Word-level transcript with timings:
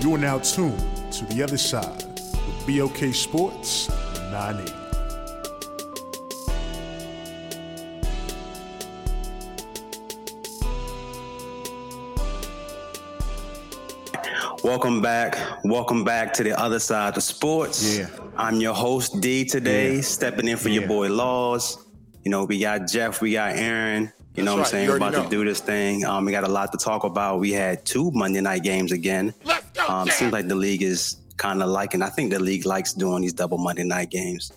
You 0.00 0.14
are 0.14 0.18
now 0.18 0.38
tuned 0.38 0.78
to 1.12 1.24
the 1.26 1.42
other 1.42 1.58
side 1.58 2.04
with 2.46 2.66
BOK 2.66 3.14
Sports 3.14 3.88
980. 4.30 4.74
Welcome 14.62 15.00
back. 15.00 15.38
Welcome 15.64 16.04
back 16.04 16.32
to 16.34 16.42
the 16.42 16.58
other 16.58 16.78
side 16.78 17.16
of 17.16 17.22
sports. 17.22 17.98
Yeah. 17.98 18.06
I'm 18.36 18.60
your 18.60 18.74
host 18.74 19.20
D 19.20 19.44
today, 19.44 19.96
Yeah. 19.96 20.00
stepping 20.02 20.48
in 20.48 20.56
for 20.56 20.68
your 20.68 20.86
boy 20.86 21.08
Laws. 21.08 21.78
You 22.24 22.30
know, 22.30 22.44
we 22.44 22.58
got 22.60 22.86
Jeff, 22.86 23.20
we 23.22 23.32
got 23.32 23.56
Aaron. 23.56 24.12
You 24.36 24.44
know 24.44 24.54
what 24.54 24.60
I'm 24.60 24.66
saying? 24.66 24.88
We're 24.88 24.96
about 24.96 25.12
know. 25.12 25.24
to 25.24 25.28
do 25.28 25.44
this 25.44 25.60
thing. 25.60 26.04
Um, 26.04 26.24
we 26.24 26.32
got 26.32 26.44
a 26.44 26.48
lot 26.48 26.72
to 26.72 26.78
talk 26.78 27.04
about. 27.04 27.40
We 27.40 27.52
had 27.52 27.84
two 27.84 28.10
Monday 28.12 28.40
night 28.40 28.62
games 28.62 28.92
again. 28.92 29.34
Let's 29.44 29.59
go, 29.59 29.59
Um, 29.88 30.08
seems 30.08 30.32
like 30.32 30.48
the 30.48 30.54
league 30.54 30.82
is 30.82 31.16
kind 31.36 31.62
of 31.62 31.70
liking. 31.70 32.02
I 32.02 32.10
think 32.10 32.32
the 32.32 32.38
league 32.38 32.66
likes 32.66 32.92
doing 32.92 33.22
these 33.22 33.32
double 33.32 33.58
Monday 33.58 33.84
night 33.84 34.10
games. 34.10 34.52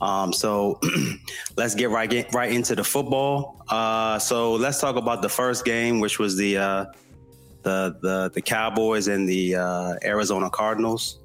Um, 0.00 0.32
so 0.32 0.80
let's 1.56 1.74
get 1.74 1.90
right 1.90 2.10
get 2.10 2.34
right 2.34 2.50
into 2.50 2.74
the 2.74 2.82
football. 2.82 3.64
Uh, 3.68 4.18
so 4.18 4.54
let's 4.54 4.80
talk 4.80 4.96
about 4.96 5.22
the 5.22 5.28
first 5.28 5.64
game, 5.64 6.00
which 6.00 6.18
was 6.18 6.36
the 6.36 6.58
uh, 6.58 6.84
the 7.62 7.96
the 8.02 8.30
the 8.34 8.42
Cowboys 8.42 9.06
and 9.06 9.28
the 9.28 9.56
uh, 9.56 9.94
Arizona 10.04 10.50
Cardinals, 10.50 11.20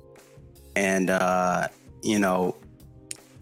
and 0.75 1.09
uh, 1.09 1.67
you 2.03 2.19
know 2.19 2.55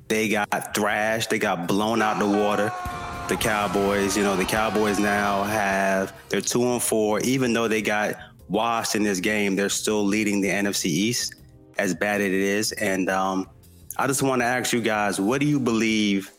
they 0.08 0.30
got 0.30 0.74
thrashed. 0.74 1.30
They 1.30 1.40
got 1.40 1.68
blown 1.68 2.02
out 2.02 2.20
the 2.20 2.28
water. 2.28 2.72
The 3.28 3.36
Cowboys, 3.36 4.16
you 4.16 4.24
know, 4.24 4.36
the 4.36 4.46
Cowboys 4.46 5.00
now 5.00 5.44
have 5.44 6.14
they're 6.30 6.42
two 6.42 6.64
and 6.64 6.82
four. 6.82 7.20
Even 7.22 7.54
though 7.54 7.68
they 7.68 7.82
got 7.82 8.16
washed 8.50 8.96
in 8.96 9.04
this 9.04 9.20
game, 9.20 9.56
they're 9.56 9.70
still 9.70 10.04
leading 10.04 10.42
the 10.42 10.50
NFC 10.50 10.86
East. 10.86 11.36
As 11.78 11.94
bad 11.94 12.22
as 12.22 12.28
it 12.28 12.34
is, 12.34 12.72
and 12.72 13.10
um, 13.10 13.50
I 13.98 14.08
just 14.08 14.24
want 14.24 14.42
to 14.42 14.46
ask 14.46 14.72
you 14.72 14.80
guys, 14.80 15.20
what 15.20 15.42
do 15.42 15.46
you 15.46 15.60
believe 15.60 16.32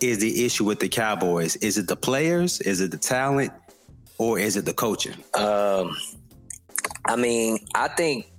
is 0.00 0.18
the 0.18 0.44
issue 0.44 0.64
with 0.64 0.80
the 0.80 0.88
Cowboys? 0.88 1.56
Is 1.56 1.78
it 1.78 1.88
the 1.88 1.96
players? 1.96 2.60
Is 2.60 2.80
it 2.80 2.90
the 2.90 2.98
talent? 2.98 3.52
Or 4.18 4.38
is 4.38 4.56
it 4.56 4.64
the 4.64 4.72
coaching? 4.72 5.14
Um, 5.34 5.96
I 7.04 7.16
mean, 7.16 7.58
I 7.74 7.88
think 7.88 8.30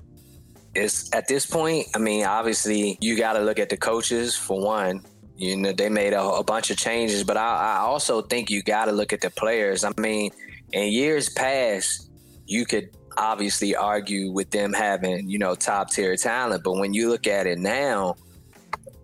it's 0.75 1.14
at 1.16 1.27
this 1.27 1.45
point. 1.45 1.88
I 1.95 2.00
mean, 2.00 2.25
obviously, 2.25 2.97
you 3.02 3.17
got 3.17 3.33
to 3.33 3.39
look 3.39 3.59
at 3.59 3.70
the 3.70 3.77
coaches 3.77 4.36
for 4.36 4.59
one. 4.61 5.02
You 5.38 5.55
know, 5.55 5.72
they 5.72 5.88
made 5.88 6.14
a, 6.14 6.22
a 6.22 6.44
bunch 6.44 6.70
of 6.70 6.77
changes, 6.77 7.23
but 7.23 7.38
I, 7.38 7.77
I 7.77 7.77
also 7.77 8.22
think 8.22 8.50
you 8.50 8.61
got 8.61 8.86
to 8.86 8.92
look 8.92 9.14
at 9.14 9.22
the 9.22 9.30
players. 9.30 9.86
I 9.86 9.92
mean, 9.97 10.31
in 10.73 10.92
years 10.92 11.30
past, 11.30 12.08
you 12.50 12.66
could 12.66 12.89
obviously 13.17 13.75
argue 13.75 14.31
with 14.31 14.50
them 14.50 14.73
having 14.73 15.30
you 15.30 15.38
know 15.38 15.55
top 15.55 15.92
tier 15.92 16.16
talent, 16.16 16.64
but 16.64 16.73
when 16.73 16.93
you 16.93 17.10
look 17.10 17.27
at 17.27 17.48
it 17.48 17.60
now, 17.60 18.15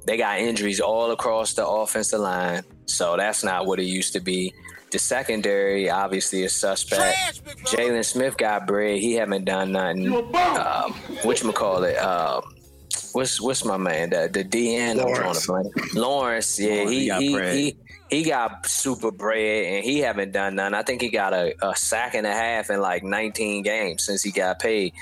they 0.05 0.17
got 0.17 0.39
injuries 0.39 0.81
all 0.81 1.11
across 1.11 1.53
the 1.53 1.65
offensive 1.65 2.19
line, 2.19 2.63
so 2.85 3.15
that's 3.17 3.43
not 3.43 3.65
what 3.65 3.79
it 3.79 3.85
used 3.85 4.13
to 4.13 4.19
be. 4.19 4.53
The 4.91 4.99
secondary 4.99 5.89
obviously 5.89 6.43
is 6.43 6.55
suspect. 6.55 7.43
Trash. 7.43 7.55
Jaylon 7.65 8.05
Smith 8.05 8.37
got 8.37 8.65
bread. 8.65 8.97
He 8.97 9.13
haven't 9.13 9.45
done 9.45 9.73
nothing. 9.73 10.11
Um, 10.35 10.93
which 11.23 11.43
call 11.53 11.83
it? 11.83 11.97
Um, 11.97 12.41
what's 13.11 13.41
what's 13.41 13.63
my 13.65 13.77
man? 13.77 14.09
The 14.09 14.29
the 14.31 14.43
DN. 14.43 15.01
I'm 15.01 15.13
trying 15.13 15.33
to 15.33 15.47
blame. 15.47 15.71
Lawrence. 15.93 16.59
Yeah, 16.59 16.69
Lawrence, 16.69 16.89
he 16.89 16.99
he 16.99 17.07
got 17.07 17.21
he, 17.21 17.33
bread. 17.33 17.73
He 18.09 18.23
got 18.23 18.65
super 18.67 19.11
bread, 19.11 19.65
and 19.65 19.83
he 19.83 19.99
haven't 19.99 20.31
done 20.31 20.55
none. 20.55 20.73
I 20.73 20.83
think 20.83 21.01
he 21.01 21.09
got 21.09 21.33
a, 21.33 21.55
a 21.61 21.75
sack 21.75 22.13
and 22.13 22.27
a 22.27 22.33
half 22.33 22.69
in 22.69 22.79
like 22.79 23.03
19 23.03 23.63
games 23.63 24.05
since 24.05 24.21
he 24.23 24.31
got 24.31 24.59
paid. 24.59 24.93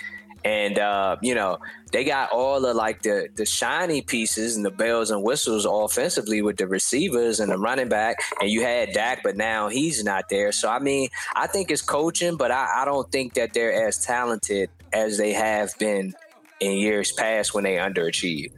And 0.46 0.78
uh, 0.78 1.16
you 1.22 1.36
know 1.36 1.60
they 1.94 2.04
got 2.04 2.32
all 2.32 2.60
the 2.60 2.74
like 2.74 3.02
the 3.02 3.30
the 3.34 3.46
shiny 3.46 4.02
pieces 4.02 4.58
and 4.58 4.66
the 4.66 4.72
bells 4.72 5.10
and 5.10 5.24
whistles 5.24 5.66
offensively 5.66 6.42
with 6.42 6.58
the 6.58 6.68
receivers 6.68 7.40
and 7.40 7.50
the 7.50 7.58
running 7.58 7.88
back. 7.88 8.18
And 8.42 8.50
you 8.50 8.62
had 8.62 8.92
Dak, 8.92 9.24
but 9.24 9.38
now 9.38 9.70
he's 9.70 10.04
not 10.04 10.28
there. 10.30 10.52
So 10.52 10.70
I 10.70 10.80
mean, 10.80 11.08
I 11.34 11.48
think 11.48 11.72
it's 11.72 11.82
coaching, 11.82 12.36
but 12.36 12.52
I, 12.52 12.82
I 12.82 12.86
don't 12.86 13.10
think 13.10 13.36
that 13.36 13.54
they're 13.54 13.88
as 13.88 14.00
talented 14.00 14.70
as 14.92 15.18
they 15.18 15.32
have 15.32 15.78
been 15.80 16.14
in 16.60 16.78
years 16.78 17.14
past 17.14 17.54
when 17.54 17.64
they 17.64 17.76
underachieved. 17.76 18.52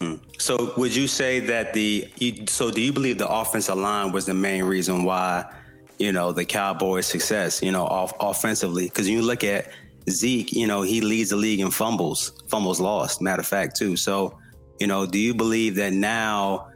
Mm. 0.00 0.20
So 0.40 0.72
would 0.76 0.94
you 0.94 1.08
say 1.08 1.40
that 1.40 1.72
the 1.72 2.08
you, 2.18 2.46
so 2.46 2.70
do 2.70 2.80
you 2.80 2.92
believe 2.92 3.18
the 3.18 3.28
offensive 3.28 3.76
line 3.76 4.12
was 4.12 4.26
the 4.26 4.34
main 4.34 4.64
reason 4.64 5.02
why 5.02 5.44
you 5.98 6.12
know 6.12 6.30
the 6.32 6.44
Cowboys' 6.44 7.06
success 7.06 7.62
you 7.62 7.72
know 7.72 7.84
off, 7.84 8.12
offensively? 8.20 8.84
Because 8.84 9.08
you 9.08 9.22
look 9.22 9.42
at 9.42 9.70
Zeke, 10.08 10.52
you 10.52 10.66
know 10.66 10.82
he 10.82 11.00
leads 11.00 11.30
the 11.30 11.36
league 11.36 11.60
in 11.60 11.70
fumbles, 11.70 12.42
fumbles 12.48 12.80
lost. 12.80 13.20
Matter 13.20 13.40
of 13.40 13.46
fact, 13.46 13.76
too. 13.76 13.96
So 13.96 14.38
you 14.78 14.86
know, 14.86 15.06
do 15.06 15.18
you 15.18 15.34
believe 15.34 15.74
that 15.76 15.92
now 15.92 16.68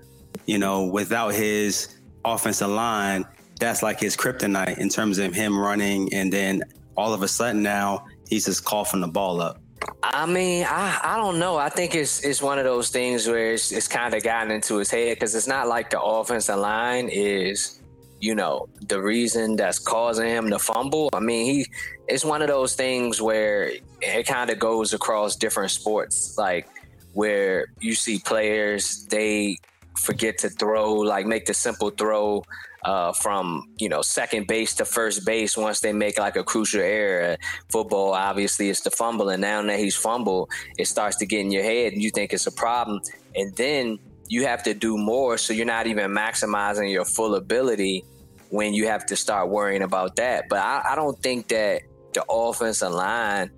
you 0.46 0.58
know 0.58 0.84
without 0.84 1.34
his 1.34 1.96
offensive 2.24 2.70
line, 2.70 3.24
that's 3.60 3.82
like 3.82 4.00
his 4.00 4.16
kryptonite 4.16 4.78
in 4.78 4.88
terms 4.88 5.18
of 5.18 5.32
him 5.32 5.56
running, 5.56 6.12
and 6.12 6.32
then 6.32 6.62
all 6.96 7.14
of 7.14 7.22
a 7.22 7.28
sudden 7.28 7.62
now 7.62 8.04
he's 8.28 8.46
just 8.46 8.64
coughing 8.64 9.00
the 9.00 9.08
ball 9.08 9.40
up. 9.40 9.61
I 10.02 10.26
mean, 10.26 10.64
I, 10.68 11.00
I 11.02 11.16
don't 11.16 11.38
know. 11.38 11.56
I 11.56 11.68
think 11.68 11.94
it's 11.94 12.24
it's 12.24 12.42
one 12.42 12.58
of 12.58 12.64
those 12.64 12.90
things 12.90 13.26
where 13.26 13.52
it's, 13.52 13.72
it's 13.72 13.88
kind 13.88 14.14
of 14.14 14.22
gotten 14.22 14.50
into 14.50 14.76
his 14.76 14.90
head 14.90 15.16
because 15.16 15.34
it's 15.34 15.46
not 15.46 15.68
like 15.68 15.90
the 15.90 16.00
offensive 16.00 16.58
line 16.58 17.08
is, 17.08 17.80
you 18.20 18.34
know, 18.34 18.68
the 18.88 19.00
reason 19.00 19.56
that's 19.56 19.78
causing 19.78 20.28
him 20.28 20.50
to 20.50 20.58
fumble. 20.58 21.08
I 21.12 21.20
mean, 21.20 21.46
he 21.46 21.66
it's 22.08 22.24
one 22.24 22.42
of 22.42 22.48
those 22.48 22.74
things 22.74 23.20
where 23.20 23.72
it 24.00 24.26
kind 24.26 24.50
of 24.50 24.58
goes 24.58 24.92
across 24.92 25.36
different 25.36 25.70
sports, 25.70 26.36
like 26.36 26.68
where 27.12 27.66
you 27.80 27.94
see 27.94 28.18
players 28.18 29.06
they 29.06 29.56
forget 29.96 30.38
to 30.38 30.48
throw, 30.48 30.94
like 30.94 31.26
make 31.26 31.46
the 31.46 31.54
simple 31.54 31.90
throw 31.90 32.42
uh, 32.84 33.12
from 33.12 33.68
you 33.78 33.88
know 33.88 34.02
second 34.02 34.46
base 34.46 34.74
to 34.74 34.84
first 34.84 35.24
base 35.24 35.56
once 35.56 35.80
they 35.80 35.92
make 35.92 36.18
like 36.18 36.36
a 36.36 36.44
crucial 36.44 36.80
error. 36.80 37.36
Football, 37.70 38.12
obviously, 38.12 38.70
it's 38.70 38.80
the 38.80 38.90
fumble, 38.90 39.28
and 39.28 39.40
now 39.40 39.62
that 39.62 39.78
he's 39.78 39.96
fumbled, 39.96 40.50
it 40.78 40.86
starts 40.86 41.16
to 41.18 41.26
get 41.26 41.40
in 41.40 41.50
your 41.50 41.62
head, 41.62 41.92
and 41.92 42.02
you 42.02 42.10
think 42.10 42.32
it's 42.32 42.46
a 42.46 42.52
problem, 42.52 43.00
and 43.34 43.54
then 43.56 43.98
you 44.28 44.46
have 44.46 44.62
to 44.62 44.74
do 44.74 44.96
more, 44.96 45.36
so 45.36 45.52
you're 45.52 45.66
not 45.66 45.86
even 45.86 46.10
maximizing 46.10 46.90
your 46.90 47.04
full 47.04 47.34
ability 47.34 48.04
when 48.50 48.74
you 48.74 48.86
have 48.86 49.04
to 49.06 49.16
start 49.16 49.48
worrying 49.48 49.82
about 49.82 50.16
that. 50.16 50.44
But 50.48 50.60
I, 50.60 50.92
I 50.92 50.94
don't 50.94 51.18
think 51.22 51.48
that 51.48 51.82
the 52.12 52.24
offensive 52.28 52.92
line 52.92 53.50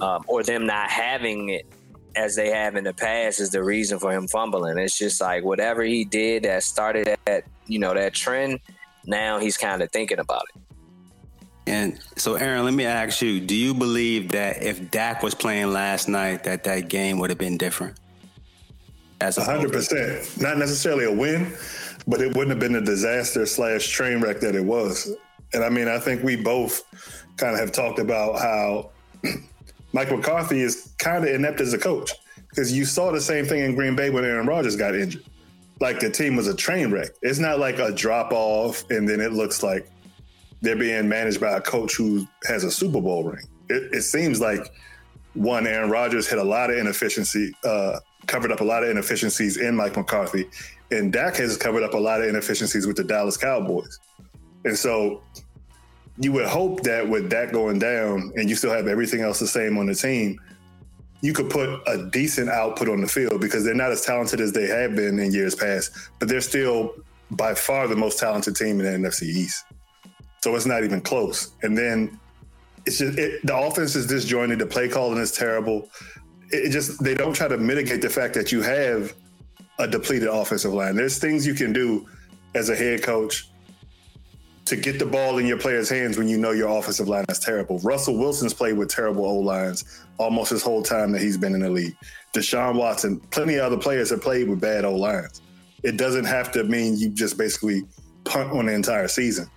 um, 0.00 0.24
or 0.26 0.42
them 0.42 0.66
not 0.66 0.90
having 0.90 1.50
it 1.50 1.66
as 2.14 2.34
they 2.34 2.50
have 2.50 2.76
in 2.76 2.84
the 2.84 2.94
past 2.94 3.40
is 3.40 3.50
the 3.50 3.62
reason 3.62 3.98
for 3.98 4.12
him 4.12 4.26
fumbling. 4.28 4.78
It's 4.78 4.96
just 4.96 5.20
like 5.20 5.44
whatever 5.44 5.82
he 5.82 6.04
did 6.04 6.44
that 6.44 6.62
started 6.62 7.16
that 7.26 7.44
you 7.66 7.78
know 7.78 7.94
that 7.94 8.14
trend. 8.14 8.60
Now 9.06 9.38
he's 9.38 9.56
kind 9.56 9.82
of 9.82 9.90
thinking 9.90 10.18
about 10.18 10.44
it. 10.54 10.62
And 11.68 11.98
so, 12.16 12.34
Aaron, 12.34 12.64
let 12.64 12.74
me 12.74 12.84
ask 12.84 13.20
you: 13.22 13.40
Do 13.40 13.54
you 13.54 13.74
believe 13.74 14.30
that 14.32 14.62
if 14.62 14.90
Dak 14.90 15.22
was 15.22 15.34
playing 15.34 15.72
last 15.72 16.08
night, 16.08 16.44
that 16.44 16.64
that 16.64 16.88
game 16.88 17.18
would 17.18 17.30
have 17.30 17.38
been 17.38 17.58
different? 17.58 17.98
As 19.20 19.38
a 19.38 19.44
hundred 19.44 19.72
percent. 19.72 20.40
Not 20.40 20.58
necessarily 20.58 21.06
a 21.06 21.12
win, 21.12 21.54
but 22.06 22.20
it 22.20 22.28
wouldn't 22.28 22.50
have 22.50 22.60
been 22.60 22.72
the 22.72 22.80
disaster 22.80 23.46
slash 23.46 23.88
train 23.88 24.20
wreck 24.20 24.40
that 24.40 24.54
it 24.54 24.64
was. 24.64 25.12
And 25.52 25.64
I 25.64 25.70
mean, 25.70 25.88
I 25.88 25.98
think 25.98 26.22
we 26.22 26.36
both 26.36 26.82
kind 27.36 27.54
of 27.54 27.60
have 27.60 27.72
talked 27.72 27.98
about 27.98 28.38
how 28.38 28.90
Mike 29.92 30.10
McCarthy 30.10 30.60
is 30.60 30.92
kind 30.98 31.24
of 31.24 31.34
inept 31.34 31.60
as 31.60 31.72
a 31.72 31.78
coach 31.78 32.12
because 32.50 32.76
you 32.76 32.84
saw 32.84 33.10
the 33.10 33.20
same 33.20 33.44
thing 33.44 33.60
in 33.60 33.74
Green 33.74 33.96
Bay 33.96 34.10
when 34.10 34.24
Aaron 34.24 34.46
Rodgers 34.46 34.76
got 34.76 34.94
injured. 34.94 35.24
Like 35.80 36.00
the 36.00 36.10
team 36.10 36.36
was 36.36 36.48
a 36.48 36.54
train 36.54 36.90
wreck. 36.90 37.10
It's 37.22 37.38
not 37.38 37.58
like 37.58 37.78
a 37.78 37.92
drop 37.92 38.32
off 38.32 38.88
and 38.90 39.08
then 39.08 39.20
it 39.20 39.32
looks 39.32 39.62
like 39.62 39.90
they're 40.62 40.76
being 40.76 41.08
managed 41.08 41.40
by 41.40 41.56
a 41.56 41.60
coach 41.60 41.96
who 41.96 42.26
has 42.46 42.64
a 42.64 42.70
Super 42.70 43.00
Bowl 43.00 43.24
ring. 43.24 43.44
It, 43.68 43.94
it 43.94 44.02
seems 44.02 44.40
like 44.40 44.72
one, 45.34 45.66
Aaron 45.66 45.90
Rodgers 45.90 46.26
had 46.28 46.38
a 46.38 46.44
lot 46.44 46.70
of 46.70 46.78
inefficiency, 46.78 47.52
uh, 47.64 48.00
covered 48.26 48.50
up 48.50 48.60
a 48.60 48.64
lot 48.64 48.82
of 48.82 48.88
inefficiencies 48.88 49.58
in 49.58 49.76
Mike 49.76 49.96
McCarthy, 49.96 50.48
and 50.90 51.12
Dak 51.12 51.36
has 51.36 51.56
covered 51.56 51.82
up 51.82 51.94
a 51.94 51.98
lot 51.98 52.22
of 52.22 52.28
inefficiencies 52.28 52.86
with 52.86 52.96
the 52.96 53.04
Dallas 53.04 53.36
Cowboys. 53.36 53.98
And 54.64 54.76
so 54.76 55.22
you 56.18 56.32
would 56.32 56.46
hope 56.46 56.82
that 56.82 57.08
with 57.08 57.30
that 57.30 57.52
going 57.52 57.78
down 57.78 58.32
and 58.36 58.48
you 58.48 58.56
still 58.56 58.72
have 58.72 58.86
everything 58.86 59.20
else 59.20 59.38
the 59.38 59.46
same 59.46 59.76
on 59.78 59.86
the 59.86 59.94
team, 59.94 60.40
you 61.20 61.32
could 61.32 61.50
put 61.50 61.80
a 61.86 62.08
decent 62.10 62.48
output 62.48 62.88
on 62.88 63.00
the 63.00 63.06
field 63.06 63.40
because 63.40 63.64
they're 63.64 63.74
not 63.74 63.90
as 63.90 64.04
talented 64.04 64.40
as 64.40 64.52
they 64.52 64.66
have 64.66 64.94
been 64.94 65.18
in 65.18 65.32
years 65.32 65.54
past, 65.54 65.90
but 66.18 66.28
they're 66.28 66.40
still 66.40 66.94
by 67.30 67.54
far 67.54 67.88
the 67.88 67.96
most 67.96 68.18
talented 68.18 68.54
team 68.54 68.80
in 68.80 69.02
the 69.02 69.08
NFC 69.08 69.24
East. 69.24 69.64
So 70.42 70.54
it's 70.54 70.66
not 70.66 70.84
even 70.84 71.00
close. 71.00 71.52
And 71.62 71.76
then 71.76 72.20
it's 72.84 72.98
just 72.98 73.18
it, 73.18 73.44
the 73.44 73.56
offense 73.56 73.96
is 73.96 74.06
disjointed. 74.06 74.58
The 74.58 74.66
play 74.66 74.88
calling 74.88 75.18
is 75.18 75.32
terrible. 75.32 75.88
It, 76.52 76.66
it 76.66 76.70
just 76.70 77.02
they 77.02 77.14
don't 77.14 77.34
try 77.34 77.48
to 77.48 77.58
mitigate 77.58 78.02
the 78.02 78.10
fact 78.10 78.34
that 78.34 78.52
you 78.52 78.62
have 78.62 79.14
a 79.78 79.88
depleted 79.88 80.28
offensive 80.28 80.72
line. 80.72 80.96
There's 80.96 81.18
things 81.18 81.46
you 81.46 81.54
can 81.54 81.72
do 81.72 82.06
as 82.54 82.68
a 82.68 82.76
head 82.76 83.02
coach 83.02 83.48
to 84.66 84.76
get 84.76 84.98
the 84.98 85.06
ball 85.06 85.38
in 85.38 85.46
your 85.46 85.58
players' 85.58 85.88
hands 85.88 86.18
when 86.18 86.28
you 86.28 86.36
know 86.36 86.50
your 86.50 86.76
offensive 86.76 87.08
line 87.08 87.24
is 87.28 87.38
terrible. 87.38 87.78
Russell 87.78 88.18
Wilson's 88.18 88.52
played 88.52 88.76
with 88.76 88.88
terrible 88.88 89.24
O 89.24 89.36
lines 89.36 90.04
almost 90.18 90.50
his 90.50 90.62
whole 90.62 90.82
time 90.82 91.12
that 91.12 91.22
he's 91.22 91.38
been 91.38 91.54
in 91.54 91.60
the 91.60 91.70
league. 91.70 91.96
Deshaun 92.34 92.74
Watson, 92.74 93.20
plenty 93.30 93.54
of 93.54 93.64
other 93.64 93.76
players 93.76 94.10
have 94.10 94.20
played 94.20 94.48
with 94.48 94.60
bad 94.60 94.84
O 94.84 94.94
lines. 94.94 95.40
It 95.84 95.96
doesn't 95.96 96.24
have 96.24 96.50
to 96.52 96.64
mean 96.64 96.96
you 96.96 97.10
just 97.10 97.38
basically 97.38 97.82
punt 98.24 98.50
on 98.52 98.66
the 98.66 98.72
entire 98.72 99.06
season. 99.06 99.48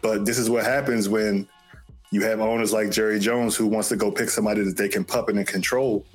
But 0.00 0.24
this 0.24 0.38
is 0.38 0.48
what 0.48 0.64
happens 0.64 1.08
when 1.08 1.46
you 2.10 2.22
have 2.22 2.40
owners 2.40 2.72
like 2.72 2.90
Jerry 2.90 3.18
Jones 3.18 3.56
who 3.56 3.66
wants 3.66 3.90
to 3.90 3.96
go 3.96 4.10
pick 4.10 4.30
somebody 4.30 4.62
that 4.62 4.76
they 4.78 4.88
can 4.88 5.04
puppet 5.04 5.36
and 5.36 5.46
control. 5.46 6.06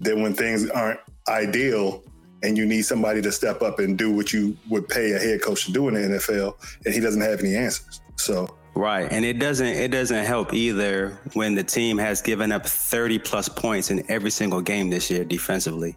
Then 0.00 0.22
when 0.22 0.32
things 0.32 0.70
aren't 0.70 1.00
ideal, 1.28 2.02
and 2.44 2.56
you 2.56 2.66
need 2.66 2.82
somebody 2.82 3.22
to 3.22 3.32
step 3.32 3.62
up 3.62 3.78
and 3.78 3.96
do 3.96 4.10
what 4.10 4.32
you 4.32 4.56
would 4.68 4.88
pay 4.88 5.12
a 5.12 5.18
head 5.18 5.42
coach 5.42 5.64
to 5.66 5.72
do 5.72 5.88
in 5.88 5.94
the 5.94 6.00
NFL, 6.00 6.54
and 6.84 6.94
he 6.94 7.00
doesn't 7.00 7.22
have 7.22 7.40
any 7.40 7.56
answers. 7.56 8.00
So 8.16 8.54
Right, 8.76 9.10
and 9.12 9.24
it 9.24 9.38
doesn't 9.38 9.66
it 9.66 9.92
doesn't 9.92 10.24
help 10.24 10.52
either 10.52 11.18
when 11.34 11.54
the 11.54 11.62
team 11.62 11.96
has 11.98 12.20
given 12.20 12.50
up 12.50 12.66
30 12.66 13.20
plus 13.20 13.48
points 13.48 13.90
in 13.90 14.04
every 14.10 14.30
single 14.30 14.60
game 14.60 14.90
this 14.90 15.10
year 15.10 15.24
defensively. 15.24 15.96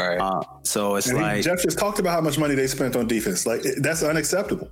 Right. 0.00 0.18
Uh, 0.18 0.42
so 0.62 0.96
it's 0.96 1.08
and 1.08 1.18
like 1.18 1.36
he, 1.36 1.42
Jeff 1.42 1.62
just 1.62 1.78
talked 1.78 1.98
about 1.98 2.12
how 2.12 2.20
much 2.22 2.38
money 2.38 2.54
they 2.54 2.66
spent 2.66 2.96
on 2.96 3.06
defense. 3.06 3.44
Like 3.46 3.62
that's 3.82 4.02
unacceptable. 4.02 4.70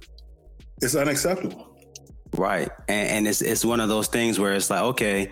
It's 0.80 0.94
unacceptable. 0.94 1.74
Right, 2.34 2.70
and, 2.88 3.08
and 3.10 3.28
it's 3.28 3.42
it's 3.42 3.64
one 3.64 3.80
of 3.80 3.90
those 3.90 4.08
things 4.08 4.38
where 4.38 4.54
it's 4.54 4.70
like, 4.70 4.82
okay, 4.82 5.30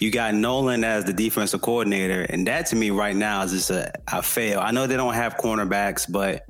you 0.00 0.10
got 0.10 0.34
Nolan 0.34 0.82
as 0.82 1.04
the 1.04 1.12
defensive 1.12 1.60
coordinator, 1.60 2.22
and 2.22 2.46
that 2.46 2.66
to 2.66 2.76
me 2.76 2.90
right 2.90 3.14
now 3.14 3.42
is 3.42 3.52
just 3.52 3.70
a, 3.70 3.92
a 4.10 4.22
fail. 4.22 4.58
I 4.58 4.70
know 4.70 4.86
they 4.86 4.96
don't 4.96 5.14
have 5.14 5.36
cornerbacks, 5.36 6.10
but 6.10 6.46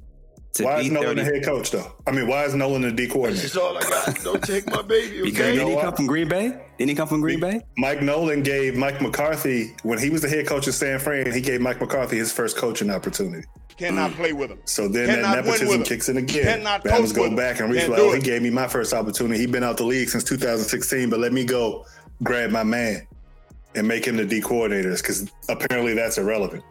why 0.61 0.81
is 0.81 0.91
Nolan 0.91 1.17
30, 1.17 1.23
the 1.23 1.35
head 1.35 1.45
coach 1.45 1.71
though? 1.73 1.93
I 2.07 2.13
mean, 2.13 2.29
why 2.29 2.45
is 2.45 2.55
Nolan 2.55 2.83
the 2.83 2.93
D 2.93 3.09
coordinator? 3.09 3.43
That's 3.43 3.57
all 3.57 3.77
I 3.77 3.83
got. 3.83 4.23
Don't 4.23 4.43
take 4.43 4.67
my 4.71 4.83
baby. 4.83 5.21
Okay? 5.21 5.31
Because 5.31 5.59
did 5.59 5.69
he 5.69 5.77
come 5.77 5.95
from 5.95 6.07
Green 6.07 6.29
Bay? 6.29 6.61
Didn't 6.79 6.91
he 6.91 6.95
come 6.95 7.09
from 7.09 7.21
Green 7.21 7.41
Bay? 7.41 7.61
Mike 7.77 8.03
Nolan 8.03 8.43
gave 8.43 8.77
Mike 8.77 9.03
McCarthy 9.03 9.75
when 9.83 9.99
he 9.99 10.11
was 10.11 10.23
the 10.23 10.29
head 10.29 10.47
coach 10.47 10.67
of 10.67 10.75
San 10.75 10.99
Fran. 10.99 11.31
He 11.33 11.41
gave 11.41 11.61
Mike 11.61 11.81
McCarthy 11.81 12.17
his 12.17 12.33
first 12.33 12.57
coaching 12.57 12.91
opportunity. 12.91 13.47
Cannot 13.77 14.13
mm. 14.13 14.17
play 14.17 14.33
with 14.33 14.51
him. 14.51 14.61
So 14.65 14.89
then 14.89 15.09
Cannot 15.09 15.37
that 15.37 15.45
nepotism 15.45 15.83
kicks 15.85 16.09
in 16.09 16.17
again. 16.17 16.45
Cannot 16.45 16.85
Bama's 16.85 17.13
go 17.13 17.35
back 17.35 17.61
and 17.61 17.73
reach. 17.73 17.89
Like, 17.89 17.99
oh, 17.99 18.13
he 18.13 18.21
gave 18.21 18.43
me 18.43 18.51
my 18.51 18.69
first 18.69 18.93
opportunity. 18.93 19.39
He's 19.39 19.51
been 19.51 19.65
out 19.65 19.77
the 19.77 19.85
league 19.85 20.09
since 20.09 20.25
2016, 20.25 21.11
but 21.11 21.21
let 21.21 21.33
me 21.33 21.45
go 21.45 21.87
grab 22.23 22.51
my 22.51 22.65
man 22.65 23.07
and 23.75 23.87
make 23.87 24.07
him 24.07 24.17
the 24.17 24.25
D 24.25 24.41
coordinators 24.41 25.03
because 25.03 25.31
apparently 25.49 25.95
that's 25.95 26.19
irrelevant. 26.19 26.65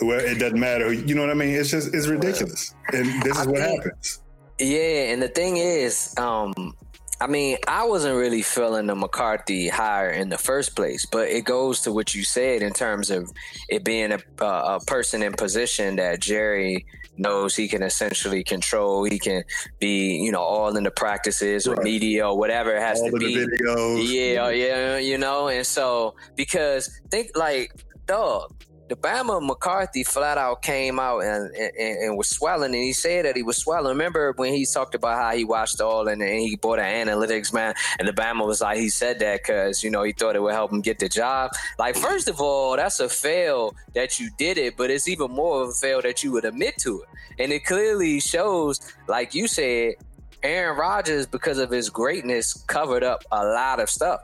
It 0.00 0.38
doesn't 0.38 0.58
matter, 0.58 0.92
you 0.92 1.14
know 1.14 1.20
what 1.20 1.30
I 1.30 1.34
mean? 1.34 1.54
It's 1.54 1.70
just 1.70 1.94
it's 1.94 2.06
ridiculous, 2.06 2.74
and 2.92 3.22
this 3.22 3.36
is 3.36 3.46
I 3.46 3.50
what 3.50 3.60
think, 3.60 3.82
happens. 3.82 4.22
Yeah, 4.58 5.12
and 5.12 5.20
the 5.20 5.28
thing 5.28 5.58
is, 5.58 6.14
um, 6.16 6.74
I 7.20 7.26
mean, 7.26 7.58
I 7.68 7.84
wasn't 7.84 8.16
really 8.16 8.40
feeling 8.40 8.86
the 8.86 8.94
McCarthy 8.94 9.68
hire 9.68 10.08
in 10.08 10.30
the 10.30 10.38
first 10.38 10.74
place, 10.74 11.04
but 11.04 11.28
it 11.28 11.44
goes 11.44 11.82
to 11.82 11.92
what 11.92 12.14
you 12.14 12.24
said 12.24 12.62
in 12.62 12.72
terms 12.72 13.10
of 13.10 13.30
it 13.68 13.84
being 13.84 14.12
a, 14.12 14.20
a 14.42 14.80
person 14.86 15.22
in 15.22 15.34
position 15.34 15.96
that 15.96 16.20
Jerry 16.20 16.86
knows 17.16 17.54
he 17.54 17.68
can 17.68 17.82
essentially 17.82 18.42
control. 18.42 19.04
He 19.04 19.18
can 19.18 19.44
be, 19.78 20.16
you 20.16 20.32
know, 20.32 20.40
all 20.40 20.76
in 20.76 20.84
the 20.84 20.90
practices 20.90 21.66
right. 21.66 21.78
or 21.78 21.82
media 21.82 22.28
or 22.28 22.38
whatever 22.38 22.74
it 22.74 22.80
has 22.80 23.00
all 23.00 23.10
to 23.10 23.18
be. 23.18 23.36
videos. 23.36 24.08
Yeah, 24.08 24.42
mm-hmm. 24.42 24.60
yeah, 24.60 24.96
you 24.98 25.18
know, 25.18 25.48
and 25.48 25.66
so 25.66 26.14
because 26.36 27.00
think 27.10 27.36
like, 27.36 27.72
dog, 28.06 28.52
the 28.90 28.96
Bama 28.96 29.40
McCarthy 29.40 30.02
flat 30.02 30.36
out 30.36 30.62
came 30.62 30.98
out 30.98 31.20
and, 31.20 31.54
and, 31.54 31.76
and, 31.78 32.18
was 32.18 32.28
swelling, 32.28 32.74
and 32.74 32.82
he 32.82 32.92
said 32.92 33.24
that 33.24 33.36
he 33.36 33.42
was 33.44 33.56
swelling. 33.56 33.86
Remember 33.86 34.32
when 34.32 34.52
he 34.52 34.66
talked 34.66 34.96
about 34.96 35.16
how 35.16 35.30
he 35.30 35.44
watched 35.44 35.80
all 35.80 36.08
and, 36.08 36.20
and 36.20 36.40
he 36.40 36.56
bought 36.56 36.80
an 36.80 37.06
analytics 37.06 37.54
man, 37.54 37.72
and 38.00 38.08
the 38.08 38.12
Bama 38.12 38.44
was 38.44 38.60
like, 38.60 38.78
he 38.78 38.88
said 38.88 39.20
that 39.20 39.42
because 39.42 39.84
you 39.84 39.90
know 39.90 40.02
he 40.02 40.10
thought 40.10 40.34
it 40.34 40.42
would 40.42 40.54
help 40.54 40.72
him 40.72 40.80
get 40.80 40.98
the 40.98 41.08
job. 41.08 41.52
Like 41.78 41.94
first 41.94 42.28
of 42.28 42.40
all, 42.40 42.74
that's 42.74 42.98
a 42.98 43.08
fail 43.08 43.76
that 43.94 44.18
you 44.18 44.28
did 44.38 44.58
it, 44.58 44.76
but 44.76 44.90
it's 44.90 45.06
even 45.06 45.30
more 45.30 45.62
of 45.62 45.68
a 45.68 45.72
fail 45.72 46.02
that 46.02 46.24
you 46.24 46.32
would 46.32 46.44
admit 46.44 46.76
to 46.78 47.02
it, 47.02 47.08
and 47.38 47.52
it 47.52 47.64
clearly 47.64 48.18
shows, 48.18 48.80
like 49.06 49.36
you 49.36 49.46
said, 49.46 49.94
Aaron 50.42 50.76
Rodgers 50.76 51.26
because 51.26 51.58
of 51.58 51.70
his 51.70 51.90
greatness 51.90 52.64
covered 52.66 53.04
up 53.04 53.22
a 53.30 53.44
lot 53.44 53.78
of 53.78 53.88
stuff. 53.88 54.22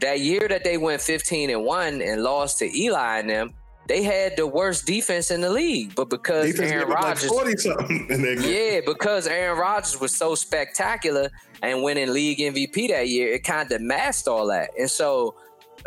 That 0.00 0.20
year 0.20 0.46
that 0.46 0.62
they 0.62 0.78
went 0.78 1.00
15 1.00 1.50
and 1.50 1.64
1 1.64 2.02
and 2.02 2.22
lost 2.22 2.58
to 2.60 2.78
Eli 2.78 3.18
and 3.18 3.30
them, 3.30 3.54
they 3.86 4.02
had 4.02 4.36
the 4.36 4.46
worst 4.46 4.86
defense 4.86 5.30
in 5.30 5.40
the 5.40 5.50
league, 5.50 5.94
but 5.94 6.10
because 6.10 6.46
defense 6.46 6.72
Aaron 6.72 6.88
Rodgers, 6.88 7.30
like 7.30 7.64
yeah, 8.44 8.80
because 8.84 9.26
Aaron 9.26 9.58
Rodgers 9.58 10.00
was 10.00 10.14
so 10.14 10.34
spectacular 10.34 11.30
and 11.62 11.82
winning 11.82 12.12
league 12.12 12.38
MVP 12.38 12.88
that 12.88 13.08
year, 13.08 13.32
it 13.32 13.44
kind 13.44 13.70
of 13.70 13.80
masked 13.80 14.28
all 14.28 14.46
that. 14.48 14.70
And 14.78 14.90
so 14.90 15.36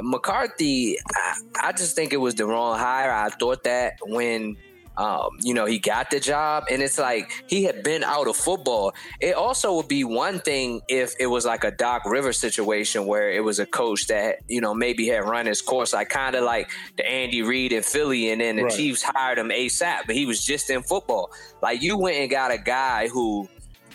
McCarthy, 0.01 0.97
I, 1.13 1.37
I 1.61 1.71
just 1.71 1.95
think 1.95 2.13
it 2.13 2.17
was 2.17 2.35
the 2.35 2.45
wrong 2.45 2.77
hire. 2.77 3.11
I 3.11 3.29
thought 3.29 3.63
that 3.63 3.97
when 4.01 4.57
um, 4.99 5.37
you 5.39 5.53
know, 5.53 5.65
he 5.65 5.79
got 5.79 6.11
the 6.11 6.19
job, 6.19 6.65
and 6.69 6.83
it's 6.83 6.99
like 6.99 7.31
he 7.47 7.63
had 7.63 7.83
been 7.83 8.03
out 8.03 8.27
of 8.27 8.35
football. 8.35 8.93
It 9.21 9.33
also 9.33 9.75
would 9.77 9.87
be 9.87 10.03
one 10.03 10.41
thing 10.41 10.81
if 10.89 11.15
it 11.17 11.27
was 11.27 11.45
like 11.45 11.63
a 11.63 11.71
Doc 11.71 12.03
Rivers 12.03 12.37
situation 12.37 13.05
where 13.05 13.31
it 13.31 13.41
was 13.41 13.59
a 13.59 13.65
coach 13.65 14.07
that 14.07 14.39
you 14.49 14.59
know 14.59 14.73
maybe 14.73 15.07
had 15.07 15.23
run 15.23 15.45
his 15.45 15.61
course, 15.61 15.93
like 15.93 16.09
kind 16.09 16.35
of 16.35 16.43
like 16.43 16.69
the 16.97 17.09
Andy 17.09 17.41
Reid 17.41 17.71
in 17.71 17.81
Philly, 17.81 18.29
and 18.29 18.41
then 18.41 18.57
the 18.57 18.63
right. 18.63 18.73
Chiefs 18.73 19.01
hired 19.01 19.37
him 19.37 19.51
ASAP, 19.51 20.01
but 20.05 20.17
he 20.17 20.25
was 20.25 20.43
just 20.43 20.69
in 20.69 20.83
football. 20.83 21.31
Like 21.61 21.81
you 21.81 21.97
went 21.97 22.17
and 22.17 22.29
got 22.29 22.51
a 22.51 22.57
guy 22.57 23.07
who 23.07 23.47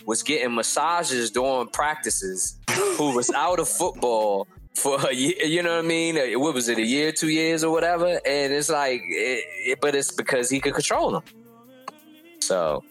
was 0.07 0.23
getting 0.23 0.55
massages 0.55 1.29
during 1.29 1.67
practices, 1.67 2.57
who 2.97 3.13
was 3.13 3.29
out 3.29 3.59
of 3.59 3.69
football 3.69 4.47
for 4.75 4.99
a 5.09 5.13
year, 5.13 5.33
you 5.43 5.63
know 5.63 5.75
what 5.77 5.85
I 5.85 5.87
mean? 5.87 6.17
Uh, 6.17 6.39
what 6.39 6.53
was 6.53 6.67
it, 6.67 6.77
a 6.77 6.85
year, 6.85 7.11
two 7.11 7.29
years, 7.29 7.63
or 7.63 7.71
whatever? 7.71 8.19
And 8.25 8.53
it's 8.53 8.69
like, 8.69 9.01
it, 9.05 9.45
it, 9.71 9.81
but 9.81 9.95
it's 9.95 10.11
because 10.11 10.49
he 10.49 10.59
could 10.59 10.73
control 10.73 11.11
them. 11.11 11.23
So, 12.41 12.83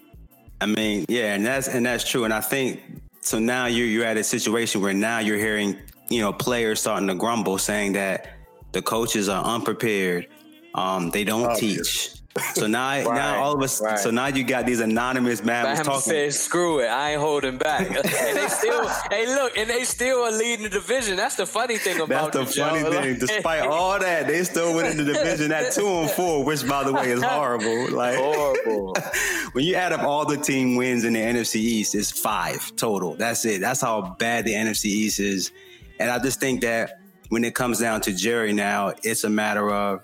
I 0.61 0.67
mean, 0.67 1.05
yeah, 1.09 1.35
and 1.35 1.45
that's 1.45 1.69
and 1.69 1.87
that's 1.87 2.09
true. 2.09 2.25
And 2.25 2.33
I 2.33 2.41
think 2.41 2.81
so. 3.21 3.38
Now 3.38 3.67
you're 3.67 3.87
you're 3.87 4.05
at 4.05 4.17
a 4.17 4.25
situation 4.25 4.81
where 4.81 4.95
now 4.95 5.19
you're 5.19 5.38
hearing 5.38 5.76
you 6.09 6.21
know 6.21 6.33
players 6.33 6.81
starting 6.81 7.07
to 7.09 7.14
grumble, 7.14 7.59
saying 7.59 7.93
that 7.93 8.31
the 8.73 8.83
coaches 8.83 9.29
are 9.29 9.45
unprepared. 9.45 10.26
Um, 10.75 11.11
they 11.11 11.23
don't 11.23 11.47
Obvious. 11.47 12.14
teach. 12.14 12.21
So 12.55 12.67
now, 12.67 12.88
right, 12.88 13.05
now 13.05 13.43
all 13.43 13.55
of 13.55 13.62
us. 13.62 13.81
Right. 13.81 13.97
So 13.97 14.11
now 14.11 14.26
you 14.26 14.43
got 14.43 14.67
these 14.67 14.81
anonymous 14.81 15.45
man 15.45 15.76
talking. 15.85 16.00
Said, 16.00 16.35
"Screw 16.35 16.81
it, 16.81 16.87
I 16.87 17.12
ain't 17.12 17.21
holding 17.21 17.59
back." 17.59 17.87
and 17.87 18.37
they 18.37 18.49
still, 18.49 18.88
hey, 19.11 19.26
look, 19.26 19.57
and 19.57 19.71
they 19.71 19.85
still 19.85 20.25
are 20.25 20.33
leading 20.33 20.64
the 20.64 20.69
division. 20.69 21.14
That's 21.14 21.37
the 21.37 21.47
funny 21.47 21.79
thing 21.79 22.00
about 22.00 22.33
That's 22.33 22.57
the 22.57 22.61
funny 22.61 22.83
thing. 22.83 23.19
Despite 23.21 23.62
all 23.69 24.00
that, 24.00 24.26
they 24.26 24.43
still 24.43 24.75
winning 24.75 24.97
the 24.97 25.05
division 25.05 25.53
at 25.53 25.73
two 25.73 25.87
and 25.87 26.11
four, 26.11 26.45
which, 26.45 26.67
by 26.69 26.83
the 26.83 26.93
way, 26.93 27.12
is 27.12 27.23
horrible. 27.23 27.91
Like 27.93 28.19
horrible. 28.19 28.97
when 29.53 29.64
you 29.64 29.76
add 29.76 29.93
up 29.93 30.03
all 30.03 30.26
the 30.26 30.37
team 30.37 30.75
wins 30.75 31.05
in 31.05 31.12
the 31.12 31.21
NFC 31.21 31.57
East, 31.57 31.95
it's 31.95 32.11
five 32.11 32.75
total. 32.75 33.14
That's 33.14 33.45
it. 33.45 33.61
That's 33.61 33.81
how 33.81 34.17
bad 34.19 34.45
the 34.45 34.55
NFC 34.55 34.87
East 34.87 35.21
is. 35.21 35.53
And 36.00 36.11
I 36.11 36.19
just 36.19 36.41
think 36.41 36.62
that 36.62 36.99
when 37.29 37.45
it 37.45 37.55
comes 37.55 37.79
down 37.79 38.00
to 38.03 38.12
Jerry 38.12 38.53
now, 38.53 38.93
it's 39.05 39.23
a 39.23 39.31
matter 39.31 39.71
of 39.71 40.03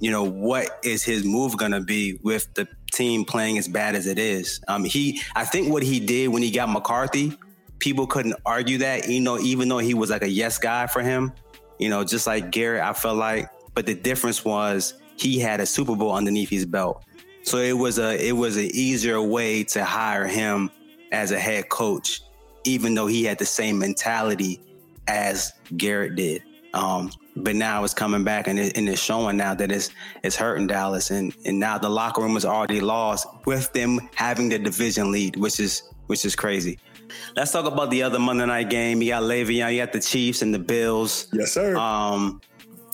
you 0.00 0.10
know, 0.10 0.22
what 0.22 0.78
is 0.84 1.02
his 1.02 1.24
move 1.24 1.56
going 1.56 1.72
to 1.72 1.80
be 1.80 2.18
with 2.22 2.52
the 2.54 2.68
team 2.92 3.24
playing 3.24 3.58
as 3.58 3.68
bad 3.68 3.94
as 3.94 4.06
it 4.06 4.18
is? 4.18 4.60
Um, 4.68 4.84
he, 4.84 5.20
I 5.34 5.44
think 5.44 5.72
what 5.72 5.82
he 5.82 6.00
did 6.00 6.28
when 6.28 6.42
he 6.42 6.50
got 6.50 6.68
McCarthy, 6.68 7.36
people 7.78 8.06
couldn't 8.06 8.36
argue 8.46 8.78
that, 8.78 9.08
you 9.08 9.20
know, 9.20 9.38
even 9.38 9.68
though 9.68 9.78
he 9.78 9.94
was 9.94 10.10
like 10.10 10.22
a 10.22 10.28
yes 10.28 10.58
guy 10.58 10.86
for 10.86 11.02
him, 11.02 11.32
you 11.78 11.88
know, 11.88 12.04
just 12.04 12.26
like 12.26 12.50
Garrett, 12.50 12.82
I 12.82 12.92
felt 12.92 13.16
like, 13.16 13.50
but 13.74 13.86
the 13.86 13.94
difference 13.94 14.44
was 14.44 14.94
he 15.16 15.38
had 15.38 15.60
a 15.60 15.66
Super 15.66 15.96
Bowl 15.96 16.12
underneath 16.12 16.48
his 16.48 16.66
belt. 16.66 17.04
So 17.42 17.58
it 17.58 17.72
was 17.72 17.98
a, 17.98 18.24
it 18.24 18.32
was 18.32 18.56
an 18.56 18.68
easier 18.72 19.22
way 19.22 19.64
to 19.64 19.84
hire 19.84 20.26
him 20.26 20.70
as 21.12 21.32
a 21.32 21.38
head 21.38 21.68
coach, 21.68 22.22
even 22.64 22.94
though 22.94 23.06
he 23.06 23.24
had 23.24 23.38
the 23.38 23.46
same 23.46 23.78
mentality 23.78 24.60
as 25.06 25.52
Garrett 25.76 26.16
did. 26.16 26.42
Um, 26.74 27.10
but 27.42 27.54
now 27.56 27.84
it's 27.84 27.94
coming 27.94 28.24
back 28.24 28.48
and, 28.48 28.58
it, 28.58 28.76
and 28.76 28.88
it's 28.88 29.00
showing 29.00 29.36
now 29.36 29.54
that 29.54 29.70
it's 29.70 29.90
it's 30.22 30.36
hurting 30.36 30.66
Dallas 30.66 31.10
and 31.10 31.34
and 31.44 31.58
now 31.58 31.78
the 31.78 31.88
locker 31.88 32.22
room 32.22 32.36
is 32.36 32.44
already 32.44 32.80
lost 32.80 33.26
with 33.46 33.72
them 33.72 34.00
having 34.14 34.48
the 34.48 34.58
division 34.58 35.10
lead, 35.10 35.36
which 35.36 35.60
is 35.60 35.82
which 36.06 36.24
is 36.24 36.34
crazy. 36.34 36.78
Let's 37.36 37.52
talk 37.52 37.64
about 37.64 37.90
the 37.90 38.02
other 38.02 38.18
Monday 38.18 38.46
night 38.46 38.70
game. 38.70 39.00
You 39.00 39.10
got 39.10 39.22
Le'Veon, 39.22 39.72
you 39.72 39.78
got 39.80 39.92
the 39.92 40.00
Chiefs 40.00 40.42
and 40.42 40.52
the 40.52 40.58
Bills. 40.58 41.28
Yes, 41.32 41.52
sir. 41.52 41.76
Um, 41.76 42.40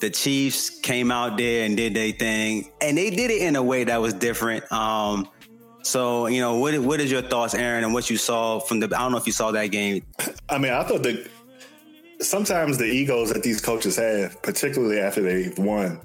the 0.01 0.11
Chiefs 0.11 0.71
came 0.81 1.11
out 1.11 1.37
there 1.37 1.65
and 1.65 1.77
did 1.77 1.95
their 1.95 2.13
thing, 2.13 2.71
and 2.81 2.97
they 2.99 3.11
did 3.11 3.31
it 3.31 3.43
in 3.43 3.57
a 3.57 3.63
way 3.63 3.85
that 3.85 4.01
was 4.01 4.15
different. 4.15 4.71
Um, 4.71 5.29
so 5.83 6.27
you 6.27 6.41
know, 6.41 6.57
what 6.57 6.79
what 6.79 7.01
is 7.01 7.11
your 7.11 7.23
thoughts, 7.23 7.55
Aaron, 7.55 7.85
and 7.85 7.95
what 7.95 8.09
you 8.11 8.17
saw 8.17 8.61
from 8.61 8.81
the? 8.81 8.87
I 8.87 9.01
don't 9.01 9.13
know 9.13 9.19
if 9.19 9.27
you 9.27 9.33
saw 9.33 9.51
that 9.53 9.67
game. 9.67 10.05
I 10.49 10.59
mean, 10.59 10.73
I 10.73 10.83
thought 10.85 11.03
that 11.03 11.29
sometimes 12.21 12.79
the 12.79 12.87
egos 12.87 13.33
that 13.33 13.43
these 13.43 13.61
coaches 13.61 13.97
have, 13.97 14.41
particularly 14.43 15.01
after 15.01 15.23
they've 15.23 15.57
won, 15.59 16.01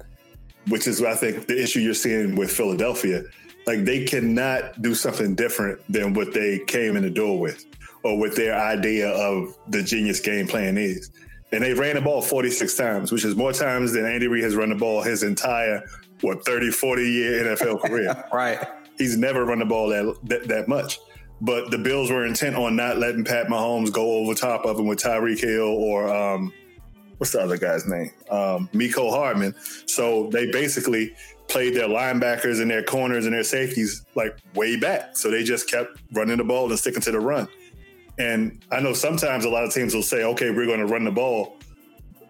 which 0.68 0.86
is 0.86 1.02
I 1.02 1.14
think 1.14 1.46
the 1.46 1.60
issue 1.60 1.80
you're 1.80 1.94
seeing 1.94 2.36
with 2.36 2.50
Philadelphia, 2.50 3.22
like 3.66 3.84
they 3.84 4.04
cannot 4.04 4.80
do 4.82 4.94
something 4.94 5.34
different 5.34 5.80
than 5.92 6.14
what 6.14 6.32
they 6.32 6.58
came 6.66 6.96
in 6.96 7.02
the 7.02 7.10
door 7.10 7.38
with, 7.38 7.64
or 8.02 8.18
what 8.18 8.36
their 8.36 8.54
idea 8.54 9.10
of 9.10 9.56
the 9.68 9.82
genius 9.82 10.20
game 10.20 10.46
plan 10.46 10.78
is. 10.78 11.10
And 11.52 11.64
they 11.64 11.74
ran 11.74 11.96
the 11.96 12.00
ball 12.00 12.22
46 12.22 12.74
times, 12.76 13.12
which 13.12 13.24
is 13.24 13.34
more 13.34 13.52
times 13.52 13.92
than 13.92 14.06
Andy 14.06 14.28
Reid 14.28 14.44
has 14.44 14.54
run 14.54 14.68
the 14.68 14.76
ball 14.76 15.02
his 15.02 15.22
entire 15.22 15.84
what 16.20 16.44
30, 16.44 16.70
40 16.70 17.02
year 17.02 17.44
NFL 17.44 17.80
career. 17.82 18.24
right. 18.32 18.58
He's 18.98 19.16
never 19.16 19.44
run 19.44 19.58
the 19.58 19.64
ball 19.64 19.88
that, 19.88 20.16
that, 20.24 20.48
that 20.48 20.68
much. 20.68 20.98
But 21.40 21.70
the 21.70 21.78
Bills 21.78 22.10
were 22.10 22.26
intent 22.26 22.56
on 22.56 22.76
not 22.76 22.98
letting 22.98 23.24
Pat 23.24 23.46
Mahomes 23.46 23.92
go 23.92 24.12
over 24.12 24.34
top 24.34 24.66
of 24.66 24.78
him 24.78 24.86
with 24.86 24.98
Tyreek 24.98 25.40
Hill 25.40 25.68
or 25.68 26.14
um, 26.14 26.52
what's 27.16 27.32
the 27.32 27.40
other 27.40 27.56
guy's 27.56 27.86
name? 27.86 28.10
Um, 28.30 28.68
Mecole 28.72 29.10
Hardman. 29.10 29.54
So 29.86 30.28
they 30.30 30.50
basically 30.50 31.14
played 31.48 31.74
their 31.74 31.88
linebackers 31.88 32.60
and 32.60 32.70
their 32.70 32.82
corners 32.82 33.26
and 33.26 33.34
their 33.34 33.42
safeties 33.42 34.04
like 34.14 34.38
way 34.54 34.76
back. 34.78 35.16
So 35.16 35.30
they 35.30 35.42
just 35.42 35.68
kept 35.68 35.98
running 36.12 36.38
the 36.38 36.44
ball 36.44 36.68
and 36.70 36.78
sticking 36.78 37.02
to 37.02 37.10
the 37.10 37.20
run. 37.20 37.48
And 38.18 38.62
I 38.70 38.80
know 38.80 38.92
sometimes 38.92 39.44
a 39.44 39.48
lot 39.48 39.64
of 39.64 39.72
teams 39.72 39.94
will 39.94 40.02
say, 40.02 40.24
okay, 40.24 40.50
we're 40.50 40.66
going 40.66 40.80
to 40.80 40.86
run 40.86 41.04
the 41.04 41.10
ball, 41.10 41.56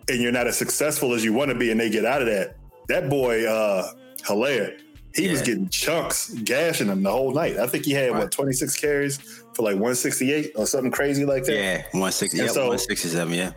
and 0.08 0.20
you're 0.20 0.30
not 0.30 0.46
as 0.46 0.56
successful 0.56 1.14
as 1.14 1.24
you 1.24 1.32
want 1.32 1.50
to 1.50 1.56
be, 1.56 1.70
and 1.72 1.80
they 1.80 1.90
get 1.90 2.04
out 2.04 2.22
of 2.22 2.28
that. 2.28 2.56
That 2.88 3.10
boy, 3.10 3.44
uh, 3.44 3.92
Helaire, 4.22 4.80
he 5.14 5.26
yeah. 5.26 5.32
was 5.32 5.42
getting 5.42 5.68
chunks, 5.68 6.30
gashing 6.30 6.86
them 6.86 7.02
the 7.02 7.10
whole 7.10 7.32
night. 7.32 7.58
I 7.58 7.66
think 7.66 7.84
he 7.84 7.92
had 7.92 8.12
right. 8.12 8.20
what 8.20 8.32
26 8.32 8.76
carries 8.76 9.18
for 9.54 9.62
like 9.62 9.74
168 9.74 10.52
or 10.56 10.66
something 10.66 10.90
crazy 10.90 11.24
like 11.24 11.44
that. 11.44 11.54
Yeah, 11.54 11.76
160, 11.92 12.36
yeah, 12.36 12.46
so 12.46 12.68
167. 12.68 13.34
Yeah. 13.34 13.52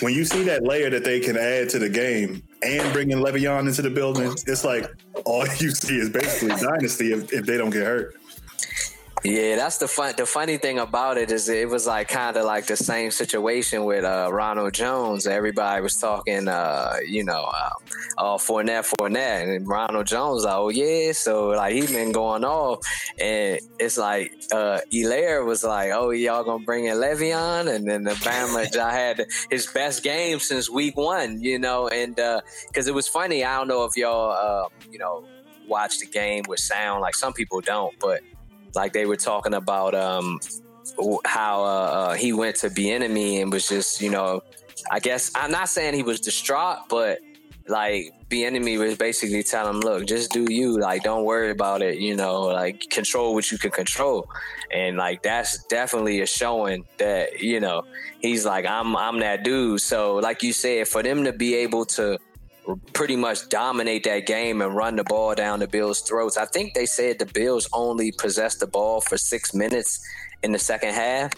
When 0.00 0.12
you 0.12 0.24
see 0.24 0.42
that 0.44 0.64
layer 0.64 0.90
that 0.90 1.04
they 1.04 1.20
can 1.20 1.36
add 1.36 1.68
to 1.70 1.78
the 1.78 1.88
game 1.88 2.42
and 2.62 2.92
bringing 2.92 3.18
Le'Veon 3.18 3.68
into 3.68 3.82
the 3.82 3.90
building, 3.90 4.32
it's 4.46 4.64
like 4.64 4.90
all 5.24 5.46
you 5.58 5.70
see 5.70 5.98
is 5.98 6.10
basically 6.10 6.56
dynasty 6.60 7.12
if, 7.12 7.32
if 7.32 7.46
they 7.46 7.56
don't 7.56 7.70
get 7.70 7.84
hurt. 7.84 8.16
Yeah, 9.24 9.56
that's 9.56 9.78
the 9.78 9.88
fun. 9.88 10.14
The 10.16 10.26
funny 10.26 10.58
thing 10.58 10.78
about 10.78 11.18
it 11.18 11.32
is 11.32 11.48
it 11.48 11.68
was 11.68 11.88
like 11.88 12.08
kind 12.08 12.36
of 12.36 12.44
like 12.44 12.66
the 12.66 12.76
same 12.76 13.10
situation 13.10 13.84
with 13.84 14.04
uh, 14.04 14.30
Ronald 14.32 14.74
Jones. 14.74 15.26
Everybody 15.26 15.82
was 15.82 15.96
talking, 15.96 16.46
uh, 16.46 16.94
you 17.04 17.24
know, 17.24 17.44
uh, 17.52 17.70
uh, 18.16 18.36
Fournette, 18.36 18.86
Fournette, 18.86 19.56
and 19.56 19.66
Ronald 19.66 20.06
Jones. 20.06 20.44
Like, 20.44 20.54
oh 20.54 20.68
yeah, 20.68 21.10
so 21.12 21.48
like 21.48 21.74
he 21.74 21.86
been 21.88 22.12
going 22.12 22.44
off, 22.44 22.78
and 23.18 23.58
it's 23.80 23.98
like 23.98 24.32
uh, 24.52 24.78
Helaire 24.92 25.44
was 25.44 25.64
like, 25.64 25.90
oh 25.92 26.10
y'all 26.10 26.44
gonna 26.44 26.64
bring 26.64 26.84
in 26.84 26.96
Le'Veon, 26.96 27.74
and 27.74 27.88
then 27.88 28.04
the 28.04 28.12
Bama 28.12 28.76
I 28.80 28.92
had 28.92 29.26
his 29.50 29.66
best 29.66 30.04
game 30.04 30.38
since 30.38 30.70
week 30.70 30.96
one, 30.96 31.40
you 31.40 31.58
know, 31.58 31.88
and 31.88 32.14
because 32.14 32.86
uh, 32.86 32.92
it 32.92 32.94
was 32.94 33.08
funny. 33.08 33.44
I 33.44 33.58
don't 33.58 33.68
know 33.68 33.84
if 33.84 33.96
y'all, 33.96 34.30
uh, 34.30 34.68
you 34.92 35.00
know, 35.00 35.24
watch 35.66 35.98
the 35.98 36.06
game 36.06 36.44
with 36.46 36.60
sound. 36.60 37.00
Like 37.00 37.16
some 37.16 37.32
people 37.32 37.60
don't, 37.60 37.98
but 37.98 38.20
like 38.78 38.92
they 38.92 39.06
were 39.06 39.16
talking 39.16 39.54
about 39.54 39.92
um, 39.96 40.38
how 41.24 41.64
uh, 41.64 41.66
uh, 41.66 42.14
he 42.14 42.32
went 42.32 42.54
to 42.56 42.70
Bieniemy 42.70 43.42
and 43.42 43.52
was 43.52 43.68
just, 43.68 44.00
you 44.00 44.08
know, 44.08 44.40
I 44.88 45.00
guess 45.00 45.32
I'm 45.34 45.50
not 45.50 45.68
saying 45.68 45.94
he 45.94 46.04
was 46.04 46.20
distraught, 46.20 46.78
but 46.88 47.18
like 47.66 48.12
Bieniemy 48.30 48.78
was 48.78 48.96
basically 48.96 49.42
telling 49.42 49.74
him, 49.74 49.80
look, 49.80 50.06
just 50.06 50.30
do 50.30 50.46
you, 50.48 50.78
like 50.78 51.02
don't 51.02 51.24
worry 51.24 51.50
about 51.50 51.82
it, 51.82 51.98
you 51.98 52.14
know, 52.14 52.42
like 52.42 52.88
control 52.88 53.34
what 53.34 53.50
you 53.50 53.58
can 53.58 53.72
control, 53.72 54.30
and 54.72 54.96
like 54.96 55.22
that's 55.24 55.64
definitely 55.64 56.20
a 56.20 56.26
showing 56.26 56.84
that 56.98 57.40
you 57.40 57.58
know 57.58 57.82
he's 58.20 58.46
like 58.46 58.64
I'm 58.64 58.94
I'm 58.96 59.18
that 59.20 59.42
dude. 59.42 59.80
So 59.80 60.16
like 60.16 60.44
you 60.44 60.52
said, 60.52 60.86
for 60.86 61.02
them 61.02 61.24
to 61.24 61.32
be 61.32 61.56
able 61.56 61.84
to 61.96 62.18
pretty 62.92 63.16
much 63.16 63.48
dominate 63.48 64.04
that 64.04 64.26
game 64.26 64.60
and 64.62 64.74
run 64.74 64.96
the 64.96 65.04
ball 65.04 65.34
down 65.34 65.60
the 65.60 65.68
Bills' 65.68 66.00
throats. 66.00 66.36
I 66.36 66.44
think 66.46 66.74
they 66.74 66.86
said 66.86 67.18
the 67.18 67.26
Bills 67.26 67.68
only 67.72 68.12
possessed 68.12 68.60
the 68.60 68.66
ball 68.66 69.00
for 69.00 69.16
six 69.16 69.54
minutes 69.54 70.00
in 70.42 70.52
the 70.52 70.58
second 70.58 70.94
half. 70.94 71.32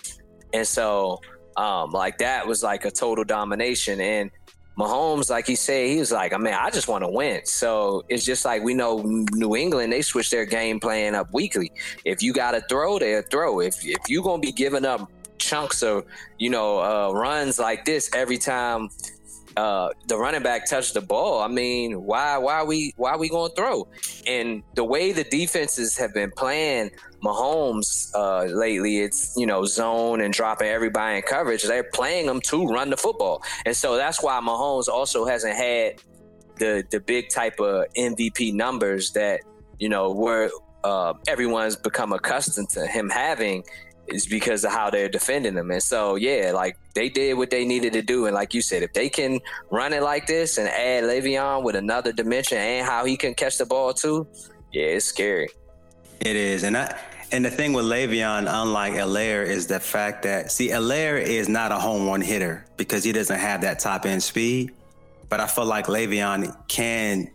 And 0.52 0.66
so, 0.66 1.20
um, 1.56 1.90
like, 1.92 2.18
that 2.18 2.46
was 2.46 2.62
like 2.62 2.84
a 2.84 2.90
total 2.90 3.24
domination. 3.24 4.00
And 4.00 4.30
Mahomes, 4.78 5.30
like 5.30 5.46
he 5.46 5.54
said, 5.54 5.88
he 5.88 5.98
was 5.98 6.10
like, 6.10 6.32
I 6.32 6.38
mean, 6.38 6.54
I 6.54 6.70
just 6.70 6.88
want 6.88 7.04
to 7.04 7.10
win. 7.10 7.42
So 7.44 8.04
it's 8.08 8.24
just 8.24 8.44
like 8.44 8.62
we 8.62 8.74
know 8.74 9.02
New 9.32 9.54
England, 9.56 9.92
they 9.92 10.02
switch 10.02 10.30
their 10.30 10.46
game 10.46 10.80
plan 10.80 11.14
up 11.14 11.32
weekly. 11.32 11.70
If 12.04 12.22
you 12.22 12.32
got 12.32 12.52
to 12.52 12.62
throw, 12.62 12.98
they'll 12.98 13.22
throw. 13.22 13.60
If, 13.60 13.84
if 13.84 14.08
you're 14.08 14.22
going 14.22 14.40
to 14.40 14.46
be 14.46 14.52
giving 14.52 14.84
up 14.84 15.10
chunks 15.38 15.82
of, 15.82 16.04
you 16.38 16.50
know, 16.50 16.80
uh, 16.80 17.12
runs 17.12 17.58
like 17.58 17.84
this 17.84 18.10
every 18.14 18.38
time 18.38 18.88
uh, 19.56 19.90
the 20.06 20.16
running 20.16 20.42
back 20.42 20.68
touched 20.68 20.94
the 20.94 21.00
ball. 21.00 21.40
I 21.40 21.48
mean, 21.48 22.04
why 22.04 22.38
why 22.38 22.62
we 22.62 22.92
why 22.96 23.16
we 23.16 23.28
going 23.28 23.50
to 23.50 23.56
throw? 23.56 23.88
And 24.26 24.62
the 24.74 24.84
way 24.84 25.12
the 25.12 25.24
defenses 25.24 25.96
have 25.96 26.14
been 26.14 26.30
playing 26.36 26.90
Mahomes 27.22 28.10
uh, 28.14 28.44
lately, 28.44 28.98
it's 28.98 29.34
you 29.36 29.46
know 29.46 29.64
zone 29.64 30.20
and 30.20 30.32
dropping 30.32 30.68
everybody 30.68 31.16
in 31.16 31.22
coverage. 31.22 31.64
They're 31.64 31.84
playing 31.84 32.26
them 32.26 32.40
to 32.42 32.66
run 32.66 32.90
the 32.90 32.96
football, 32.96 33.42
and 33.66 33.76
so 33.76 33.96
that's 33.96 34.22
why 34.22 34.40
Mahomes 34.40 34.88
also 34.88 35.24
hasn't 35.24 35.56
had 35.56 36.00
the 36.56 36.84
the 36.90 37.00
big 37.00 37.28
type 37.28 37.58
of 37.60 37.86
MVP 37.96 38.54
numbers 38.54 39.12
that 39.12 39.40
you 39.78 39.88
know 39.88 40.12
where 40.12 40.50
uh, 40.84 41.14
everyone's 41.28 41.76
become 41.76 42.12
accustomed 42.12 42.70
to 42.70 42.86
him 42.86 43.10
having 43.10 43.64
is 44.12 44.26
because 44.26 44.64
of 44.64 44.72
how 44.72 44.90
they're 44.90 45.08
defending 45.08 45.54
them. 45.54 45.70
And 45.70 45.82
so, 45.82 46.16
yeah, 46.16 46.52
like 46.54 46.76
they 46.94 47.08
did 47.08 47.34
what 47.34 47.50
they 47.50 47.64
needed 47.64 47.92
to 47.94 48.02
do. 48.02 48.26
And 48.26 48.34
like 48.34 48.54
you 48.54 48.62
said, 48.62 48.82
if 48.82 48.92
they 48.92 49.08
can 49.08 49.40
run 49.70 49.92
it 49.92 50.02
like 50.02 50.26
this 50.26 50.58
and 50.58 50.68
add 50.68 51.04
Le'Veon 51.04 51.62
with 51.62 51.76
another 51.76 52.12
dimension 52.12 52.58
and 52.58 52.86
how 52.86 53.04
he 53.04 53.16
can 53.16 53.34
catch 53.34 53.58
the 53.58 53.66
ball 53.66 53.92
too, 53.92 54.26
yeah, 54.72 54.84
it's 54.84 55.06
scary. 55.06 55.48
It 56.20 56.36
is. 56.36 56.64
And 56.64 56.76
I, 56.76 56.98
and 57.32 57.44
the 57.44 57.50
thing 57.50 57.72
with 57.72 57.84
Le'Veon, 57.84 58.46
unlike 58.48 58.94
Helaire, 58.94 59.46
is 59.46 59.66
the 59.66 59.80
fact 59.80 60.24
that 60.24 60.50
see, 60.50 60.68
Helaire 60.68 61.20
is 61.20 61.48
not 61.48 61.72
a 61.72 61.76
home 61.76 62.06
run 62.06 62.20
hitter 62.20 62.64
because 62.76 63.04
he 63.04 63.12
doesn't 63.12 63.38
have 63.38 63.60
that 63.62 63.78
top 63.78 64.04
end 64.04 64.22
speed. 64.22 64.72
But 65.28 65.40
I 65.40 65.46
feel 65.46 65.66
like 65.66 65.86
Le'Veon 65.86 66.56
can, 66.66 67.30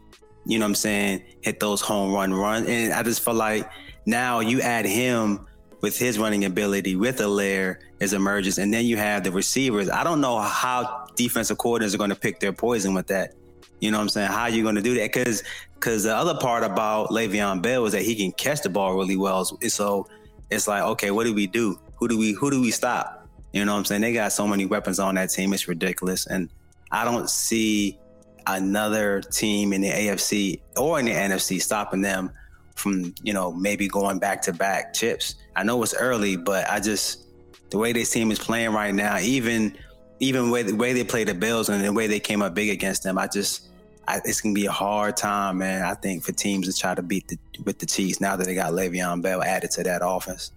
you 0.45 0.59
know 0.59 0.65
what 0.65 0.69
I'm 0.69 0.75
saying, 0.75 1.23
hit 1.41 1.61
those 1.61 1.79
home 1.79 2.13
run 2.13 2.33
runs. 2.33 2.67
And 2.67 2.91
I 2.93 3.03
just 3.03 3.23
feel 3.23 3.35
like 3.35 3.69
now 4.05 4.41
you 4.41 4.59
add 4.61 4.85
him 4.85 5.47
with 5.81 5.97
his 5.97 6.17
running 6.17 6.45
ability 6.45 6.95
with 6.95 7.19
Helaire 7.19 7.77
as 8.01 8.13
emerges, 8.13 8.57
and 8.57 8.73
then 8.73 8.85
you 8.85 8.97
have 8.97 9.23
the 9.23 9.31
receivers. 9.31 9.89
I 9.89 10.03
don't 10.03 10.21
know 10.21 10.39
how 10.39 11.07
defensive 11.15 11.57
coordinators 11.57 11.93
are 11.93 11.97
going 11.97 12.09
to 12.09 12.15
pick 12.15 12.39
their 12.39 12.53
poison 12.53 12.93
with 12.93 13.07
that. 13.07 13.33
You 13.79 13.91
know 13.91 13.97
what 13.97 14.03
I'm 14.03 14.09
saying? 14.09 14.31
How 14.31 14.43
are 14.43 14.49
you 14.49 14.63
going 14.63 14.75
to 14.75 14.81
do 14.81 14.95
that? 14.95 15.13
Because 15.13 15.43
because 15.75 16.03
the 16.03 16.15
other 16.15 16.35
part 16.39 16.63
about 16.63 17.09
Le'Veon 17.09 17.61
Bell 17.61 17.85
is 17.85 17.91
that 17.91 18.01
he 18.01 18.15
can 18.15 18.31
catch 18.31 18.61
the 18.61 18.69
ball 18.69 18.95
really 18.95 19.17
well. 19.17 19.45
So 19.45 20.07
it's 20.49 20.67
like, 20.67 20.81
okay, 20.81 21.11
what 21.11 21.25
do 21.25 21.33
we 21.33 21.47
do? 21.47 21.79
Who 21.97 22.07
do 22.07 22.17
we 22.17 22.33
who 22.33 22.49
do 22.49 22.61
we 22.61 22.71
stop? 22.71 23.27
You 23.53 23.63
know 23.63 23.73
what 23.73 23.79
I'm 23.79 23.85
saying? 23.85 24.01
They 24.01 24.13
got 24.13 24.31
so 24.31 24.47
many 24.47 24.65
weapons 24.65 24.99
on 24.99 25.15
that 25.15 25.29
team. 25.29 25.53
It's 25.53 25.67
ridiculous, 25.67 26.25
and 26.25 26.49
I 26.91 27.05
don't 27.05 27.29
see 27.29 27.99
another 28.47 29.21
team 29.21 29.73
in 29.73 29.81
the 29.81 29.89
AFC 29.89 30.61
or 30.77 30.99
in 30.99 31.05
the 31.05 31.11
NFC 31.11 31.61
stopping 31.61 32.01
them 32.01 32.31
from 32.75 33.13
you 33.23 33.33
know 33.33 33.51
maybe 33.51 33.87
going 33.87 34.19
back 34.19 34.41
to 34.43 34.53
back 34.53 34.93
chips. 34.93 35.35
I 35.55 35.63
know 35.63 35.81
it's 35.83 35.93
early, 35.93 36.35
but 36.35 36.69
I 36.69 36.79
just 36.79 37.23
the 37.69 37.77
way 37.77 37.93
this 37.93 38.11
team 38.11 38.31
is 38.31 38.39
playing 38.39 38.71
right 38.71 38.93
now, 38.93 39.19
even 39.19 39.77
even 40.19 40.49
way, 40.49 40.63
the 40.63 40.75
way 40.75 40.93
they 40.93 41.03
play 41.03 41.23
the 41.23 41.33
Bills 41.33 41.69
and 41.69 41.83
the 41.83 41.91
way 41.91 42.07
they 42.07 42.19
came 42.19 42.41
up 42.41 42.53
big 42.53 42.69
against 42.69 43.03
them, 43.03 43.17
I 43.17 43.27
just 43.27 43.67
I, 44.07 44.21
it's 44.23 44.41
gonna 44.41 44.53
be 44.53 44.65
a 44.65 44.71
hard 44.71 45.17
time, 45.17 45.59
man. 45.59 45.83
I 45.83 45.93
think 45.95 46.23
for 46.23 46.31
teams 46.31 46.73
to 46.73 46.79
try 46.79 46.95
to 46.95 47.01
beat 47.01 47.27
the 47.27 47.37
with 47.63 47.79
the 47.79 47.85
Chiefs 47.85 48.21
now 48.21 48.35
that 48.35 48.45
they 48.45 48.55
got 48.55 48.73
Le'Veon 48.73 49.21
Bell 49.21 49.41
added 49.43 49.71
to 49.71 49.83
that 49.83 50.01
offense. 50.03 50.51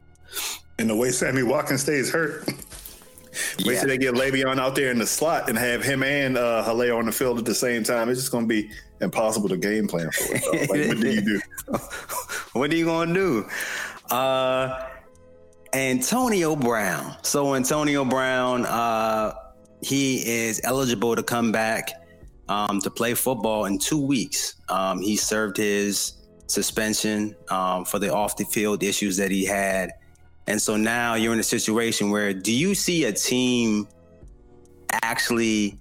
And 0.78 0.90
the 0.90 0.96
way 0.96 1.10
Sammy 1.10 1.42
Watkins 1.42 1.82
stays 1.82 2.10
hurt. 2.10 2.46
Wait 3.64 3.74
yeah. 3.74 3.80
till 3.80 3.88
they 3.88 3.98
get 3.98 4.14
Le'Veon 4.14 4.58
out 4.58 4.74
there 4.74 4.90
in 4.90 4.98
the 4.98 5.06
slot 5.06 5.48
and 5.48 5.56
have 5.58 5.82
him 5.82 6.02
and 6.02 6.36
uh, 6.36 6.64
Helaire 6.66 6.98
on 6.98 7.06
the 7.06 7.12
field 7.12 7.38
at 7.38 7.44
the 7.44 7.54
same 7.54 7.82
time. 7.82 8.08
It's 8.08 8.20
just 8.20 8.32
going 8.32 8.44
to 8.44 8.48
be 8.48 8.70
impossible 9.00 9.48
to 9.48 9.56
game 9.56 9.86
plan 9.86 10.10
for 10.10 10.34
it. 10.34 10.70
Like, 10.70 10.88
what 10.88 11.00
do 11.00 11.10
you 11.10 11.20
do? 11.20 11.40
what 12.52 12.72
are 12.72 12.76
you 12.76 12.84
going 12.84 13.08
to 13.08 13.14
do? 13.14 13.48
Uh, 14.10 14.86
Antonio 15.74 16.56
Brown. 16.56 17.16
So 17.22 17.54
Antonio 17.54 18.04
Brown, 18.04 18.64
uh, 18.66 19.34
he 19.82 20.26
is 20.26 20.60
eligible 20.64 21.14
to 21.14 21.22
come 21.22 21.52
back 21.52 21.90
um, 22.48 22.80
to 22.80 22.90
play 22.90 23.14
football 23.14 23.66
in 23.66 23.78
two 23.78 24.00
weeks. 24.00 24.54
Um, 24.68 25.00
he 25.00 25.16
served 25.16 25.56
his 25.58 26.14
suspension 26.46 27.36
um, 27.50 27.84
for 27.84 27.98
the 27.98 28.12
off 28.12 28.36
the 28.36 28.44
field 28.44 28.82
issues 28.82 29.18
that 29.18 29.30
he 29.30 29.44
had 29.44 29.90
And 30.48 30.60
so 30.60 30.78
now 30.78 31.14
you're 31.14 31.34
in 31.34 31.40
a 31.40 31.42
situation 31.42 32.10
where 32.10 32.32
do 32.32 32.52
you 32.52 32.74
see 32.74 33.04
a 33.04 33.12
team 33.12 33.86
actually 35.02 35.78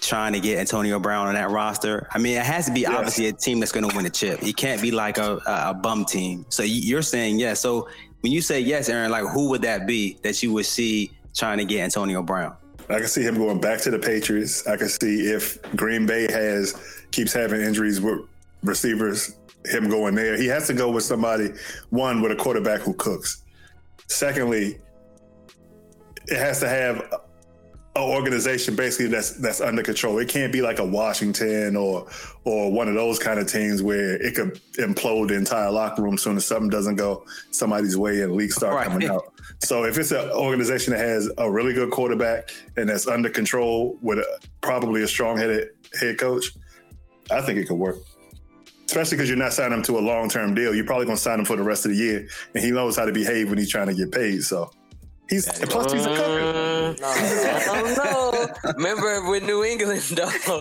trying 0.00 0.32
to 0.32 0.40
get 0.40 0.58
Antonio 0.58 0.98
Brown 0.98 1.28
on 1.28 1.34
that 1.34 1.50
roster? 1.50 2.08
I 2.12 2.18
mean, 2.18 2.36
it 2.36 2.44
has 2.44 2.66
to 2.66 2.72
be 2.72 2.82
yes. 2.82 2.92
obviously 2.92 3.26
a 3.28 3.32
team 3.32 3.60
that's 3.60 3.72
going 3.72 3.88
to 3.88 3.96
win 3.96 4.06
a 4.06 4.10
chip. 4.10 4.42
It 4.42 4.56
can't 4.56 4.80
be 4.80 4.90
like 4.90 5.18
a, 5.18 5.40
a, 5.46 5.74
bum 5.74 6.04
team. 6.04 6.46
So 6.48 6.62
you're 6.62 7.02
saying 7.02 7.38
yes. 7.38 7.60
So 7.60 7.88
when 8.20 8.32
you 8.32 8.40
say 8.40 8.60
yes, 8.60 8.88
Aaron, 8.88 9.10
like 9.10 9.24
who 9.24 9.48
would 9.50 9.62
that 9.62 9.86
be 9.86 10.18
that 10.22 10.42
you 10.42 10.52
would 10.52 10.66
see 10.66 11.12
trying 11.34 11.58
to 11.58 11.64
get 11.64 11.80
Antonio 11.80 12.22
Brown? 12.22 12.56
I 12.88 12.98
can 12.98 13.06
see 13.06 13.22
him 13.22 13.36
going 13.36 13.60
back 13.60 13.80
to 13.82 13.90
the 13.90 13.98
Patriots. 13.98 14.66
I 14.66 14.76
can 14.76 14.88
see 14.88 15.30
if 15.30 15.62
Green 15.76 16.06
Bay 16.06 16.30
has 16.32 17.04
keeps 17.12 17.32
having 17.32 17.60
injuries 17.60 18.00
with 18.00 18.20
receivers, 18.62 19.36
him 19.66 19.88
going 19.88 20.14
there. 20.14 20.36
He 20.36 20.46
has 20.46 20.66
to 20.66 20.74
go 20.74 20.90
with 20.90 21.04
somebody, 21.04 21.50
one, 21.90 22.20
with 22.20 22.32
a 22.32 22.36
quarterback 22.36 22.80
who 22.80 22.94
cooks. 22.94 23.42
Secondly, 24.08 24.78
it 26.26 26.36
has 26.36 26.58
to 26.60 26.68
have 26.68 27.02
an 27.96 28.02
organization 28.02 28.76
basically 28.76 29.08
that's 29.08 29.32
that's 29.32 29.60
under 29.60 29.82
control. 29.82 30.18
It 30.18 30.28
can't 30.28 30.52
be 30.52 30.62
like 30.62 30.78
a 30.78 30.84
Washington 30.84 31.74
or 31.74 32.06
or 32.44 32.70
one 32.70 32.88
of 32.88 32.94
those 32.94 33.18
kind 33.18 33.40
of 33.40 33.48
teams 33.48 33.82
where 33.82 34.14
it 34.22 34.36
could 34.36 34.60
implode 34.74 35.28
the 35.28 35.34
entire 35.34 35.70
locker 35.70 36.02
room 36.02 36.16
soon 36.16 36.36
as 36.36 36.46
something 36.46 36.70
doesn't 36.70 36.96
go 36.96 37.24
somebody's 37.50 37.96
way 37.96 38.22
and 38.22 38.32
leaks 38.36 38.56
start 38.56 38.74
right. 38.74 38.86
coming 38.86 39.08
out. 39.08 39.32
So 39.58 39.84
if 39.84 39.98
it's 39.98 40.12
an 40.12 40.30
organization 40.30 40.92
that 40.92 41.00
has 41.00 41.30
a 41.38 41.50
really 41.50 41.72
good 41.72 41.90
quarterback 41.90 42.50
and 42.76 42.88
that's 42.88 43.08
under 43.08 43.28
control 43.28 43.98
with 44.02 44.18
a, 44.18 44.38
probably 44.60 45.02
a 45.02 45.08
strong 45.08 45.36
headed 45.36 45.70
head 46.00 46.16
coach, 46.16 46.52
I 47.30 47.42
think 47.42 47.58
it 47.58 47.66
could 47.66 47.78
work. 47.78 47.96
Especially 48.86 49.16
because 49.16 49.28
you're 49.28 49.38
not 49.38 49.52
signing 49.52 49.78
him 49.78 49.82
to 49.84 49.98
a 49.98 50.00
long 50.00 50.28
term 50.28 50.54
deal. 50.54 50.74
You're 50.74 50.86
probably 50.86 51.06
going 51.06 51.16
to 51.16 51.22
sign 51.22 51.40
him 51.40 51.44
for 51.44 51.56
the 51.56 51.62
rest 51.62 51.84
of 51.84 51.92
the 51.92 51.96
year, 51.96 52.28
and 52.54 52.64
he 52.64 52.70
knows 52.70 52.96
how 52.96 53.04
to 53.04 53.12
behave 53.12 53.48
when 53.48 53.58
he's 53.58 53.70
trying 53.70 53.86
to 53.86 53.94
get 53.94 54.10
paid. 54.10 54.42
So 54.42 54.70
He's 55.30 55.46
plus 55.46 55.92
he's 55.92 56.04
a 56.04 56.08
cooker. 56.08 56.96
No, 57.00 57.06
I 57.06 57.82
don't 57.82 57.96
know. 57.96 58.72
Remember 58.76 59.30
with 59.30 59.44
New 59.44 59.62
England 59.62 60.02
though, 60.02 60.60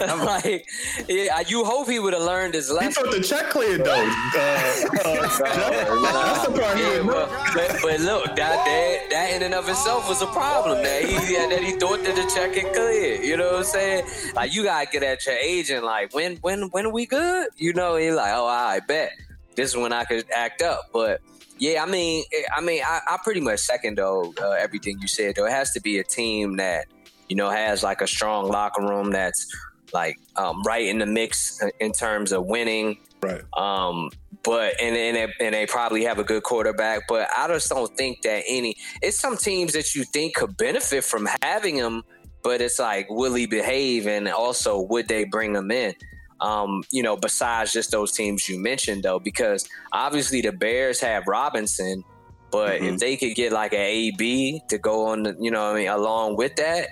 I'm 0.00 0.24
like 0.24 0.66
yeah, 1.06 1.40
you 1.46 1.64
hope 1.64 1.90
he 1.90 1.98
would 1.98 2.14
have 2.14 2.22
learned 2.22 2.54
his 2.54 2.70
lesson. 2.70 2.88
He 2.88 2.94
thought 2.94 3.14
the 3.14 3.22
check 3.22 3.50
cleared 3.50 3.84
though. 3.84 3.92
Uh, 3.92 3.98
uh, 3.98 5.22
that's 5.22 6.46
the 6.46 6.52
part 6.52 6.78
yeah, 6.78 7.02
but, 7.04 7.28
but, 7.52 7.78
but, 7.82 8.00
look, 8.00 8.24
that, 8.36 8.64
that 8.64 9.10
that 9.10 9.32
in 9.36 9.42
and 9.42 9.52
of 9.52 9.68
itself 9.68 10.08
was 10.08 10.22
a 10.22 10.26
problem. 10.28 10.82
That 10.82 11.04
he 11.04 11.14
that 11.14 11.62
he 11.62 11.72
thought 11.72 12.02
that 12.04 12.16
the 12.16 12.32
check 12.34 12.54
had 12.54 12.72
cleared. 12.72 13.22
You 13.22 13.36
know 13.36 13.48
what 13.48 13.56
I'm 13.56 13.64
saying? 13.64 14.06
Like 14.34 14.54
you 14.54 14.64
gotta 14.64 14.90
get 14.90 15.02
at 15.02 15.26
your 15.26 15.36
agent. 15.36 15.84
Like 15.84 16.14
when 16.14 16.36
when 16.36 16.70
when 16.70 16.90
we 16.90 17.04
good? 17.04 17.48
You 17.58 17.74
know, 17.74 17.96
he 17.96 18.10
like, 18.12 18.32
oh, 18.34 18.46
I 18.46 18.80
bet 18.80 19.12
this 19.56 19.70
is 19.70 19.76
when 19.76 19.92
I 19.92 20.04
could 20.04 20.24
act 20.34 20.62
up, 20.62 20.88
but 20.90 21.20
yeah, 21.58 21.82
I 21.82 21.86
mean, 21.86 22.24
eh, 22.32 22.42
I 22.54 22.60
mean, 22.60 22.82
I, 22.84 23.00
I 23.08 23.18
pretty 23.22 23.40
much 23.40 23.60
second 23.60 23.98
though 23.98 24.32
uh, 24.40 24.50
everything 24.50 24.98
you 25.00 25.08
said. 25.08 25.36
Though 25.36 25.46
it 25.46 25.52
has 25.52 25.72
to 25.72 25.80
be 25.80 25.98
a 25.98 26.04
team 26.04 26.56
that 26.56 26.86
you 27.28 27.36
know 27.36 27.50
has 27.50 27.82
like 27.82 28.00
a 28.00 28.06
strong 28.06 28.48
locker 28.48 28.82
room 28.82 29.10
that's 29.10 29.48
like 29.92 30.18
um, 30.36 30.62
right 30.62 30.86
in 30.86 30.98
the 30.98 31.06
mix 31.06 31.62
uh, 31.62 31.68
in 31.80 31.92
terms 31.92 32.32
of 32.32 32.46
winning. 32.46 32.98
Right. 33.22 33.42
Um, 33.56 34.10
but 34.42 34.80
and 34.80 34.94
and 34.96 35.16
they, 35.16 35.46
and 35.46 35.54
they 35.54 35.66
probably 35.66 36.04
have 36.04 36.18
a 36.18 36.24
good 36.24 36.42
quarterback. 36.42 37.02
But 37.08 37.28
I 37.36 37.48
just 37.48 37.68
don't 37.68 37.94
think 37.96 38.22
that 38.22 38.44
any. 38.46 38.76
It's 39.02 39.18
some 39.18 39.36
teams 39.36 39.72
that 39.72 39.94
you 39.94 40.04
think 40.04 40.34
could 40.34 40.56
benefit 40.56 41.04
from 41.04 41.28
having 41.42 41.76
him, 41.76 42.02
but 42.42 42.60
it's 42.60 42.78
like 42.78 43.08
will 43.10 43.34
he 43.34 43.46
behave, 43.46 44.06
and 44.06 44.28
also 44.28 44.80
would 44.82 45.08
they 45.08 45.24
bring 45.24 45.54
him 45.54 45.70
in? 45.70 45.94
Um, 46.40 46.82
you 46.90 47.02
know, 47.02 47.16
besides 47.16 47.72
just 47.72 47.90
those 47.90 48.12
teams 48.12 48.48
you 48.48 48.58
mentioned, 48.58 49.02
though, 49.02 49.18
because 49.18 49.68
obviously 49.92 50.40
the 50.40 50.52
Bears 50.52 51.00
have 51.00 51.26
Robinson, 51.26 52.04
but 52.50 52.80
mm-hmm. 52.80 52.94
if 52.94 53.00
they 53.00 53.16
could 53.16 53.34
get 53.34 53.52
like 53.52 53.72
an 53.72 53.80
AB 53.80 54.62
to 54.68 54.78
go 54.78 55.06
on, 55.06 55.22
the, 55.24 55.36
you 55.40 55.50
know, 55.50 55.72
I 55.72 55.74
mean, 55.74 55.88
along 55.88 56.36
with 56.36 56.56
that, 56.56 56.88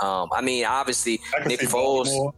um, 0.00 0.28
I 0.32 0.40
mean, 0.40 0.64
obviously 0.64 1.20
Nick 1.46 1.60
Foles. 1.60 2.06
Baltimore. 2.06 2.34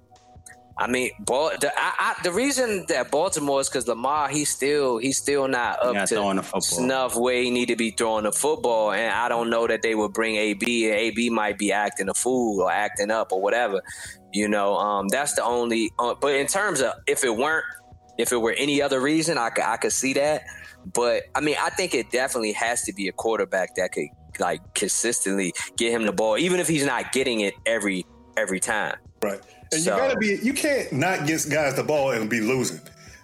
I 0.78 0.86
mean, 0.86 1.10
the, 1.26 1.72
I, 1.76 1.92
I, 1.98 2.22
the 2.24 2.32
reason 2.32 2.86
that 2.88 3.10
Baltimore 3.10 3.60
is 3.60 3.68
because 3.68 3.86
Lamar, 3.86 4.28
he's 4.28 4.50
still 4.50 4.98
he's 4.98 5.18
still 5.18 5.46
not 5.46 5.84
up 5.84 5.94
not 5.94 6.08
to 6.08 6.60
snuff 6.60 7.14
where 7.14 7.42
he 7.42 7.50
need 7.50 7.66
to 7.66 7.76
be 7.76 7.90
throwing 7.90 8.24
the 8.24 8.32
football, 8.32 8.92
and 8.92 9.12
I 9.12 9.28
don't 9.28 9.50
know 9.50 9.66
that 9.66 9.82
they 9.82 9.94
would 9.94 10.12
bring 10.12 10.36
AB. 10.36 10.86
AB 10.86 11.30
might 11.30 11.58
be 11.58 11.72
acting 11.72 12.08
a 12.08 12.14
fool 12.14 12.62
or 12.62 12.72
acting 12.72 13.10
up 13.10 13.32
or 13.32 13.42
whatever. 13.42 13.82
You 14.32 14.48
know, 14.48 14.76
um, 14.76 15.08
that's 15.08 15.34
the 15.34 15.44
only. 15.44 15.92
Uh, 15.98 16.14
but 16.20 16.34
in 16.34 16.46
terms 16.46 16.80
of 16.80 16.94
if 17.06 17.24
it 17.24 17.36
weren't, 17.36 17.66
if 18.18 18.32
it 18.32 18.38
were 18.38 18.52
any 18.52 18.80
other 18.80 19.00
reason, 19.00 19.38
I 19.38 19.50
could 19.50 19.64
I 19.64 19.76
could 19.76 19.92
see 19.92 20.14
that. 20.14 20.44
But 20.92 21.24
I 21.34 21.40
mean, 21.40 21.56
I 21.60 21.70
think 21.70 21.94
it 21.94 22.10
definitely 22.10 22.52
has 22.52 22.82
to 22.84 22.92
be 22.92 23.08
a 23.08 23.12
quarterback 23.12 23.74
that 23.76 23.92
could 23.92 24.08
like 24.38 24.74
consistently 24.74 25.52
get 25.76 25.92
him 25.92 26.06
the 26.06 26.12
ball, 26.12 26.38
even 26.38 26.60
if 26.60 26.68
he's 26.68 26.86
not 26.86 27.12
getting 27.12 27.40
it 27.40 27.54
every 27.66 28.06
every 28.36 28.60
time. 28.60 28.96
Right. 29.22 29.40
And 29.70 29.82
so, 29.82 29.94
you 29.94 30.00
gotta 30.00 30.16
be. 30.18 30.38
You 30.42 30.52
can't 30.52 30.92
not 30.92 31.26
get 31.26 31.46
guys 31.50 31.74
the 31.74 31.84
ball 31.84 32.10
and 32.12 32.28
be 32.28 32.40
losing. 32.40 32.80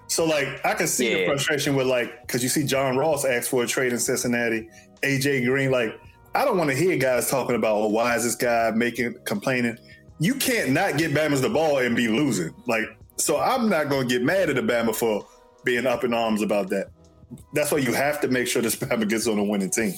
So 0.08 0.24
like 0.24 0.64
I 0.64 0.74
can 0.74 0.86
see 0.86 1.10
yeah. 1.10 1.18
the 1.18 1.24
frustration 1.26 1.74
with 1.74 1.86
like 1.86 2.26
because 2.26 2.42
you 2.42 2.48
see 2.48 2.64
John 2.64 2.96
Ross 2.96 3.24
asked 3.24 3.50
for 3.50 3.62
a 3.62 3.66
trade 3.66 3.92
in 3.92 3.98
Cincinnati, 3.98 4.68
AJ 5.02 5.46
Green. 5.46 5.70
Like 5.70 5.98
I 6.34 6.44
don't 6.44 6.56
want 6.56 6.70
to 6.70 6.76
hear 6.76 6.96
guys 6.96 7.30
talking 7.30 7.56
about 7.56 7.76
oh, 7.76 7.88
why 7.88 8.16
is 8.16 8.24
this 8.24 8.34
guy 8.34 8.70
making 8.74 9.16
complaining 9.24 9.78
you 10.20 10.34
can't 10.34 10.70
not 10.70 10.98
get 10.98 11.12
Bama's 11.12 11.40
the 11.40 11.48
ball 11.48 11.78
and 11.78 11.94
be 11.96 12.08
losing. 12.08 12.54
Like, 12.66 12.96
so 13.16 13.38
I'm 13.38 13.68
not 13.68 13.88
going 13.88 14.08
to 14.08 14.14
get 14.14 14.24
mad 14.24 14.50
at 14.50 14.56
the 14.56 14.62
Bama 14.62 14.94
for 14.94 15.26
being 15.64 15.86
up 15.86 16.04
in 16.04 16.14
arms 16.14 16.42
about 16.42 16.68
that. 16.70 16.90
That's 17.52 17.70
why 17.70 17.78
you 17.78 17.92
have 17.92 18.20
to 18.22 18.28
make 18.28 18.46
sure 18.46 18.62
this 18.62 18.76
Bama 18.76 19.08
gets 19.08 19.26
on 19.26 19.38
a 19.38 19.44
winning 19.44 19.70
team. 19.70 19.94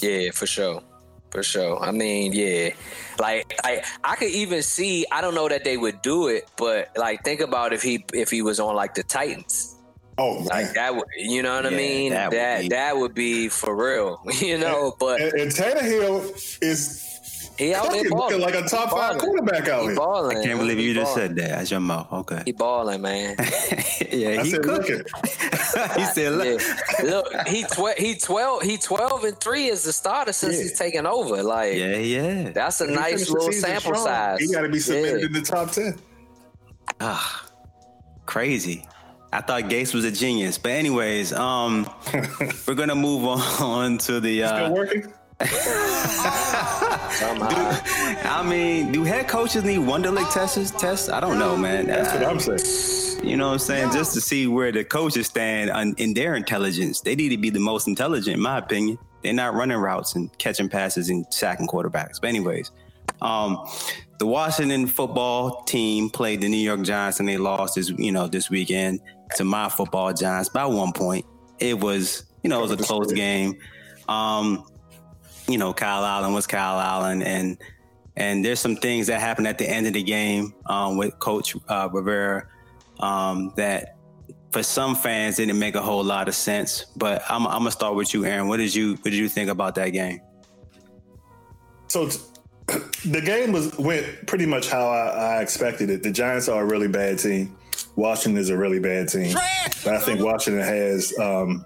Yeah, 0.00 0.30
for 0.32 0.46
sure. 0.46 0.82
For 1.30 1.42
sure. 1.42 1.82
I 1.82 1.90
mean, 1.90 2.32
yeah. 2.32 2.70
Like 3.18 3.54
I 3.64 3.82
I 4.04 4.14
could 4.14 4.30
even 4.30 4.62
see, 4.62 5.04
I 5.10 5.20
don't 5.20 5.34
know 5.34 5.48
that 5.48 5.64
they 5.64 5.76
would 5.76 6.00
do 6.00 6.28
it, 6.28 6.48
but 6.56 6.90
like 6.96 7.24
think 7.24 7.40
about 7.40 7.72
if 7.72 7.82
he 7.82 8.04
if 8.12 8.30
he 8.30 8.42
was 8.42 8.60
on 8.60 8.76
like 8.76 8.94
the 8.94 9.02
Titans. 9.02 9.74
Oh 10.16 10.36
man. 10.36 10.46
like 10.46 10.74
that 10.74 10.94
would 10.94 11.06
you 11.16 11.42
know 11.42 11.56
what 11.56 11.64
yeah, 11.64 11.70
I 11.70 11.74
mean? 11.76 12.12
That 12.12 12.30
that 12.30 12.56
would, 12.56 12.62
be, 12.62 12.68
that 12.68 12.96
would 12.96 13.14
be 13.14 13.48
for 13.48 13.74
real, 13.74 14.22
you 14.40 14.58
know. 14.58 14.90
And, 14.90 14.94
but 15.00 15.20
and, 15.20 15.32
and 15.32 15.50
Tannehill 15.50 16.62
is 16.62 17.13
he 17.58 17.74
out 17.74 17.90
there 17.90 18.08
balling. 18.10 18.40
like 18.40 18.54
a 18.54 18.62
top 18.62 18.90
five 18.90 19.18
quarterback 19.18 19.68
out 19.68 19.82
he 19.82 19.86
here. 19.88 19.96
Balling, 19.96 20.38
I 20.38 20.44
can't 20.44 20.58
believe 20.58 20.78
you 20.78 20.94
just 20.94 21.14
balling. 21.14 21.28
said 21.28 21.36
that. 21.36 21.48
That's 21.50 21.70
your 21.70 21.80
mouth. 21.80 22.12
Okay. 22.12 22.42
He 22.44 22.52
balling, 22.52 23.00
man. 23.02 23.36
yeah, 24.10 24.42
he 24.42 24.52
cooking. 24.58 25.02
he 25.96 26.04
said, 26.04 26.32
look. 26.32 26.60
Yeah. 26.60 27.04
look, 27.04 27.46
he 27.46 27.64
tw- 27.64 27.98
he 27.98 28.16
twelve 28.16 28.62
he 28.62 28.76
twelve 28.76 29.24
and 29.24 29.38
three 29.40 29.66
is 29.66 29.84
the 29.84 29.92
starter 29.92 30.32
since 30.32 30.56
yeah. 30.56 30.62
he's 30.62 30.78
taken 30.78 31.06
over. 31.06 31.42
Like, 31.42 31.76
yeah, 31.76 31.96
yeah. 31.96 32.50
That's 32.50 32.80
a 32.80 32.86
nice 32.86 33.30
little 33.30 33.52
sample 33.52 33.94
strong. 33.94 34.06
size. 34.06 34.40
He 34.40 34.52
got 34.52 34.62
to 34.62 34.68
be 34.68 34.78
submitted 34.78 35.20
yeah. 35.20 35.26
in 35.26 35.32
the 35.32 35.42
top 35.42 35.70
ten. 35.70 35.98
Ah, 37.00 37.46
crazy. 38.26 38.86
I 39.34 39.40
thought 39.40 39.64
Gase 39.64 39.92
was 39.92 40.04
a 40.04 40.12
genius, 40.12 40.58
but 40.58 40.70
anyways, 40.70 41.32
um, 41.32 41.90
we're 42.68 42.74
gonna 42.74 42.94
move 42.94 43.24
on 43.24 43.98
to 43.98 44.20
the. 44.20 44.44
Uh, 44.44 44.48
Still 44.48 44.74
working. 44.74 45.12
I 48.26 48.44
mean, 48.46 48.92
do 48.92 49.04
head 49.04 49.28
coaches 49.28 49.64
need 49.64 49.80
Wonderlic 49.80 50.32
tests? 50.32 50.70
Tests? 50.72 51.08
I 51.08 51.20
don't 51.20 51.38
know, 51.38 51.56
man. 51.56 51.86
That's 51.86 52.12
what 52.12 52.24
I'm 52.24 52.40
saying. 52.40 53.28
You 53.28 53.36
know 53.36 53.46
what 53.48 53.52
I'm 53.54 53.58
saying? 53.58 53.92
Just 53.92 54.14
to 54.14 54.20
see 54.20 54.46
where 54.46 54.72
the 54.72 54.84
coaches 54.84 55.26
stand 55.26 55.70
on, 55.70 55.94
in 55.96 56.14
their 56.14 56.34
intelligence. 56.34 57.00
They 57.00 57.14
need 57.14 57.30
to 57.30 57.38
be 57.38 57.50
the 57.50 57.60
most 57.60 57.88
intelligent, 57.88 58.36
in 58.36 58.42
my 58.42 58.58
opinion. 58.58 58.98
They're 59.22 59.32
not 59.32 59.54
running 59.54 59.78
routes 59.78 60.14
and 60.14 60.36
catching 60.38 60.68
passes 60.68 61.08
and 61.08 61.26
sacking 61.30 61.66
quarterbacks. 61.66 62.20
But 62.20 62.28
anyways, 62.28 62.70
um, 63.22 63.66
the 64.18 64.26
Washington 64.26 64.86
football 64.86 65.62
team 65.62 66.10
played 66.10 66.40
the 66.40 66.48
New 66.48 66.58
York 66.58 66.82
Giants 66.82 67.20
and 67.20 67.28
they 67.28 67.38
lost 67.38 67.76
this, 67.76 67.90
you 67.90 68.12
know, 68.12 68.26
this 68.26 68.50
weekend 68.50 69.00
to 69.36 69.44
my 69.44 69.68
football 69.68 70.12
Giants 70.12 70.48
by 70.48 70.66
one 70.66 70.92
point. 70.92 71.24
It 71.58 71.80
was, 71.80 72.24
you 72.42 72.50
know, 72.50 72.58
it 72.58 72.68
was 72.68 72.72
a 72.72 72.76
close 72.76 73.12
game. 73.12 73.56
Um, 74.08 74.66
you 75.48 75.58
know, 75.58 75.72
Kyle 75.72 76.04
Allen 76.04 76.32
was 76.32 76.46
Kyle 76.46 76.80
Allen, 76.80 77.22
and 77.22 77.58
and 78.16 78.44
there's 78.44 78.60
some 78.60 78.76
things 78.76 79.08
that 79.08 79.20
happened 79.20 79.48
at 79.48 79.58
the 79.58 79.68
end 79.68 79.86
of 79.86 79.92
the 79.92 80.02
game 80.02 80.54
um, 80.66 80.96
with 80.96 81.18
Coach 81.18 81.56
uh, 81.68 81.88
Rivera 81.92 82.46
um, 83.00 83.52
that 83.56 83.96
for 84.52 84.62
some 84.62 84.94
fans 84.94 85.36
didn't 85.36 85.58
make 85.58 85.74
a 85.74 85.82
whole 85.82 86.04
lot 86.04 86.28
of 86.28 86.34
sense. 86.34 86.86
But 86.96 87.22
I'm, 87.28 87.46
I'm 87.46 87.58
gonna 87.58 87.70
start 87.72 87.96
with 87.96 88.14
you, 88.14 88.24
Aaron. 88.24 88.48
What 88.48 88.58
did 88.58 88.74
you 88.74 88.94
what 88.94 89.04
did 89.04 89.14
you 89.14 89.28
think 89.28 89.50
about 89.50 89.74
that 89.74 89.90
game? 89.90 90.20
So 91.88 92.08
the 93.04 93.20
game 93.24 93.52
was 93.52 93.76
went 93.78 94.26
pretty 94.26 94.46
much 94.46 94.68
how 94.68 94.88
I, 94.88 95.08
I 95.08 95.42
expected 95.42 95.90
it. 95.90 96.02
The 96.02 96.12
Giants 96.12 96.48
are 96.48 96.62
a 96.62 96.66
really 96.66 96.88
bad 96.88 97.18
team. 97.18 97.56
Washington 97.96 98.40
is 98.40 98.50
a 98.50 98.56
really 98.56 98.80
bad 98.80 99.08
team. 99.08 99.34
But 99.84 99.94
I 99.94 99.98
think 99.98 100.20
Washington 100.20 100.62
has 100.62 101.16
um, 101.18 101.64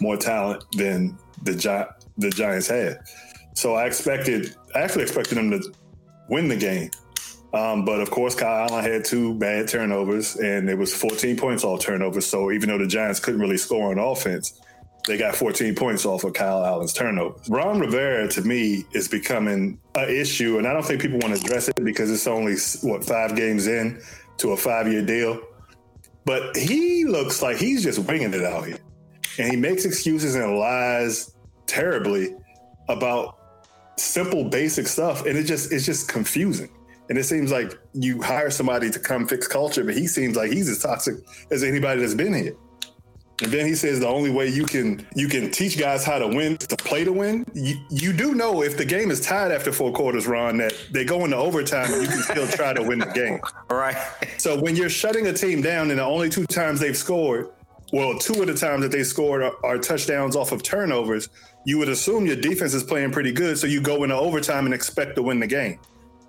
more 0.00 0.16
talent 0.16 0.64
than 0.72 1.18
the 1.42 1.54
Giants 1.54 1.97
the 2.18 2.30
Giants 2.30 2.68
had. 2.68 2.98
So 3.54 3.74
I 3.74 3.86
expected, 3.86 4.54
I 4.74 4.80
actually 4.80 5.02
expected 5.02 5.36
them 5.36 5.50
to 5.50 5.72
win 6.28 6.48
the 6.48 6.56
game. 6.56 6.90
Um, 7.54 7.84
but 7.84 8.00
of 8.00 8.10
course, 8.10 8.34
Kyle 8.34 8.68
Allen 8.68 8.84
had 8.84 9.04
two 9.04 9.34
bad 9.34 9.68
turnovers, 9.68 10.36
and 10.36 10.68
it 10.68 10.76
was 10.76 10.94
14 10.94 11.36
points 11.36 11.64
all 11.64 11.78
turnovers. 11.78 12.26
So 12.26 12.52
even 12.52 12.68
though 12.68 12.78
the 12.78 12.86
Giants 12.86 13.20
couldn't 13.20 13.40
really 13.40 13.56
score 13.56 13.90
on 13.90 13.98
offense, 13.98 14.60
they 15.06 15.16
got 15.16 15.34
14 15.34 15.74
points 15.74 16.04
off 16.04 16.24
of 16.24 16.34
Kyle 16.34 16.64
Allen's 16.64 16.92
turnovers. 16.92 17.48
Ron 17.48 17.80
Rivera, 17.80 18.28
to 18.28 18.42
me, 18.42 18.84
is 18.92 19.08
becoming 19.08 19.80
an 19.94 20.08
issue, 20.10 20.58
and 20.58 20.66
I 20.66 20.74
don't 20.74 20.84
think 20.84 21.00
people 21.00 21.18
want 21.20 21.34
to 21.34 21.40
address 21.40 21.68
it 21.68 21.82
because 21.82 22.10
it's 22.10 22.26
only 22.26 22.56
what 22.82 23.02
five 23.04 23.34
games 23.34 23.66
in 23.66 24.02
to 24.36 24.52
a 24.52 24.56
five-year 24.56 25.06
deal. 25.06 25.40
But 26.26 26.54
he 26.54 27.06
looks 27.06 27.40
like 27.40 27.56
he's 27.56 27.82
just 27.82 28.00
winging 28.00 28.34
it 28.34 28.44
out 28.44 28.66
here, 28.66 28.78
and 29.38 29.50
he 29.50 29.56
makes 29.56 29.86
excuses 29.86 30.34
and 30.34 30.58
lies 30.58 31.34
terribly 31.68 32.34
about 32.88 33.38
simple, 33.96 34.44
basic 34.44 34.86
stuff, 34.88 35.26
and 35.26 35.38
it 35.38 35.44
just 35.44 35.72
it's 35.72 35.86
just 35.86 36.08
confusing. 36.08 36.70
And 37.08 37.16
it 37.16 37.24
seems 37.24 37.50
like 37.50 37.78
you 37.94 38.20
hire 38.20 38.50
somebody 38.50 38.90
to 38.90 38.98
come 38.98 39.26
fix 39.26 39.46
culture, 39.48 39.82
but 39.84 39.94
he 39.94 40.06
seems 40.06 40.36
like 40.36 40.52
he's 40.52 40.68
as 40.68 40.80
toxic 40.80 41.16
as 41.50 41.62
anybody 41.62 42.00
that's 42.00 42.14
been 42.14 42.34
here. 42.34 42.54
And 43.40 43.52
then 43.52 43.66
he 43.66 43.74
says 43.76 44.00
the 44.00 44.08
only 44.08 44.30
way 44.30 44.48
you 44.48 44.64
can 44.64 45.06
you 45.14 45.28
can 45.28 45.50
teach 45.50 45.78
guys 45.78 46.04
how 46.04 46.18
to 46.18 46.26
win 46.26 46.56
to 46.56 46.76
play 46.76 47.04
to 47.04 47.12
win. 47.12 47.46
You, 47.54 47.76
you 47.88 48.12
do 48.12 48.34
know 48.34 48.62
if 48.62 48.76
the 48.76 48.84
game 48.84 49.12
is 49.12 49.20
tied 49.20 49.52
after 49.52 49.72
four 49.72 49.92
quarters, 49.92 50.26
Ron, 50.26 50.56
that 50.58 50.74
they 50.90 51.04
go 51.04 51.24
into 51.24 51.36
overtime 51.36 51.92
and 51.92 52.02
you 52.02 52.08
can 52.08 52.22
still 52.22 52.48
try 52.48 52.72
to 52.72 52.82
win 52.82 52.98
the 52.98 53.06
game. 53.06 53.40
Right. 53.70 53.96
So 54.38 54.58
when 54.58 54.76
you're 54.76 54.88
shutting 54.88 55.26
a 55.26 55.32
team 55.32 55.60
down 55.60 55.90
and 55.90 55.98
the 55.98 56.04
only 56.04 56.30
two 56.30 56.46
times 56.46 56.80
they've 56.80 56.96
scored, 56.96 57.50
well, 57.92 58.18
two 58.18 58.40
of 58.40 58.46
the 58.46 58.54
times 58.54 58.82
that 58.82 58.92
they 58.92 59.02
scored 59.02 59.42
are, 59.42 59.78
touchdowns 59.78 60.36
off 60.36 60.52
of 60.52 60.62
turnovers, 60.62 61.28
you 61.64 61.78
would 61.78 61.88
assume 61.88 62.26
your 62.26 62.36
defense 62.36 62.74
is 62.74 62.82
playing 62.82 63.12
pretty 63.12 63.32
good. 63.32 63.58
So 63.58 63.66
you 63.66 63.80
go 63.80 64.02
into 64.02 64.16
overtime 64.16 64.66
and 64.66 64.74
expect 64.74 65.16
to 65.16 65.22
win 65.22 65.40
the 65.40 65.46
game. 65.46 65.78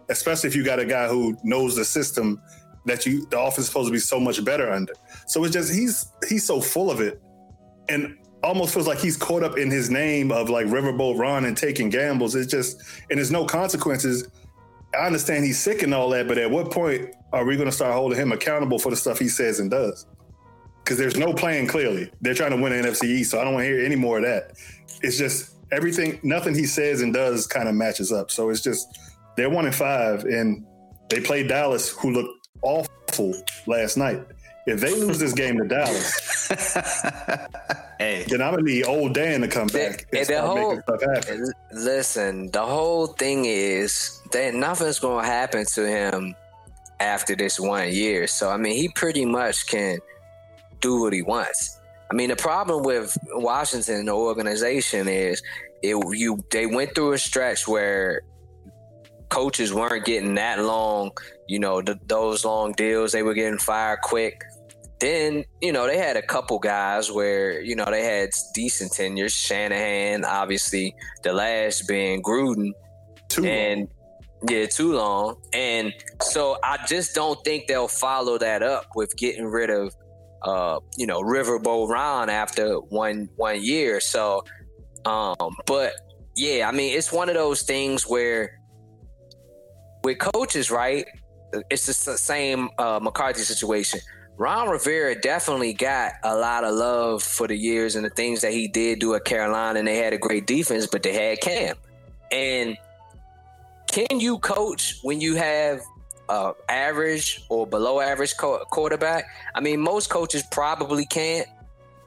Especially 0.10 0.48
if 0.48 0.56
you 0.56 0.64
got 0.64 0.80
a 0.80 0.86
guy 0.86 1.08
who 1.08 1.38
knows 1.44 1.76
the 1.76 1.86
system 1.86 2.42
that 2.86 3.06
you 3.06 3.26
the 3.28 3.40
offense 3.40 3.60
is 3.60 3.68
supposed 3.68 3.88
to 3.88 3.94
be 3.94 4.00
so 4.00 4.20
much 4.20 4.44
better 4.44 4.72
under. 4.72 4.94
So 5.28 5.44
it's 5.44 5.54
just 5.54 5.74
he's 5.74 6.12
he's 6.28 6.46
so 6.46 6.62
full 6.62 6.90
of 6.90 7.02
it, 7.02 7.22
and 7.90 8.18
almost 8.42 8.74
feels 8.74 8.88
like 8.88 9.00
he's 9.00 9.18
caught 9.18 9.44
up 9.44 9.58
in 9.58 9.70
his 9.70 9.90
name 9.90 10.32
of 10.32 10.50
like 10.50 10.66
Riverboat 10.68 11.20
Ron 11.20 11.46
and 11.46 11.56
taking 11.56 11.90
gambles. 11.90 12.36
It's 12.36 12.52
just 12.52 12.82
and 13.10 13.18
there's 13.18 13.32
no 13.32 13.46
consequences. 13.46 14.28
I 14.94 15.06
understand 15.06 15.46
he's 15.46 15.60
sick 15.60 15.84
and 15.84 15.94
all 15.94 16.10
that, 16.10 16.28
but 16.28 16.38
at 16.38 16.50
what 16.50 16.72
point 16.72 17.14
are 17.32 17.46
we 17.46 17.56
going 17.56 17.70
to 17.70 17.76
start 17.76 17.94
holding 17.94 18.18
him 18.18 18.32
accountable 18.32 18.80
for 18.80 18.90
the 18.90 18.96
stuff 18.96 19.20
he 19.20 19.28
says 19.28 19.60
and 19.60 19.70
does? 19.70 20.08
Because 20.90 20.98
there's 20.98 21.18
no 21.18 21.34
plan 21.36 21.68
clearly. 21.68 22.10
They're 22.20 22.34
trying 22.34 22.50
to 22.50 22.58
win 22.58 22.74
an 22.74 22.84
NFC 22.84 23.04
East, 23.04 23.30
so 23.30 23.40
I 23.40 23.44
don't 23.44 23.54
want 23.54 23.64
to 23.64 23.68
hear 23.70 23.86
any 23.86 23.96
more 23.96 24.18
of 24.18 24.24
that. 24.24 24.54
It's 25.04 25.20
just 25.20 25.52
everything, 25.72 26.20
nothing 26.24 26.56
he 26.56 26.66
says 26.66 27.02
and 27.04 27.14
does 27.14 27.46
kind 27.46 27.70
of 27.70 27.76
matches 27.76 28.12
up. 28.12 28.32
So 28.32 28.50
it's 28.50 28.62
just 28.62 28.98
they're 29.38 29.52
one 29.52 29.68
and 29.68 29.76
five, 29.76 30.24
and 30.24 30.66
they 31.12 31.22
played 31.22 31.48
Dallas, 31.48 31.90
who 31.90 32.10
looked 32.10 32.48
awful 32.64 33.36
last 33.68 33.98
night. 33.98 34.26
If 34.66 34.82
they 34.82 34.96
lose 34.96 35.20
this 35.20 35.32
game 35.32 35.60
to 35.60 35.68
Dallas, 35.68 36.48
Hey, 38.00 38.26
then 38.28 38.42
I'm 38.42 38.56
gonna 38.56 38.64
need 38.64 38.88
old 38.88 39.14
Dan 39.14 39.42
to 39.42 39.48
come 39.48 39.68
back 39.68 40.08
and 40.12 40.22
And 40.22 40.28
the 40.28 40.42
whole- 40.42 40.82
stuff 40.82 41.30
Listen, 41.72 42.50
the 42.50 42.66
whole 42.66 43.06
thing 43.06 43.46
is 43.46 44.20
that 44.32 44.56
nothing's 44.56 44.98
going 44.98 45.24
to 45.24 45.30
happen 45.32 45.66
to 45.68 45.88
him 45.88 46.34
after 47.00 47.36
this 47.36 47.60
one 47.60 47.94
year. 47.94 48.26
So 48.26 48.50
I 48.50 48.58
mean, 48.58 48.76
he 48.76 48.90
pretty 48.90 49.26
much 49.26 49.68
can 49.68 50.00
do 50.82 51.02
what 51.02 51.14
he 51.14 51.22
wants. 51.22 51.80
I 52.12 52.16
mean, 52.16 52.30
the 52.30 52.36
problem 52.36 52.84
with 52.84 53.16
Washington, 53.34 54.06
the 54.06 54.14
organization, 54.14 55.08
is 55.08 55.44
it 55.84 55.96
you 56.18 56.44
they 56.52 56.66
went 56.66 56.96
through 56.96 57.14
a 57.14 57.18
stretch 57.18 57.68
where 57.68 58.22
coaches 59.30 59.74
weren't 59.74 60.06
getting 60.06 60.36
that 60.36 60.64
long, 60.64 61.12
you 61.48 61.60
know, 61.60 61.82
th- 61.82 62.00
those 62.08 62.44
long 62.44 62.74
deals. 62.74 63.12
They 63.12 63.24
were 63.24 63.36
getting 63.36 63.60
fired 63.60 64.02
quick. 64.02 64.44
Then, 65.00 65.46
you 65.62 65.72
know, 65.72 65.88
they 65.88 65.98
had 65.98 66.18
a 66.18 66.22
couple 66.22 66.60
guys 66.60 67.10
where, 67.12 67.62
you 67.62 67.76
know, 67.76 67.86
they 67.86 68.04
had 68.04 68.32
decent 68.54 68.92
tenures. 68.92 69.34
Shanahan, 69.34 70.26
obviously, 70.26 70.94
the 71.24 71.32
last 71.32 71.88
being 71.88 72.22
Gruden. 72.22 72.72
Too 73.30 73.44
long. 73.44 73.52
and 73.52 73.88
yeah, 74.50 74.66
too 74.66 74.94
long. 74.94 75.36
And 75.54 75.94
so 76.22 76.58
I 76.64 76.80
just 76.88 77.16
don't 77.16 77.42
think 77.44 77.68
they'll 77.68 77.88
follow 77.88 78.38
that 78.40 78.64
up 78.64 78.88
with 78.96 79.16
getting 79.16 79.46
rid 79.46 79.70
of 79.70 79.96
uh, 80.42 80.80
you 80.98 81.06
know, 81.06 81.22
Riverboat 81.22 81.90
Ron 81.90 82.30
after 82.30 82.76
one 82.76 83.30
one 83.36 83.64
year. 83.64 84.00
So 84.00 84.44
um, 85.06 85.56
but 85.66 85.94
yeah, 86.36 86.68
I 86.68 86.72
mean 86.72 86.98
it's 86.98 87.12
one 87.12 87.30
of 87.30 87.36
those 87.36 87.64
things 87.64 88.08
where 88.08 88.60
with 90.04 90.20
coaches, 90.20 90.72
right? 90.72 91.06
It's 91.70 91.86
the 91.86 92.18
same 92.18 92.70
uh, 92.78 93.00
McCarthy 93.02 93.42
situation. 93.42 94.00
Ron 94.38 94.70
Rivera 94.70 95.20
definitely 95.20 95.74
got 95.74 96.14
a 96.24 96.36
lot 96.36 96.64
of 96.64 96.74
love 96.74 97.22
for 97.22 97.48
the 97.48 97.58
years 97.58 97.98
and 97.98 98.06
the 98.06 98.10
things 98.10 98.40
that 98.42 98.54
he 98.54 98.70
did 98.70 99.00
do 99.00 99.14
at 99.16 99.26
Carolina, 99.26 99.80
and 99.80 99.88
they 99.88 99.98
had 99.98 100.14
a 100.14 100.18
great 100.18 100.48
defense, 100.48 100.88
but 100.88 101.04
they 101.04 101.12
had 101.12 101.42
Cam. 101.42 101.76
And 102.32 102.78
can 103.88 104.22
you 104.22 104.38
coach 104.40 105.00
when 105.02 105.20
you 105.20 105.36
have 105.36 105.82
uh, 106.30 106.54
average 106.70 107.44
or 107.50 107.68
below 107.68 108.00
average 108.00 108.38
co- 108.38 108.64
quarterback? 108.70 109.26
I 109.56 109.60
mean, 109.62 109.82
most 109.82 110.10
coaches 110.10 110.44
probably 110.52 111.06
can't, 111.06 111.48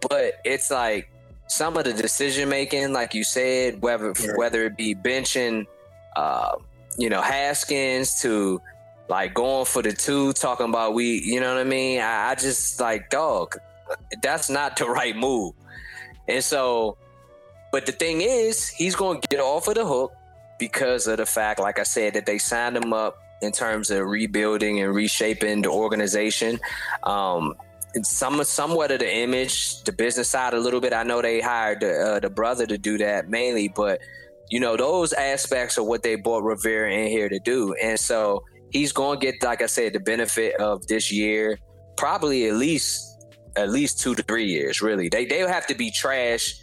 but 0.09 0.35
it's 0.45 0.71
like 0.71 1.11
some 1.49 1.77
of 1.77 1.85
the 1.85 1.93
decision 1.93 2.49
making, 2.49 2.93
like 2.93 3.15
you 3.15 3.25
said, 3.25 3.83
whether 3.83 4.13
Right. 4.13 4.37
whether 4.37 4.65
it 4.65 4.77
be 4.77 4.95
benching, 4.95 5.67
uh, 6.17 6.57
you 6.97 7.11
know, 7.11 7.21
Haskins 7.21 8.21
to 8.23 8.61
like 9.09 9.35
going 9.35 9.67
for 9.67 9.83
the 9.83 9.93
two, 9.93 10.33
talking 10.33 10.69
about 10.69 10.95
we, 10.95 11.21
you 11.23 11.41
know 11.41 11.53
what 11.55 11.61
I 11.61 11.65
mean? 11.65 12.01
I, 12.01 12.31
I 12.31 12.35
just 12.35 12.81
like 12.81 13.11
dog, 13.11 13.57
that's 14.23 14.49
not 14.49 14.77
the 14.77 14.87
right 14.99 15.17
move. 15.17 15.55
And 16.29 16.43
so, 16.43 16.97
but 17.73 17.87
the 17.87 17.93
thing 17.93 18.21
is, 18.21 18.69
he's 18.69 18.95
going 18.95 19.21
to 19.21 19.29
get 19.29 19.41
off 19.41 19.67
of 19.69 19.75
the 19.75 19.85
hook 19.85 20.13
because 20.59 21.07
of 21.07 21.17
the 21.17 21.27
fact, 21.27 21.59
like 21.59 21.79
I 21.79 21.83
said, 21.83 22.15
that 22.15 22.25
they 22.27 22.39
signed 22.39 22.77
him 22.77 22.93
up 22.93 23.19
in 23.43 23.53
terms 23.53 23.91
of 23.91 24.07
rebuilding 24.07 24.81
and 24.81 24.95
reshaping 24.95 25.63
the 25.63 25.69
organization. 25.69 26.59
Um, 27.03 27.55
some 28.03 28.43
somewhat 28.45 28.91
of 28.91 29.01
the 29.01 29.15
image, 29.15 29.83
the 29.83 29.93
business 29.93 30.29
side 30.29 30.55
a 30.55 30.61
little 30.61 30.81
bit. 30.81 30.95
I 30.95 31.03
know 31.03 31.21
they 31.21 31.41
hired 31.41 31.81
the, 31.81 31.93
uh, 31.93 32.21
the 32.21 32.31
brother 32.31 32.67
to 32.67 32.79
do 32.79 32.97
that 32.99 33.29
mainly, 33.29 33.69
but 33.69 34.01
you 34.49 34.61
know 34.61 34.77
those 34.77 35.13
aspects 35.13 35.77
are 35.77 35.85
what 35.85 36.03
they 36.03 36.15
brought 36.15 36.43
Rivera 36.43 36.93
in 36.93 37.09
here 37.09 37.29
to 37.29 37.39
do, 37.41 37.75
and 37.75 37.99
so 37.99 38.45
he's 38.71 38.93
going 38.93 39.21
to 39.21 39.27
get, 39.27 39.43
like 39.43 39.61
I 39.63 39.67
said, 39.67 39.93
the 39.93 40.01
benefit 40.01 40.55
of 40.57 40.87
this 40.87 41.13
year, 41.13 41.59
probably 41.97 42.49
at 42.49 42.55
least 42.55 43.09
at 43.57 43.69
least 43.69 44.01
two 44.01 44.15
to 44.15 44.23
three 44.23 44.47
years. 44.47 44.81
Really, 44.81 45.09
they 45.09 45.27
they'll 45.27 45.49
have 45.49 45.67
to 45.67 45.75
be 45.75 45.91
trash 45.91 46.55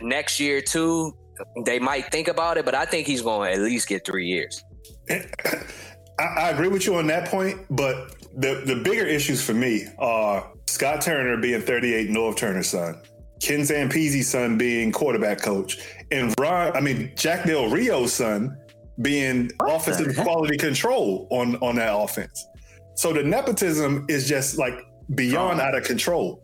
next 0.00 0.38
year 0.38 0.60
too. 0.60 1.16
They 1.64 1.78
might 1.78 2.12
think 2.12 2.28
about 2.28 2.58
it, 2.58 2.64
but 2.64 2.74
I 2.74 2.84
think 2.84 3.06
he's 3.06 3.22
going 3.22 3.50
to 3.50 3.56
at 3.56 3.62
least 3.62 3.88
get 3.88 4.04
three 4.04 4.26
years. 4.26 4.62
I, 6.20 6.24
I 6.24 6.50
agree 6.50 6.68
with 6.68 6.86
you 6.86 6.96
on 6.96 7.06
that 7.06 7.28
point, 7.28 7.58
but 7.70 8.14
the 8.36 8.62
the 8.66 8.76
bigger 8.76 9.06
issues 9.06 9.42
for 9.42 9.54
me 9.54 9.86
are 9.98 10.52
Scott 10.66 11.00
Turner 11.00 11.36
being 11.38 11.62
38, 11.62 12.10
Norv 12.10 12.36
Turner's 12.36 12.68
son, 12.68 13.00
Ken 13.40 13.60
Zampese's 13.60 14.28
son 14.28 14.58
being 14.58 14.92
quarterback 14.92 15.40
coach, 15.40 15.78
and 16.10 16.34
Ron, 16.38 16.76
I 16.76 16.80
mean 16.80 17.12
Jack 17.16 17.46
Del 17.46 17.70
Rio's 17.70 18.12
son 18.12 18.56
being 19.00 19.50
offensive 19.62 20.14
quality 20.16 20.58
control 20.58 21.26
on 21.30 21.56
on 21.56 21.76
that 21.76 21.96
offense. 21.96 22.46
So 22.94 23.12
the 23.14 23.24
nepotism 23.24 24.04
is 24.08 24.28
just 24.28 24.58
like 24.58 24.74
beyond 25.14 25.60
out 25.60 25.74
of 25.74 25.84
control. 25.84 26.42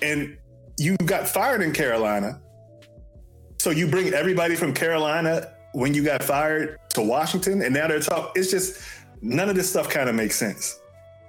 And 0.00 0.36
you 0.78 0.96
got 0.96 1.28
fired 1.28 1.62
in 1.62 1.72
Carolina. 1.72 2.40
So 3.58 3.70
you 3.70 3.86
bring 3.86 4.12
everybody 4.12 4.56
from 4.56 4.72
Carolina 4.74 5.52
when 5.72 5.92
you 5.94 6.04
got 6.04 6.22
fired 6.22 6.78
to 6.90 7.02
Washington, 7.02 7.62
and 7.62 7.74
now 7.74 7.88
they're 7.88 8.00
talking. 8.00 8.30
It's 8.34 8.50
just 8.50 8.80
none 9.24 9.48
of 9.48 9.56
this 9.56 9.68
stuff 9.70 9.88
kind 9.88 10.08
of 10.08 10.14
makes 10.14 10.36
sense. 10.36 10.78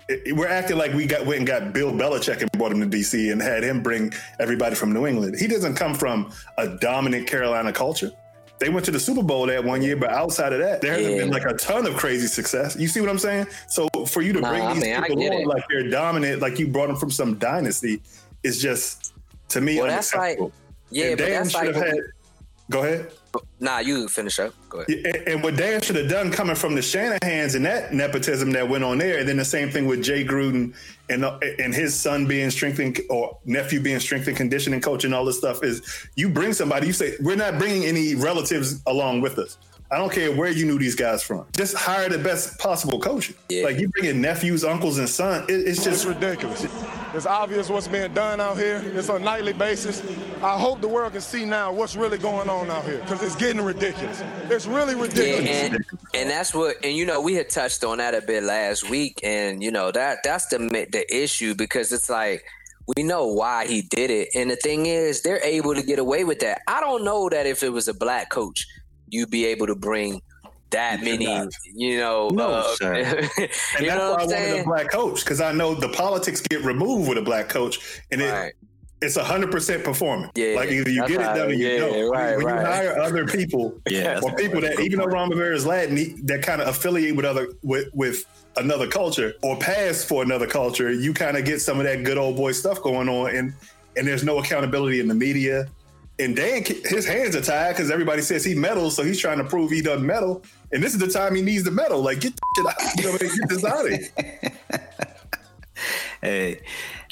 It- 0.08 0.22
it- 0.28 0.36
we're 0.36 0.48
acting 0.48 0.78
like 0.78 0.94
we 0.94 1.06
got 1.06 1.26
went 1.26 1.40
and 1.40 1.48
got 1.48 1.74
Bill 1.74 1.92
Belichick 1.92 2.42
and 2.42 2.52
brought 2.52 2.72
him 2.72 2.82
to 2.82 2.86
DC 2.98 3.32
and 3.32 3.42
had 3.42 3.64
him 3.64 3.82
bring 3.82 4.14
everybody 4.40 4.76
from 4.76 4.94
New 4.94 5.08
England. 5.08 5.38
He 5.40 5.48
doesn't 5.48 5.76
come 5.76 5.96
from 5.96 6.32
a 6.58 6.68
dominant 6.68 7.26
Carolina 7.28 7.72
culture. 7.74 8.12
They 8.60 8.70
went 8.70 8.86
to 8.86 8.92
the 8.92 9.00
Super 9.00 9.24
Bowl 9.24 9.48
that 9.48 9.64
one 9.64 9.82
year, 9.82 9.98
but 9.98 10.12
outside 10.12 10.54
of 10.54 10.60
that, 10.60 10.80
there 10.82 10.94
hasn't 10.94 11.14
Yeah. 11.16 11.22
been 11.24 11.32
like 11.32 11.46
a 11.46 11.54
ton 11.56 11.86
of 11.88 11.96
crazy 11.98 12.28
success. 12.28 12.76
You 12.78 12.88
see 12.88 13.02
what 13.02 13.10
I'm 13.10 13.18
saying? 13.20 13.48
So 13.68 13.88
for 14.08 14.22
you 14.22 14.32
to 14.34 14.40
Nah, 14.42 14.50
bring 14.50 14.62
I 14.62 14.74
these 14.74 14.84
mean, 14.84 15.02
people 15.04 15.24
on 15.26 15.34
it. 15.42 15.48
like 15.48 15.64
they're 15.70 15.90
dominant, 15.90 16.42
like 16.42 16.60
you 16.60 16.68
brought 16.68 16.88
them 16.88 16.96
from 16.98 17.12
some 17.12 17.36
dynasty, 17.36 18.02
is 18.44 18.62
just 18.62 19.14
to 19.50 19.60
me 19.62 19.78
Well, 19.80 19.88
that's 19.88 20.14
like- 20.14 20.40
Yeah, 20.92 21.06
And 21.08 21.18
but 21.18 21.28
that's 21.30 21.50
should 21.52 21.58
like 21.66 21.76
have 21.76 21.84
had. 21.88 21.98
Go 22.70 22.84
ahead. 22.84 23.12
Nah. 23.60 23.80
You 23.80 24.08
finish 24.08 24.40
up. 24.40 24.54
Go 24.70 24.80
ahead. 24.80 25.06
And, 25.06 25.28
and 25.28 25.44
what 25.44 25.56
Dan 25.56 25.82
should 25.82 25.96
have 25.96 26.10
done 26.10 26.32
coming 26.32 26.56
from 26.56 26.76
the 26.76 26.82
Shanahan's 26.82 27.56
and 27.56 27.66
that 27.66 27.94
nepotism 27.94 28.52
that 28.52 28.68
went 28.68 28.84
on 28.84 28.98
there, 28.98 29.20
and 29.20 29.28
then 29.28 29.38
the 29.38 29.46
same 29.46 29.70
thing 29.70 29.88
with 29.88 30.04
Jay 30.04 30.24
Gruden 30.26 30.74
and 31.10 31.24
uh, 31.26 31.40
and 31.60 31.74
his 31.74 31.94
son 31.94 32.26
being 32.26 32.50
strength 32.50 32.80
and, 32.80 33.00
or 33.10 33.38
nephew 33.46 33.80
being 33.82 34.00
strength 34.00 34.28
and 34.28 34.36
conditioning 34.36 34.82
coach 34.82 35.04
and 35.04 35.14
all 35.14 35.26
this 35.26 35.38
stuff 35.38 35.64
is 35.64 36.08
you 36.16 36.30
bring 36.30 36.54
somebody, 36.54 36.88
you 36.88 36.94
say 36.94 37.16
we're 37.20 37.36
not 37.36 37.60
bringing 37.60 37.86
any 37.86 38.16
relatives 38.16 38.82
along 38.88 39.22
with 39.22 39.38
us. 39.38 39.58
I 39.96 39.98
don't 39.98 40.12
care 40.12 40.30
where 40.36 40.50
you 40.50 40.66
knew 40.66 40.78
these 40.78 40.94
guys 40.94 41.24
from. 41.24 41.46
Just 41.56 41.74
hire 41.74 42.10
the 42.10 42.18
best 42.18 42.60
possible 42.60 43.00
coach. 43.00 43.32
Yeah. 43.48 43.64
Like 43.64 43.80
you 43.80 43.88
bring 43.88 44.10
in 44.10 44.20
nephews, 44.20 44.66
uncles, 44.66 44.98
and 44.98 45.08
son. 45.08 45.46
It, 45.48 45.54
it's 45.54 45.78
It's 45.78 45.84
just 45.86 46.06
ridiculous. 46.06 46.66
It's 47.14 47.26
obvious 47.26 47.70
what's 47.70 47.88
being 47.88 48.14
done 48.14 48.42
out 48.42 48.58
here. 48.58 48.84
It's 48.94 49.08
on 49.08 49.22
a 49.22 49.24
nightly 49.24 49.54
basis. 49.54 50.04
I 50.44 50.60
hope 50.60 50.82
the 50.82 50.88
world 50.90 51.14
can 51.14 51.22
see 51.22 51.46
now 51.46 51.72
what's 51.72 51.96
really 51.96 52.18
going 52.18 52.50
on 52.50 52.70
out 52.70 52.84
here 52.84 52.98
because 53.00 53.24
it's 53.24 53.38
getting 53.38 53.62
ridiculous. 53.64 54.22
It's 54.50 54.66
really 54.66 54.96
Yeah, 54.96 55.02
ridiculous. 55.04 55.50
and, 55.50 55.86
and 56.14 56.30
that's 56.30 56.54
what, 56.54 56.76
and 56.84 56.94
you 56.98 57.06
know, 57.06 57.22
we 57.22 57.36
had 57.36 57.50
touched 57.50 57.86
on 57.86 58.00
that 58.00 58.14
a 58.14 58.22
bit 58.22 58.44
last 58.44 58.90
week, 58.90 59.22
and 59.24 59.64
you 59.64 59.72
know 59.72 59.94
that 59.94 60.18
that's 60.26 60.48
the 60.48 60.60
mi- 60.60 60.88
the 60.92 61.06
issue 61.16 61.56
because 61.56 61.94
it's 61.94 62.10
like 62.10 62.44
we 62.98 63.02
know 63.04 63.28
why 63.28 63.66
he 63.66 63.82
did 63.82 64.12
it, 64.12 64.28
and 64.36 64.52
the 64.52 64.58
thing 64.58 64.88
is, 64.88 65.22
they're 65.22 65.42
able 65.42 65.74
to 65.74 65.82
get 65.84 66.00
away 66.00 66.26
with 66.26 66.40
that. 66.40 66.64
I 66.68 66.82
don't 66.82 67.06
know 67.06 67.30
that 67.30 67.46
if 67.46 67.64
it 67.64 67.70
was 67.72 67.88
a 67.88 67.94
black 67.94 68.30
coach, 68.30 68.68
you'd 69.10 69.30
be 69.32 69.46
able 69.46 69.68
to 69.68 69.76
bring 69.76 70.22
that 70.72 71.00
You 71.00 71.06
many, 71.06 71.26
cannot. 71.26 71.54
you 71.76 71.98
know, 71.98 72.30
No, 72.30 72.50
uh, 72.50 72.76
sir. 72.76 72.94
and 73.38 73.50
you 73.80 73.88
that's 73.88 73.88
why 73.88 73.94
I 73.94 74.10
what 74.10 74.22
I'm 74.22 74.28
wanted 74.28 74.60
a 74.60 74.64
black 74.64 74.92
coach 74.92 75.24
because 75.24 75.40
I 75.40 75.52
know 75.52 75.74
the 75.76 75.90
politics 75.90 76.42
get 76.42 76.64
removed 76.64 77.08
with 77.08 77.18
a 77.18 77.22
black 77.22 77.50
coach, 77.50 78.02
and 78.12 78.22
it, 78.22 78.32
Right. 78.32 78.54
it's 79.02 79.16
hundred 79.16 79.52
percent 79.52 79.84
performance. 79.84 80.32
Yeah, 80.36 80.56
like 80.56 80.70
either 80.72 80.90
you 80.90 81.02
get 81.08 81.22
it 81.22 81.24
done 81.24 81.50
or 81.50 81.54
you 81.54 81.68
yeah, 81.68 81.80
don't. 81.80 82.10
right, 82.10 82.36
when 82.38 82.46
right. 82.48 82.60
you 82.62 82.66
hire 82.66 83.00
other 83.00 83.26
people, 83.28 83.80
Yeah, 83.90 84.20
or 84.24 84.36
people 84.36 84.60
that 84.62 84.80
even 84.80 85.00
though 85.00 85.06
Ron 85.06 85.30
Rivera 85.30 85.56
is 85.56 85.66
Latin, 85.66 85.96
he, 85.98 86.16
that 86.24 86.42
kind 86.42 86.62
of 86.62 86.68
affiliate 86.68 87.16
with 87.16 87.26
other 87.26 87.50
with 87.64 87.88
with 87.94 88.26
another 88.58 88.88
culture 88.88 89.34
or 89.44 89.56
pass 89.58 90.04
for 90.04 90.24
another 90.24 90.48
culture, 90.48 90.92
you 90.92 91.14
kind 91.14 91.38
of 91.38 91.46
get 91.46 91.62
some 91.62 91.78
of 91.80 91.86
that 91.86 92.04
good 92.04 92.18
old 92.18 92.36
boy 92.36 92.52
stuff 92.52 92.82
going 92.82 93.08
on, 93.08 93.34
and 93.36 93.54
and 93.96 94.06
there's 94.08 94.24
no 94.24 94.40
accountability 94.40 95.00
in 95.00 95.08
the 95.08 95.16
media. 95.16 95.68
And 96.18 96.36
Dan, 96.36 96.64
his 96.64 97.06
hands 97.06 97.36
are 97.36 97.42
tied 97.42 97.74
because 97.74 97.92
everybody 97.92 98.22
says 98.22 98.46
he 98.46 98.56
medals, 98.56 98.96
so 98.96 99.04
he's 99.04 99.20
trying 99.20 99.38
to 99.38 99.44
prove 99.44 99.72
he 99.72 99.82
doesn't 99.82 100.06
medal. 100.06 100.44
And 100.72 100.82
this 100.82 100.94
is 100.94 101.00
the 101.00 101.08
time 101.08 101.36
he 101.36 101.42
needs 101.42 101.64
to 101.66 101.72
medal. 101.72 102.02
Like 102.02 102.22
get 102.22 102.34
the 102.36 102.42
shit 102.58 102.66
out, 102.68 102.98
you 102.98 103.12
know, 103.12 103.18
get 103.18 103.50
this 103.50 103.66
out 103.66 103.86
of 103.86 103.92
here. 103.92 104.52
Hey, 106.22 106.62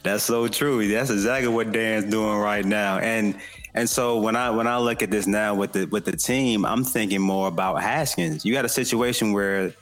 that's 0.04 0.24
so 0.24 0.48
true. 0.48 0.88
That's 0.88 1.12
exactly 1.12 1.48
what 1.48 1.72
Dan's 1.72 2.10
doing 2.10 2.40
right 2.40 2.66
now. 2.66 2.98
And 2.98 3.38
and 3.76 3.88
so 3.88 4.18
when 4.18 4.36
I 4.36 4.50
when 4.50 4.66
I 4.66 4.78
look 4.78 5.04
at 5.04 5.12
this 5.12 5.28
now 5.28 5.54
with 5.54 5.74
the 5.74 5.86
with 5.86 6.06
the 6.06 6.18
team, 6.18 6.66
I'm 6.66 6.84
thinking 6.84 7.22
more 7.22 7.48
about 7.48 7.82
Haskins. 7.82 8.44
You 8.44 8.54
got 8.54 8.66
a 8.66 8.70
situation 8.70 9.32
where 9.34 9.74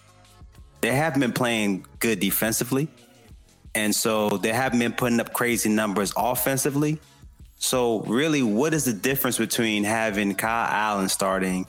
they 0.81 0.91
haven't 0.91 1.21
been 1.21 1.31
playing 1.31 1.85
good 1.99 2.19
defensively. 2.19 2.89
And 3.73 3.95
so 3.95 4.29
they 4.29 4.51
haven't 4.51 4.79
been 4.79 4.91
putting 4.93 5.19
up 5.19 5.31
crazy 5.31 5.69
numbers 5.69 6.11
offensively. 6.17 6.99
So 7.61 7.99
really, 8.01 8.41
what 8.41 8.73
is 8.73 8.85
the 8.85 8.93
difference 8.93 9.37
between 9.37 9.83
having 9.83 10.33
Kyle 10.33 10.67
Allen 10.67 11.07
starting 11.09 11.67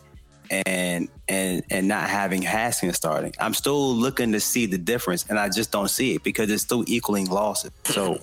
and 0.51 1.07
and 1.29 1.63
and 1.71 1.87
not 1.87 2.09
having 2.09 2.41
Haskins 2.41 2.97
starting? 2.97 3.35
I'm 3.39 3.53
still 3.53 3.95
looking 3.95 4.33
to 4.33 4.41
see 4.41 4.65
the 4.65 4.79
difference, 4.79 5.27
and 5.29 5.39
I 5.39 5.51
just 5.51 5.71
don't 5.71 5.91
see 5.91 6.15
it 6.15 6.25
because 6.25 6.51
it's 6.51 6.63
still 6.63 6.83
equaling 6.87 7.27
losses. 7.29 7.73
So 7.85 8.19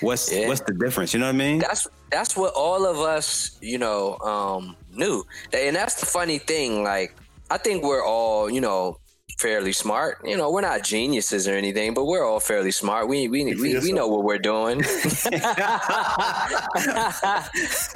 what's 0.00 0.32
Yeah. 0.32 0.48
what's 0.48 0.62
the 0.62 0.72
difference? 0.72 1.12
You 1.12 1.20
know 1.20 1.26
what 1.26 1.34
I 1.34 1.38
mean? 1.38 1.58
that's 1.58 1.86
that's 2.10 2.34
what 2.34 2.54
all 2.54 2.86
of 2.86 2.96
us, 2.98 3.58
you 3.60 3.76
know, 3.76 4.16
um, 4.20 4.74
knew. 4.90 5.22
And 5.52 5.76
that's 5.76 6.00
the 6.00 6.06
funny 6.06 6.38
thing. 6.38 6.82
Like, 6.82 7.14
I 7.50 7.58
think 7.58 7.84
we're 7.84 8.04
all, 8.04 8.48
you 8.48 8.62
know, 8.62 8.98
fairly 9.38 9.72
smart. 9.72 10.18
You 10.24 10.36
know, 10.36 10.50
we're 10.50 10.62
not 10.62 10.82
geniuses 10.82 11.46
or 11.46 11.52
anything, 11.52 11.94
but 11.94 12.06
we're 12.06 12.24
all 12.24 12.40
fairly 12.40 12.70
smart. 12.70 13.08
We 13.08 13.28
we 13.28 13.54
we, 13.54 13.78
we 13.78 13.92
know 13.92 14.08
what 14.08 14.24
we're 14.24 14.38
doing. 14.38 14.78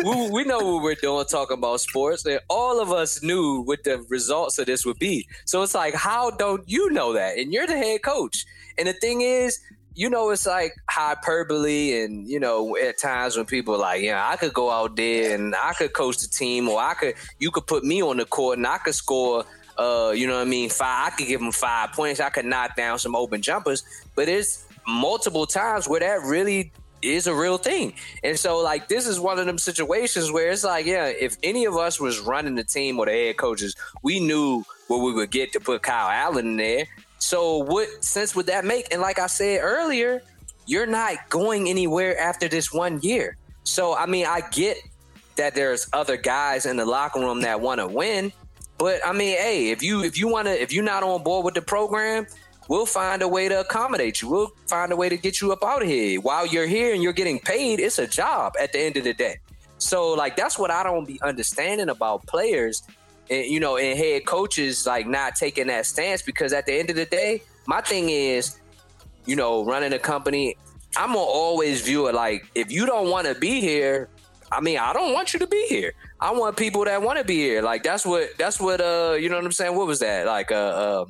we, 0.05 0.31
we 0.31 0.45
know 0.45 0.59
what 0.59 0.83
we're 0.83 0.95
doing 0.95 1.25
talking 1.27 1.57
about 1.57 1.81
sports. 1.81 2.27
And 2.27 2.41
all 2.49 2.81
of 2.81 2.93
us 2.93 3.23
knew 3.23 3.63
what 3.63 3.85
the 3.85 4.05
results 4.09 4.59
of 4.59 4.67
this 4.67 4.85
would 4.85 4.99
be. 4.99 5.27
So 5.45 5.63
it's 5.63 5.75
like, 5.75 5.95
how 5.95 6.31
don't 6.31 6.69
you 6.69 6.91
know 6.91 7.13
that? 7.15 7.39
And 7.39 7.53
you're 7.53 7.67
the 7.67 7.77
head 7.77 8.03
coach. 8.03 8.45
And 8.79 8.89
the 8.89 8.93
thing 8.95 9.23
is, 9.23 9.59
you 9.95 10.09
know, 10.09 10.31
it's 10.31 10.47
like 10.47 10.75
hyperbole, 10.89 12.03
and 12.03 12.29
you 12.29 12.39
know, 12.39 12.77
at 12.77 12.99
times 12.99 13.37
when 13.37 13.45
people 13.45 13.75
are 13.75 13.79
like, 13.79 14.03
yeah, 14.03 14.29
I 14.29 14.37
could 14.37 14.55
go 14.55 14.71
out 14.71 14.97
there 14.97 15.35
and 15.35 15.55
I 15.55 15.73
could 15.73 15.93
coach 15.93 16.19
the 16.19 16.29
team, 16.29 16.69
or 16.69 16.81
I 16.81 16.95
could, 16.95 17.15
you 17.39 17.51
could 17.51 17.67
put 17.67 17.85
me 17.85 18.03
on 18.03 18.17
the 18.17 18.25
court 18.25 18.59
and 18.59 18.67
I 18.67 18.79
could 18.79 18.95
score, 18.95 19.45
uh, 19.81 20.11
you 20.11 20.27
know 20.27 20.35
what 20.35 20.43
I 20.43 20.51
mean? 20.51 20.69
Five, 20.69 21.13
I 21.13 21.17
could 21.17 21.27
give 21.27 21.41
them 21.41 21.53
five 21.53 21.93
points, 21.93 22.21
I 22.21 22.29
could 22.29 22.45
knock 22.45 22.77
down 22.77 22.99
some 22.99 23.17
open 23.17 23.41
jumpers, 23.41 23.83
but 24.15 24.29
it's 24.29 24.67
multiple 24.87 25.47
times 25.47 25.89
where 25.89 26.01
that 26.01 26.21
really 26.23 26.71
is 27.03 27.27
a 27.27 27.35
real 27.35 27.57
thing. 27.57 27.95
And 28.23 28.39
so, 28.39 28.59
like, 28.59 28.89
this 28.89 29.07
is 29.07 29.19
one 29.19 29.39
of 29.39 29.47
them 29.47 29.57
situations 29.57 30.31
where 30.31 30.51
it's 30.51 30.65
like, 30.65 30.85
yeah, 30.85 31.07
if 31.07 31.37
any 31.43 31.65
of 31.65 31.77
us 31.77 31.99
was 31.99 32.21
running 32.21 32.57
the 32.57 32.65
team 32.65 32.99
or 32.99 33.07
the 33.07 33.13
head 33.13 33.39
coaches, 33.39 33.75
we 34.03 34.21
knew 34.21 34.65
what 34.89 34.99
we 34.99 35.13
would 35.13 35.31
get 35.31 35.53
to 35.53 35.61
put 35.61 35.83
Kyle 35.83 36.11
Allen 36.11 36.47
in 36.47 36.57
there. 36.57 36.87
So, 37.19 37.59
what 37.59 38.05
sense 38.05 38.37
would 38.37 38.47
that 38.47 38.67
make? 38.67 38.93
And 38.93 39.01
like 39.01 39.19
I 39.19 39.29
said 39.29 39.61
earlier, 39.63 40.23
you're 40.67 40.87
not 40.87 41.31
going 41.31 41.69
anywhere 41.69 42.19
after 42.19 42.49
this 42.49 42.71
one 42.73 43.01
year. 43.01 43.37
So, 43.65 43.97
I 43.97 44.07
mean, 44.07 44.27
I 44.27 44.43
get 44.53 44.77
that 45.37 45.55
there's 45.55 45.89
other 45.93 46.17
guys 46.17 46.67
in 46.67 46.77
the 46.77 46.85
locker 46.85 47.21
room 47.21 47.41
that 47.43 47.61
want 47.61 47.81
to 47.81 47.87
win, 47.87 48.33
but 48.81 49.07
I 49.07 49.13
mean, 49.13 49.37
hey, 49.37 49.71
if 49.71 49.83
you 49.83 50.03
if 50.03 50.19
you 50.19 50.27
want 50.27 50.47
to 50.47 50.61
if 50.61 50.73
you're 50.73 50.83
not 50.83 51.03
on 51.03 51.23
board 51.23 51.45
with 51.45 51.53
the 51.53 51.61
program, 51.61 52.27
we'll 52.67 52.87
find 52.87 53.21
a 53.21 53.29
way 53.29 53.47
to 53.47 53.61
accommodate 53.61 54.23
you. 54.23 54.31
We'll 54.31 54.53
find 54.69 54.91
a 54.91 54.97
way 54.97 55.11
to 55.11 55.19
get 55.19 55.43
you 55.43 55.53
up 55.53 55.63
out 55.63 55.83
of 55.83 55.89
here. 55.89 56.19
While 56.19 56.47
you're 56.47 56.67
here 56.67 56.95
and 56.95 57.03
you're 57.03 57.13
getting 57.13 57.39
paid, 57.39 57.79
it's 57.79 57.99
a 57.99 58.07
job 58.07 58.55
at 58.59 58.73
the 58.73 58.81
end 58.81 58.97
of 58.97 59.05
the 59.05 59.13
day. 59.13 59.39
So 59.77 60.15
like 60.15 60.35
that's 60.35 60.59
what 60.59 60.71
I 60.71 60.83
don't 60.83 61.07
be 61.07 61.21
understanding 61.21 61.91
about 61.91 62.27
players 62.27 62.83
and 63.29 63.45
you 63.45 63.61
know, 63.61 63.77
and 63.77 63.99
head 63.99 64.25
coaches 64.25 64.87
like 64.87 65.07
not 65.07 65.35
taking 65.35 65.67
that 65.67 65.85
stance 65.85 66.23
because 66.23 66.55
at 66.55 66.65
the 66.65 66.73
end 66.73 66.89
of 66.89 66.97
the 66.97 67.05
day, 67.05 67.43
my 67.67 67.83
thing 67.83 68.09
is, 68.09 68.61
you 69.27 69.37
know, 69.37 69.63
running 69.63 69.93
a 69.93 69.99
company, 69.99 70.57
I'm 70.97 71.09
gonna 71.09 71.19
always 71.19 71.83
view 71.83 72.07
it 72.07 72.15
like 72.15 72.51
if 72.55 72.73
you 72.73 72.87
don't 72.87 73.11
want 73.11 73.27
to 73.27 73.35
be 73.35 73.61
here, 73.61 74.09
I 74.53 74.61
mean, 74.61 74.79
I 74.79 74.93
don't 74.93 75.13
want 75.13 75.33
you 75.33 75.41
to 75.41 75.47
be 75.47 75.67
here. 75.69 75.93
I 76.21 76.33
want 76.33 76.57
people 76.57 76.85
that 76.85 77.03
want 77.03 77.19
to 77.19 77.25
be 77.25 77.37
here. 77.37 77.63
Like 77.63 77.83
that's 77.83 78.05
what 78.05 78.31
that's 78.39 78.61
what 78.61 78.81
uh 78.81 79.17
you 79.19 79.29
know 79.29 79.37
what 79.37 79.45
I'm 79.45 79.53
saying? 79.53 79.77
What 79.77 79.87
was 79.87 80.01
that? 80.01 80.27
Like 80.27 80.51
uh, 80.51 80.55
uh 80.55 81.05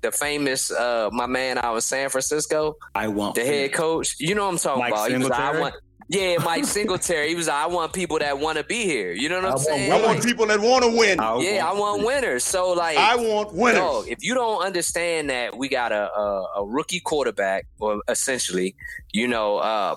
the 0.00 0.12
famous 0.12 0.70
uh 0.70 1.10
my 1.12 1.26
man 1.26 1.58
out 1.58 1.74
in 1.74 1.80
San 1.80 2.08
Francisco, 2.10 2.76
I 2.94 3.08
want 3.08 3.34
the 3.34 3.44
head 3.44 3.72
coach. 3.72 4.16
You 4.18 4.34
know 4.34 4.44
what 4.44 4.52
I'm 4.52 4.58
talking 4.58 4.80
Mike 4.80 4.92
about? 4.92 5.10
He 5.10 5.16
was 5.16 5.28
like, 5.28 5.40
I 5.40 5.60
want 5.60 5.74
yeah, 6.08 6.36
Mike 6.44 6.66
Singletary. 6.66 7.28
He 7.28 7.34
was 7.34 7.48
like, 7.48 7.56
I 7.56 7.66
want 7.66 7.92
people 7.92 8.18
that 8.18 8.38
want 8.38 8.58
to 8.58 8.64
be 8.64 8.84
here. 8.84 9.12
You 9.12 9.28
know 9.30 9.36
what 9.36 9.44
I'm 9.44 9.50
I 9.50 9.54
want 9.54 9.64
saying? 9.64 9.92
I 9.92 9.94
want 9.96 10.06
Like, 10.18 10.22
people 10.22 10.46
that 10.46 10.60
want 10.60 10.84
to 10.84 10.96
win. 10.96 11.18
I 11.18 11.38
yeah, 11.38 11.66
I 11.66 11.72
want 11.72 12.04
winners. 12.04 12.44
So 12.44 12.72
like 12.72 12.98
I 12.98 13.16
want 13.16 13.54
winners. 13.54 13.80
Dog, 13.80 14.08
if 14.08 14.22
you 14.22 14.34
don't 14.34 14.62
understand 14.62 15.30
that 15.30 15.56
we 15.56 15.68
got 15.68 15.92
a, 15.92 16.12
a, 16.14 16.48
a 16.58 16.66
rookie 16.66 17.00
quarterback, 17.00 17.66
or 17.80 18.02
essentially, 18.08 18.76
you 19.12 19.26
know, 19.26 19.56
uh, 19.58 19.96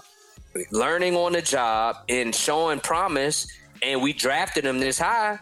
learning 0.72 1.16
on 1.16 1.34
the 1.34 1.42
job 1.42 1.98
and 2.10 2.34
showing 2.34 2.80
promise, 2.80 3.48
and 3.82 4.02
we 4.02 4.14
drafted 4.14 4.66
him 4.66 4.80
this 4.80 5.00
high. 5.00 5.40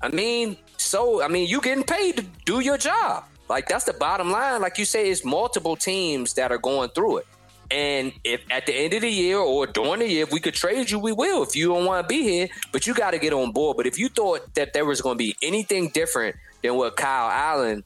I 0.00 0.08
mean, 0.08 0.56
so 0.76 1.22
I 1.22 1.28
mean, 1.28 1.48
you 1.48 1.60
getting 1.60 1.84
paid 1.84 2.16
to 2.18 2.22
do 2.44 2.60
your 2.60 2.78
job. 2.78 3.24
Like 3.48 3.68
that's 3.68 3.84
the 3.84 3.94
bottom 3.94 4.30
line. 4.30 4.60
Like 4.60 4.78
you 4.78 4.84
say, 4.84 5.10
it's 5.10 5.24
multiple 5.24 5.76
teams 5.76 6.34
that 6.34 6.52
are 6.52 6.58
going 6.58 6.90
through 6.90 7.18
it. 7.18 7.26
And 7.70 8.12
if 8.24 8.40
at 8.50 8.66
the 8.66 8.74
end 8.74 8.94
of 8.94 9.02
the 9.02 9.10
year 9.10 9.38
or 9.38 9.66
during 9.66 10.00
the 10.00 10.08
year, 10.08 10.22
if 10.22 10.32
we 10.32 10.40
could 10.40 10.54
trade 10.54 10.90
you, 10.90 10.98
we 10.98 11.12
will. 11.12 11.42
If 11.42 11.54
you 11.54 11.68
don't 11.68 11.84
want 11.84 12.06
to 12.06 12.08
be 12.08 12.22
here, 12.22 12.48
but 12.72 12.86
you 12.86 12.94
got 12.94 13.10
to 13.10 13.18
get 13.18 13.32
on 13.32 13.52
board. 13.52 13.76
But 13.76 13.86
if 13.86 13.98
you 13.98 14.08
thought 14.08 14.54
that 14.54 14.72
there 14.72 14.86
was 14.86 15.00
going 15.02 15.16
to 15.16 15.18
be 15.18 15.36
anything 15.42 15.88
different 15.88 16.36
than 16.62 16.76
what 16.76 16.96
Kyle 16.96 17.30
Allen 17.30 17.84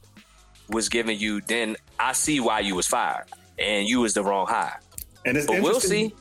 was 0.69 0.87
giving 0.87 1.19
you, 1.19 1.41
then 1.41 1.75
I 1.99 2.13
see 2.13 2.39
why 2.39 2.61
you 2.61 2.75
was 2.75 2.87
fired 2.87 3.25
and 3.59 3.87
you 3.87 4.01
was 4.01 4.13
the 4.13 4.23
wrong 4.23 4.47
hire. 4.47 4.79
And 5.25 5.37
it's 5.37 5.47
But 5.47 5.61
we'll 5.61 5.79
see. 5.79 6.13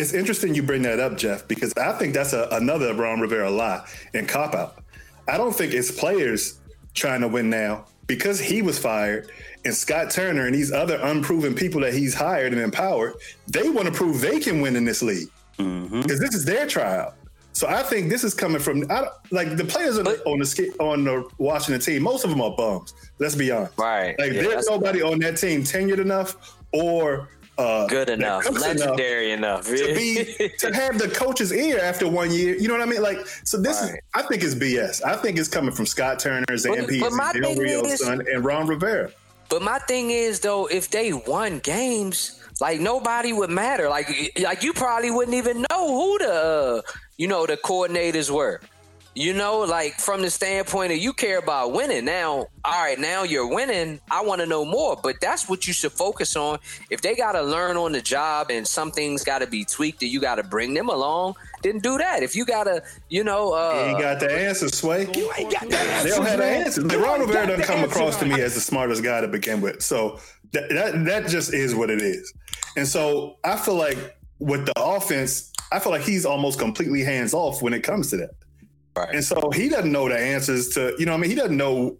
It's 0.00 0.14
interesting 0.14 0.54
you 0.54 0.62
bring 0.62 0.80
that 0.82 0.98
up, 0.98 1.18
Jeff, 1.18 1.46
because 1.46 1.74
I 1.74 1.92
think 1.92 2.14
that's 2.14 2.32
a, 2.32 2.48
another 2.52 2.94
Ron 2.94 3.20
Rivera 3.20 3.50
lie 3.50 3.86
and 4.14 4.26
cop 4.26 4.54
out. 4.54 4.82
I 5.28 5.36
don't 5.36 5.54
think 5.54 5.74
it's 5.74 5.90
players 5.90 6.58
trying 6.94 7.20
to 7.20 7.28
win 7.28 7.50
now 7.50 7.84
because 8.06 8.40
he 8.40 8.62
was 8.62 8.78
fired 8.78 9.30
and 9.66 9.74
Scott 9.74 10.10
Turner 10.10 10.46
and 10.46 10.54
these 10.54 10.72
other 10.72 10.98
unproven 11.02 11.54
people 11.54 11.82
that 11.82 11.92
he's 11.92 12.14
hired 12.14 12.54
and 12.54 12.62
empowered. 12.62 13.12
They 13.46 13.68
want 13.68 13.88
to 13.88 13.92
prove 13.92 14.22
they 14.22 14.40
can 14.40 14.62
win 14.62 14.74
in 14.74 14.86
this 14.86 15.02
league 15.02 15.28
because 15.58 16.18
this 16.18 16.34
is 16.34 16.46
their 16.46 16.66
tryout. 16.66 17.16
So 17.52 17.68
I 17.68 17.82
think 17.82 18.08
this 18.08 18.24
is 18.24 18.32
coming 18.32 18.60
from 18.60 18.90
I 18.90 19.06
like 19.30 19.54
the 19.58 19.66
players 19.66 19.98
on 19.98 20.04
the, 20.04 20.22
on 20.24 20.38
the 20.38 20.74
on 20.80 21.04
the 21.04 21.28
Washington 21.36 21.80
team. 21.80 22.02
Most 22.02 22.24
of 22.24 22.30
them 22.30 22.40
are 22.40 22.56
bums. 22.56 22.94
Let's 23.18 23.34
be 23.34 23.50
honest. 23.50 23.76
Right. 23.76 24.18
Like 24.18 24.32
Yeah, 24.32 24.42
there's 24.42 24.66
nobody 24.66 25.02
on 25.02 25.18
that 25.18 25.36
team 25.36 25.62
tenured 25.62 25.98
enough 25.98 26.56
or 26.72 27.28
uh, 27.60 27.86
good 27.86 28.08
enough, 28.10 28.42
cooks 28.44 28.64
enough 28.64 28.78
legendary 28.78 29.32
enough. 29.32 29.66
to 29.66 29.94
be 29.94 30.50
to 30.58 30.72
have 30.82 30.98
the 30.98 31.08
coach's 31.08 31.52
ear 31.52 31.78
after 31.78 32.08
one 32.08 32.30
year. 32.32 32.56
You 32.56 32.68
know 32.68 32.74
what 32.74 32.82
I 32.82 32.86
mean? 32.86 33.02
Like, 33.02 33.26
so 33.44 33.60
this 33.60 33.80
is 33.82 33.96
I 34.14 34.22
think 34.22 34.42
it's 34.42 34.54
BS. 34.54 35.04
I 35.04 35.16
think 35.16 35.38
it's 35.38 35.48
coming 35.48 35.72
from 35.74 35.86
Scott 35.86 36.18
Turner, 36.18 36.46
Zampese, 36.50 37.00
but 37.00 37.12
my 37.12 37.32
Del 37.32 37.42
thing 37.54 37.58
Rio's 37.58 37.92
is- 37.92 38.00
son, 38.00 38.22
and 38.32 38.44
Ron 38.44 38.66
Rivera. 38.66 39.10
But 39.48 39.62
my 39.62 39.78
thing 39.80 40.10
is 40.10 40.40
though, 40.40 40.66
if 40.66 40.90
they 40.90 41.12
won 41.12 41.58
games, 41.58 42.40
like 42.60 42.78
nobody 42.80 43.32
would 43.32 43.50
matter. 43.50 43.88
Like 43.88 44.08
like 44.40 44.62
you 44.62 44.72
probably 44.72 45.10
wouldn't 45.10 45.36
even 45.36 45.66
know 45.70 45.88
who 45.88 46.18
the 46.18 46.32
uh, 46.86 46.92
you 47.16 47.26
know 47.26 47.46
the 47.46 47.56
coordinators 47.56 48.30
were. 48.30 48.60
You 49.14 49.34
know, 49.34 49.58
like 49.60 49.94
from 49.94 50.22
the 50.22 50.30
standpoint 50.30 50.92
of 50.92 50.98
you 50.98 51.12
care 51.12 51.38
about 51.38 51.72
winning. 51.72 52.04
Now, 52.04 52.46
all 52.64 52.82
right, 52.82 52.98
now 52.98 53.24
you're 53.24 53.52
winning. 53.52 54.00
I 54.08 54.22
want 54.22 54.40
to 54.40 54.46
know 54.46 54.64
more, 54.64 54.96
but 55.02 55.16
that's 55.20 55.48
what 55.48 55.66
you 55.66 55.72
should 55.72 55.90
focus 55.90 56.36
on. 56.36 56.60
If 56.90 57.00
they 57.02 57.16
got 57.16 57.32
to 57.32 57.42
learn 57.42 57.76
on 57.76 57.90
the 57.90 58.00
job 58.00 58.50
and 58.50 58.66
some 58.66 58.92
things 58.92 59.24
got 59.24 59.40
to 59.40 59.48
be 59.48 59.64
tweaked, 59.64 60.02
and 60.02 60.12
you 60.12 60.20
got 60.20 60.36
to 60.36 60.44
bring 60.44 60.74
them 60.74 60.88
along, 60.88 61.34
then 61.62 61.80
do 61.80 61.98
that. 61.98 62.22
If 62.22 62.36
you 62.36 62.44
got 62.44 62.64
to, 62.64 62.84
you 63.08 63.24
know, 63.24 63.52
uh, 63.52 63.88
he 63.88 64.00
got 64.00 64.20
the 64.20 64.32
answer, 64.32 64.68
Sway. 64.68 65.08
You 65.14 65.32
ain't 65.36 65.52
got 65.52 65.68
the 65.68 65.76
answer. 65.76 66.08
They 66.08 66.14
don't 66.14 66.26
have 66.26 66.38
the 66.38 66.44
answer. 66.44 66.82
Like, 66.82 66.98
Ron 67.00 67.20
Rivera 67.20 67.46
doesn't 67.48 67.64
come 67.64 67.82
across 67.82 68.16
to 68.20 68.26
me 68.26 68.40
as 68.40 68.54
the 68.54 68.60
smartest 68.60 69.02
guy 69.02 69.20
to 69.20 69.28
begin 69.28 69.60
with. 69.60 69.82
So 69.82 70.20
that, 70.52 70.68
that 70.70 71.04
that 71.06 71.26
just 71.28 71.52
is 71.52 71.74
what 71.74 71.90
it 71.90 72.00
is. 72.00 72.32
And 72.76 72.86
so 72.86 73.38
I 73.42 73.56
feel 73.56 73.74
like 73.74 74.16
with 74.38 74.66
the 74.66 74.72
offense, 74.76 75.52
I 75.72 75.80
feel 75.80 75.90
like 75.90 76.02
he's 76.02 76.24
almost 76.24 76.60
completely 76.60 77.02
hands 77.02 77.34
off 77.34 77.60
when 77.60 77.72
it 77.72 77.80
comes 77.80 78.10
to 78.10 78.16
that. 78.18 78.30
Right. 78.96 79.14
And 79.14 79.24
so 79.24 79.50
he 79.50 79.68
doesn't 79.68 79.92
know 79.92 80.08
the 80.08 80.18
answers 80.18 80.70
to, 80.70 80.94
you 80.98 81.06
know, 81.06 81.12
what 81.12 81.18
I 81.18 81.20
mean, 81.20 81.30
he 81.30 81.36
doesn't 81.36 81.56
know 81.56 81.96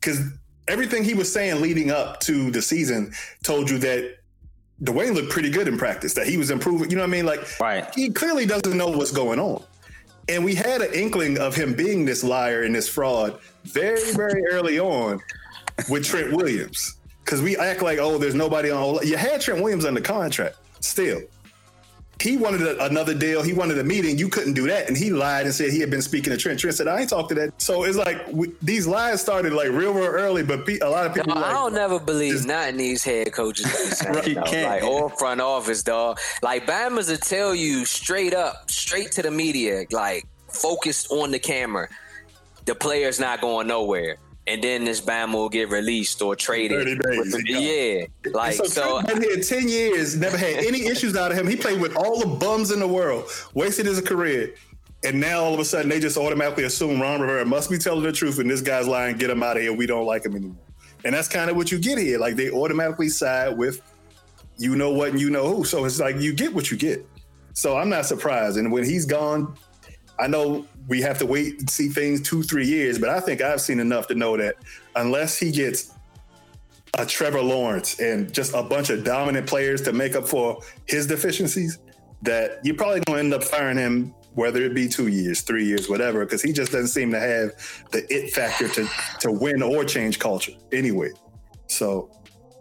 because 0.00 0.20
everything 0.68 1.04
he 1.04 1.14
was 1.14 1.32
saying 1.32 1.60
leading 1.60 1.90
up 1.90 2.20
to 2.20 2.50
the 2.50 2.62
season 2.62 3.12
told 3.42 3.70
you 3.70 3.78
that 3.78 4.16
Dwayne 4.82 5.14
looked 5.14 5.30
pretty 5.30 5.50
good 5.50 5.68
in 5.68 5.78
practice, 5.78 6.14
that 6.14 6.26
he 6.26 6.36
was 6.36 6.50
improving. 6.50 6.90
You 6.90 6.96
know 6.96 7.02
what 7.02 7.08
I 7.08 7.12
mean? 7.12 7.26
Like, 7.26 7.60
Right. 7.60 7.88
he 7.94 8.10
clearly 8.10 8.46
doesn't 8.46 8.76
know 8.76 8.88
what's 8.88 9.12
going 9.12 9.38
on. 9.38 9.62
And 10.28 10.44
we 10.44 10.54
had 10.54 10.82
an 10.82 10.92
inkling 10.92 11.38
of 11.38 11.54
him 11.54 11.74
being 11.74 12.04
this 12.04 12.22
liar 12.24 12.62
and 12.62 12.74
this 12.74 12.88
fraud 12.88 13.38
very, 13.64 14.12
very 14.12 14.44
early 14.46 14.78
on 14.78 15.20
with 15.88 16.04
Trent 16.04 16.32
Williams. 16.32 16.96
Because 17.24 17.40
we 17.42 17.56
act 17.56 17.82
like, 17.82 17.98
oh, 17.98 18.18
there's 18.18 18.34
nobody 18.34 18.70
on. 18.70 19.06
You 19.06 19.16
had 19.16 19.40
Trent 19.40 19.62
Williams 19.62 19.84
under 19.84 20.00
contract 20.00 20.56
still. 20.80 21.20
He 22.22 22.36
wanted 22.36 22.62
a, 22.62 22.84
another 22.84 23.14
deal. 23.14 23.42
He 23.42 23.52
wanted 23.52 23.78
a 23.78 23.84
meeting. 23.84 24.16
You 24.16 24.28
couldn't 24.28 24.54
do 24.54 24.66
that. 24.68 24.86
And 24.88 24.96
he 24.96 25.10
lied 25.10 25.46
and 25.46 25.54
said 25.54 25.70
he 25.72 25.80
had 25.80 25.90
been 25.90 26.02
speaking 26.02 26.30
to 26.32 26.36
Trent. 26.36 26.60
Trent 26.60 26.76
said, 26.76 26.86
I 26.86 27.00
ain't 27.00 27.10
talked 27.10 27.30
to 27.30 27.34
that. 27.34 27.60
So 27.60 27.82
it's 27.84 27.96
like 27.96 28.26
we, 28.30 28.52
these 28.62 28.86
lies 28.86 29.20
started 29.20 29.52
like 29.52 29.70
real, 29.70 29.92
real 29.92 30.04
early, 30.06 30.42
but 30.44 30.64
pe- 30.64 30.78
a 30.78 30.88
lot 30.88 31.06
of 31.06 31.14
people. 31.14 31.34
Dog, 31.34 31.42
like, 31.42 31.50
I 31.50 31.52
don't 31.52 31.74
never 31.74 31.98
believe 31.98 32.34
just- 32.34 32.46
nothing 32.46 32.76
these 32.76 33.02
head 33.02 33.32
coaches 33.32 33.66
be 34.00 34.06
Right. 34.08 34.26
You 34.28 34.42
can't. 34.46 34.70
like 34.70 34.82
or 34.84 35.10
front 35.10 35.40
office, 35.40 35.82
dog. 35.82 36.18
Like 36.42 36.64
Bama's 36.66 37.08
will 37.10 37.16
tell 37.16 37.54
you 37.54 37.84
straight 37.84 38.34
up, 38.34 38.70
straight 38.70 39.10
to 39.12 39.22
the 39.22 39.30
media, 39.30 39.84
like 39.90 40.24
focused 40.48 41.10
on 41.10 41.32
the 41.32 41.38
camera. 41.40 41.88
The 42.66 42.74
player's 42.76 43.18
not 43.18 43.40
going 43.40 43.66
nowhere. 43.66 44.16
And 44.46 44.62
then 44.62 44.84
this 44.84 45.00
Bama 45.00 45.34
will 45.34 45.48
get 45.48 45.70
released 45.70 46.20
or 46.20 46.34
traded. 46.34 46.78
30 46.78 46.96
days, 46.96 47.32
With- 47.32 47.46
yeah. 47.46 47.58
yeah. 47.58 48.04
Like 48.32 48.54
so, 48.54 48.64
so, 48.64 49.00
Trent 49.02 49.20
been 49.20 49.22
here 49.22 49.40
10 49.40 49.68
years, 49.68 50.16
never 50.16 50.36
had 50.36 50.56
any 50.64 50.86
issues 50.86 51.16
out 51.16 51.30
of 51.30 51.38
him. 51.38 51.46
He 51.46 51.54
played 51.56 51.80
with 51.80 51.96
all 51.96 52.18
the 52.18 52.26
bums 52.26 52.72
in 52.72 52.80
the 52.80 52.88
world, 52.88 53.30
wasted 53.54 53.86
his 53.86 54.00
career. 54.00 54.54
And 55.04 55.20
now 55.20 55.42
all 55.42 55.54
of 55.54 55.60
a 55.60 55.64
sudden 55.64 55.88
they 55.88 56.00
just 56.00 56.16
automatically 56.16 56.64
assume 56.64 57.00
Ron 57.00 57.20
Rivera 57.20 57.44
must 57.44 57.70
be 57.70 57.78
telling 57.78 58.02
the 58.02 58.12
truth 58.12 58.38
and 58.38 58.50
this 58.50 58.60
guy's 58.60 58.86
lying, 58.88 59.16
get 59.16 59.30
him 59.30 59.42
out 59.42 59.56
of 59.56 59.62
here. 59.62 59.72
We 59.72 59.86
don't 59.86 60.06
like 60.06 60.24
him 60.24 60.36
anymore. 60.36 60.56
And 61.04 61.14
that's 61.14 61.28
kind 61.28 61.50
of 61.50 61.56
what 61.56 61.72
you 61.72 61.78
get 61.78 61.98
here. 61.98 62.18
Like 62.18 62.36
they 62.36 62.50
automatically 62.50 63.08
side 63.08 63.56
with 63.56 63.80
you 64.58 64.76
know 64.76 64.92
what 64.92 65.10
and 65.10 65.20
you 65.20 65.30
know 65.30 65.52
who. 65.52 65.64
So 65.64 65.84
it's 65.84 65.98
like 65.98 66.20
you 66.20 66.32
get 66.32 66.54
what 66.54 66.70
you 66.70 66.76
get. 66.76 67.04
So 67.54 67.76
I'm 67.76 67.88
not 67.88 68.06
surprised. 68.06 68.58
And 68.58 68.70
when 68.70 68.84
he's 68.84 69.04
gone, 69.04 69.56
I 70.18 70.26
know 70.28 70.66
we 70.88 71.00
have 71.00 71.18
to 71.18 71.26
wait 71.26 71.60
and 71.60 71.70
see 71.70 71.88
things 71.88 72.22
two, 72.22 72.42
three 72.42 72.66
years, 72.66 72.98
but 72.98 73.08
I 73.08 73.20
think 73.20 73.40
I've 73.40 73.60
seen 73.60 73.80
enough 73.80 74.06
to 74.08 74.14
know 74.14 74.36
that 74.36 74.56
unless 74.96 75.38
he 75.38 75.50
gets 75.50 75.92
a 76.98 77.06
Trevor 77.06 77.40
Lawrence 77.40 78.00
and 78.00 78.32
just 78.32 78.54
a 78.54 78.62
bunch 78.62 78.90
of 78.90 79.04
dominant 79.04 79.46
players 79.46 79.82
to 79.82 79.92
make 79.92 80.14
up 80.14 80.28
for 80.28 80.60
his 80.86 81.06
deficiencies, 81.06 81.78
that 82.22 82.60
you're 82.64 82.76
probably 82.76 83.00
going 83.00 83.16
to 83.16 83.24
end 83.24 83.34
up 83.34 83.44
firing 83.44 83.78
him, 83.78 84.14
whether 84.34 84.62
it 84.62 84.74
be 84.74 84.88
two 84.88 85.08
years, 85.08 85.42
three 85.42 85.64
years, 85.64 85.88
whatever, 85.88 86.24
because 86.24 86.42
he 86.42 86.52
just 86.52 86.72
doesn't 86.72 86.88
seem 86.88 87.10
to 87.12 87.20
have 87.20 87.50
the 87.90 88.06
it 88.12 88.30
factor 88.30 88.68
to 88.68 88.88
to 89.20 89.30
win 89.30 89.62
or 89.62 89.84
change 89.84 90.18
culture 90.18 90.52
anyway. 90.72 91.10
So, 91.66 92.10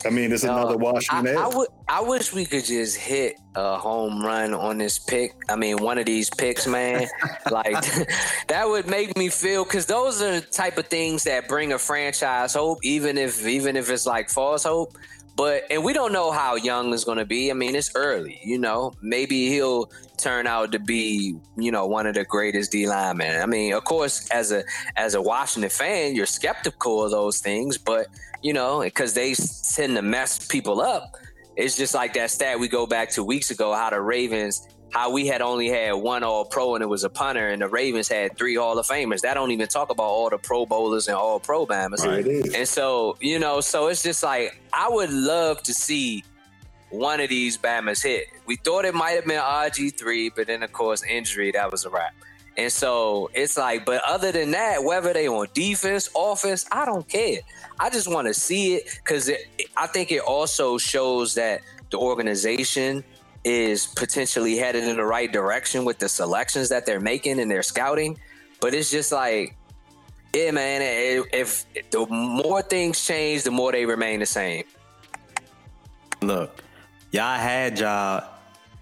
I 0.05 0.09
mean, 0.09 0.31
it's 0.31 0.43
another 0.43 0.77
Washington. 0.77 1.37
I, 1.37 1.43
I 1.43 1.47
would. 1.55 1.67
I 1.87 2.01
wish 2.01 2.33
we 2.33 2.45
could 2.45 2.65
just 2.65 2.97
hit 2.97 3.39
a 3.55 3.77
home 3.77 4.23
run 4.23 4.53
on 4.53 4.77
this 4.77 4.97
pick. 4.97 5.35
I 5.49 5.55
mean, 5.55 5.77
one 5.77 5.97
of 5.97 6.05
these 6.05 6.29
picks, 6.29 6.67
man. 6.67 7.07
like 7.51 7.73
that 8.47 8.67
would 8.67 8.87
make 8.87 9.17
me 9.17 9.29
feel 9.29 9.63
because 9.63 9.85
those 9.85 10.21
are 10.21 10.39
the 10.39 10.41
type 10.41 10.77
of 10.77 10.87
things 10.87 11.23
that 11.25 11.47
bring 11.47 11.73
a 11.73 11.79
franchise 11.79 12.53
hope, 12.53 12.79
even 12.83 13.17
if 13.17 13.45
even 13.45 13.75
if 13.75 13.89
it's 13.89 14.05
like 14.05 14.29
false 14.29 14.63
hope. 14.63 14.97
But 15.35 15.63
and 15.71 15.83
we 15.83 15.93
don't 15.93 16.11
know 16.11 16.31
how 16.31 16.55
young 16.55 16.93
is 16.93 17.03
going 17.03 17.17
to 17.17 17.25
be. 17.25 17.49
I 17.49 17.53
mean, 17.53 17.75
it's 17.75 17.91
early. 17.95 18.39
You 18.43 18.59
know, 18.59 18.93
maybe 19.01 19.47
he'll 19.47 19.89
turn 20.17 20.45
out 20.45 20.71
to 20.73 20.79
be 20.79 21.35
you 21.57 21.71
know 21.71 21.87
one 21.87 22.05
of 22.05 22.15
the 22.15 22.23
greatest 22.23 22.71
D 22.71 22.87
linemen. 22.87 23.41
I 23.41 23.45
mean, 23.45 23.73
of 23.73 23.83
course, 23.83 24.29
as 24.29 24.51
a 24.51 24.63
as 24.95 25.15
a 25.15 25.21
Washington 25.21 25.69
fan, 25.69 26.15
you're 26.15 26.25
skeptical 26.25 27.05
of 27.05 27.11
those 27.11 27.39
things, 27.39 27.77
but 27.77 28.07
you 28.41 28.53
know, 28.53 28.81
because 28.81 29.13
they 29.13 29.33
tend 29.33 29.95
to 29.95 30.01
mess 30.01 30.47
people 30.47 30.81
up. 30.81 31.15
It's 31.55 31.75
just 31.75 31.93
like 31.93 32.13
that 32.13 32.31
stat 32.31 32.59
we 32.59 32.67
go 32.67 32.87
back 32.87 33.09
to 33.11 33.23
weeks 33.23 33.51
ago, 33.51 33.73
how 33.73 33.89
the 33.89 33.99
Ravens, 33.99 34.67
how 34.91 35.09
we 35.09 35.25
had 35.25 35.41
only 35.41 35.69
had 35.69 35.93
one 35.93 36.23
All 36.23 36.45
Pro 36.45 36.75
and 36.75 36.83
it 36.83 36.87
was 36.87 37.03
a 37.03 37.09
punter, 37.09 37.49
and 37.49 37.61
the 37.61 37.67
Ravens 37.67 38.07
had 38.07 38.37
three 38.37 38.55
Hall 38.55 38.77
of 38.77 38.85
Famers. 38.85 39.21
That 39.21 39.33
don't 39.33 39.51
even 39.51 39.67
talk 39.67 39.89
about 39.89 40.03
all 40.03 40.29
the 40.29 40.37
Pro 40.37 40.65
Bowlers 40.65 41.07
and 41.07 41.15
All 41.15 41.39
Pro 41.39 41.65
Bammers. 41.65 42.05
Right. 42.05 42.25
And 42.55 42.67
so, 42.67 43.17
you 43.19 43.39
know, 43.39 43.61
so 43.61 43.87
it's 43.87 44.03
just 44.03 44.21
like 44.21 44.61
I 44.73 44.89
would 44.89 45.11
love 45.11 45.63
to 45.63 45.73
see 45.73 46.23
one 46.89 47.21
of 47.21 47.29
these 47.29 47.57
Bammers 47.57 48.03
hit. 48.03 48.27
We 48.45 48.57
thought 48.57 48.85
it 48.85 48.93
might 48.93 49.11
have 49.11 49.25
been 49.25 49.39
RG 49.39 49.97
three, 49.97 50.29
but 50.29 50.47
then 50.47 50.61
of 50.61 50.73
course 50.73 51.03
injury, 51.03 51.51
that 51.51 51.71
was 51.71 51.85
a 51.85 51.89
wrap. 51.89 52.13
And 52.57 52.71
so 52.71 53.31
it's 53.33 53.57
like, 53.57 53.85
but 53.85 54.01
other 54.05 54.33
than 54.33 54.51
that, 54.51 54.83
whether 54.83 55.13
they 55.13 55.27
on 55.29 55.47
defense, 55.53 56.09
offense, 56.15 56.65
I 56.69 56.85
don't 56.85 57.07
care. 57.07 57.39
I 57.79 57.89
just 57.89 58.11
want 58.11 58.27
to 58.27 58.33
see 58.33 58.75
it 58.75 58.99
because 59.03 59.31
I 59.77 59.87
think 59.87 60.11
it 60.11 60.21
also 60.21 60.77
shows 60.77 61.35
that 61.35 61.61
the 61.91 61.97
organization 61.97 63.05
is 63.43 63.87
potentially 63.87 64.57
headed 64.57 64.83
in 64.83 64.97
the 64.97 65.03
right 65.03 65.31
direction 65.31 65.85
with 65.85 65.97
the 65.99 66.09
selections 66.09 66.69
that 66.69 66.85
they're 66.85 66.99
making 66.99 67.39
and 67.39 67.49
their 67.49 67.63
scouting. 67.63 68.19
But 68.59 68.73
it's 68.73 68.91
just 68.91 69.11
like, 69.11 69.55
yeah, 70.35 70.51
man. 70.51 70.81
If, 70.81 71.65
if 71.73 71.89
the 71.91 72.05
more 72.07 72.61
things 72.61 73.03
change, 73.03 73.43
the 73.43 73.51
more 73.51 73.71
they 73.71 73.85
remain 73.85 74.19
the 74.19 74.25
same. 74.25 74.63
Look, 76.21 76.63
y'all 77.11 77.37
had 77.37 77.79
y'all 77.79 78.27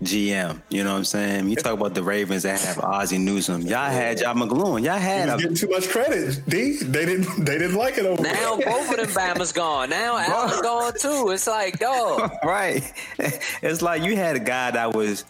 GM. 0.03 0.61
You 0.69 0.83
know 0.85 0.93
what 0.93 0.99
I'm 0.99 1.03
saying? 1.05 1.49
You 1.49 1.55
talk 1.57 1.73
about 1.73 1.93
the 1.93 2.03
Ravens 2.03 2.43
that 2.43 2.59
have 2.61 2.79
Ozzie 2.79 3.17
Newsome. 3.17 3.63
Y'all 3.63 3.89
had 3.91 4.21
y'all 4.21 4.33
McCloughan. 4.33 4.83
Y'all 4.83 4.97
had 4.97 5.27
was 5.27 5.35
a 5.35 5.41
getting 5.41 5.55
too 5.57 5.69
much 5.69 5.89
credit. 5.89 6.41
D. 6.47 6.77
They 6.77 7.05
didn't. 7.05 7.45
They 7.45 7.57
didn't 7.57 7.75
like 7.75 7.97
it 7.97 8.05
over 8.05 8.23
Now 8.23 8.55
there. 8.55 8.65
both 8.65 8.91
of 8.91 8.97
them 8.97 9.07
Bama's 9.07 9.51
gone. 9.51 9.89
Now 9.89 10.17
Allen's 10.19 10.61
gone 10.61 10.93
too. 10.99 11.31
It's 11.31 11.47
like, 11.47 11.79
dog. 11.79 12.31
right. 12.43 12.81
It's 13.61 13.81
like 13.81 14.03
you 14.03 14.15
had 14.15 14.37
a 14.37 14.39
guy 14.39 14.71
that 14.71 14.95
was 14.95 15.25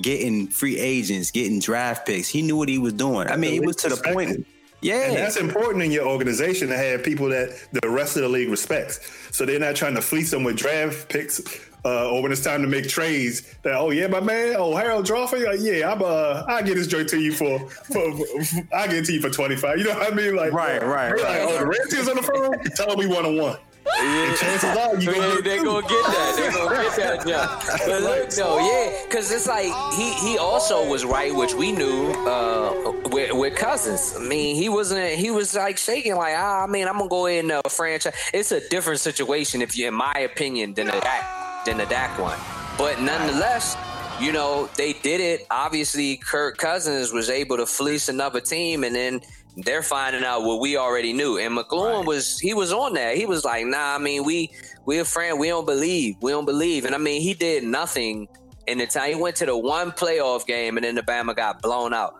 getting 0.00 0.46
free 0.48 0.78
agents, 0.78 1.30
getting 1.30 1.60
draft 1.60 2.06
picks. 2.06 2.28
He 2.28 2.40
knew 2.40 2.56
what 2.56 2.68
he 2.70 2.78
was 2.78 2.94
doing. 2.94 3.28
I 3.28 3.36
mean, 3.36 3.52
he 3.52 3.60
was 3.60 3.76
to 3.76 3.90
the 3.90 3.96
point. 3.96 4.46
Yeah. 4.80 5.08
And 5.08 5.16
that's 5.16 5.36
important 5.36 5.84
in 5.84 5.90
your 5.90 6.06
organization 6.06 6.68
to 6.68 6.76
have 6.76 7.02
people 7.02 7.28
that 7.30 7.50
the 7.72 7.88
rest 7.88 8.16
of 8.16 8.22
the 8.22 8.28
league 8.28 8.50
respects. 8.50 9.00
So 9.30 9.44
they're 9.44 9.58
not 9.58 9.74
trying 9.74 9.94
to 9.94 10.02
fleece 10.02 10.30
them 10.30 10.44
with 10.44 10.56
draft 10.56 11.08
picks. 11.08 11.40
Uh, 11.86 12.10
or 12.10 12.20
when 12.20 12.32
it's 12.32 12.42
time 12.42 12.62
to 12.62 12.66
make 12.66 12.88
trades, 12.88 13.54
that 13.62 13.76
oh 13.76 13.90
yeah, 13.90 14.08
my 14.08 14.18
man, 14.18 14.56
oh 14.58 14.74
Harold 14.74 15.06
Drawford, 15.06 15.42
like, 15.42 15.60
yeah, 15.60 15.92
I'm 15.92 16.02
uh, 16.02 16.42
I 16.48 16.60
get 16.62 16.74
this 16.74 16.88
joint 16.88 17.08
to 17.10 17.20
you 17.20 17.30
for, 17.32 17.60
for, 17.68 18.16
for 18.16 18.66
I 18.74 18.88
get 18.88 19.04
to 19.04 19.12
you 19.12 19.20
for 19.20 19.30
twenty 19.30 19.54
five. 19.54 19.78
You 19.78 19.84
know 19.84 19.94
what 19.94 20.12
I 20.12 20.16
mean? 20.16 20.34
Like 20.34 20.52
Right, 20.52 20.82
right, 20.82 21.14
they're 21.14 21.24
right. 21.24 21.46
Like, 21.46 21.54
oh, 21.54 21.58
the 21.60 21.66
Redskins 21.66 22.08
on 22.08 22.16
the 22.16 22.22
phone, 22.22 22.58
tell 22.76 22.88
them 22.88 22.98
we 22.98 23.06
one 23.06 23.24
on 23.24 23.36
one. 23.36 23.58
And 24.00 24.36
chances 24.36 24.64
are 24.64 25.00
you 25.00 25.14
gonna 25.14 25.42
they 25.42 25.56
get 25.56 25.64
gonna 25.64 25.86
get 25.86 26.06
that. 26.06 26.34
They 26.36 26.58
gonna 26.58 26.82
get 26.82 26.96
that. 26.96 27.28
Yeah. 27.28 27.76
But 27.86 28.02
look, 28.02 28.30
though, 28.30 28.58
yeah, 28.58 29.04
because 29.04 29.30
it's 29.30 29.46
like 29.46 29.66
he 29.94 30.12
he 30.14 30.38
also 30.38 30.88
was 30.88 31.04
right, 31.04 31.32
which 31.32 31.54
we 31.54 31.70
knew 31.70 32.10
uh, 32.26 32.94
with, 33.10 33.32
with 33.32 33.54
Cousins. 33.54 34.14
I 34.16 34.24
mean, 34.24 34.56
he 34.56 34.68
wasn't. 34.68 35.14
He 35.14 35.30
was 35.30 35.54
like 35.54 35.78
shaking, 35.78 36.16
like, 36.16 36.34
ah, 36.36 36.64
I 36.64 36.66
mean, 36.66 36.88
I'm 36.88 36.98
gonna 36.98 37.08
go 37.08 37.26
ahead 37.26 37.44
and 37.44 37.52
uh, 37.52 37.62
franchise. 37.68 38.12
It's 38.34 38.50
a 38.50 38.68
different 38.68 38.98
situation, 38.98 39.62
if 39.62 39.76
you, 39.76 39.86
in 39.86 39.94
my 39.94 40.14
opinion, 40.14 40.74
than 40.74 40.86
the 40.86 40.92
Dak 41.00 41.45
than 41.66 41.78
the 41.78 41.86
Dak 41.86 42.18
one. 42.18 42.38
But 42.78 43.00
nonetheless. 43.00 43.76
You 44.18 44.32
know, 44.32 44.66
they 44.78 44.94
did 44.94 45.20
it. 45.20 45.46
Obviously, 45.50 46.16
Kirk 46.16 46.56
Cousins 46.56 47.12
was 47.12 47.28
able 47.28 47.58
to 47.58 47.66
fleece 47.66 48.08
another 48.08 48.40
team, 48.40 48.82
and 48.82 48.96
then 48.96 49.20
they're 49.56 49.82
finding 49.82 50.24
out 50.24 50.42
what 50.42 50.58
we 50.58 50.78
already 50.78 51.12
knew. 51.12 51.36
And 51.36 51.56
McCloughan 51.56 52.06
was 52.06 52.38
he 52.38 52.54
was 52.54 52.72
on 52.72 52.94
that. 52.94 53.16
He 53.18 53.26
was 53.26 53.44
like, 53.44 53.66
"Nah, 53.66 53.94
I 53.94 53.98
mean, 53.98 54.24
we 54.24 54.50
we 54.86 55.00
a 55.00 55.04
friend. 55.04 55.38
We 55.38 55.48
don't 55.48 55.66
believe. 55.66 56.16
We 56.22 56.30
don't 56.30 56.46
believe." 56.46 56.86
And 56.86 56.94
I 56.94 56.98
mean, 56.98 57.20
he 57.20 57.34
did 57.34 57.64
nothing 57.64 58.26
in 58.66 58.78
the 58.78 58.86
time. 58.86 59.10
He 59.10 59.14
went 59.16 59.36
to 59.36 59.46
the 59.46 59.56
one 59.56 59.92
playoff 59.92 60.46
game, 60.46 60.78
and 60.78 60.84
then 60.84 60.94
the 60.94 61.02
Bama 61.02 61.36
got 61.36 61.60
blown 61.60 61.92
out 61.92 62.14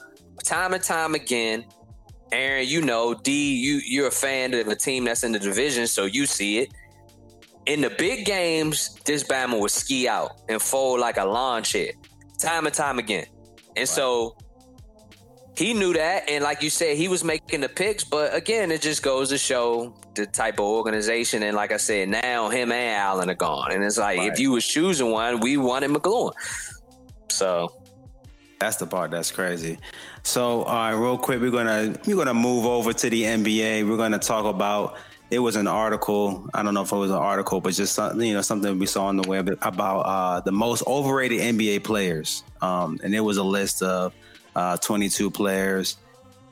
time 0.45 0.75
and 0.75 0.83
time 0.83 1.15
again. 1.15 1.65
Aaron, 2.33 2.67
you 2.67 2.83
know, 2.83 3.15
D, 3.15 3.55
you 3.57 3.81
you're 3.85 4.09
a 4.09 4.11
fan 4.11 4.53
of 4.55 4.69
a 4.69 4.77
team 4.77 5.05
that's 5.05 5.23
in 5.23 5.33
the 5.33 5.39
division, 5.39 5.87
so 5.87 6.05
you 6.05 6.27
see 6.27 6.59
it. 6.59 6.73
In 7.67 7.81
the 7.81 7.91
big 7.91 8.25
games, 8.25 8.95
this 9.05 9.25
Bama 9.25 9.61
would 9.61 9.71
ski 9.71 10.07
out 10.09 10.41
and 10.49 10.63
fold 10.63 11.01
like 11.01 11.17
a 11.17 11.25
lawn 11.25 11.63
chair, 11.63 11.91
time 12.39 12.67
and 12.67 12.75
time 12.75 12.99
again. 12.99 13.27
And 13.77 13.89
so 13.89 14.37
he 15.57 15.73
knew 15.73 15.95
that, 15.95 16.29
and 16.29 16.45
like 16.45 16.63
you 16.63 16.71
said, 16.71 16.97
he 16.97 17.09
was 17.09 17.25
making 17.25 17.63
the 17.63 17.69
picks. 17.69 18.05
But 18.05 18.35
again, 18.35 18.71
it 18.71 18.83
just 18.83 19.03
goes 19.03 19.31
to 19.31 19.39
show 19.39 19.97
the 20.15 20.27
type 20.27 20.55
of 20.55 20.67
organization. 20.67 21.43
And 21.43 21.57
like 21.57 21.73
I 21.73 21.79
said, 21.79 22.09
now 22.09 22.51
him 22.51 22.71
and 22.73 22.97
Allen 22.97 23.31
are 23.31 23.35
gone, 23.35 23.73
and 23.73 23.83
it's 23.83 23.99
like 23.99 24.19
right. 24.19 24.33
if 24.33 24.39
you 24.39 24.53
was 24.53 24.67
choosing 24.67 25.11
one, 25.11 25.41
we 25.41 25.57
wanted 25.57 25.91
McCloughan. 25.91 26.35
So 27.31 27.73
that's 28.59 28.77
the 28.77 28.87
part 28.87 29.11
that's 29.11 29.31
crazy. 29.31 29.79
So, 30.23 30.63
all 30.63 30.75
right, 30.75 30.93
real 30.93 31.19
quick, 31.19 31.41
we're 31.41 31.51
gonna 31.51 31.99
we're 32.07 32.17
gonna 32.17 32.35
move 32.35 32.67
over 32.67 32.93
to 32.93 33.11
the 33.11 33.23
NBA. 33.23 33.89
We're 33.89 33.97
gonna 33.97 34.19
talk 34.19 34.45
about. 34.45 34.97
It 35.31 35.41
was 35.41 35.57
an 35.57 35.67
article. 35.67 36.49
I 36.55 36.63
don't 36.63 36.75
know 36.75 36.83
if 36.83 36.93
it 36.93 36.97
was 36.97 37.11
an 37.11 37.17
article, 37.17 37.61
but 37.61 37.75
just 37.75 37.95
something 37.95 38.27
you 38.27 38.35
know 38.35 38.43
something 38.43 38.79
we 38.79 38.87
saw 38.87 39.07
on 39.07 39.17
the 39.17 39.29
web 39.29 39.49
about 39.63 40.01
uh, 40.01 40.41
the 40.41 40.53
most 40.53 40.85
overrated 40.87 41.41
NBA 41.41 41.83
players, 41.83 42.45
um, 42.63 43.01
and 43.03 43.15
it 43.15 43.21
was 43.21 43.37
a 43.37 43.43
list 43.43 43.83
of 43.83 44.15
uh, 44.55 44.77
22 44.77 45.31
players. 45.31 45.99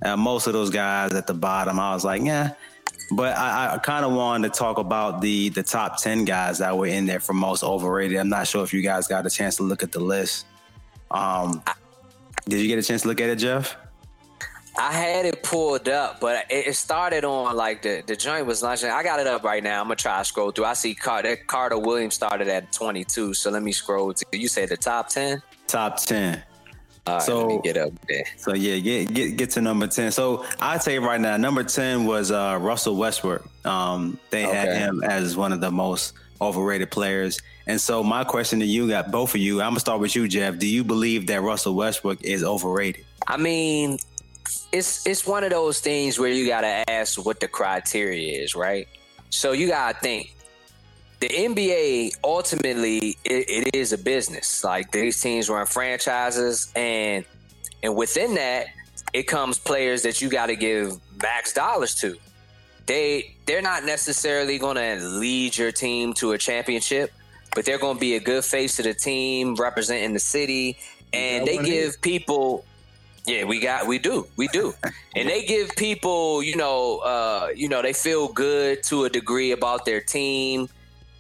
And 0.02 0.20
most 0.20 0.46
of 0.46 0.52
those 0.52 0.70
guys 0.70 1.14
at 1.14 1.26
the 1.26 1.34
bottom, 1.34 1.78
I 1.78 1.94
was 1.94 2.04
like, 2.04 2.22
yeah. 2.22 2.54
But 3.12 3.36
I, 3.36 3.74
I 3.74 3.78
kind 3.78 4.04
of 4.04 4.12
wanted 4.12 4.52
to 4.52 4.58
talk 4.58 4.78
about 4.78 5.20
the 5.20 5.50
the 5.50 5.62
top 5.62 6.02
10 6.02 6.24
guys 6.24 6.58
that 6.58 6.76
were 6.76 6.86
in 6.86 7.06
there 7.06 7.20
for 7.20 7.32
most 7.32 7.62
overrated. 7.62 8.18
I'm 8.18 8.28
not 8.28 8.48
sure 8.48 8.64
if 8.64 8.72
you 8.72 8.82
guys 8.82 9.06
got 9.06 9.24
a 9.24 9.30
chance 9.30 9.56
to 9.56 9.62
look 9.62 9.82
at 9.82 9.92
the 9.92 10.00
list. 10.00 10.46
Um, 11.10 11.62
did 12.48 12.60
you 12.60 12.66
get 12.66 12.78
a 12.78 12.82
chance 12.82 13.02
to 13.02 13.08
look 13.08 13.20
at 13.20 13.30
it, 13.30 13.36
Jeff? 13.36 13.76
I 14.76 14.92
had 14.92 15.24
it 15.24 15.42
pulled 15.42 15.88
up, 15.88 16.20
but 16.20 16.46
it 16.50 16.74
started 16.74 17.24
on 17.24 17.56
like 17.56 17.82
the, 17.82 18.02
the 18.06 18.16
joint 18.16 18.46
was 18.46 18.62
launching. 18.62 18.90
I 18.90 19.02
got 19.02 19.20
it 19.20 19.26
up 19.26 19.44
right 19.44 19.62
now. 19.62 19.80
I'm 19.80 19.86
gonna 19.86 19.96
try 19.96 20.18
to 20.18 20.24
scroll 20.24 20.50
through. 20.50 20.64
I 20.64 20.74
see 20.74 20.94
Carter, 20.94 21.36
Carter 21.36 21.78
Williams 21.78 22.14
started 22.14 22.48
at 22.48 22.72
22, 22.72 23.34
so 23.34 23.50
let 23.50 23.62
me 23.62 23.72
scroll 23.72 24.12
to 24.12 24.24
you. 24.32 24.48
Say 24.48 24.66
the 24.66 24.76
top 24.76 25.08
10. 25.08 25.42
Top 25.68 25.98
10 25.98 26.42
so 27.20 27.58
get 27.58 27.76
up 27.76 27.92
there. 28.08 28.24
So 28.36 28.54
yeah, 28.54 28.78
get 28.78 29.12
get 29.12 29.36
get 29.36 29.50
to 29.50 29.60
number 29.60 29.86
ten. 29.86 30.10
So 30.10 30.44
I'd 30.60 30.82
say 30.82 30.98
right 30.98 31.20
now, 31.20 31.36
number 31.36 31.62
ten 31.64 32.06
was 32.06 32.30
uh, 32.30 32.58
Russell 32.60 32.96
Westbrook. 32.96 33.46
Um, 33.66 34.18
they 34.30 34.46
okay. 34.46 34.56
had 34.56 34.76
him 34.76 35.02
as 35.02 35.36
one 35.36 35.52
of 35.52 35.60
the 35.60 35.70
most 35.70 36.14
overrated 36.40 36.90
players. 36.90 37.40
And 37.66 37.80
so 37.80 38.02
my 38.02 38.24
question 38.24 38.60
to 38.60 38.66
you, 38.66 38.88
got 38.88 39.10
both 39.10 39.34
of 39.34 39.40
you. 39.40 39.60
I'm 39.60 39.70
gonna 39.70 39.80
start 39.80 40.00
with 40.00 40.16
you, 40.16 40.28
Jeff. 40.28 40.58
Do 40.58 40.66
you 40.66 40.84
believe 40.84 41.26
that 41.26 41.42
Russell 41.42 41.74
Westbrook 41.74 42.22
is 42.22 42.42
overrated? 42.42 43.04
I 43.26 43.36
mean, 43.36 43.98
it's 44.72 45.06
it's 45.06 45.26
one 45.26 45.44
of 45.44 45.50
those 45.50 45.80
things 45.80 46.18
where 46.18 46.30
you 46.30 46.46
gotta 46.46 46.88
ask 46.90 47.24
what 47.24 47.40
the 47.40 47.48
criteria 47.48 48.42
is, 48.42 48.54
right? 48.54 48.88
So 49.30 49.52
you 49.52 49.68
gotta 49.68 49.98
think 49.98 50.34
the 51.20 51.28
NBA 51.28 52.16
ultimately 52.22 53.16
it, 53.24 53.48
it 53.48 53.74
is 53.74 53.92
a 53.92 53.98
business. 53.98 54.62
Like 54.62 54.90
these 54.90 55.20
teams 55.20 55.48
run 55.48 55.66
franchises, 55.66 56.72
and 56.76 57.24
and 57.82 57.96
within 57.96 58.34
that, 58.34 58.66
it 59.12 59.22
comes 59.22 59.58
players 59.58 60.02
that 60.02 60.20
you 60.20 60.28
got 60.28 60.46
to 60.46 60.56
give 60.56 60.98
max 61.22 61.52
dollars 61.52 61.94
to. 61.96 62.16
They 62.86 63.34
they're 63.46 63.62
not 63.62 63.84
necessarily 63.84 64.58
going 64.58 64.76
to 64.76 65.02
lead 65.02 65.56
your 65.56 65.72
team 65.72 66.12
to 66.14 66.32
a 66.32 66.38
championship, 66.38 67.12
but 67.54 67.64
they're 67.64 67.78
going 67.78 67.96
to 67.96 68.00
be 68.00 68.16
a 68.16 68.20
good 68.20 68.44
face 68.44 68.76
to 68.76 68.82
the 68.82 68.92
team, 68.92 69.54
representing 69.54 70.12
the 70.12 70.20
city, 70.20 70.76
and 71.12 71.46
they 71.46 71.58
give 71.58 72.00
people 72.02 72.64
yeah, 73.26 73.44
we 73.44 73.60
got 73.60 73.86
we 73.86 73.98
do. 73.98 74.26
We 74.36 74.48
do. 74.48 74.74
and 75.16 75.28
they 75.28 75.44
give 75.44 75.70
people, 75.76 76.42
you 76.42 76.56
know, 76.56 76.98
uh, 76.98 77.48
you 77.54 77.68
know, 77.68 77.82
they 77.82 77.92
feel 77.92 78.28
good 78.28 78.82
to 78.84 79.04
a 79.04 79.10
degree 79.10 79.52
about 79.52 79.84
their 79.84 80.00
team 80.00 80.68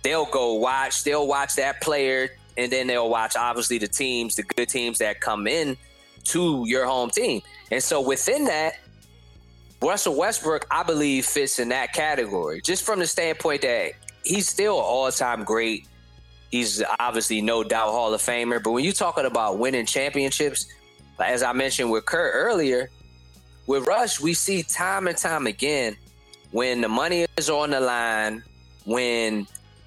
they'll 0.04 0.26
go 0.26 0.52
watch, 0.54 1.02
they'll 1.02 1.26
watch 1.26 1.56
that 1.56 1.80
player, 1.80 2.28
and 2.56 2.70
then 2.70 2.86
they'll 2.86 3.10
watch 3.10 3.34
obviously 3.34 3.78
the 3.78 3.88
teams, 3.88 4.36
the 4.36 4.44
good 4.44 4.68
teams 4.68 4.98
that 4.98 5.20
come 5.20 5.48
in 5.48 5.76
to 6.22 6.62
your 6.68 6.86
home 6.86 7.10
team. 7.10 7.42
And 7.72 7.82
so 7.82 8.00
within 8.00 8.44
that, 8.44 8.74
Russell 9.82 10.16
Westbrook, 10.16 10.66
I 10.70 10.84
believe, 10.84 11.26
fits 11.26 11.58
in 11.58 11.70
that 11.70 11.92
category, 11.92 12.60
just 12.62 12.84
from 12.84 13.00
the 13.00 13.06
standpoint 13.06 13.62
that 13.62 13.92
he's 14.22 14.48
still 14.48 14.76
all 14.76 15.10
time 15.10 15.42
great. 15.42 15.88
He's 16.50 16.82
obviously 17.00 17.40
no 17.40 17.64
doubt 17.64 17.90
Hall 17.90 18.14
of 18.14 18.20
Famer. 18.20 18.62
But 18.62 18.70
when 18.70 18.84
you're 18.84 18.92
talking 18.92 19.24
about 19.24 19.58
winning 19.58 19.86
championships, 19.86 20.66
as 21.18 21.42
I 21.42 21.52
mentioned 21.52 21.90
with 21.90 22.06
Kurt 22.06 22.32
earlier, 22.34 22.90
with 23.66 23.86
Rush, 23.86 24.20
we 24.20 24.34
see 24.34 24.62
time 24.62 25.08
and 25.08 25.16
time 25.16 25.46
again 25.46 25.96
when 26.50 26.80
the 26.80 26.88
money 26.88 27.26
is 27.36 27.50
on 27.50 27.70
the 27.70 27.80
line, 27.80 28.42
when 28.84 29.46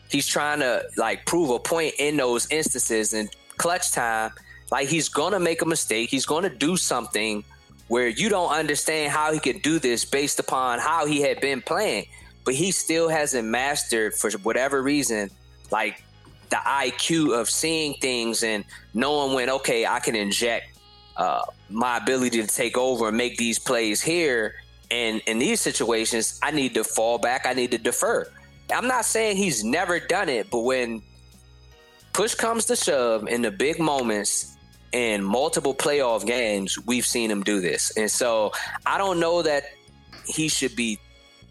he's 0.09 0.28
trying 0.28 0.59
to 0.59 0.84
like 0.97 1.25
prove 1.25 1.49
a 1.49 1.59
point 1.59 1.93
in 1.99 2.17
those 2.17 2.49
instances 2.51 3.13
and 3.13 3.30
clutch 3.57 3.91
time 3.91 4.32
like 4.71 4.88
he's 4.88 5.09
gonna 5.09 5.39
make 5.39 5.61
a 5.61 5.65
mistake. 5.65 6.09
He's 6.09 6.25
gonna 6.25 6.49
do 6.49 6.75
something 6.75 7.43
where 7.88 8.07
you 8.07 8.30
don't 8.30 8.51
understand 8.51 9.11
how 9.11 9.32
he 9.32 9.39
could 9.39 9.61
do 9.61 9.80
this 9.80 10.03
based 10.05 10.39
upon 10.39 10.80
how 10.80 11.05
he 11.05 11.21
had 11.21 11.39
been 11.39 11.61
playing 11.61 12.05
but 12.47 12.55
he 12.55 12.71
still 12.71 13.09
hasn't 13.09 13.45
mastered 13.45 14.13
for 14.13 14.32
whatever 14.39 14.82
reason 14.82 15.30
like 15.71 16.01
the 16.49 16.55
iq 16.55 17.38
of 17.38 17.49
seeing 17.49 17.93
things 17.95 18.43
and 18.43 18.63
knowing 18.93 19.34
when 19.34 19.49
okay 19.49 19.86
i 19.86 19.99
can 19.99 20.15
inject 20.15 20.76
uh, 21.18 21.41
my 21.70 21.97
ability 21.97 22.41
to 22.41 22.47
take 22.47 22.78
over 22.78 23.09
and 23.09 23.18
make 23.18 23.38
these 23.38 23.59
plays 23.59 24.01
here 24.01 24.55
and 24.89 25.22
in 25.26 25.39
these 25.39 25.59
situations 25.59 26.39
i 26.41 26.51
need 26.51 26.74
to 26.74 26.84
fall 26.84 27.18
back 27.18 27.45
i 27.45 27.53
need 27.53 27.72
to 27.72 27.78
defer 27.78 28.26
I'm 28.72 28.88
not 28.88 29.05
saying 29.05 29.38
he's 29.38 29.63
never 29.63 29.99
done 29.99 30.30
it, 30.30 30.49
but 30.49 30.59
when 30.59 31.01
push 32.13 32.36
comes 32.36 32.65
to 32.65 32.76
shove 32.76 33.28
in 33.28 33.41
the 33.41 33.51
big 33.51 33.80
moments 33.80 34.57
in 34.91 35.24
multiple 35.24 35.74
playoff 35.74 36.26
games, 36.26 36.78
we've 36.86 37.05
seen 37.05 37.32
him 37.32 37.43
do 37.43 37.61
this. 37.61 37.95
And 37.97 38.09
so 38.11 38.51
I 38.86 38.97
don't 38.97 39.20
know 39.20 39.41
that 39.41 39.63
he 40.26 40.49
should 40.49 40.76
be 40.76 40.99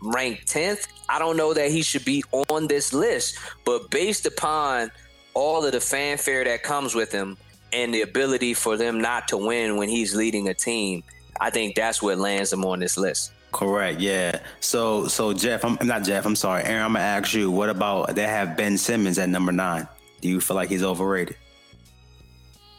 ranked 0.02 0.46
10th. 0.46 0.88
I 1.08 1.18
don't 1.18 1.36
know 1.36 1.54
that 1.54 1.70
he 1.70 1.82
should 1.82 2.04
be 2.04 2.22
on 2.32 2.66
this 2.66 2.92
list, 2.92 3.38
but 3.64 3.90
based 3.90 4.26
upon 4.26 4.90
all 5.34 5.64
of 5.64 5.72
the 5.72 5.80
fanfare 5.80 6.44
that 6.44 6.62
comes 6.62 6.94
with 6.94 7.12
him 7.12 7.36
and 7.72 7.92
the 7.92 8.02
ability 8.02 8.54
for 8.54 8.76
them 8.76 9.00
not 9.00 9.28
to 9.28 9.36
win 9.36 9.76
when 9.76 9.88
he's 9.88 10.14
leading 10.14 10.48
a 10.48 10.54
team, 10.54 11.02
I 11.40 11.50
think 11.50 11.74
that's 11.74 12.02
what 12.02 12.18
lands 12.18 12.52
him 12.52 12.64
on 12.64 12.80
this 12.80 12.96
list. 12.96 13.32
Correct. 13.52 14.00
Yeah. 14.00 14.40
So 14.60 15.06
so 15.08 15.32
Jeff, 15.32 15.64
I'm 15.64 15.78
not 15.86 16.04
Jeff. 16.04 16.26
I'm 16.26 16.36
sorry, 16.36 16.64
Aaron. 16.64 16.82
I'm 16.82 16.92
gonna 16.92 17.04
ask 17.04 17.32
you. 17.34 17.50
What 17.50 17.70
about 17.70 18.14
they 18.14 18.24
have 18.24 18.56
Ben 18.56 18.76
Simmons 18.76 19.18
at 19.18 19.28
number 19.28 19.52
nine? 19.52 19.88
Do 20.20 20.28
you 20.28 20.40
feel 20.40 20.56
like 20.56 20.68
he's 20.68 20.82
overrated? 20.82 21.36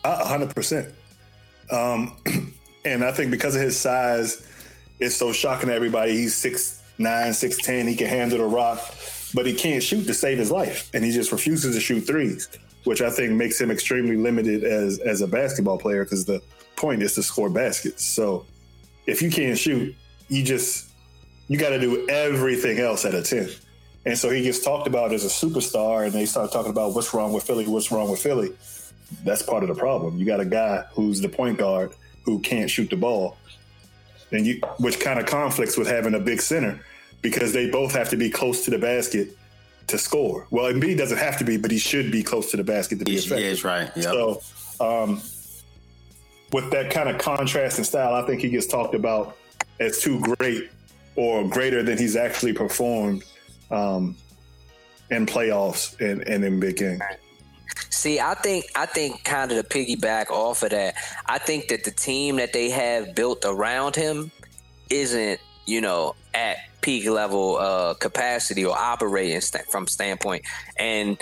A 0.04 0.26
hundred 0.26 0.54
percent. 0.54 0.94
Um, 1.72 2.16
and 2.86 3.04
I 3.04 3.12
think 3.12 3.32
because 3.32 3.56
of 3.56 3.62
his 3.62 3.78
size, 3.78 4.48
it's 5.00 5.16
so 5.16 5.32
shocking 5.32 5.70
to 5.70 5.76
everybody. 5.76 6.12
He's 6.14 6.36
six 6.36 6.84
nine, 6.98 7.34
six 7.34 7.58
ten. 7.58 7.88
He 7.88 7.96
can 7.96 8.08
handle 8.08 8.38
the 8.38 8.46
rock, 8.46 8.80
but 9.34 9.46
he 9.46 9.54
can't 9.54 9.82
shoot 9.82 10.06
to 10.06 10.14
save 10.14 10.38
his 10.38 10.52
life, 10.52 10.90
and 10.94 11.04
he 11.04 11.12
just 11.12 11.32
refuses 11.32 11.76
to 11.76 11.82
shoot 11.82 12.02
threes, 12.02 12.50
which 12.88 13.02
I 13.02 13.10
think 13.10 13.34
makes 13.34 13.60
him 13.60 13.70
extremely 13.70 14.16
limited 14.16 14.64
as 14.64 15.00
as 15.00 15.22
a 15.22 15.28
basketball 15.28 15.78
player 15.78 16.06
because 16.06 16.24
the 16.26 16.42
point 16.78 17.04
is 17.04 17.16
to 17.16 17.24
score 17.24 17.50
baskets. 17.50 18.06
So 18.06 18.46
if 19.06 19.22
you 19.22 19.30
can't 19.30 19.58
shoot, 19.58 19.94
you 20.30 20.44
just 20.44 20.90
you 21.50 21.58
got 21.58 21.70
to 21.70 21.80
do 21.80 22.08
everything 22.10 22.80
else 22.80 23.04
at 23.04 23.14
a 23.14 23.22
10. 23.22 23.50
And 24.06 24.18
so 24.18 24.30
he 24.30 24.42
gets 24.42 24.64
talked 24.64 24.88
about 24.88 25.12
as 25.12 25.26
a 25.26 25.28
superstar, 25.28 26.06
and 26.06 26.14
they 26.14 26.26
start 26.26 26.52
talking 26.52 26.72
about 26.72 26.96
what's 26.96 27.14
wrong 27.14 27.34
with 27.34 27.44
Philly, 27.44 27.68
what's 27.68 27.92
wrong 27.92 28.10
with 28.10 28.22
Philly. 28.22 28.54
That's 29.26 29.42
part 29.42 29.64
of 29.64 29.70
the 29.70 29.76
problem. 29.76 30.18
You 30.18 30.26
got 30.26 30.40
a 30.40 30.46
guy 30.46 30.86
who's 30.94 31.20
the 31.20 31.30
point 31.30 31.58
guard 31.58 31.92
who 32.24 32.40
can't 32.40 32.70
shoot 32.70 32.90
the 32.90 32.96
ball, 32.96 33.38
and 34.32 34.46
you, 34.46 34.62
which 34.80 35.02
kind 35.02 35.20
of 35.20 35.26
conflicts 35.26 35.78
with 35.78 35.88
having 35.88 36.14
a 36.14 36.20
big 36.20 36.42
center 36.42 36.80
because 37.22 37.52
they 37.52 37.70
both 37.70 37.92
have 37.94 38.10
to 38.10 38.18
be 38.18 38.30
close 38.30 38.64
to 38.64 38.72
the 38.72 38.78
basket 38.78 39.37
to 39.88 39.98
score. 39.98 40.48
Well, 40.52 40.72
Embiid 40.72 40.98
doesn't 40.98 41.18
have 41.18 41.38
to 41.40 41.44
be, 41.44 41.58
but 41.58 41.72
he 41.72 41.78
should 41.78 42.12
be 42.12 42.24
close 42.24 42.52
to 42.52 42.58
the 42.58 42.64
basket 42.64 43.00
to 43.00 43.06
be 43.06 43.16
effective. 43.16 43.64
Yeah, 43.64 43.70
right. 43.70 43.92
Yep. 43.96 44.04
So, 44.04 44.42
um, 44.80 45.22
with 46.52 46.72
that 46.72 46.92
kind 46.92 47.10
of 47.10 47.18
contrast 47.18 47.78
and 47.78 47.86
style, 47.86 48.14
I 48.14 48.26
think 48.26 48.42
he 48.42 48.50
gets 48.50 48.68
talked 48.68 48.96
about 48.96 49.38
as 49.80 50.00
too 50.00 50.20
great 50.20 50.70
or 51.16 51.48
greater 51.48 51.84
than 51.84 51.98
he's 51.98 52.16
actually 52.16 52.54
performed 52.54 53.24
um, 53.72 54.16
in 55.10 55.26
playoffs 55.26 56.00
and, 56.00 56.22
and 56.28 56.44
in 56.44 56.60
big 56.60 56.78
games. 56.78 57.02
See, 57.90 58.20
I 58.20 58.34
think 58.36 58.66
I 58.76 58.86
think 58.86 59.24
kind 59.24 59.52
of 59.52 59.68
to 59.68 59.78
piggyback 59.78 60.30
off 60.30 60.64
of 60.64 60.70
that, 60.70 60.96
I 61.26 61.38
think 61.38 61.68
that 61.70 61.84
the 61.84 61.92
team 61.92 62.38
that 62.38 62.54
they 62.54 62.70
have 62.70 63.16
built 63.16 63.44
around 63.46 63.96
him 63.96 64.32
isn't, 64.90 65.40
you 65.66 65.82
know, 65.82 66.16
at 66.34 66.58
peak 66.88 67.10
level 67.10 67.58
uh, 67.58 67.94
capacity 67.96 68.64
or 68.64 68.74
operating 68.74 69.42
st- 69.42 69.66
from 69.66 69.86
standpoint. 69.88 70.42
And 70.78 71.22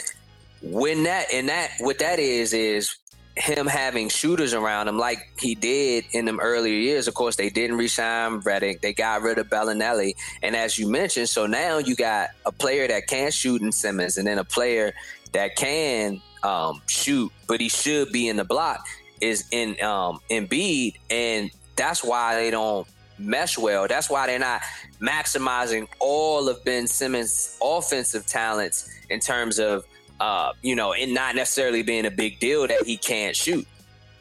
when 0.61 1.01
that 1.05 1.33
and 1.33 1.49
that 1.49 1.71
what 1.79 1.97
that 1.97 2.19
is 2.19 2.53
is 2.53 2.95
him 3.35 3.65
having 3.65 4.07
shooters 4.07 4.53
around 4.53 4.87
him 4.87 4.99
like 4.99 5.17
he 5.39 5.55
did 5.55 6.05
in 6.11 6.25
them 6.25 6.39
earlier 6.39 6.75
years. 6.75 7.07
Of 7.07 7.15
course, 7.15 7.35
they 7.35 7.49
didn't 7.49 7.77
resign 7.77 8.41
Redick. 8.41 8.81
They 8.81 8.93
got 8.93 9.23
rid 9.23 9.39
of 9.39 9.47
Belinelli. 9.47 10.13
And 10.43 10.55
as 10.55 10.77
you 10.77 10.87
mentioned, 10.87 11.29
so 11.29 11.47
now 11.47 11.79
you 11.79 11.95
got 11.95 12.29
a 12.45 12.51
player 12.51 12.87
that 12.87 13.07
can 13.07 13.31
shoot 13.31 13.63
in 13.63 13.71
Simmons 13.71 14.17
and 14.17 14.27
then 14.27 14.37
a 14.37 14.43
player 14.43 14.93
that 15.33 15.55
can 15.55 16.21
um, 16.43 16.79
shoot, 16.87 17.31
but 17.47 17.59
he 17.59 17.69
should 17.69 18.11
be 18.11 18.29
in 18.29 18.37
the 18.37 18.45
block 18.45 18.85
is 19.19 19.45
in 19.49 19.71
um, 19.83 20.19
Embiid. 20.29 20.93
And 21.09 21.49
that's 21.75 22.03
why 22.03 22.35
they 22.35 22.51
don't 22.51 22.87
mesh 23.17 23.57
well. 23.57 23.87
That's 23.87 24.09
why 24.09 24.27
they're 24.27 24.39
not 24.39 24.61
maximizing 24.99 25.87
all 25.99 26.49
of 26.49 26.63
Ben 26.63 26.87
Simmons' 26.87 27.57
offensive 27.61 28.25
talents 28.25 28.89
in 29.09 29.19
terms 29.19 29.59
of 29.59 29.85
uh, 30.19 30.53
you 30.61 30.75
know, 30.75 30.93
and 30.93 31.13
not 31.13 31.35
necessarily 31.35 31.83
being 31.83 32.05
a 32.05 32.11
big 32.11 32.39
deal 32.39 32.67
that 32.67 32.83
he 32.85 32.97
can't 32.97 33.35
shoot. 33.35 33.67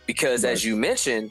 Because 0.06 0.44
as 0.44 0.64
you 0.64 0.76
mentioned, 0.76 1.30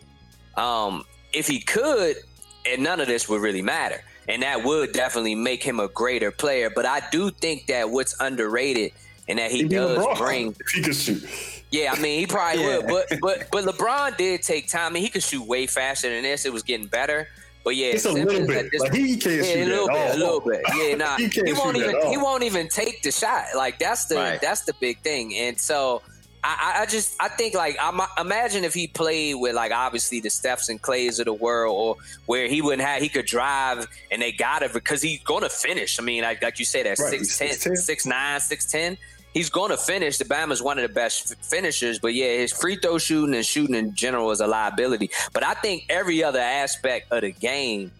um, 0.55 1.03
if 1.34 1.47
he 1.47 1.59
could, 1.59 2.18
and 2.66 2.82
none 2.82 2.99
of 2.99 3.07
this 3.07 3.28
would 3.28 3.41
really 3.41 3.61
matter. 3.61 4.01
And 4.30 4.41
that 4.41 4.64
would 4.64 4.93
definitely 4.93 5.36
make 5.36 5.61
him 5.61 5.80
a 5.80 5.89
greater 5.89 6.32
player. 6.32 6.70
But 6.74 6.86
I 6.86 7.01
do 7.11 7.30
think 7.30 7.68
that 7.68 7.89
what's 7.89 8.16
underrated 8.22 8.93
and 9.28 9.38
that 9.39 9.51
he 9.51 9.68
does 9.68 10.18
bring 10.18 10.55
he 10.74 10.82
can 10.82 10.93
shoot. 10.93 11.24
Yeah, 11.72 11.93
I 11.93 11.99
mean 11.99 12.20
he 12.20 12.28
probably 12.28 12.64
yeah. 12.64 12.78
would, 12.78 12.88
but 12.88 13.20
but 13.20 13.47
but 13.51 13.66
LeBron 13.66 14.16
did 14.16 14.43
take 14.43 14.70
time. 14.70 14.91
I 14.91 14.93
mean 14.93 15.03
he 15.03 15.09
could 15.09 15.24
shoot 15.24 15.45
way 15.45 15.68
faster 15.68 16.09
than 16.09 16.24
this. 16.24 16.45
It 16.45 16.53
was 16.53 16.64
getting 16.64 16.88
better. 16.88 17.28
But 17.64 17.78
yeah, 17.78 17.88
it's 17.88 18.05
a 18.05 18.11
little 18.11 18.45
bit. 18.45 18.72
This, 18.72 18.82
like 18.82 18.93
he 18.93 19.16
can't 19.16 19.38
yeah, 19.38 19.43
shoot 19.43 19.61
a 19.61 19.66
little 19.66 19.88
bit, 19.88 19.95
all. 19.95 20.16
a 20.16 20.18
little 20.18 20.39
bit. 20.41 20.61
Yeah, 20.76 20.95
nah, 20.97 21.18
he, 21.18 21.28
he, 21.28 21.53
won't 21.53 21.78
even 21.78 22.11
he 22.11 22.18
won't 22.18 22.43
even 22.43 22.68
take 22.68 23.01
the 23.03 23.11
shot. 23.11 23.45
Like 23.55 23.80
that's 23.80 24.05
the 24.05 24.16
right. 24.16 24.41
that's 24.41 24.64
the 24.64 24.74
big 24.82 24.99
thing. 24.99 25.34
And 25.36 25.57
so 25.59 26.01
I, 26.43 26.80
I 26.82 26.86
just 26.86 27.16
I 27.22 27.30
think 27.30 27.55
like 27.55 27.78
I'm, 27.82 28.01
imagine 28.20 28.66
if 28.66 28.74
he 28.74 28.88
played 28.88 29.36
with 29.36 29.55
like 29.55 29.72
obviously 29.72 30.20
the 30.20 30.28
Stephs 30.28 30.68
and 30.68 30.82
Clays 30.82 31.20
of 31.20 31.26
the 31.26 31.34
world, 31.34 31.74
or 31.74 31.95
where 32.26 32.49
he 32.49 32.61
wouldn't 32.61 32.86
have 32.86 33.01
he 33.01 33.07
could 33.07 33.26
drive 33.26 33.88
and 34.11 34.22
they 34.22 34.34
got 34.34 34.61
it 34.61 34.74
because 34.74 35.01
he's 35.01 35.24
going 35.24 35.43
to 35.43 35.49
finish. 35.49 35.99
I 35.99 36.03
mean, 36.03 36.24
like, 36.24 36.43
like 36.43 36.59
you 36.59 36.66
said, 36.66 36.86
at 36.86 36.99
right. 36.99 37.22
6'10", 37.22 37.72
6'9", 37.72 38.07
6'10", 38.07 38.97
he's 39.34 39.49
going 39.49 39.71
to 39.71 39.77
finish. 39.77 40.17
The 40.17 40.25
Bama's 40.25 40.61
one 40.61 40.77
of 40.77 40.88
the 40.88 40.93
best 40.93 41.36
finishers, 41.43 41.99
but 41.99 42.13
yeah, 42.13 42.38
his 42.38 42.51
free 42.51 42.75
throw 42.75 42.97
shooting 42.97 43.36
and 43.36 43.45
shooting 43.45 43.75
in 43.75 43.95
general 43.95 44.31
is 44.31 44.39
a 44.39 44.47
liability. 44.47 45.09
But 45.34 45.45
I 45.45 45.53
think 45.55 45.86
every 45.89 46.23
other 46.23 46.39
aspect 46.39 47.11
of 47.11 47.21
the 47.21 47.31
game, 47.31 47.91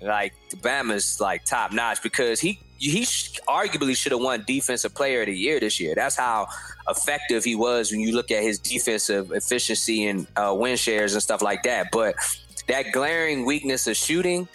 like 0.00 0.34
the 0.50 0.56
Bama's 0.56 1.20
like 1.20 1.44
top 1.44 1.72
notch 1.72 2.02
because 2.02 2.40
he 2.40 2.58
he 2.78 3.02
arguably 3.02 3.96
should 3.96 4.10
have 4.10 4.20
won 4.20 4.42
Defensive 4.44 4.92
Player 4.92 5.20
of 5.20 5.26
the 5.26 5.36
Year 5.36 5.60
this 5.60 5.78
year. 5.78 5.94
That's 5.94 6.16
how 6.16 6.48
effective 6.88 7.44
he 7.44 7.54
was 7.54 7.92
when 7.92 8.00
you 8.00 8.12
look 8.12 8.32
at 8.32 8.42
his 8.42 8.58
defensive 8.58 9.30
efficiency 9.30 10.06
and 10.06 10.26
uh, 10.34 10.52
win 10.58 10.76
shares 10.76 11.12
and 11.12 11.22
stuff 11.22 11.42
like 11.42 11.62
that. 11.62 11.92
But 11.92 12.16
that 12.66 12.86
glaring 12.92 13.46
weakness 13.46 13.86
of 13.86 13.96
shooting, 13.96 14.48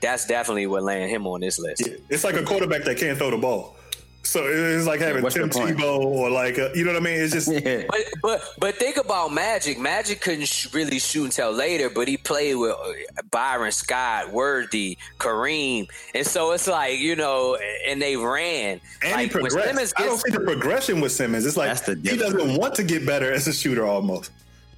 that's 0.00 0.26
definitely 0.26 0.66
what 0.66 0.82
landed 0.82 1.10
him 1.10 1.26
on 1.26 1.40
this 1.40 1.58
list. 1.58 1.86
It's 2.08 2.24
like 2.24 2.36
a 2.36 2.42
quarterback 2.42 2.84
that 2.84 2.96
can't 2.96 3.18
throw 3.18 3.30
the 3.30 3.36
ball. 3.36 3.76
So 4.24 4.46
it's 4.46 4.86
like 4.86 5.00
having 5.00 5.22
What's 5.22 5.34
Tim 5.34 5.50
Tebow 5.50 5.98
or 6.00 6.30
like 6.30 6.56
a, 6.58 6.70
you 6.74 6.84
know 6.84 6.92
what 6.92 7.02
I 7.02 7.04
mean. 7.04 7.20
It's 7.20 7.32
just 7.32 7.52
yeah. 7.64 7.84
but 7.88 8.00
but 8.22 8.54
but 8.58 8.74
think 8.76 8.96
about 8.96 9.32
Magic. 9.32 9.78
Magic 9.78 10.20
couldn't 10.20 10.46
sh- 10.46 10.72
really 10.72 10.98
shoot 10.98 11.24
until 11.26 11.52
later, 11.52 11.90
but 11.90 12.08
he 12.08 12.16
played 12.16 12.56
with 12.56 12.72
uh, 12.72 13.22
Byron 13.30 13.70
Scott, 13.70 14.32
Worthy, 14.32 14.96
Kareem, 15.18 15.88
and 16.14 16.26
so 16.26 16.52
it's 16.52 16.66
like 16.66 16.98
you 16.98 17.16
know, 17.16 17.58
and 17.86 18.00
they 18.00 18.16
ran. 18.16 18.80
And 19.02 19.12
like, 19.12 19.20
he 19.24 19.28
progressed. 19.28 19.76
Gets, 19.76 19.94
I 19.98 20.06
don't 20.06 20.18
see 20.18 20.30
the 20.30 20.40
progression 20.40 21.00
with 21.00 21.12
Simmons. 21.12 21.44
It's 21.44 21.56
like 21.56 21.78
he 21.84 22.16
doesn't 22.16 22.56
want 22.56 22.74
to 22.76 22.82
get 22.82 23.06
better 23.06 23.30
as 23.32 23.46
a 23.46 23.52
shooter 23.52 23.84
almost. 23.84 24.30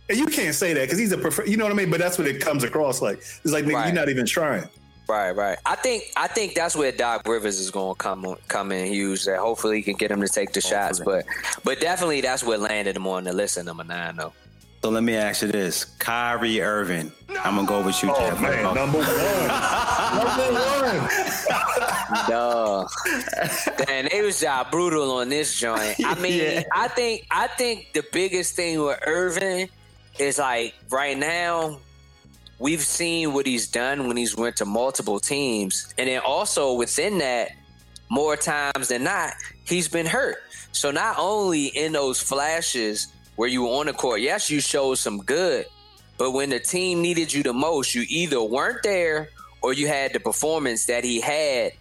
And 0.08 0.18
you 0.18 0.26
can't 0.26 0.54
say 0.54 0.72
that 0.72 0.82
because 0.82 0.98
he's 0.98 1.12
a 1.12 1.18
prefer- 1.18 1.46
you 1.46 1.56
know 1.56 1.64
what 1.64 1.72
I 1.72 1.76
mean. 1.76 1.90
But 1.90 2.00
that's 2.00 2.18
what 2.18 2.26
it 2.26 2.40
comes 2.40 2.64
across 2.64 3.00
like. 3.00 3.18
It's 3.18 3.52
like 3.52 3.66
right. 3.66 3.86
you're 3.86 3.94
not 3.94 4.08
even 4.08 4.26
trying. 4.26 4.68
Right, 5.08 5.30
right. 5.30 5.58
I 5.64 5.76
think 5.76 6.04
I 6.16 6.26
think 6.26 6.54
that's 6.54 6.74
where 6.74 6.90
Doc 6.90 7.26
Rivers 7.28 7.60
is 7.60 7.70
going 7.70 7.94
to 7.94 7.98
come 7.98 8.36
come 8.48 8.72
in 8.72 8.92
huge. 8.92 9.24
That 9.24 9.38
hopefully 9.38 9.76
he 9.76 9.82
can 9.82 9.94
get 9.94 10.10
him 10.10 10.20
to 10.20 10.28
take 10.28 10.52
the 10.52 10.60
hopefully. 10.60 10.70
shots, 10.70 11.00
but 11.00 11.24
but 11.62 11.80
definitely 11.80 12.20
that's 12.22 12.42
what 12.42 12.58
landed 12.60 12.96
him 12.96 13.06
on 13.06 13.24
the 13.24 13.32
list 13.32 13.56
at 13.56 13.64
number 13.66 13.84
nine, 13.84 14.16
though. 14.16 14.32
So 14.82 14.90
let 14.90 15.04
me 15.04 15.14
ask 15.14 15.42
you 15.42 15.48
this: 15.48 15.84
Kyrie 15.84 16.60
Irving. 16.60 17.12
I'm 17.44 17.54
gonna 17.56 17.68
go 17.68 17.82
with 17.82 18.02
you, 18.02 18.10
oh, 18.12 18.18
Jeff. 18.18 18.40
Man, 18.40 18.74
number 18.74 18.98
one, 18.98 19.06
number 20.16 20.42
one. 20.98 21.08
Duh. 22.28 22.86
Damn, 23.84 24.08
they 24.10 24.22
was 24.22 24.42
uh, 24.42 24.64
brutal 24.70 25.12
on 25.12 25.28
this 25.28 25.58
joint. 25.58 25.96
I 26.04 26.14
mean, 26.20 26.40
yeah. 26.40 26.62
I 26.72 26.88
think 26.88 27.26
I 27.30 27.46
think 27.46 27.92
the 27.94 28.04
biggest 28.12 28.54
thing 28.54 28.80
with 28.80 28.98
Irving 29.06 29.68
is 30.18 30.38
like 30.38 30.74
right 30.90 31.16
now 31.16 31.78
we've 32.58 32.82
seen 32.82 33.32
what 33.32 33.46
he's 33.46 33.66
done 33.68 34.06
when 34.06 34.16
he's 34.16 34.36
went 34.36 34.56
to 34.56 34.64
multiple 34.64 35.20
teams, 35.20 35.92
and 35.98 36.08
then 36.08 36.20
also 36.20 36.74
within 36.74 37.18
that, 37.18 37.50
more 38.08 38.36
times 38.36 38.88
than 38.88 39.02
not, 39.02 39.34
he's 39.66 39.88
been 39.88 40.06
hurt. 40.06 40.36
So 40.72 40.90
not 40.90 41.16
only 41.18 41.66
in 41.66 41.92
those 41.92 42.20
flashes 42.20 43.08
where 43.34 43.48
you 43.48 43.62
were 43.62 43.70
on 43.70 43.86
the 43.86 43.92
court, 43.92 44.20
yes, 44.20 44.50
you 44.50 44.60
showed 44.60 44.98
some 44.98 45.18
good, 45.18 45.66
but 46.18 46.30
when 46.30 46.50
the 46.50 46.60
team 46.60 47.02
needed 47.02 47.32
you 47.32 47.42
the 47.42 47.52
most, 47.52 47.94
you 47.94 48.04
either 48.08 48.42
weren't 48.42 48.82
there 48.82 49.28
or 49.60 49.72
you 49.72 49.88
had 49.88 50.12
the 50.12 50.20
performance 50.20 50.86
that 50.86 51.02
he 51.02 51.20
had 51.20 51.72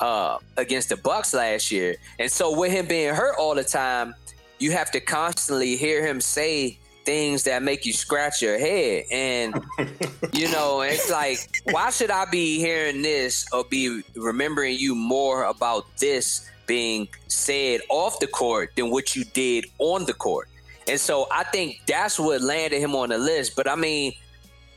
uh, 0.00 0.38
against 0.56 0.88
the 0.88 0.96
Bucks 0.96 1.34
last 1.34 1.70
year. 1.70 1.96
And 2.18 2.30
so 2.30 2.58
with 2.58 2.72
him 2.72 2.86
being 2.86 3.14
hurt 3.14 3.36
all 3.38 3.54
the 3.54 3.64
time, 3.64 4.14
you 4.58 4.72
have 4.72 4.90
to 4.92 5.00
constantly 5.00 5.76
hear 5.76 6.04
him 6.04 6.20
say 6.20 6.78
things 7.04 7.44
that 7.44 7.62
make 7.62 7.86
you 7.86 7.92
scratch 7.92 8.42
your 8.42 8.58
head. 8.58 9.04
And, 9.10 9.54
you 10.32 10.50
know, 10.50 10.80
it's 10.80 11.10
like, 11.10 11.38
why 11.64 11.90
should 11.90 12.10
I 12.10 12.24
be 12.26 12.58
hearing 12.58 13.02
this 13.02 13.46
or 13.52 13.64
be 13.64 14.02
remembering 14.14 14.76
you 14.78 14.94
more 14.94 15.44
about 15.44 15.84
this 15.98 16.48
being 16.66 17.08
said 17.28 17.80
off 17.88 18.18
the 18.20 18.26
court 18.26 18.72
than 18.76 18.90
what 18.90 19.14
you 19.14 19.24
did 19.24 19.66
on 19.78 20.04
the 20.04 20.14
court? 20.14 20.48
And 20.88 21.00
so 21.00 21.26
I 21.30 21.44
think 21.44 21.80
that's 21.86 22.18
what 22.18 22.42
landed 22.42 22.78
him 22.78 22.94
on 22.94 23.08
the 23.08 23.18
list. 23.18 23.56
But 23.56 23.68
I 23.68 23.74
mean, 23.74 24.12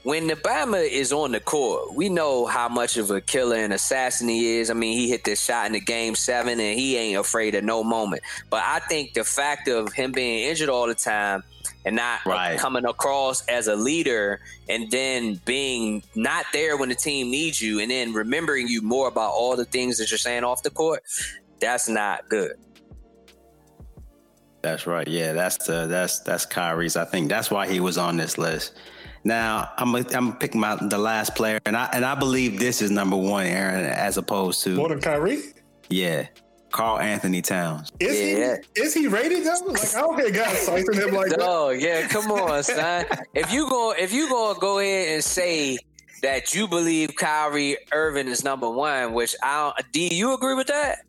when 0.04 0.30
Bama 0.30 0.90
is 0.90 1.12
on 1.12 1.34
the 1.34 1.42
court, 1.42 1.94
we 1.94 2.08
know 2.08 2.46
how 2.46 2.70
much 2.70 2.96
of 2.96 3.12
a 3.12 3.20
killer 3.20 3.58
and 3.58 3.74
assassin 3.74 4.30
he 4.30 4.60
is. 4.60 4.70
I 4.70 4.74
mean, 4.74 4.98
he 4.98 5.10
hit 5.10 5.26
this 5.26 5.44
shot 5.44 5.66
in 5.66 5.74
the 5.74 5.82
game 5.82 6.16
seven 6.16 6.62
and 6.62 6.80
he 6.80 6.96
ain't 6.96 7.20
afraid 7.20 7.56
of 7.56 7.66
no 7.66 7.84
moment. 7.84 8.22
But 8.50 8.64
I 8.64 8.80
think 8.80 9.16
the 9.16 9.26
fact 9.26 9.68
of 9.68 9.92
him 9.92 10.14
being 10.14 10.48
injured 10.50 10.70
all 10.70 10.88
the 10.88 10.96
time– 10.96 11.44
and 11.88 11.96
not 11.96 12.20
right. 12.26 12.60
coming 12.60 12.84
across 12.84 13.46
as 13.48 13.68
a 13.68 13.76
leader 13.76 14.42
and 14.68 14.92
then 14.92 15.40
being 15.46 16.04
not 16.16 16.46
there 16.52 16.76
when 16.76 16.90
the 16.90 16.96
team 16.96 17.32
needs 17.32 17.62
you 17.62 17.80
and 17.80 17.90
then 17.90 18.12
remembering 18.12 18.68
you 18.68 18.82
more 18.82 19.08
about 19.08 19.32
all 19.32 19.56
the 19.56 19.64
things 19.64 19.98
that 19.98 20.12
you're 20.12 20.18
saying 20.18 20.44
off 20.44 20.62
the 20.64 20.70
court, 20.70 21.02
that's 21.62 21.88
not 21.88 22.28
good. 22.28 22.58
That's 24.62 24.86
right. 24.86 25.08
Yeah, 25.08 25.32
that's 25.32 25.66
the 25.66 25.88
that's 25.88 26.20
that's 26.20 26.46
Kyrie's. 26.46 26.98
I 26.98 27.06
think 27.06 27.30
that's 27.30 27.50
why 27.50 27.68
he 27.68 27.80
was 27.80 27.98
on 27.98 28.18
this 28.18 28.38
list. 28.38 28.74
Now 29.24 29.72
I'm 29.78 29.96
a, 29.96 30.04
I'm 30.14 30.34
picking 30.34 30.64
out 30.66 30.90
the 30.90 30.98
last 30.98 31.36
player, 31.36 31.60
and 31.66 31.78
I 31.78 31.86
and 31.94 32.04
I 32.04 32.16
believe 32.16 32.60
this 32.60 32.82
is 32.82 32.92
number 32.92 33.16
one, 33.16 33.46
Aaron, 33.46 33.86
as 33.86 34.18
opposed 34.18 34.62
to 34.64 34.76
more 34.76 34.90
than 34.90 35.00
Kyrie. 35.00 35.42
Yeah, 35.90 36.28
Karl-Anthony 36.78 37.42
Towns. 37.42 37.92
Is 38.00 38.20
yeah. 38.20 38.58
he 38.76 38.82
is 38.82 38.94
he 38.94 39.08
rated 39.08 39.44
though? 39.44 39.66
Like 39.66 39.96
I 39.96 40.02
don't 40.02 40.20
hear 40.20 40.30
guys 40.30 40.60
citing 40.60 40.94
him 40.94 41.12
like 41.12 41.30
that. 41.32 41.40
Oh 41.42 41.72
yeah, 41.72 42.08
come 42.08 42.32
on, 42.32 42.64
son. 42.64 43.04
if 43.34 43.52
you 43.52 43.68
go 43.68 43.96
if 43.98 44.14
you 44.14 44.30
gonna 44.30 44.60
go 44.60 44.78
ahead 44.78 45.08
and 45.08 45.24
say 45.24 45.80
that 46.22 46.54
you 46.54 46.68
believe 46.68 47.16
Kyrie 47.16 47.78
Irving 47.92 48.28
is 48.28 48.44
number 48.44 48.70
one, 48.70 49.14
which 49.14 49.36
I 49.42 49.74
don't, 49.76 49.92
do 49.92 50.02
you 50.02 50.36
agree 50.36 50.54
with 50.54 50.68
that? 50.68 51.00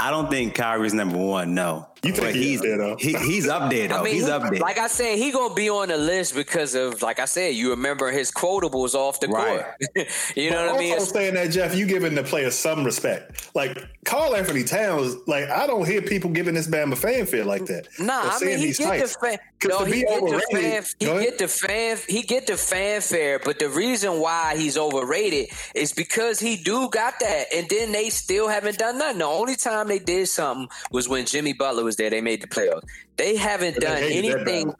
I 0.00 0.10
don't 0.10 0.30
think 0.30 0.54
Kyrie's 0.54 0.94
number 0.94 1.18
one. 1.18 1.54
No, 1.54 1.86
you 2.02 2.12
think 2.12 2.36
he's 2.36 2.60
there 2.60 2.78
though? 2.78 2.96
He, 2.96 3.14
he's 3.14 3.48
up 3.48 3.70
there 3.70 3.88
though. 3.88 4.00
I 4.00 4.02
mean, 4.02 4.14
he's 4.14 4.28
up 4.28 4.42
there. 4.42 4.60
Like 4.60 4.78
I 4.78 4.86
said, 4.86 5.18
he 5.18 5.32
gonna 5.32 5.54
be 5.54 5.68
on 5.68 5.88
the 5.88 5.96
list 5.96 6.34
because 6.34 6.74
of 6.74 7.02
like 7.02 7.18
I 7.18 7.24
said. 7.24 7.54
You 7.54 7.70
remember 7.70 8.10
his 8.10 8.30
quotables 8.30 8.94
off 8.94 9.18
the 9.20 9.28
right. 9.28 9.64
court. 9.64 10.08
you 10.36 10.50
know 10.50 10.66
but 10.66 10.72
what 10.72 10.76
I 10.76 10.78
mean? 10.78 10.92
Also 10.92 11.12
saying 11.12 11.34
that 11.34 11.50
Jeff, 11.50 11.74
you 11.74 11.86
giving 11.86 12.14
the 12.14 12.22
player 12.22 12.50
some 12.50 12.84
respect. 12.84 13.50
Like 13.54 13.78
Karl-Anthony 14.04 14.64
Towns, 14.64 15.16
like 15.26 15.48
I 15.48 15.66
don't 15.66 15.86
hear 15.86 16.00
people 16.02 16.30
giving 16.30 16.54
this 16.54 16.68
Bama 16.68 16.96
fanfare 16.96 17.44
like 17.44 17.66
that. 17.66 17.88
Nah, 17.98 18.30
I 18.32 18.44
mean 18.44 18.58
he 18.58 18.72
get 18.72 19.00
the 19.00 19.08
fan. 19.20 19.38
No, 19.66 19.84
he 19.84 20.02
get 20.02 20.20
the 20.20 20.42
fan. 20.52 20.84
He 20.98 21.06
get 21.06 21.38
the 21.38 21.48
fan. 21.48 21.98
He 22.08 22.22
get 22.22 22.46
the 22.46 22.56
fanfare. 22.56 23.40
But 23.40 23.58
the 23.58 23.68
reason 23.68 24.20
why 24.20 24.56
he's 24.56 24.78
overrated 24.78 25.48
is 25.74 25.92
because 25.92 26.38
he 26.38 26.56
do 26.56 26.88
got 26.90 27.14
that, 27.20 27.46
and 27.52 27.68
then 27.68 27.90
they 27.90 28.10
still 28.10 28.48
haven't 28.48 28.78
done 28.78 28.98
nothing. 28.98 29.18
The 29.18 29.24
only 29.24 29.56
time 29.56 29.88
they 29.88 29.98
did 29.98 30.28
something 30.28 30.68
was 30.92 31.08
when 31.08 31.26
Jimmy 31.26 31.52
Butler 31.52 31.87
was 31.88 31.96
there. 31.96 32.10
They 32.10 32.20
made 32.20 32.42
the 32.42 32.46
playoffs. 32.46 32.82
They 33.16 33.36
haven't 33.36 33.80
done 33.80 33.98
anything. 34.02 34.72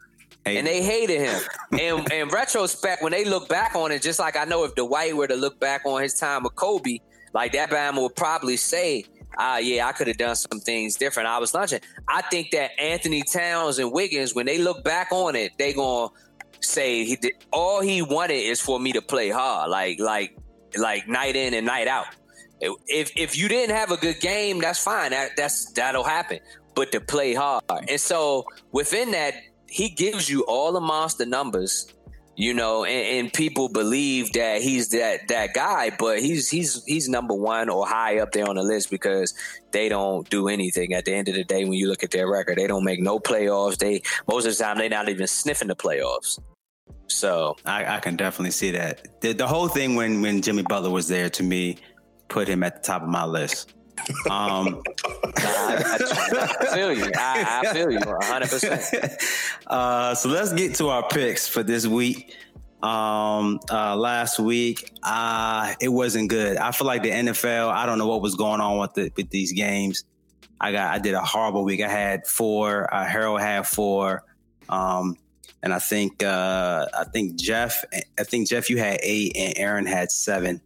And 0.45 0.65
they 0.65 0.81
hated 0.81 1.19
him. 1.19 1.41
and 1.71 2.11
in 2.11 2.29
retrospect, 2.29 3.03
when 3.03 3.11
they 3.11 3.25
look 3.25 3.49
back 3.49 3.75
on 3.75 3.91
it, 3.91 4.01
just 4.01 4.19
like 4.19 4.37
I 4.37 4.45
know 4.45 4.63
if 4.63 4.73
Dwight 4.75 5.15
were 5.15 5.27
to 5.27 5.35
look 5.35 5.59
back 5.59 5.81
on 5.85 6.01
his 6.01 6.13
time 6.13 6.43
with 6.43 6.55
Kobe, 6.55 6.99
like 7.33 7.51
that 7.53 7.69
Bama 7.69 8.01
would 8.01 8.15
probably 8.15 8.55
say, 8.55 9.03
ah, 9.37 9.57
yeah, 9.57 9.87
I 9.87 9.91
could 9.91 10.07
have 10.07 10.17
done 10.17 10.35
some 10.35 10.59
things 10.59 10.95
different. 10.95 11.27
I 11.27 11.39
was 11.39 11.53
lunching. 11.53 11.81
I 12.07 12.21
think 12.21 12.51
that 12.51 12.71
Anthony 12.79 13.23
Towns 13.23 13.79
and 13.79 13.91
Wiggins, 13.91 14.33
when 14.33 14.45
they 14.45 14.57
look 14.57 14.83
back 14.83 15.11
on 15.11 15.35
it, 15.35 15.51
they 15.57 15.73
gonna 15.73 16.09
say 16.61 17.05
he 17.05 17.15
did, 17.15 17.33
all 17.51 17.81
he 17.81 18.01
wanted 18.01 18.35
is 18.35 18.61
for 18.61 18.79
me 18.79 18.91
to 18.93 19.01
play 19.01 19.29
hard, 19.29 19.69
like 19.69 19.99
like 19.99 20.35
like 20.77 21.07
night 21.07 21.35
in 21.35 21.53
and 21.53 21.65
night 21.65 21.87
out. 21.87 22.07
If 22.61 23.11
if 23.15 23.37
you 23.37 23.47
didn't 23.47 23.75
have 23.75 23.91
a 23.91 23.97
good 23.97 24.19
game, 24.19 24.59
that's 24.59 24.83
fine. 24.83 25.11
That 25.11 25.31
that's 25.37 25.71
that'll 25.71 26.03
happen. 26.03 26.39
But 26.75 26.91
to 26.93 27.01
play 27.01 27.33
hard, 27.33 27.63
and 27.87 27.99
so 27.99 28.45
within 28.71 29.11
that, 29.11 29.33
he 29.67 29.89
gives 29.89 30.29
you 30.29 30.43
all 30.43 30.71
the 30.71 30.79
monster 30.79 31.25
numbers 31.25 31.93
you 32.39 32.53
know, 32.53 32.85
and, 32.85 33.25
and, 33.25 33.33
people 33.33 33.67
believe 33.67 34.31
that 34.31 34.61
he's 34.61 34.91
that 34.91 35.27
that 35.27 35.53
guy, 35.53 35.91
but 35.99 36.19
he's 36.19 36.49
he's 36.49 36.81
he's 36.85 37.09
number 37.09 37.33
one 37.33 37.67
or 37.67 37.85
high 37.85 38.19
up 38.19 38.31
there 38.31 38.47
on 38.47 38.55
the 38.55 38.63
list 38.63 38.89
because 38.89 39.33
they 39.71 39.89
don't 39.89 40.27
do 40.29 40.47
anything. 40.47 40.93
At 40.93 41.03
the 41.03 41.13
end 41.13 41.27
of 41.27 41.35
the 41.35 41.43
day, 41.43 41.65
when 41.65 41.73
you 41.73 41.89
look 41.89 42.01
at 42.01 42.11
their 42.11 42.31
record, 42.31 42.57
they 42.57 42.65
don't 42.65 42.85
make 42.85 43.01
no 43.01 43.19
playoffs. 43.19 43.77
They 43.77 44.03
most 44.25 44.45
of 44.45 44.57
the 44.57 44.63
time 44.63 44.77
they're 44.77 44.87
not 44.87 45.09
even 45.09 45.27
sniffing 45.27 45.67
the 45.67 45.75
playoffs. 45.75 46.39
So 47.07 47.57
I, 47.65 47.97
I 47.97 47.99
can 47.99 48.15
definitely 48.15 48.51
see 48.51 48.71
that. 48.71 49.19
The, 49.19 49.33
the 49.33 49.47
whole 49.47 49.67
thing 49.67 49.95
when 49.95 50.21
when 50.21 50.41
Jimmy 50.41 50.63
Butler 50.63 50.91
was 50.91 51.09
there 51.09 51.29
to 51.31 51.43
me 51.43 51.75
put 52.29 52.47
him 52.47 52.63
at 52.63 52.81
the 52.81 52.87
top 52.87 53.01
of 53.01 53.09
my 53.09 53.25
list. 53.25 53.73
Um, 54.29 54.81
I, 55.37 55.97
I, 55.99 56.75
feel 56.75 56.93
you. 56.93 57.11
I, 57.15 57.61
I 57.63 57.73
feel 57.73 57.91
you 57.91 57.99
100%. 57.99 59.45
Uh, 59.67 60.15
so 60.15 60.29
let's 60.29 60.51
get 60.53 60.73
to 60.73 60.89
our 60.89 61.07
picks 61.07 61.47
for 61.47 61.61
this 61.61 61.85
week. 61.85 62.35
Um, 62.81 63.59
uh, 63.69 63.95
last 63.95 64.39
week, 64.39 64.91
uh, 65.03 65.75
it 65.79 65.89
wasn't 65.89 66.29
good. 66.29 66.57
I 66.57 66.71
feel 66.71 66.87
like 66.87 67.03
the 67.03 67.11
NFL, 67.11 67.69
I 67.69 67.85
don't 67.85 67.99
know 67.99 68.07
what 68.07 68.21
was 68.21 68.33
going 68.33 68.61
on 68.61 68.79
with 68.79 68.93
the, 68.95 69.11
with 69.15 69.29
these 69.29 69.51
games. 69.51 70.05
I 70.59 70.71
got, 70.71 70.93
I 70.93 70.97
did 70.97 71.13
a 71.13 71.21
horrible 71.21 71.63
week. 71.63 71.81
I 71.81 71.87
had 71.87 72.25
four, 72.25 72.91
uh, 72.91 73.05
Harold 73.05 73.41
had 73.41 73.67
four. 73.67 74.23
Um, 74.69 75.17
and 75.61 75.73
I 75.73 75.79
think, 75.79 76.23
uh, 76.23 76.87
I 76.97 77.03
think 77.03 77.35
Jeff, 77.35 77.83
I 78.17 78.23
think 78.23 78.47
Jeff, 78.47 78.69
you 78.69 78.77
had 78.77 78.99
eight 79.03 79.35
and 79.35 79.53
Aaron 79.57 79.85
had 79.85 80.11
seven. 80.11 80.61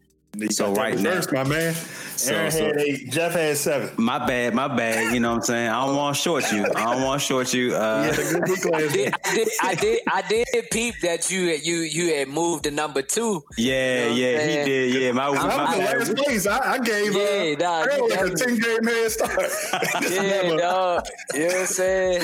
So 0.50 0.74
right 0.74 0.98
now, 0.98 1.12
first, 1.12 1.32
my 1.32 1.44
man. 1.44 1.76
So, 2.16 2.34
Aaron 2.34 2.52
so, 2.52 2.66
had 2.66 2.78
eight. 2.78 3.12
Jeff 3.12 3.34
had 3.34 3.56
seven. 3.56 3.92
My 3.98 4.18
bad, 4.26 4.56
my 4.56 4.68
bad. 4.68 5.14
You 5.14 5.20
know 5.20 5.30
what 5.30 5.36
I'm 5.36 5.42
saying? 5.44 5.70
I 5.70 5.86
don't 5.86 5.96
want 5.96 6.16
to 6.16 6.22
short 6.22 6.52
you. 6.52 6.66
I 6.76 6.94
don't 6.94 7.04
want 7.04 7.22
to 7.22 7.28
short 7.28 7.54
you. 7.54 7.76
Uh, 7.76 8.12
yeah, 8.18 8.72
I, 8.74 8.86
did, 8.88 9.14
I 9.22 9.36
did, 9.36 9.52
I 9.62 9.76
did, 9.76 10.00
I 10.08 10.22
did 10.24 10.72
peep 10.72 10.96
that 11.04 11.30
you 11.30 11.42
you 11.42 11.82
you 11.82 12.16
had 12.16 12.30
moved 12.30 12.64
to 12.64 12.72
number 12.72 13.04
two. 13.04 13.44
Yeah, 13.60 14.08
you 14.08 14.10
know 14.10 14.16
yeah, 14.16 14.48
he 14.48 14.66
did. 14.66 15.02
Yeah, 15.02 15.12
my, 15.12 15.28
I'm 15.28 15.36
my 15.36 15.78
the 15.78 15.84
last 15.84 16.16
place. 16.16 16.48
I, 16.48 16.74
I 16.74 16.80
gave 16.80 17.14
yeah, 17.14 17.68
uh, 17.68 17.86
nah, 17.86 18.06
like 18.06 18.32
a 18.32 18.36
ten 18.36 18.58
game 18.58 18.84
head 18.86 19.12
start. 19.12 19.52
yeah, 20.12 20.56
dog. 20.56 21.06
You 21.36 21.40
know 21.42 21.46
what 21.46 21.56
I'm 21.58 21.66
saying? 21.68 22.24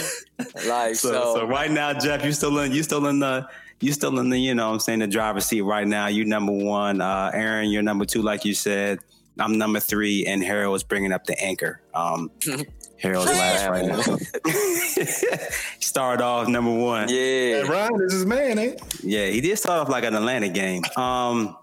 Like 0.67 0.95
so, 0.95 1.11
so, 1.11 1.35
so. 1.35 1.47
right 1.47 1.69
now, 1.69 1.93
Jeff, 1.93 2.25
you 2.25 2.31
still 2.31 2.57
in 2.59 2.71
you 2.71 2.81
still 2.81 3.05
in 3.05 3.19
the 3.19 3.47
you 3.81 3.93
still 3.93 4.17
in 4.19 4.29
the, 4.29 4.37
you 4.37 4.53
know 4.55 4.71
I'm 4.71 4.79
saying, 4.79 4.99
the 4.99 5.07
driver's 5.07 5.45
seat 5.45 5.61
right 5.61 5.87
now. 5.87 6.07
You 6.07 6.25
number 6.25 6.51
one. 6.51 7.01
Uh, 7.01 7.31
Aaron, 7.33 7.69
you're 7.69 7.81
number 7.81 8.05
two, 8.05 8.21
like 8.21 8.45
you 8.45 8.53
said. 8.53 8.99
I'm 9.39 9.57
number 9.57 9.79
three, 9.79 10.25
and 10.25 10.43
Harold 10.43 10.75
is 10.75 10.83
bringing 10.83 11.13
up 11.13 11.25
the 11.25 11.41
anchor. 11.41 11.81
Um, 11.93 12.29
Harold's 12.97 13.31
last 13.31 13.69
right 13.69 13.85
now. 13.85 14.01
Started 15.79 16.21
off 16.21 16.49
number 16.49 16.73
one. 16.73 17.07
Yeah. 17.09 17.61
Ryan 17.61 18.01
is 18.01 18.13
his 18.13 18.25
man, 18.25 18.59
eh? 18.59 18.75
Yeah, 19.01 19.27
he 19.27 19.39
did 19.39 19.57
start 19.57 19.79
off 19.79 19.89
like 19.89 20.03
an 20.03 20.15
Atlanta 20.15 20.49
game. 20.49 20.83
Um, 20.97 21.55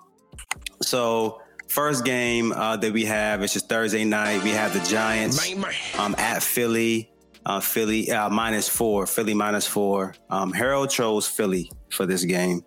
so 0.81 1.43
first 1.69 2.05
game 2.07 2.53
uh, 2.53 2.77
that 2.79 2.93
we 2.93 3.05
have 3.05 3.43
it's 3.43 3.53
just 3.53 3.69
Thursday 3.69 4.05
night. 4.05 4.43
We 4.43 4.51
have 4.51 4.73
the 4.73 4.81
Giants 4.89 5.39
um, 5.99 6.15
at 6.17 6.43
Philly. 6.43 7.11
Uh, 7.47 7.61
Philly 7.61 8.11
uh, 8.11 8.29
minus 8.29 8.69
four. 8.69 9.07
Philly 9.07 9.33
minus 9.33 9.69
four. 9.69 10.17
Um, 10.31 10.53
Harold 10.53 10.91
chose 10.91 11.29
Philly 11.29 11.71
for 11.91 12.05
this 12.05 12.25
game. 12.25 12.65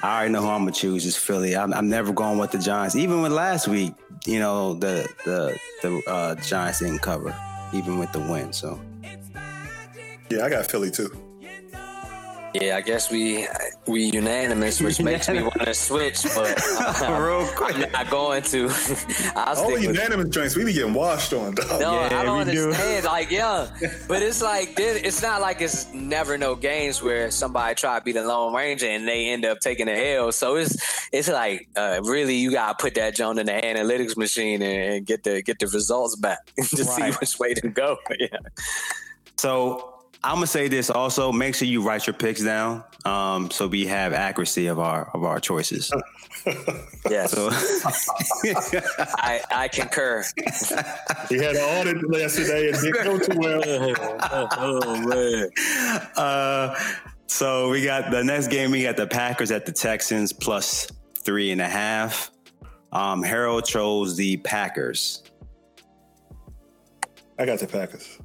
I 0.00 0.18
already 0.18 0.32
know 0.32 0.42
who 0.42 0.48
I'm 0.48 0.60
gonna 0.60 0.70
choose 0.70 1.04
is 1.04 1.16
Philly. 1.16 1.56
I'm, 1.56 1.74
I'm, 1.74 1.88
never 1.88 2.12
going 2.12 2.38
with 2.38 2.52
the 2.52 2.58
Giants. 2.58 2.94
Even 2.94 3.20
with 3.20 3.32
last 3.32 3.66
week, 3.66 3.94
you 4.26 4.38
know 4.38 4.74
the 4.74 5.08
the 5.24 5.58
the 5.82 6.00
uh, 6.08 6.36
Giants 6.36 6.78
didn't 6.78 7.00
cover, 7.00 7.34
even 7.74 7.98
with 7.98 8.12
the 8.12 8.20
win. 8.20 8.52
So 8.52 8.80
yeah, 10.30 10.44
I 10.44 10.48
got 10.48 10.70
Philly 10.70 10.92
too. 10.92 11.25
Yeah, 12.60 12.76
I 12.76 12.80
guess 12.80 13.10
we 13.10 13.46
we 13.86 14.04
unanimous, 14.04 14.80
which 14.80 15.00
makes 15.00 15.28
me 15.28 15.42
want 15.50 15.60
to 15.62 15.74
switch, 15.74 16.22
but 16.22 16.62
uh, 16.80 17.20
Real 17.20 17.46
quick. 17.48 17.74
I'm 17.74 17.92
not 17.92 18.10
going 18.10 18.42
to. 18.44 18.70
I'll 19.36 19.56
All 19.56 19.78
unanimous 19.78 20.28
joints, 20.28 20.56
we 20.56 20.64
be 20.64 20.72
getting 20.72 20.94
washed 20.94 21.32
on. 21.32 21.54
Dog. 21.54 21.80
No, 21.80 21.94
yeah, 21.94 22.20
I 22.20 22.22
don't 22.22 22.40
understand. 22.40 23.02
Do. 23.02 23.08
Like, 23.08 23.30
yeah, 23.30 23.68
but 24.08 24.22
it's 24.22 24.42
like 24.42 24.74
it's 24.78 25.22
not 25.22 25.40
like 25.40 25.60
it's 25.60 25.92
never 25.92 26.38
no 26.38 26.54
games 26.54 27.02
where 27.02 27.30
somebody 27.30 27.74
try 27.74 27.98
to 27.98 28.04
be 28.04 28.12
the 28.12 28.24
Lone 28.24 28.54
Ranger 28.54 28.86
and 28.86 29.06
they 29.06 29.28
end 29.28 29.44
up 29.44 29.58
taking 29.60 29.88
a 29.88 29.96
a 29.96 30.16
L. 30.16 30.32
So 30.32 30.56
it's 30.56 31.08
it's 31.12 31.28
like 31.28 31.68
uh, 31.76 32.00
really 32.04 32.36
you 32.36 32.52
gotta 32.52 32.76
put 32.78 32.94
that 32.94 33.14
joint 33.14 33.38
in 33.38 33.46
the 33.46 33.52
analytics 33.52 34.16
machine 34.16 34.62
and, 34.62 34.94
and 34.94 35.06
get 35.06 35.24
the 35.24 35.42
get 35.42 35.58
the 35.58 35.66
results 35.66 36.16
back 36.16 36.38
to 36.56 36.62
right. 36.62 36.70
see 36.70 37.10
which 37.18 37.38
way 37.38 37.54
to 37.54 37.68
go. 37.68 37.98
yeah. 38.18 38.38
So 39.36 39.95
I'm 40.24 40.36
gonna 40.36 40.46
say 40.46 40.68
this 40.68 40.90
also. 40.90 41.32
Make 41.32 41.54
sure 41.54 41.68
you 41.68 41.82
write 41.82 42.06
your 42.06 42.14
picks 42.14 42.42
down, 42.42 42.84
um, 43.04 43.50
so 43.50 43.66
we 43.68 43.86
have 43.86 44.12
accuracy 44.12 44.66
of 44.66 44.78
our 44.78 45.10
of 45.14 45.24
our 45.24 45.38
choices. 45.40 45.92
yes, 47.10 47.32
so. 47.32 47.48
I 49.18 49.40
I 49.50 49.68
concur. 49.68 50.24
We 51.30 51.38
had 51.38 51.56
an 51.56 51.62
audit 51.62 51.96
yesterday 52.12 52.68
and 52.70 52.80
didn't 52.80 53.04
go 53.04 53.18
too 53.18 53.38
well. 53.38 53.62
oh, 54.32 54.48
oh, 54.58 55.00
man. 55.06 55.50
Uh, 56.16 56.74
so 57.26 57.70
we 57.70 57.84
got 57.84 58.10
the 58.10 58.22
next 58.22 58.48
game. 58.48 58.70
We 58.70 58.82
got 58.82 58.96
the 58.96 59.06
Packers 59.06 59.50
at 59.50 59.66
the 59.66 59.72
Texans 59.72 60.32
plus 60.32 60.88
three 61.24 61.50
and 61.50 61.60
a 61.60 61.68
half. 61.68 62.30
Um, 62.92 63.22
Harold 63.22 63.64
chose 63.64 64.16
the 64.16 64.38
Packers. 64.38 65.22
I 67.38 67.44
got 67.44 67.58
the 67.58 67.66
Packers. 67.66 68.18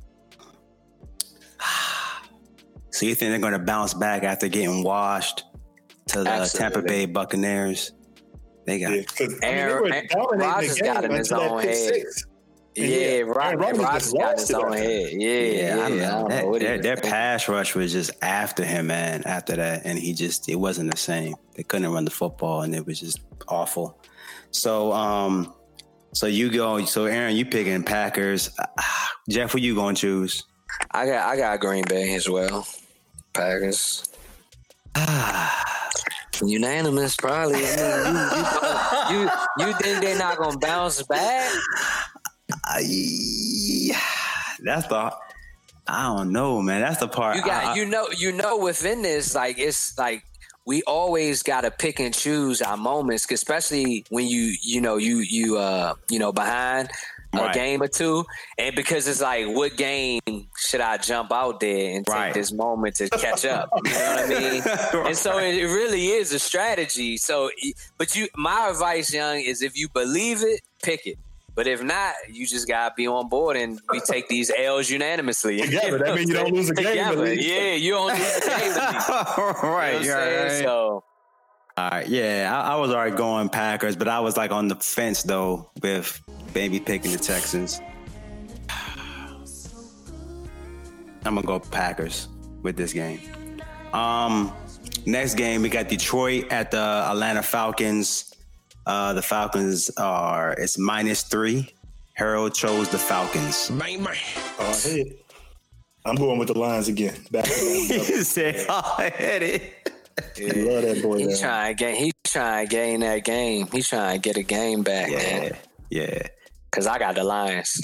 So 2.92 3.06
you 3.06 3.16
think 3.16 3.32
they're 3.32 3.39
going 3.39 3.54
to 3.54 3.60
bounce 3.60 3.94
back 3.94 4.24
after 4.24 4.48
getting 4.48 4.84
washed 4.84 5.46
to 6.08 6.24
the 6.24 6.30
Absolutely. 6.30 6.60
Tampa 6.60 6.88
Bay 6.88 7.06
Buccaneers? 7.06 7.94
They 8.66 8.80
got 8.80 8.92
yeah, 8.92 9.28
Aaron, 9.42 9.94
Aaron 9.94 10.39
Rodgers 10.39 10.80
got 10.80 11.04
in 11.04 11.12
his 11.12 11.32
own 11.32 11.62
head. 11.62 12.04
Yeah, 12.76 12.86
yeah, 12.86 13.20
Rod, 13.22 13.60
Rodgers 13.60 14.14
got 14.14 14.39
his 14.39 14.52
own 14.52 14.74
head. 14.74 15.10
Yeah, 15.14 15.30
yeah. 15.30 15.88
yeah. 15.88 16.24
That, 16.30 16.60
their, 16.60 16.78
their 16.78 16.98
pass 16.98 17.50
rush 17.50 17.76
was 17.76 17.92
just 17.92 18.12
after 18.22 18.64
him, 18.64 18.88
man. 18.88 19.24
After 19.26 19.56
that, 19.56 19.82
and 19.84 19.98
he 19.98 20.14
just 20.14 20.48
it 20.48 20.56
wasn't 20.56 20.92
the 20.92 20.98
same. 20.98 21.36
They 21.56 21.64
couldn't 21.64 21.92
run 21.92 22.06
the 22.06 22.12
football, 22.12 22.62
and 22.62 22.76
it 22.76 22.86
was 22.86 23.00
just 23.00 23.20
awful. 23.48 24.00
So, 24.52 24.94
um, 24.94 25.54
so 26.14 26.28
you 26.28 26.52
go. 26.52 26.86
So 26.86 27.06
Aaron, 27.06 27.36
you 27.36 27.46
picking 27.46 27.84
Packers. 27.84 28.50
Jeff, 29.30 29.52
who 29.52 29.60
you 29.60 29.76
going 29.76 29.96
to 29.96 30.02
choose? 30.02 30.44
I 30.92 31.06
got 31.06 31.30
I 31.30 31.38
got 31.38 31.60
Green 31.60 31.84
Bay 31.88 32.14
as 32.16 32.30
well. 32.30 32.68
Packers. 33.34 34.04
Ah, 34.96 35.90
unanimous, 36.44 37.16
probably. 37.16 37.64
I 37.66 39.10
mean, 39.10 39.16
you, 39.16 39.22
you, 39.22 39.24
you, 39.24 39.68
you, 39.68 39.74
think 39.80 40.02
they're 40.02 40.18
not 40.18 40.38
gonna 40.38 40.58
bounce 40.58 41.02
back? 41.04 41.52
I, 42.66 43.92
that's 44.64 44.88
the. 44.88 45.14
I 45.88 46.04
don't 46.04 46.32
know, 46.32 46.62
man. 46.62 46.82
That's 46.82 47.00
the 47.00 47.08
part. 47.08 47.38
You 47.38 47.44
got, 47.44 47.66
I, 47.66 47.76
you 47.76 47.86
know, 47.86 48.08
you 48.18 48.32
know, 48.32 48.58
within 48.58 49.02
this, 49.02 49.36
like 49.36 49.58
it's 49.58 49.98
like 49.98 50.24
we 50.66 50.84
always 50.84 51.44
got 51.44 51.62
to 51.62 51.72
pick 51.72 52.00
and 52.00 52.14
choose 52.14 52.62
our 52.62 52.78
moments, 52.78 53.30
especially 53.30 54.06
when 54.10 54.28
you, 54.28 54.54
you 54.62 54.80
know, 54.80 54.98
you, 54.98 55.18
you, 55.18 55.58
uh, 55.58 55.96
you 56.10 56.20
know, 56.20 56.32
behind 56.32 56.90
right. 57.34 57.56
a 57.56 57.60
game 57.60 57.82
or 57.82 57.88
two, 57.88 58.26
and 58.58 58.76
because 58.76 59.08
it's 59.08 59.22
like, 59.22 59.48
what 59.48 59.78
game 59.78 60.20
should 60.58 60.82
I 60.82 60.98
jump 60.98 61.32
out 61.32 61.60
there 61.60 61.96
and 61.96 62.06
take 62.06 62.16
right. 62.16 62.34
this 62.34 62.52
moment 62.52 62.96
to 62.96 63.10
catch 63.10 63.46
up? 63.46 63.70
You 63.86 63.92
know 63.92 64.00
what 64.00 64.26
I 64.26 64.28
mean? 64.28 64.62
right. 64.94 65.08
And 65.08 65.18
so 65.18 65.38
it 65.38 65.64
really 65.64 66.08
is 66.08 66.34
a 66.34 66.40
strategy. 66.40 67.18
So, 67.18 67.50
but 67.98 68.16
you, 68.16 68.28
my 68.36 68.70
advice, 68.70 69.14
young, 69.14 69.40
is 69.40 69.62
if 69.62 69.78
you 69.78 69.88
believe 69.90 70.44
it, 70.44 70.62
pick 70.84 71.08
it. 71.08 71.18
But 71.54 71.68
if 71.68 71.84
not, 71.84 72.14
you 72.30 72.48
just 72.48 72.68
gotta 72.68 72.94
be 72.96 73.08
on 73.08 73.28
board, 73.28 73.58
and 73.58 73.80
we 73.92 74.00
take 74.00 74.30
these 74.30 74.52
L's 74.58 74.90
unanimously. 74.90 75.62
Together, 75.62 75.98
that 76.00 76.16
means 76.16 76.30
you 76.30 76.36
don't 76.36 76.54
lose 76.54 76.70
a 76.70 76.76
game. 76.76 76.96
Yeah, 76.96 77.74
you 77.74 77.92
don't 77.92 78.08
lose 78.08 78.38
a 78.38 78.50
game. 78.50 78.74
right, 79.70 80.02
you 80.02 80.08
know 80.08 80.44
right. 80.44 80.64
So. 80.64 81.04
All 81.82 81.90
right, 81.90 82.08
yeah, 82.08 82.52
I, 82.54 82.74
I 82.74 82.76
was 82.76 82.92
already 82.92 83.16
going 83.16 83.50
Packers, 83.50 83.96
but 83.96 84.08
I 84.08 84.20
was 84.20 84.38
like 84.38 84.52
on 84.52 84.68
the 84.68 84.76
fence 84.76 85.24
though 85.24 85.72
with 85.82 86.22
baby 86.54 86.80
picking 86.80 87.12
the 87.12 87.18
Texans. 87.18 87.82
I'm 91.26 91.34
gonna 91.34 91.42
go 91.42 91.60
Packers 91.60 92.28
with 92.62 92.78
this 92.78 92.94
game. 92.94 93.20
Um, 93.94 94.54
next 95.08 95.34
game 95.34 95.64
we 95.64 95.70
got 95.70 95.90
Detroit 95.90 96.52
at 96.52 96.70
the 96.70 96.78
Atlanta 96.78 97.42
Falcons. 97.42 98.36
Uh, 98.86 99.14
the 99.14 99.24
Falcons 99.24 99.90
are 99.98 100.54
it's 100.60 100.78
minus 100.78 101.24
three. 101.24 101.74
Harold 102.14 102.54
chose 102.54 102.90
the 102.90 103.00
Falcons. 103.00 103.72
Man, 103.72 104.04
man. 104.04 104.16
Oh, 104.60 105.04
I'm 106.06 106.16
going 106.16 106.38
with 106.38 106.50
the 106.50 106.60
Lions 106.60 106.90
again. 106.90 107.16
Back 107.32 107.46
to 107.46 107.50
he 107.50 108.24
said, 108.24 108.68
"Oh, 108.70 109.10
headed." 109.16 109.64
Yeah. 110.38 110.53
Love 110.55 110.84
that 110.84 111.01
boy. 111.03 111.18
He's 111.18 111.39
trying 111.39 111.76
to 111.76 111.84
gain. 111.84 111.95
He's 111.95 112.14
trying 112.26 112.68
to 112.68 112.76
gain 112.76 112.99
that 113.01 113.24
game. 113.24 113.68
He's 113.72 113.88
trying 113.88 114.16
to 114.16 114.20
get 114.22 114.38
a 114.38 114.43
game 114.43 114.84
back. 114.84 115.09
Yeah, 115.09 115.18
man. 115.18 115.57
yeah. 115.89 116.28
Cause 116.72 116.88
I 116.88 116.99
got 116.99 117.16
the 117.16 117.24
Lions. 117.24 117.82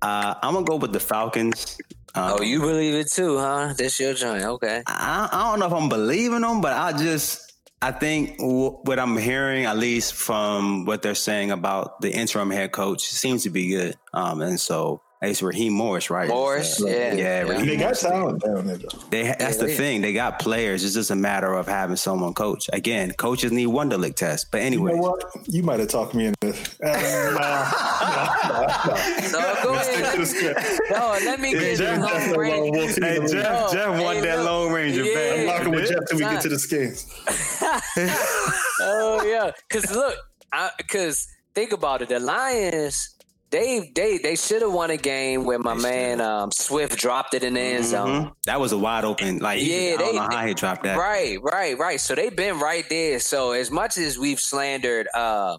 Uh, 0.00 0.34
I'm 0.42 0.54
gonna 0.54 0.64
go 0.64 0.76
with 0.76 0.92
the 0.92 1.00
Falcons. 1.00 1.76
Um, 2.14 2.36
oh, 2.38 2.42
you 2.42 2.60
believe 2.60 2.94
it 2.94 3.10
too, 3.10 3.36
huh? 3.38 3.74
This 3.76 3.98
your 3.98 4.14
joint, 4.14 4.44
okay? 4.44 4.82
I, 4.86 5.28
I 5.30 5.50
don't 5.50 5.58
know 5.58 5.66
if 5.66 5.72
I'm 5.72 5.88
believing 5.88 6.40
them, 6.42 6.60
but 6.60 6.72
I 6.72 6.96
just 6.96 7.52
I 7.82 7.92
think 7.92 8.38
w- 8.38 8.78
what 8.82 8.98
I'm 8.98 9.16
hearing, 9.16 9.66
at 9.66 9.76
least 9.76 10.14
from 10.14 10.84
what 10.84 11.02
they're 11.02 11.14
saying 11.14 11.50
about 11.50 12.00
the 12.00 12.12
interim 12.12 12.50
head 12.50 12.72
coach, 12.72 13.02
seems 13.02 13.42
to 13.42 13.50
be 13.50 13.68
good. 13.68 13.96
Um, 14.14 14.40
and 14.40 14.58
so 14.58 15.00
it's 15.20 15.42
Raheem 15.42 15.72
Morris, 15.72 16.10
right? 16.10 16.28
Morris, 16.28 16.80
uh, 16.80 16.86
yeah, 16.86 17.14
yeah. 17.14 17.44
yeah. 17.44 17.64
They 17.64 17.76
got 17.76 17.96
talent 17.96 18.40
down 18.42 18.66
there. 18.66 18.78
They 19.10 19.22
that's 19.24 19.56
yeah, 19.56 19.66
the 19.66 19.74
thing. 19.74 20.00
They 20.00 20.12
got 20.12 20.38
players. 20.38 20.84
It's 20.84 20.94
just 20.94 21.10
a 21.10 21.16
matter 21.16 21.52
of 21.52 21.66
having 21.66 21.96
someone 21.96 22.34
coach. 22.34 22.70
Again, 22.72 23.12
coaches 23.12 23.50
need 23.50 23.66
Wonderlic 23.66 24.14
test. 24.14 24.52
But 24.52 24.60
anyway, 24.60 24.92
you, 24.92 25.00
know 25.00 25.18
you 25.46 25.62
might 25.64 25.80
have 25.80 25.88
talked 25.88 26.14
me 26.14 26.26
into. 26.26 26.50
Uh, 26.84 26.94
no, 29.32 29.38
no, 29.38 29.62
go 29.64 29.74
ahead. 29.74 30.18
No, 30.90 31.18
let 31.24 31.40
me 31.40 31.52
get 31.52 31.78
Jeff, 31.78 32.00
Jeff, 32.00 32.36
range. 32.36 32.76
Hey, 32.76 33.18
Jeff, 33.26 33.72
Jeff 33.72 34.00
won 34.00 34.20
that 34.22 34.44
Lone 34.44 34.72
Ranger. 34.72 35.02
Yeah, 35.02 35.34
I'm 35.34 35.46
rocking 35.48 35.72
with 35.72 35.88
Jeff 35.88 36.00
till 36.08 36.18
we 36.18 36.24
get 36.24 36.42
to 36.42 36.48
the 36.48 36.58
skins. 36.58 37.06
oh 38.80 39.24
yeah, 39.26 39.50
because 39.68 39.90
look, 39.90 40.14
because 40.76 41.26
think 41.54 41.72
about 41.72 42.02
it. 42.02 42.08
The 42.08 42.20
Lions 42.20 43.16
they 43.50 43.90
they 43.94 44.18
they 44.18 44.36
should 44.36 44.62
have 44.62 44.72
won 44.72 44.90
a 44.90 44.96
game 44.96 45.44
where 45.44 45.58
my 45.58 45.74
man 45.74 46.20
um, 46.20 46.50
Swift 46.52 46.98
dropped 46.98 47.34
it 47.34 47.42
in 47.42 47.54
the 47.54 47.60
end 47.60 47.84
mm-hmm. 47.84 47.90
zone. 47.90 48.32
That 48.44 48.60
was 48.60 48.72
a 48.72 48.78
wide 48.78 49.04
open. 49.04 49.38
Like 49.38 49.60
yeah, 49.62 49.96
they, 49.96 50.16
how 50.16 50.46
he 50.46 50.54
dropped 50.54 50.82
that. 50.84 50.98
Right, 50.98 51.38
right, 51.42 51.78
right. 51.78 52.00
So 52.00 52.14
they've 52.14 52.34
been 52.34 52.58
right 52.58 52.84
there. 52.88 53.18
So 53.20 53.52
as 53.52 53.70
much 53.70 53.96
as 53.96 54.18
we've 54.18 54.40
slandered, 54.40 55.08
uh, 55.14 55.58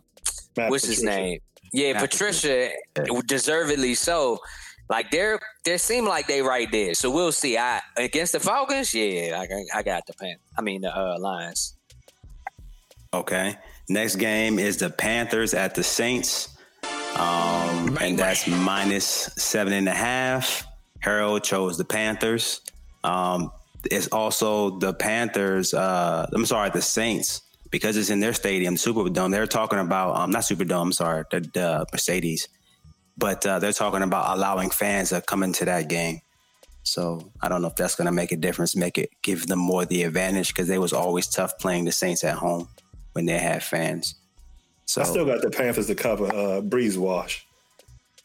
what's 0.56 0.86
Patricia. 0.86 0.88
his 0.88 1.04
name? 1.04 1.40
Yeah, 1.74 1.94
Matt 1.94 2.02
Patricia, 2.10 2.72
Patricia, 2.96 3.28
deservedly 3.28 3.96
so. 3.96 4.40
Like 4.90 5.12
they're 5.12 5.40
they 5.66 5.78
seem 5.78 6.06
like 6.06 6.28
they 6.28 6.42
right 6.42 6.72
there. 6.72 6.96
So 6.96 7.12
we'll 7.12 7.32
see. 7.32 7.58
I 7.58 7.82
against 7.98 8.34
the 8.34 8.40
Falcons, 8.40 8.94
yeah, 8.94 9.40
I, 9.40 9.80
I 9.80 9.84
got 9.84 10.06
the 10.08 10.14
pan. 10.14 10.38
I 10.58 10.62
mean 10.62 10.82
the 10.82 10.96
uh, 10.96 11.18
Lions. 11.20 11.76
Okay. 13.14 13.56
Next 13.88 14.18
game 14.18 14.60
is 14.60 14.78
the 14.78 14.90
Panthers 14.90 15.56
at 15.56 15.74
the 15.74 15.84
Saints. 15.84 16.59
Um, 17.16 17.98
and 18.02 18.18
that's 18.18 18.48
minus 18.48 19.06
seven 19.06 19.74
and 19.74 19.88
a 19.88 19.94
half. 19.94 20.66
Harold 21.00 21.44
chose 21.44 21.78
the 21.78 21.86
Panthers. 21.86 22.62
Um, 23.04 23.52
it's 23.90 24.08
also 24.08 24.78
the 24.80 24.94
Panthers. 24.94 25.74
Uh, 25.74 26.30
I'm 26.34 26.46
sorry, 26.46 26.70
the 26.70 26.82
Saints 26.82 27.42
because 27.72 27.98
it's 27.98 28.10
in 28.10 28.20
their 28.20 28.34
stadium, 28.34 28.76
Superdome. 28.76 29.32
They're 29.32 29.48
talking 29.48 29.80
about 29.80 30.16
um, 30.16 30.32
not 30.32 30.44
Superdome. 30.44 30.82
I'm 30.82 30.92
sorry, 30.92 31.24
the, 31.32 31.42
the 31.42 31.86
Mercedes, 31.92 32.48
but 33.18 33.46
uh, 33.46 33.60
they're 33.60 33.74
talking 33.74 34.02
about 34.02 34.36
allowing 34.36 34.70
fans 34.70 35.10
to 35.10 35.22
come 35.22 35.44
into 35.44 35.66
that 35.66 35.88
game. 35.90 36.22
So 36.84 37.32
I 37.42 37.50
don't 37.50 37.62
know 37.62 37.68
if 37.68 37.76
that's 37.76 37.96
going 37.96 38.08
to 38.08 38.12
make 38.12 38.32
a 38.32 38.38
difference, 38.38 38.76
make 38.76 38.98
it 38.98 39.10
give 39.22 39.48
them 39.48 39.60
more 39.60 39.86
the 39.86 40.04
advantage 40.04 40.48
because 40.50 40.68
they 40.68 40.80
was 40.80 40.94
always 40.94 41.28
tough 41.28 41.58
playing 41.60 41.86
the 41.86 41.92
Saints 41.92 42.24
at 42.24 42.36
home 42.36 42.68
when 43.14 43.26
they 43.26 43.38
had 43.38 43.64
fans. 43.64 44.16
So 44.90 45.02
I 45.02 45.04
still 45.04 45.24
got 45.24 45.44
the 45.44 45.52
Panthers 45.52 45.86
to 45.86 45.94
cover 45.94 46.26
uh, 46.26 46.62
Brees 46.62 46.98
Wash. 46.98 47.46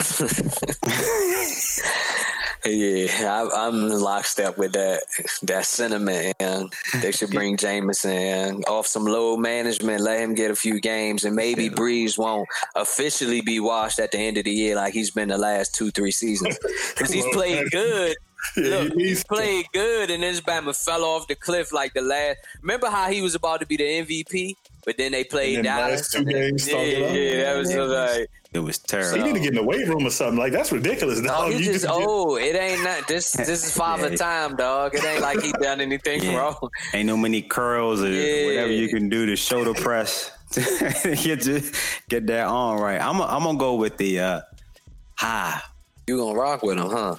yeah, 2.64 3.46
I, 3.54 3.66
am 3.66 3.90
lockstep 3.90 4.56
with 4.56 4.72
that 4.72 5.02
that 5.42 5.66
sentiment, 5.66 6.34
and 6.40 6.72
they 7.02 7.12
should 7.12 7.28
bring 7.32 7.58
Jameson 7.58 8.64
off 8.66 8.86
some 8.86 9.04
low 9.04 9.36
management, 9.36 10.00
let 10.00 10.20
him 10.20 10.34
get 10.34 10.50
a 10.50 10.56
few 10.56 10.80
games, 10.80 11.24
and 11.24 11.36
maybe 11.36 11.68
Brees 11.68 12.16
won't 12.16 12.48
officially 12.74 13.42
be 13.42 13.60
washed 13.60 13.98
at 13.98 14.12
the 14.12 14.18
end 14.18 14.38
of 14.38 14.44
the 14.44 14.50
year 14.50 14.74
like 14.74 14.94
he's 14.94 15.10
been 15.10 15.28
the 15.28 15.36
last 15.36 15.74
two 15.74 15.90
three 15.90 16.12
seasons 16.12 16.58
because 16.96 17.12
he's 17.12 17.28
played 17.34 17.70
good. 17.72 18.16
Yeah, 18.56 18.78
Look, 18.78 18.94
he, 18.94 19.14
he 19.14 19.22
played 19.26 19.66
good, 19.72 20.10
and 20.10 20.22
then 20.22 20.34
Bama 20.36 20.76
fell 20.76 21.02
off 21.04 21.26
the 21.26 21.34
cliff 21.34 21.72
like 21.72 21.92
the 21.94 22.02
last. 22.02 22.38
Remember 22.62 22.88
how 22.88 23.10
he 23.10 23.20
was 23.20 23.34
about 23.34 23.60
to 23.60 23.66
be 23.66 23.76
the 23.76 23.84
MVP? 23.84 24.54
But 24.84 24.96
then 24.98 25.12
they 25.12 25.24
played 25.24 25.56
then 25.56 25.64
Dallas. 25.64 26.10
two 26.10 26.24
games 26.24 26.68
yeah, 26.68 26.82
yeah, 26.82 27.44
that 27.44 27.56
was 27.56 27.74
like 27.74 28.30
it 28.54 28.60
was 28.60 28.78
terrible. 28.78 29.10
So 29.10 29.16
you 29.16 29.24
need 29.24 29.34
to 29.34 29.40
get 29.40 29.48
in 29.48 29.56
the 29.56 29.64
weight 29.64 29.86
room 29.88 30.06
or 30.06 30.10
something. 30.10 30.38
Like 30.38 30.52
that's 30.52 30.70
ridiculous. 30.70 31.20
Dog. 31.20 31.50
No, 31.50 31.58
he 31.58 31.64
just, 31.64 31.86
oh, 31.88 32.36
it 32.36 32.54
ain't 32.54 32.84
not 32.84 33.08
this. 33.08 33.34
This 33.44 33.64
is 33.66 33.76
father 33.76 34.10
yeah. 34.10 34.16
time, 34.16 34.56
dog. 34.56 34.94
It 34.94 35.04
ain't 35.04 35.20
like 35.20 35.42
he 35.42 35.52
done 35.60 35.80
anything 35.80 36.22
yeah. 36.22 36.36
wrong. 36.36 36.70
Ain't 36.92 37.06
no 37.06 37.16
many 37.16 37.42
curls 37.42 38.00
or 38.00 38.10
yeah. 38.10 38.46
whatever 38.46 38.72
you 38.72 38.88
can 38.88 39.08
do 39.08 39.26
to 39.26 39.34
shoulder 39.34 39.74
press. 39.74 40.30
get 40.54 41.40
just 41.40 41.74
get 42.08 42.28
that 42.28 42.46
on 42.46 42.78
right. 42.78 43.00
I'm 43.00 43.18
a, 43.18 43.24
I'm 43.24 43.42
gonna 43.42 43.58
go 43.58 43.74
with 43.74 43.96
the 43.96 44.20
uh, 44.20 44.40
high. 45.16 45.60
You 46.06 46.18
gonna 46.18 46.38
rock 46.38 46.62
with 46.62 46.78
him, 46.78 46.90
huh? 46.90 47.16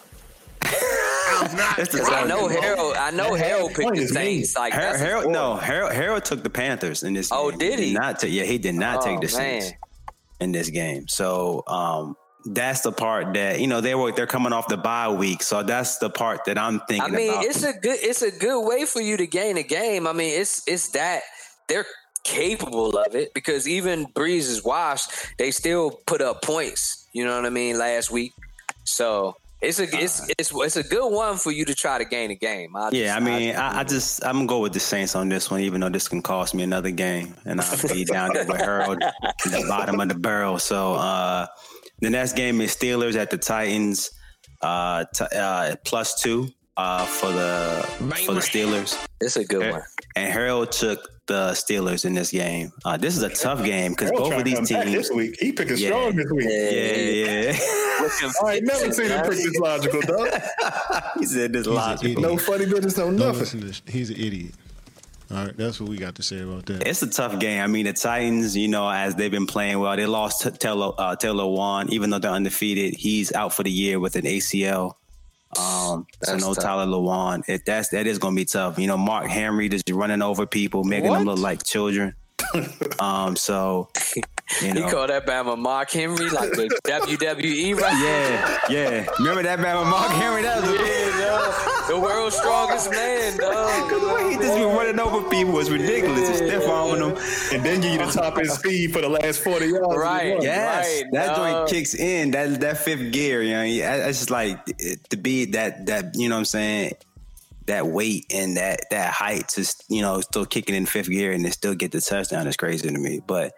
I 1.78 2.26
know 2.28 2.48
Harold. 2.48 2.96
I 2.96 3.12
know 3.12 3.34
Harold 3.34 3.74
picked 3.74 3.96
the 3.96 4.08
Saints. 4.08 4.56
Like 4.56 4.74
Harold, 4.74 5.00
Harold 5.00 5.32
no, 5.32 5.56
Harold, 5.56 5.94
Harold 5.94 6.26
took 6.26 6.44
the 6.44 6.50
Panthers 6.50 7.04
in 7.04 7.14
this. 7.14 7.30
Oh, 7.32 7.50
game. 7.50 7.60
did 7.60 7.80
he? 7.80 7.86
he 7.86 7.94
did 7.94 8.00
not 8.00 8.20
take. 8.20 8.34
Yeah, 8.34 8.44
he 8.44 8.58
did 8.58 8.76
not 8.76 9.00
oh, 9.00 9.06
take 9.06 9.22
the 9.22 9.28
Saints 9.28 9.72
in 10.40 10.52
this 10.52 10.70
game. 10.70 11.08
So 11.08 11.64
um, 11.68 12.16
that's 12.46 12.82
the 12.82 12.92
part 12.92 13.34
that 13.34 13.60
you 13.60 13.68
know 13.68 13.82
they 13.82 13.96
were 13.96 14.12
they're 14.12 14.28
coming 14.28 14.54
off 14.54 14.68
the 14.68 14.78
bye 14.78 15.10
week. 15.10 15.44
So 15.44 15.64
that's 15.64 15.98
the 15.98 16.10
part 16.10 16.46
that 16.46 16.58
I'm 16.58 16.80
thinking. 16.88 17.14
I 17.14 17.16
mean, 17.16 17.30
about. 17.32 17.46
it's 17.46 17.64
a 17.64 17.74
good 17.74 18.00
it's 18.02 18.22
a 18.22 18.32
good 18.32 18.66
way 18.66 18.86
for 18.86 19.02
you 19.02 19.18
to 19.18 19.28
gain 19.28 19.58
a 19.58 19.64
game. 19.64 20.08
I 20.08 20.14
mean, 20.14 20.40
it's 20.40 20.68
it's 20.68 20.90
that 20.90 21.22
they're 21.68 21.86
capable 22.24 22.98
of 22.98 23.16
it 23.16 23.34
because 23.34 23.68
even 23.68 24.06
Brees 24.08 24.50
is 24.50 24.64
washed, 24.64 25.12
they 25.38 25.52
still 25.52 25.92
put 26.06 26.22
up 26.22 26.42
points. 26.42 27.08
You 27.14 27.26
know 27.26 27.36
what 27.36 27.46
I 27.46 27.50
mean? 27.50 27.78
Last 27.78 28.12
week, 28.12 28.34
so 28.84 29.38
it's 29.62 29.80
a 29.80 29.84
it's, 29.84 30.30
it's 30.38 30.52
it's 30.54 30.76
a 30.76 30.84
good 30.84 31.12
one 31.12 31.38
for 31.38 31.52
you 31.52 31.66
to 31.66 31.74
try 31.74 31.98
to 31.98 32.06
gain 32.06 32.32
a 32.32 32.36
game. 32.36 32.76
I 32.76 32.90
yeah, 32.92 33.16
I 33.16 33.20
mean, 33.20 33.56
I, 33.56 33.80
I, 33.80 33.84
just 33.84 34.24
I'm 34.26 34.36
gonna 34.36 34.48
go 34.48 34.60
with 34.60 34.74
the 34.74 34.80
Saints 34.80 35.16
on 35.16 35.30
this 35.30 35.50
one, 35.50 35.62
even 35.62 35.82
though 35.82 35.90
this 35.90 36.08
can 36.08 36.22
cost 36.22 36.54
me 36.54 36.64
another 36.64 36.92
game, 36.92 37.36
and 37.46 37.62
I'll 37.62 37.88
be 37.88 38.06
down 38.06 38.32
there 38.34 38.46
with 38.46 38.62
Harold 38.62 39.02
at 39.02 39.38
the 39.44 39.66
bottom 39.68 40.00
of 40.00 40.10
the 40.10 40.16
barrel. 40.16 40.60
So 40.60 40.96
uh, 40.96 41.48
the 42.02 42.10
next 42.10 42.34
game 42.34 42.62
is 42.62 42.76
Steelers 42.76 43.16
at 43.16 43.30
the 43.30 43.38
Titans, 43.38 44.12
uh, 44.62 45.06
t- 45.14 45.26
uh, 45.36 45.76
plus 45.86 46.22
two 46.22 46.50
uh, 46.78 47.06
for 47.06 47.32
the 47.32 47.86
for 48.26 48.34
the 48.34 48.42
Steelers. 48.42 48.98
It's 49.22 49.38
a 49.38 49.46
good 49.46 49.72
one. 49.72 49.82
And 50.16 50.32
Harold 50.32 50.72
took 50.72 51.10
the 51.28 51.52
Steelers 51.52 52.06
in 52.06 52.14
this 52.14 52.32
game. 52.32 52.72
Uh, 52.84 52.98
this 52.98 53.18
is 53.18 53.24
a 53.24 53.30
tough 53.30 53.64
game 53.64 53.92
because 53.92 54.12
both 54.12 54.34
of 54.34 54.44
these 54.44 54.68
teams. 54.68 54.92
This 54.92 55.12
week, 55.12 55.36
he 55.40 55.52
picking 55.52 55.78
yeah, 55.78 55.90
strong 55.90 56.16
this 56.16 56.32
week. 56.32 56.48
Yeah, 56.50 57.52
yeah. 57.52 57.95
I 58.44 58.56
ain't 58.56 58.66
never 58.66 58.92
seen 58.92 59.10
him 59.10 59.22
pick 59.22 59.32
this 59.32 59.58
logical, 59.58 60.02
dog. 60.02 60.30
he 61.20 61.26
said 61.26 61.54
this 61.54 61.68
logical. 61.68 62.22
No 62.22 62.38
funny 62.38 62.66
business, 62.66 62.98
no 62.98 63.10
nothing. 63.10 63.60
No, 63.62 63.72
he's 63.88 64.10
an 64.10 64.18
idiot. 64.18 64.54
All 65.32 65.38
right, 65.46 65.58
that's 65.58 65.80
what 65.80 65.90
we 65.90 65.98
got 65.98 66.16
to 66.16 66.24
say 66.24 66.42
about 66.42 66.68
that. 66.68 66.88
It's 66.88 67.02
a 67.02 67.10
tough 67.10 67.40
game. 67.40 67.64
I 67.64 67.68
mean, 67.68 67.86
the 67.86 67.94
Titans, 67.94 68.56
you 68.56 68.68
know, 68.68 68.88
as 68.88 69.16
they've 69.16 69.32
been 69.32 69.48
playing 69.48 69.80
well, 69.80 69.96
they 69.96 70.06
lost 70.06 70.48
Taylor 70.60 70.92
uh, 70.98 71.16
Taylor 71.16 71.46
Lewan, 71.46 71.90
even 71.90 72.12
though 72.12 72.20
they're 72.20 72.32
undefeated. 72.32 72.94
He's 72.96 73.34
out 73.34 73.52
for 73.52 73.64
the 73.64 73.72
year 73.72 74.00
with 74.00 74.16
an 74.16 74.24
ACL. 74.24 74.94
Um, 75.58 76.06
so 76.24 76.38
no 76.38 76.54
tough. 76.54 76.64
Tyler 76.64 76.86
Lewan. 76.86 77.44
It, 77.48 77.66
that's 77.66 77.90
that 77.90 78.08
is 78.08 78.20
going 78.20 78.36
to 78.36 78.40
be 78.42 78.46
tough. 78.46 78.78
You 78.78 78.88
know, 78.88 78.98
Mark 78.98 79.28
Henry 79.28 79.70
just 79.70 79.90
running 79.90 80.22
over 80.22 80.46
people, 80.46 80.84
making 80.84 81.10
what? 81.10 81.20
them 81.20 81.26
look 81.26 81.40
like 81.40 81.64
children. 81.64 82.14
um, 83.00 83.36
so 83.36 83.90
you 84.62 84.74
know. 84.74 84.86
He 84.86 84.92
called 84.92 85.10
that 85.10 85.26
Bama 85.26 85.58
Mark 85.58 85.92
Henry 85.92 86.30
like 86.30 86.52
the 86.52 86.68
WWE, 86.86 87.76
right? 87.80 88.04
Yeah, 88.04 88.58
yeah. 88.70 89.08
Remember 89.20 89.44
that 89.44 89.60
Bama 89.60 89.90
Mark 89.90 90.12
Henry? 90.12 90.44
That 90.44 90.62
was 90.62 90.72
yeah, 90.72 91.88
the 91.88 92.00
world's 92.00 92.36
strongest 92.36 92.92
man, 92.92 93.38
dog. 93.38 93.90
Because 93.90 94.02
the 94.02 94.14
way 94.14 94.32
he 94.32 94.36
just 94.38 94.56
been 94.56 94.76
running 94.76 95.00
over 95.00 95.28
people 95.30 95.54
was 95.54 95.72
ridiculous. 95.72 96.30
Yeah, 96.30 96.36
stiff 96.36 96.68
arming 96.68 97.00
them, 97.00 97.18
and 97.54 97.66
then 97.66 97.82
give 97.82 97.94
you 97.94 98.06
the 98.06 98.12
top 98.12 98.38
end 98.38 98.52
speed 98.52 98.94
for 98.94 99.02
the 99.02 99.10
last 99.10 99.44
forty 99.44 99.68
yards. 99.68 99.98
Right, 99.98 100.42
yes. 100.42 101.04
Right, 101.04 101.12
that 101.14 101.36
joint 101.36 101.70
kicks 101.70 101.96
in. 101.96 102.32
That 102.32 102.62
that 102.62 102.78
fifth 102.78 103.12
gear, 103.12 103.42
you 103.42 103.54
know. 103.54 103.64
It's 103.64 104.20
just 104.20 104.32
like 104.32 104.64
to 105.10 105.18
be 105.18 105.46
that 105.46 105.88
that 105.88 106.16
you 106.16 106.30
know 106.30 106.36
what 106.36 106.40
I'm 106.40 106.46
saying 106.46 106.94
that 107.68 107.88
weight 107.88 108.26
and 108.32 108.58
that 108.58 108.82
that 108.92 109.12
height 109.12 109.48
to 109.50 109.66
you 109.90 110.02
know 110.02 110.22
still 110.22 110.46
kicking 110.46 110.76
in 110.76 110.86
fifth 110.86 111.10
gear 111.10 111.32
and 111.32 111.44
then 111.44 111.52
still 111.52 111.74
get 111.74 111.92
the 111.92 112.02
touchdown 112.02 112.48
is 112.48 112.58
crazy 112.58 112.88
to 112.88 112.98
me. 112.98 113.22
But 113.26 113.54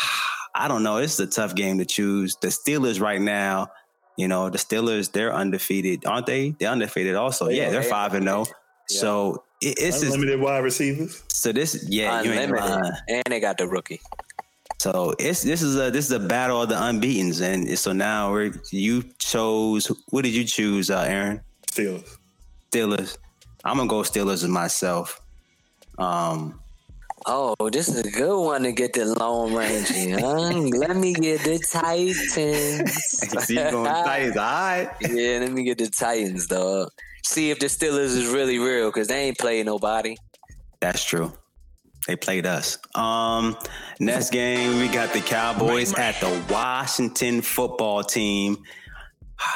I 0.54 0.68
don't 0.68 0.82
know. 0.82 1.00
This 1.00 1.14
is 1.14 1.20
a 1.20 1.26
tough 1.26 1.54
game 1.54 1.78
to 1.78 1.84
choose. 1.84 2.36
The 2.40 2.48
Steelers 2.48 3.00
right 3.00 3.20
now, 3.20 3.68
you 4.16 4.28
know, 4.28 4.50
the 4.50 4.58
Steelers 4.58 5.10
they're 5.10 5.34
undefeated, 5.34 6.06
aren't 6.06 6.26
they? 6.26 6.50
They're 6.50 6.70
undefeated 6.70 7.16
also. 7.16 7.48
Yeah, 7.48 7.70
they're 7.70 7.82
five 7.82 8.14
and 8.14 8.26
zero. 8.26 8.46
So 8.86 9.44
it, 9.60 9.76
it's 9.78 10.02
unlimited 10.02 10.40
wide 10.40 10.62
receivers. 10.62 11.22
So 11.28 11.52
this, 11.52 11.86
yeah, 11.88 12.20
unlimited, 12.20 12.92
and 13.08 13.24
they 13.28 13.40
got 13.40 13.58
the 13.58 13.66
rookie. 13.66 14.00
So 14.78 15.14
it's 15.18 15.42
this 15.42 15.62
is 15.62 15.76
a 15.76 15.90
this 15.90 16.06
is 16.06 16.12
a 16.12 16.20
battle 16.20 16.62
of 16.62 16.68
the 16.68 16.74
unbeaten's, 16.74 17.40
and 17.40 17.78
so 17.78 17.92
now 17.92 18.30
we're 18.30 18.52
you 18.70 19.02
chose. 19.18 19.90
What 20.10 20.24
did 20.24 20.34
you 20.34 20.44
choose, 20.44 20.90
uh, 20.90 21.04
Aaron? 21.08 21.40
Steelers. 21.66 22.18
Steelers. 22.70 23.18
I'm 23.64 23.78
gonna 23.78 23.88
go 23.88 24.02
Steelers 24.02 24.46
myself. 24.48 25.20
Um, 25.98 26.60
Oh, 27.26 27.54
this 27.70 27.88
is 27.88 28.00
a 28.00 28.10
good 28.10 28.38
one 28.38 28.62
to 28.64 28.72
get 28.72 28.92
the 28.92 29.06
Lone 29.06 29.54
Ranger 29.54 30.20
Huh? 30.20 30.50
let 30.76 30.96
me 30.96 31.14
get 31.14 31.40
the 31.40 31.58
Titans. 31.58 32.32
See 33.46 33.54
you 33.54 33.70
going 33.70 33.86
Titans, 33.86 34.36
all 34.36 34.42
right? 34.42 34.90
yeah, 35.00 35.38
let 35.40 35.52
me 35.52 35.64
get 35.64 35.78
the 35.78 35.88
Titans, 35.88 36.46
dog. 36.46 36.90
See 37.24 37.50
if 37.50 37.58
the 37.58 37.66
Steelers 37.66 38.16
is 38.16 38.26
really 38.26 38.58
real 38.58 38.88
because 38.88 39.08
they 39.08 39.22
ain't 39.22 39.38
playing 39.38 39.66
nobody. 39.66 40.16
That's 40.80 41.02
true. 41.02 41.32
They 42.06 42.16
played 42.16 42.44
us. 42.44 42.76
Um, 42.94 43.56
next 43.98 44.28
game 44.30 44.78
we 44.78 44.88
got 44.88 45.14
the 45.14 45.20
Cowboys 45.20 45.94
at 45.94 46.20
the 46.20 46.44
Washington 46.50 47.40
football 47.40 48.02
team. 48.02 48.58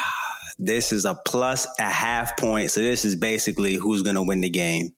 This 0.61 0.91
is 0.93 1.05
a 1.05 1.15
plus 1.15 1.69
a 1.79 1.85
half 1.85 2.37
point, 2.37 2.73
so 2.73 2.81
this 2.81 3.05
is 3.05 3.15
basically 3.15 3.75
who's 3.75 4.03
going 4.03 4.17
to 4.17 4.25
win 4.25 4.41
the 4.41 4.51
game, 4.51 4.91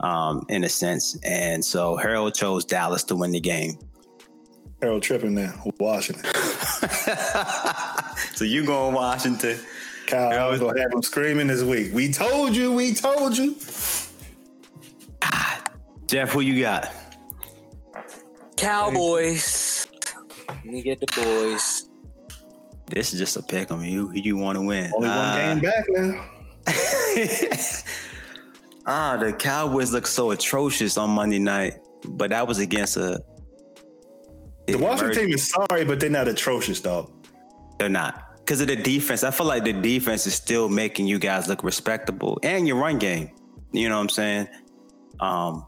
um, 0.00 0.44
in 0.48 0.64
a 0.64 0.68
sense. 0.68 1.18
And 1.24 1.64
so 1.64 1.96
Harold 1.96 2.34
chose 2.34 2.64
Dallas 2.64 3.02
to 3.04 3.16
win 3.16 3.32
the 3.32 3.40
game. 3.40 3.78
Harold 4.80 5.02
tripping 5.02 5.34
now. 5.34 5.52
Washington. 5.78 6.24
so 8.34 8.44
you 8.44 8.64
going 8.64 8.94
Washington? 8.94 9.58
Kyle, 10.06 10.46
I 10.46 10.50
was 10.50 10.60
gonna 10.60 10.80
have 10.80 10.92
him 10.92 11.02
screaming 11.02 11.46
this 11.46 11.62
week. 11.62 11.92
We 11.92 12.10
told 12.12 12.56
you. 12.56 12.72
We 12.72 12.94
told 12.94 13.36
you. 13.36 13.54
Jeff, 16.06 16.30
who 16.32 16.40
you 16.40 16.60
got? 16.60 16.90
Cowboys. 18.56 19.86
Let 20.48 20.64
me 20.64 20.82
get 20.82 20.98
the 21.00 21.06
boys. 21.14 21.88
This 22.86 23.12
is 23.12 23.20
just 23.20 23.36
a 23.36 23.42
pick 23.42 23.70
on 23.70 23.84
you. 23.84 24.08
Who 24.08 24.18
you 24.18 24.36
want 24.36 24.58
to 24.58 24.62
win? 24.62 24.90
Only 24.94 25.08
one 25.08 25.18
Uh, 25.18 25.54
game 25.54 25.60
back 25.60 25.84
now. 25.88 26.24
ah, 28.90 29.16
the 29.16 29.32
Cowboys 29.32 29.92
look 29.92 30.06
so 30.06 30.32
atrocious 30.32 30.96
on 30.98 31.10
Monday 31.10 31.38
night, 31.38 31.74
but 32.04 32.30
that 32.30 32.46
was 32.46 32.58
against 32.58 32.96
a. 32.96 33.22
The 34.66 34.76
Washington 34.76 35.16
team 35.16 35.34
is 35.34 35.48
sorry, 35.48 35.84
but 35.84 36.00
they're 36.00 36.10
not 36.10 36.28
atrocious, 36.28 36.80
dog. 36.80 37.10
They're 37.78 37.88
not 37.88 38.36
because 38.38 38.60
of 38.60 38.66
the 38.66 38.76
defense. 38.76 39.24
I 39.24 39.30
feel 39.30 39.46
like 39.46 39.64
the 39.64 39.72
defense 39.72 40.26
is 40.26 40.34
still 40.34 40.68
making 40.68 41.06
you 41.06 41.18
guys 41.18 41.48
look 41.48 41.62
respectable, 41.62 42.38
and 42.42 42.66
your 42.66 42.76
run 42.76 42.98
game. 42.98 43.30
You 43.72 43.88
know 43.88 43.96
what 43.96 44.02
I'm 44.02 44.08
saying? 44.08 44.48
Um, 45.20 45.66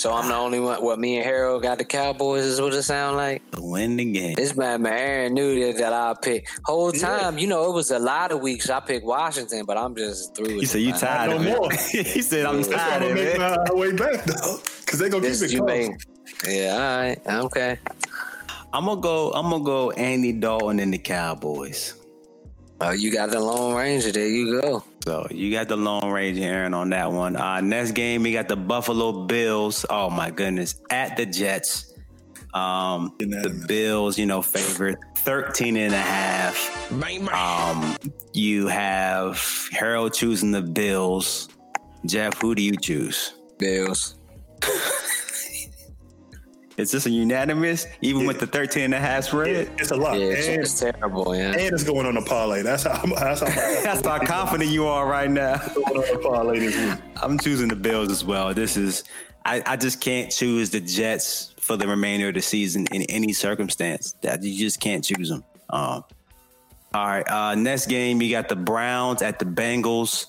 So 0.00 0.14
I'm 0.14 0.28
the 0.28 0.34
only 0.34 0.60
one. 0.60 0.82
What 0.82 0.98
me 0.98 1.16
and 1.18 1.26
Harold 1.26 1.62
got 1.62 1.76
the 1.76 1.84
Cowboys 1.84 2.42
is 2.46 2.58
what 2.58 2.72
it 2.72 2.82
sound 2.84 3.18
like. 3.18 3.42
to 3.50 3.60
win 3.60 3.98
the 3.98 4.10
game. 4.10 4.34
This 4.34 4.56
man, 4.56 4.80
man, 4.80 4.94
Aaron 4.94 5.34
knew 5.34 5.66
that, 5.66 5.76
that 5.78 5.92
I 5.92 6.14
picked. 6.14 6.58
Whole 6.64 6.90
time, 6.90 7.36
you 7.36 7.46
know, 7.46 7.70
it 7.70 7.74
was 7.74 7.90
a 7.90 7.98
lot 7.98 8.32
of 8.32 8.40
weeks 8.40 8.70
I 8.70 8.80
picked 8.80 9.04
Washington, 9.04 9.66
but 9.66 9.76
I'm 9.76 9.94
just 9.94 10.34
through. 10.34 10.58
He 10.58 10.64
said 10.64 10.80
you 10.80 10.92
man. 10.92 11.00
tired 11.00 11.30
no 11.32 11.36
of 11.36 11.42
more. 11.44 11.68
it. 11.70 12.06
he 12.06 12.22
said 12.22 12.46
I'm 12.46 12.62
That's 12.62 12.68
why 12.68 12.76
tired 12.76 13.02
I'm 13.02 13.08
of 13.10 13.14
making 13.14 13.42
it. 13.42 13.58
our 13.70 13.76
way 13.76 13.92
back, 13.92 14.24
though, 14.24 14.56
because 14.80 14.98
they're 14.98 15.10
gonna 15.10 15.20
This 15.22 15.40
keep 15.42 15.50
it 15.50 15.52
you 15.52 15.58
close. 15.64 15.88
make. 15.88 16.00
Yeah, 16.48 16.72
all 16.72 16.80
right, 16.80 17.44
okay. 17.44 17.78
I'm 18.72 18.86
gonna 18.86 19.02
go. 19.02 19.32
I'm 19.32 19.50
gonna 19.50 19.64
go. 19.64 19.90
Andy 19.90 20.32
Dalton 20.32 20.80
and 20.80 20.94
the 20.94 20.98
Cowboys. 20.98 21.92
Oh, 22.80 22.92
you 22.92 23.12
got 23.12 23.32
the 23.32 23.38
Lone 23.40 23.74
Ranger. 23.76 24.12
There 24.12 24.26
you 24.26 24.62
go. 24.62 24.82
So 25.04 25.26
you 25.30 25.50
got 25.50 25.68
the 25.68 25.76
Lone 25.76 26.10
Ranger 26.10 26.42
Aaron 26.42 26.74
on 26.74 26.90
that 26.90 27.10
one. 27.10 27.36
Uh, 27.36 27.60
next 27.60 27.92
game, 27.92 28.22
we 28.22 28.32
got 28.32 28.48
the 28.48 28.56
Buffalo 28.56 29.24
Bills. 29.24 29.86
Oh 29.88 30.10
my 30.10 30.30
goodness, 30.30 30.74
at 30.90 31.16
the 31.16 31.26
Jets. 31.26 31.94
Um, 32.52 33.14
the 33.18 33.64
Bills, 33.68 34.18
you 34.18 34.26
know, 34.26 34.42
favorite 34.42 34.98
13 35.18 35.76
and 35.76 35.94
a 35.94 35.96
half. 35.96 36.92
Um, 37.32 37.96
you 38.32 38.66
have 38.66 39.68
Harold 39.70 40.14
choosing 40.14 40.50
the 40.50 40.62
Bills. 40.62 41.48
Jeff, 42.06 42.40
who 42.40 42.54
do 42.54 42.62
you 42.62 42.76
choose? 42.76 43.34
Bills. 43.58 44.16
Is 46.80 46.90
this 46.90 47.06
a 47.06 47.10
unanimous, 47.10 47.86
even 48.00 48.26
with 48.26 48.40
the 48.40 48.46
13 48.46 48.84
and 48.84 48.94
a 48.94 48.98
half 48.98 49.24
spread? 49.24 49.70
It's 49.78 49.90
a 49.90 49.96
lot, 49.96 50.18
Yeah, 50.18 50.26
it's, 50.26 50.48
and, 50.48 50.60
it's 50.62 50.80
terrible. 50.80 51.34
Yeah. 51.36 51.50
and 51.52 51.74
it's 51.74 51.84
going 51.84 52.06
on 52.06 52.16
a 52.16 52.22
parlay. 52.22 52.62
That's 52.62 52.84
how. 52.84 53.04
That's 53.06 53.40
how. 53.40 53.46
That's 53.82 54.06
how 54.06 54.18
confident 54.18 54.70
you 54.70 54.86
are 54.86 55.06
right 55.06 55.30
now. 55.30 55.58
going 55.58 55.86
on 55.86 56.16
a 56.16 56.18
parlay 56.18 56.58
this 56.60 56.76
week. 56.76 57.02
I'm 57.22 57.38
choosing 57.38 57.68
the 57.68 57.76
Bills 57.76 58.10
as 58.10 58.24
well. 58.24 58.52
This 58.54 58.76
is 58.76 59.04
I, 59.44 59.62
I 59.66 59.76
just 59.76 60.00
can't 60.00 60.30
choose 60.30 60.70
the 60.70 60.80
Jets 60.80 61.54
for 61.58 61.76
the 61.76 61.86
remainder 61.86 62.28
of 62.28 62.34
the 62.34 62.42
season 62.42 62.86
in 62.92 63.02
any 63.02 63.32
circumstance. 63.32 64.14
That 64.22 64.42
you 64.42 64.58
just 64.58 64.80
can't 64.80 65.04
choose 65.04 65.28
them. 65.28 65.44
Um, 65.70 66.04
all 66.92 67.06
right, 67.06 67.28
uh, 67.28 67.54
next 67.54 67.86
game 67.86 68.20
you 68.20 68.30
got 68.30 68.48
the 68.48 68.56
Browns 68.56 69.22
at 69.22 69.38
the 69.38 69.44
Bengals. 69.44 70.26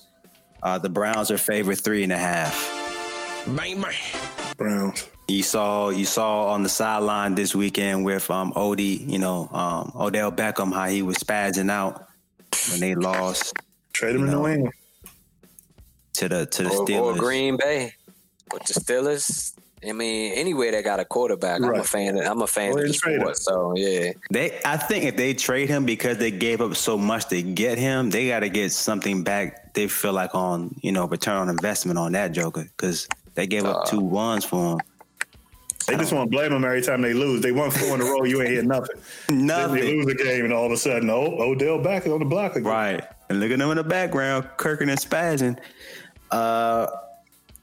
Uh, 0.62 0.78
the 0.78 0.88
Browns 0.88 1.30
are 1.30 1.38
favorite 1.38 1.80
three 1.80 2.04
and 2.04 2.12
a 2.12 2.16
half. 2.18 2.78
Browns. 4.56 5.08
You 5.32 5.42
saw 5.42 5.88
you 5.88 6.04
saw 6.04 6.48
on 6.48 6.62
the 6.62 6.68
sideline 6.68 7.34
this 7.34 7.54
weekend 7.54 8.04
with 8.04 8.30
um, 8.30 8.52
Odie, 8.52 9.08
you 9.08 9.18
know 9.18 9.48
um, 9.50 9.90
Odell 9.98 10.30
Beckham, 10.30 10.74
how 10.74 10.86
he 10.88 11.00
was 11.00 11.16
spazzing 11.16 11.70
out 11.70 12.06
when 12.70 12.80
they 12.80 12.94
lost 12.94 13.54
Trade 13.94 14.16
him 14.16 14.24
in 14.24 14.30
New 14.30 14.46
England. 14.46 14.74
to 16.14 16.28
the 16.28 16.44
to 16.46 16.64
the 16.64 16.68
Or, 16.68 16.86
Steelers. 16.86 17.14
or 17.14 17.16
Green 17.16 17.56
Bay 17.56 17.94
with 18.52 18.64
the 18.64 18.74
Steelers. 18.74 19.54
I 19.88 19.92
mean, 19.92 20.34
anyway, 20.34 20.70
they 20.70 20.82
got 20.82 21.00
a 21.00 21.04
quarterback. 21.06 21.62
I'm 21.62 21.74
a 21.74 21.82
fan. 21.82 22.18
Of, 22.18 22.26
I'm 22.26 22.42
a 22.42 22.46
fan 22.46 22.72
Go 22.72 22.78
of 22.78 22.84
ahead 22.84 22.94
the 22.94 22.98
trade 22.98 23.20
sport. 23.20 23.36
So 23.38 23.72
yeah, 23.74 24.12
They, 24.30 24.60
I 24.66 24.76
think 24.76 25.04
if 25.04 25.16
they 25.16 25.32
trade 25.32 25.68
him 25.70 25.86
because 25.86 26.18
they 26.18 26.30
gave 26.30 26.60
up 26.60 26.76
so 26.76 26.98
much 26.98 27.26
to 27.30 27.40
get 27.42 27.78
him, 27.78 28.10
they 28.10 28.28
got 28.28 28.40
to 28.40 28.50
get 28.50 28.70
something 28.70 29.24
back. 29.24 29.72
They 29.72 29.88
feel 29.88 30.12
like 30.12 30.34
on 30.34 30.76
you 30.82 30.92
know 30.92 31.06
return 31.06 31.36
on 31.36 31.48
investment 31.48 31.98
on 31.98 32.12
that 32.12 32.32
Joker 32.32 32.64
because 32.76 33.08
they 33.34 33.46
gave 33.46 33.64
up 33.64 33.86
two 33.88 34.00
ones 34.00 34.44
for 34.44 34.72
him. 34.74 34.80
They 35.92 35.98
just 35.98 36.12
want 36.12 36.30
to 36.30 36.34
blame 36.34 36.52
them 36.52 36.64
every 36.64 36.80
time 36.80 37.02
they 37.02 37.12
lose. 37.12 37.42
They 37.42 37.52
won 37.52 37.70
four 37.70 37.94
in 37.94 38.00
a 38.00 38.04
row. 38.04 38.24
You 38.24 38.40
ain't 38.40 38.50
hear 38.50 38.62
nothing. 38.62 38.96
Then 39.28 39.38
they 39.38 39.44
Nothing. 39.44 39.82
lose 39.84 40.06
a 40.06 40.14
game, 40.14 40.44
and 40.46 40.52
all 40.54 40.64
of 40.64 40.72
a 40.72 40.76
sudden, 40.78 41.10
oh, 41.10 41.36
Odell 41.38 41.78
back 41.82 42.06
on 42.06 42.18
the 42.18 42.24
block 42.24 42.52
again. 42.56 42.64
Right. 42.64 43.04
And 43.28 43.40
look 43.40 43.50
at 43.50 43.58
them 43.58 43.70
in 43.70 43.76
the 43.76 43.84
background, 43.84 44.48
kirking 44.56 44.88
and 44.88 44.98
spazzing. 44.98 45.58
Uh, 46.30 46.86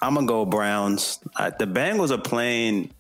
I'm 0.02 0.14
gonna 0.14 0.28
go 0.28 0.46
Browns. 0.46 1.20
Uh, 1.36 1.50
the 1.58 1.66
Bengals 1.66 2.12
are 2.12 2.22
playing. 2.22 2.92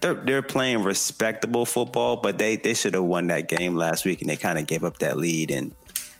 They're 0.00 0.14
they're 0.14 0.42
playing 0.42 0.82
respectable 0.82 1.66
football, 1.66 2.16
but 2.16 2.38
they 2.38 2.56
they 2.56 2.72
should 2.72 2.94
have 2.94 3.04
won 3.04 3.26
that 3.26 3.48
game 3.48 3.74
last 3.76 4.06
week, 4.06 4.22
and 4.22 4.30
they 4.30 4.36
kind 4.36 4.58
of 4.58 4.66
gave 4.66 4.84
up 4.84 4.98
that 5.00 5.18
lead. 5.18 5.50
And 5.50 5.74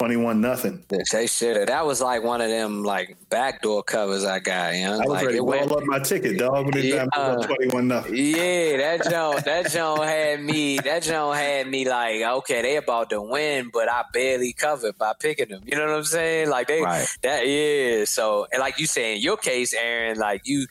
Twenty-one 0.05 0.42
nothing. 0.42 0.84
they 1.12 1.26
should 1.26 1.57
have. 1.57 1.68
That 1.68 1.86
was 1.86 2.02
like 2.02 2.22
one 2.22 2.42
of 2.42 2.50
them 2.50 2.82
like 2.84 3.16
backdoor 3.30 3.82
covers 3.84 4.22
I 4.26 4.38
got. 4.38 4.74
You 4.74 4.84
know, 4.84 4.92
I 4.92 4.96
was 4.98 5.07
like 5.09 5.24
ready 5.24 5.36
it 5.36 5.38
to 5.38 5.44
went. 5.44 5.70
roll 5.70 5.78
up 5.78 5.84
my 5.84 5.98
ticket, 5.98 6.38
dog. 6.38 6.74
When 6.74 6.84
Yeah. 6.84 7.07
yeah. 7.16 7.36
twenty-one 7.46 7.88
nothing. 7.88 8.14
Yeah, 8.14 8.76
that 8.76 9.09
Joan, 9.11 9.40
that 9.46 9.70
Joan 9.70 10.02
had 10.02 10.42
me. 10.42 10.76
That 10.78 11.02
Joan 11.05 11.34
had 11.34 11.68
me 11.68 11.88
like, 11.88 12.20
okay, 12.20 12.61
they 12.61 12.76
about 12.76 13.09
to 13.11 13.22
win, 13.22 13.70
but 13.72 13.88
I 13.90 14.05
barely 14.12 14.52
covered 14.52 14.98
by 14.98 15.14
picking 15.18 15.48
them. 15.48 15.62
You 15.64 15.76
know 15.78 15.86
what 15.86 15.96
I'm 15.96 16.05
saying? 16.05 16.50
Like 16.50 16.68
they, 16.68 16.82
Right. 16.82 17.07
that 17.22 17.48
yeah. 17.48 18.05
So, 18.05 18.46
and 18.52 18.61
like 18.61 18.78
you 18.78 18.86
say 18.86 19.14
in 19.16 19.22
your 19.22 19.38
case, 19.38 19.72
Aaron, 19.72 20.18
like 20.18 20.42
you, 20.44 20.66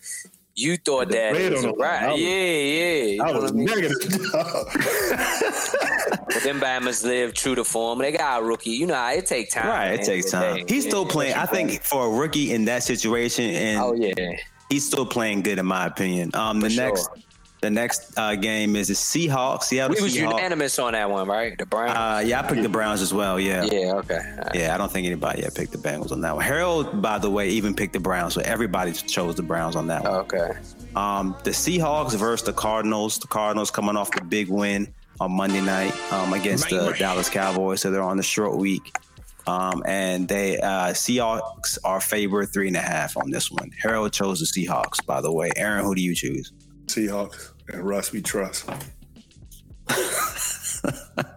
you 0.56 0.78
thought 0.78 1.08
The 1.10 1.16
that 1.16 1.34
red 1.34 1.52
was 1.54 1.66
on 1.66 1.72
the 1.72 1.78
line. 1.78 1.90
I 1.90 2.06
right. 2.06 2.12
was- 2.14 2.22
Yeah, 2.22 2.30
yeah. 2.30 3.04
You 3.04 3.24
I 3.24 3.32
was 3.32 3.52
I 3.52 3.54
mean? 3.54 3.66
negative. 3.66 3.92
But 6.34 6.44
them 6.44 6.60
Bama's 6.60 7.04
live 7.04 7.34
true 7.34 7.56
to 7.56 7.64
form. 7.64 8.00
They 8.00 8.12
got 8.12 8.42
a 8.42 8.46
rookie. 8.46 8.72
You 8.72 8.88
know, 8.88 8.96
how 8.96 9.12
it 9.14 9.26
take 9.26 9.50
time. 9.52 9.68
right, 9.68 9.92
man, 9.92 10.00
it 10.00 10.06
takes 10.06 10.32
time. 10.32 10.58
day. 10.58 10.66
He's 10.68 10.86
still 10.86 11.06
playing. 11.06 11.34
I 11.36 11.46
think 11.46 11.82
for 11.84 12.08
a 12.08 12.10
rookie 12.10 12.54
in 12.54 12.66
that 12.66 12.84
situation, 12.84 13.46
and 13.52 13.80
Oh 13.80 13.94
yeah. 13.94 14.14
he's 14.70 14.86
still 14.86 15.06
playing 15.06 15.42
good 15.42 15.60
in 15.60 15.66
my 15.66 15.86
opinion. 15.86 16.32
Um, 16.34 16.60
the 16.60 16.70
For 16.70 16.76
sure. 16.76 16.96
Next 17.70 17.98
the 17.98 18.14
next 18.14 18.18
uh, 18.18 18.36
game 18.36 18.76
is 18.76 18.88
the 18.88 18.94
Seahawks. 18.94 19.64
Seattle 19.64 19.96
We 19.96 20.02
was 20.02 20.16
Seahawks. 20.16 20.32
unanimous 20.32 20.80
on 20.80 20.94
that 20.94 21.10
one, 21.10 21.28
right? 21.28 21.58
The 21.58 21.66
Browns. 21.66 21.92
Uh, 21.98 22.24
yeah, 22.26 22.40
I 22.42 22.48
picked 22.48 22.64
the 22.64 22.70
Browns 22.70 23.02
as 23.02 23.14
well. 23.14 23.40
Yeah. 23.40 23.64
yeah. 23.66 23.94
Okay. 23.96 24.16
All 24.16 24.38
right. 24.38 24.56
Yeah, 24.56 24.74
I 24.74 24.78
don't 24.78 24.92
think 24.92 25.06
anybody 25.06 25.42
yet 25.42 25.56
picked 25.56 25.72
the 25.72 25.78
Bengals 25.78 26.12
on 26.12 26.22
that 26.22 26.36
one. 26.36 26.44
Harold, 26.44 27.02
by 27.02 27.18
the 27.18 27.30
way, 27.30 27.50
even 27.50 27.76
picked 27.76 27.94
the 27.94 28.00
Browns, 28.00 28.34
so 28.34 28.42
everybody 28.42 28.94
chose 28.94 29.36
the 29.36 29.44
Browns 29.44 29.76
on 29.76 29.88
that 29.88 30.04
one. 30.04 30.14
Okay. 30.14 30.52
Um, 30.96 31.36
the 31.44 31.52
Seahawks 31.52 32.16
versus 32.16 32.46
the 32.46 32.54
Cardinals. 32.54 33.18
The 33.20 33.28
Cardinals 33.28 33.72
coming 33.72 33.96
off 33.96 34.12
the 34.12 34.24
big 34.24 34.50
win 34.50 34.94
on 35.20 35.32
Monday 35.32 35.62
night 35.62 35.94
um, 36.12 36.34
against 36.34 36.70
the 36.70 36.96
Dallas 36.98 37.30
Cowboys, 37.30 37.82
so 37.82 37.92
they're 37.92 38.02
on 38.02 38.18
the 38.18 38.24
short 38.24 38.58
week. 38.58 38.96
Um, 39.46 39.84
and 39.86 40.28
they 40.28 40.58
uh, 40.60 40.92
Seahawks 40.94 41.78
are 41.84 42.00
favored 42.00 42.48
three 42.54 42.68
and 42.68 42.78
a 42.78 42.82
half 42.82 43.18
on 43.18 43.30
this 43.30 43.52
one. 43.52 43.72
Harold 43.82 44.14
chose 44.14 44.40
the 44.40 44.46
Seahawks, 44.46 45.06
by 45.06 45.20
the 45.20 45.32
way. 45.32 45.52
Aaron, 45.58 45.84
who 45.84 45.96
do 45.96 46.02
you 46.02 46.16
choose? 46.16 46.54
Seahawks 46.86 47.53
and 47.70 47.84
Russ, 47.84 48.12
we 48.12 48.22
trust. 48.22 48.70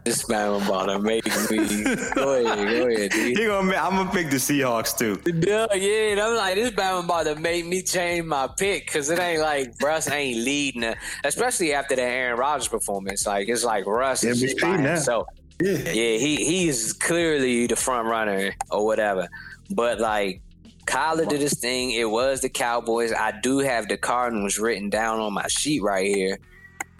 This 0.04 0.28
man 0.28 0.62
about 0.62 0.86
to 0.86 0.98
make 0.98 1.24
me. 1.50 1.84
Go 2.14 2.34
ahead. 2.34 2.68
Go 2.68 2.88
ahead. 2.88 3.10
dude. 3.10 3.38
He 3.38 3.44
gonna, 3.46 3.76
I'm 3.76 3.96
gonna 3.96 4.10
pick 4.10 4.30
the 4.30 4.36
Seahawks 4.36 4.96
too. 4.96 5.20
Yeah, 5.26 5.66
yeah, 5.74 6.12
and 6.12 6.20
I'm 6.20 6.36
like, 6.36 6.54
this 6.54 6.70
Bama 6.70 7.04
about 7.04 7.24
to 7.24 7.36
make 7.36 7.66
me 7.66 7.82
change 7.82 8.24
my 8.24 8.48
pick 8.56 8.86
because 8.86 9.10
it 9.10 9.18
ain't 9.18 9.40
like 9.40 9.74
Russ 9.82 10.08
ain't 10.10 10.38
leading, 10.38 10.94
especially 11.24 11.74
after 11.74 11.96
the 11.96 12.02
Aaron 12.02 12.38
Rodgers 12.38 12.68
performance. 12.68 13.26
Like 13.26 13.48
it's 13.48 13.64
like 13.64 13.86
Russ 13.86 14.24
is 14.24 14.40
just 14.40 14.60
by 14.60 14.76
now. 14.76 14.94
himself. 14.94 15.26
Yeah. 15.60 15.72
Yeah, 15.78 16.18
he 16.18 16.36
he's 16.44 16.92
clearly 16.92 17.66
the 17.66 17.76
front 17.76 18.08
runner 18.08 18.54
or 18.70 18.84
whatever. 18.84 19.28
But 19.70 20.00
like 20.00 20.40
Kyler 20.86 21.28
did 21.28 21.40
his 21.40 21.54
thing. 21.54 21.90
It 21.92 22.08
was 22.10 22.40
the 22.40 22.48
Cowboys. 22.48 23.12
I 23.12 23.32
do 23.42 23.58
have 23.58 23.88
the 23.88 23.96
Cardinals 23.96 24.58
written 24.58 24.88
down 24.90 25.20
on 25.20 25.32
my 25.32 25.46
sheet 25.48 25.82
right 25.82 26.06
here. 26.06 26.38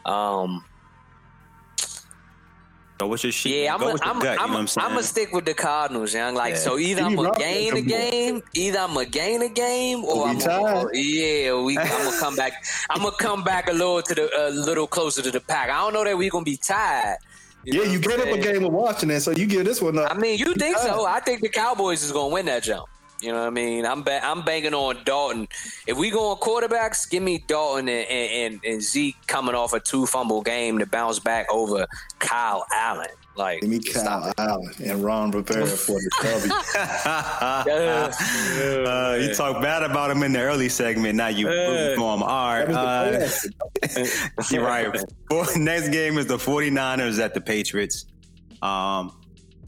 Um, 0.05 0.65
Go 2.99 3.09
with 3.09 3.25
your 3.25 3.33
sheet. 3.33 3.55
yeah, 3.65 3.75
I'm 3.75 3.81
gonna 3.81 3.93
with 3.93 4.03
your 4.03 4.15
I'm, 4.15 4.21
gut, 4.21 4.33
you 4.33 4.37
know 4.39 4.45
I'm, 4.45 4.51
what 4.53 4.59
I'm 4.61 4.67
saying? 4.69 4.87
I'm 4.91 5.03
stick 5.03 5.33
with 5.33 5.45
the 5.45 5.53
Cardinals, 5.53 6.15
young. 6.15 6.35
Like 6.35 6.55
Yeah. 6.55 6.61
so, 6.61 6.79
either 6.79 7.03
I'm 7.03 7.15
gonna 7.15 7.31
gain 7.39 7.73
a 7.75 7.77
come 7.77 7.85
back. 7.89 8.11
game, 8.11 8.43
either 8.55 8.79
I'm 8.79 8.95
gonna 8.95 9.05
gain 9.05 9.43
a 9.43 9.49
game, 9.51 10.03
or 10.03 10.17
Or 10.21 10.29
I'm 10.29 10.39
we 10.39 10.45
gonna, 10.45 10.85
tied. 10.85 10.95
yeah, 10.95 11.61
we 11.61 11.77
I'm 11.77 11.87
gonna 11.89 12.19
come 12.19 12.37
back. 12.37 12.65
I'm 12.89 13.03
gonna 13.03 13.15
come 13.19 13.45
back 13.45 13.69
a 13.69 13.73
little 13.73 14.01
to 14.01 14.15
the 14.15 14.49
a 14.49 14.51
little 14.51 14.87
closer 14.87 15.21
to 15.21 15.31
the 15.31 15.41
pack. 15.41 15.69
I 15.69 15.75
don't 15.83 15.93
know 15.93 16.05
that 16.05 16.17
we 16.17 16.31
gonna 16.31 16.45
be 16.45 16.57
tied. 16.57 17.17
Yeah, 17.65 17.83
you 17.83 17.99
what 17.99 18.09
gave 18.17 18.21
up 18.21 18.29
a 18.29 18.39
game 18.39 18.65
of 18.65 18.73
Washington, 18.73 19.21
so 19.21 19.33
you 19.33 19.45
give 19.47 19.67
this 19.67 19.83
one 19.83 19.99
up. 19.99 20.11
I 20.11 20.15
mean, 20.17 20.39
you 20.39 20.55
think 20.55 20.79
so? 20.79 21.05
I 21.05 21.21
think 21.21 21.43
the 21.43 21.49
Cowboys 21.51 22.03
is 22.03 22.13
gonna 22.13 22.29
win 22.33 22.47
that 22.47 22.63
jump. 22.63 22.87
You 23.23 23.33
know 23.33 23.41
what 23.41 23.47
I 23.47 23.51
mean? 23.51 23.87
I'm 23.87 24.03
ba- 24.03 24.25
I'm 24.25 24.43
banking 24.45 24.75
on 24.75 25.03
Dalton. 25.05 25.49
If 25.87 25.97
we 25.97 26.11
go 26.11 26.31
on 26.33 26.37
quarterbacks, 26.39 27.09
give 27.09 27.23
me 27.23 27.39
Dalton 27.47 27.89
and, 27.89 28.07
and, 28.09 28.53
and, 28.55 28.65
and 28.65 28.83
Zeke 28.83 29.17
coming 29.27 29.55
off 29.55 29.73
a 29.73 29.81
two 29.81 30.05
fumble 30.07 30.43
game 30.43 30.79
to 30.81 30.87
bounce 30.87 31.19
back 31.19 31.47
over 31.51 31.87
Kyle 32.19 32.67
Allen. 32.75 33.09
Like, 33.35 33.61
Give 33.61 33.71
me 33.71 33.81
Kyle. 33.81 34.33
Allen 34.39 34.71
and 34.85 35.05
Ron 35.05 35.31
Rivera 35.31 35.67
for 35.67 35.99
the 35.99 36.11
W. 36.23 36.53
uh, 38.87 39.19
you 39.21 39.35
talk 39.35 39.61
bad 39.63 39.83
about 39.83 40.11
him 40.11 40.23
in 40.23 40.33
the 40.33 40.41
early 40.41 40.69
segment. 40.69 41.17
Now 41.17 41.29
you 41.29 41.47
rooting 41.49 41.97
for 41.97 42.15
him. 42.15 42.23
All 42.23 42.55
right. 42.55 42.67
That 42.67 43.23
Uh, 43.97 44.43
you're 44.51 44.65
right. 44.65 44.89
Next 45.57 45.89
game 45.91 46.17
is 46.19 46.27
the 46.27 46.37
49ers 46.39 47.19
at 47.23 47.35
the 47.35 47.41
Patriots. 47.41 48.07
Um, 48.63 49.13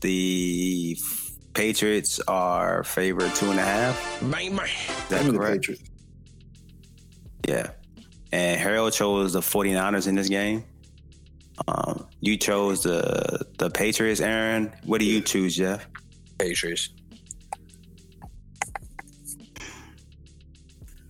the 0.01 0.97
f- 0.99 1.28
Patriots 1.59 2.21
are 2.29 2.85
favored 2.85 3.35
two 3.35 3.51
and 3.51 3.59
a 3.59 3.65
half. 3.65 4.23
Is 4.23 4.29
Give 5.09 5.09
that 5.09 5.25
me 5.25 5.33
the 5.33 5.39
correct? 5.39 5.55
Patriots. 5.63 5.83
Yeah. 7.49 7.71
And 8.31 8.61
Harold 8.61 8.93
chose 8.93 9.33
the 9.33 9.41
49ers 9.41 10.07
in 10.07 10.15
this 10.15 10.29
game. 10.29 10.63
Um, 11.67 12.07
you 12.21 12.37
chose 12.37 12.85
the 12.85 13.45
the 13.59 13.71
Patriots, 13.71 14.21
Aaron. 14.21 14.73
What 14.85 15.01
do 15.01 15.05
you 15.05 15.21
choose, 15.21 15.57
Jeff? 15.57 15.85
Patriots. 16.39 16.91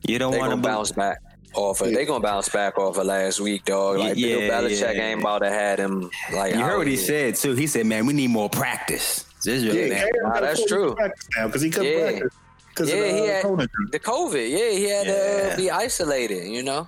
You 0.07 0.19
don't 0.19 0.39
want 0.39 0.53
to 0.53 0.57
bounce 0.57 0.93
back 0.93 1.19
off 1.55 1.83
of. 1.83 1.93
They 1.93 2.07
gonna 2.07 2.21
bounce 2.25 2.49
back 2.49 2.79
off 2.79 2.97
of 2.97 3.05
last 3.05 3.39
week, 3.41 3.67
dog. 3.67 3.99
Like 3.99 4.15
Bill 4.15 4.41
Yeah, 4.41 4.49
Belichick 4.49 4.95
yeah. 4.95 5.09
ain't 5.11 5.21
about 5.21 5.41
to 5.41 5.51
had 5.51 5.79
him. 5.79 6.11
Like 6.33 6.55
You 6.55 6.61
heard 6.63 6.79
what 6.79 6.87
he 6.87 6.97
said 6.97 7.35
too. 7.35 7.53
He 7.55 7.67
said, 7.67 7.85
"Man, 7.85 8.07
we 8.07 8.15
need 8.15 8.31
more 8.31 8.49
practice." 8.49 9.27
Yeah. 9.45 10.05
Nah, 10.23 10.41
that's 10.41 10.65
true. 10.67 10.97
now 11.37 11.47
because 11.47 11.63
he 11.63 11.71
couldn't 11.71 11.93
Yeah. 11.93 12.11
practice. 12.11 12.35
Because 12.71 12.91
Yeah, 12.91 12.97
of 12.97 13.03
the, 13.03 13.13
he 13.13 13.21
uh, 13.21 13.33
had- 13.33 13.45
COVID. 13.45 13.69
The 13.93 13.99
COVID, 14.01 14.51
yeah, 14.51 14.71
he 14.71 14.85
had 14.89 15.07
Yeah. 15.07 15.51
to 15.51 15.57
be 15.57 15.71
isolated. 15.71 16.47
You 16.49 16.63
know. 16.63 16.87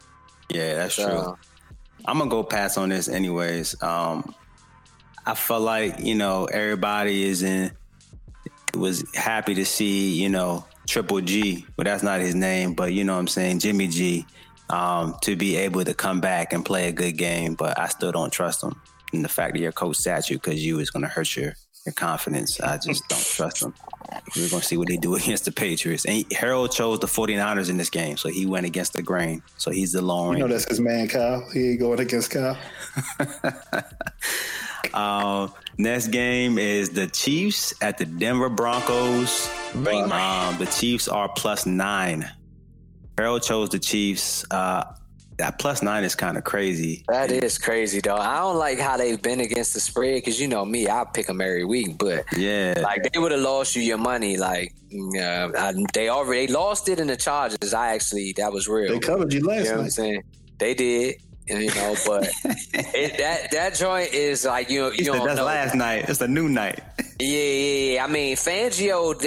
Yeah, 0.48 0.74
that's 0.74 0.94
So- 0.94 1.08
true. 1.08 1.36
I'm 2.06 2.18
gonna 2.18 2.30
go 2.30 2.42
pass 2.42 2.78
on 2.78 2.88
this 2.88 3.08
anyways. 3.08 3.80
Um, 3.82 4.34
I 5.26 5.34
felt 5.34 5.62
like 5.62 6.00
you 6.00 6.14
know 6.14 6.46
everybody 6.46 7.24
is 7.24 7.42
in 7.42 7.72
was 8.74 9.04
happy 9.14 9.54
to 9.54 9.64
see 9.66 10.12
you 10.14 10.28
know 10.28 10.64
Triple 10.88 11.20
G, 11.20 11.66
but 11.76 11.84
that's 11.86 12.02
not 12.02 12.20
his 12.20 12.34
name. 12.34 12.74
But 12.74 12.92
you 12.94 13.04
know 13.04 13.14
what 13.14 13.20
I'm 13.20 13.28
saying 13.28 13.58
Jimmy 13.60 13.86
G 13.88 14.26
um, 14.70 15.16
to 15.22 15.36
be 15.36 15.56
able 15.56 15.84
to 15.84 15.92
come 15.94 16.20
back 16.20 16.52
and 16.52 16.64
play 16.64 16.88
a 16.88 16.92
good 16.92 17.16
game. 17.18 17.54
But 17.54 17.78
I 17.78 17.88
still 17.88 18.12
don't 18.12 18.32
trust 18.32 18.62
him. 18.62 18.80
And 19.12 19.24
the 19.24 19.28
fact 19.28 19.54
that 19.54 19.60
your 19.60 19.72
coach 19.72 19.96
sat 19.96 20.30
you 20.30 20.36
because 20.38 20.64
you 20.64 20.78
is 20.78 20.90
gonna 20.90 21.08
hurt 21.08 21.36
your 21.36 21.54
your 21.86 21.92
confidence. 21.94 22.60
I 22.60 22.76
just 22.78 23.08
don't 23.08 23.24
trust 23.24 23.60
them. 23.60 23.74
We're 24.36 24.48
gonna 24.48 24.62
see 24.62 24.76
what 24.76 24.88
they 24.88 24.96
do 24.96 25.14
against 25.16 25.44
the 25.44 25.52
Patriots. 25.52 26.04
And 26.04 26.24
Harold 26.32 26.72
chose 26.72 26.98
the 26.98 27.06
49ers 27.06 27.70
in 27.70 27.76
this 27.76 27.90
game, 27.90 28.16
so 28.16 28.28
he 28.28 28.46
went 28.46 28.66
against 28.66 28.92
the 28.92 29.02
grain. 29.02 29.42
So 29.56 29.70
he's 29.70 29.92
the 29.92 30.02
long 30.02 30.34
You 30.34 30.40
know 30.40 30.48
that's 30.48 30.68
his 30.68 30.80
man, 30.80 31.08
Kyle. 31.08 31.48
He 31.52 31.70
ain't 31.70 31.80
going 31.80 32.00
against 32.00 32.30
Kyle. 32.30 32.58
Um, 34.94 35.52
next 35.78 36.08
game 36.08 36.58
is 36.58 36.90
the 36.90 37.06
Chiefs 37.06 37.74
at 37.80 37.98
the 37.98 38.04
Denver 38.04 38.48
Broncos. 38.48 39.48
Um, 39.74 40.58
the 40.58 40.68
Chiefs 40.78 41.08
are 41.08 41.28
plus 41.28 41.66
nine. 41.66 42.28
Harold 43.16 43.42
chose 43.42 43.68
the 43.68 43.78
Chiefs. 43.78 44.44
Uh, 44.50 44.84
that 45.40 45.58
plus 45.58 45.82
nine 45.82 46.04
is 46.04 46.14
kind 46.14 46.36
of 46.36 46.44
crazy. 46.44 47.04
That 47.08 47.30
is 47.32 47.58
crazy, 47.58 48.00
though. 48.00 48.16
I 48.16 48.38
don't 48.40 48.56
like 48.58 48.78
how 48.78 48.96
they've 48.96 49.20
been 49.20 49.40
against 49.40 49.74
the 49.74 49.80
spread 49.80 50.16
because 50.16 50.40
you 50.40 50.48
know 50.48 50.64
me, 50.64 50.88
I 50.88 51.04
pick 51.12 51.26
them 51.26 51.40
every 51.40 51.64
week. 51.64 51.98
But 51.98 52.24
Yeah, 52.36 52.74
like 52.82 53.10
they 53.10 53.18
would 53.18 53.32
have 53.32 53.40
lost 53.40 53.74
you 53.74 53.82
your 53.82 53.98
money. 53.98 54.36
Like 54.36 54.72
uh, 55.16 55.48
I, 55.56 55.74
they 55.94 56.08
already 56.08 56.46
they 56.46 56.52
lost 56.52 56.88
it 56.88 57.00
in 57.00 57.06
the 57.08 57.16
Chargers. 57.16 57.74
I 57.74 57.94
actually 57.94 58.32
that 58.36 58.52
was 58.52 58.68
real. 58.68 58.92
They 58.92 58.98
covered 58.98 59.32
you 59.32 59.40
last 59.44 59.64
You 59.64 59.64
last 59.64 59.66
know 59.66 59.72
what 59.72 59.78
I'm 59.78 59.82
night. 59.84 59.92
saying? 59.92 60.22
They 60.58 60.74
did. 60.74 61.14
You 61.48 61.66
know, 61.74 61.96
but 62.06 62.30
it, 62.44 63.18
that 63.18 63.50
that 63.50 63.74
joint 63.74 64.12
is 64.14 64.44
like 64.44 64.70
you 64.70 64.90
he 64.90 64.98
you 64.98 65.04
said 65.06 65.12
don't 65.14 65.26
that's 65.26 65.38
know. 65.38 65.44
last 65.46 65.74
night. 65.74 66.08
It's 66.08 66.20
a 66.20 66.28
new 66.28 66.48
night. 66.48 66.78
Yeah, 67.18 67.26
yeah, 67.28 67.92
yeah. 67.94 68.04
I 68.04 68.06
mean, 68.06 68.36
Fangio 68.36 69.20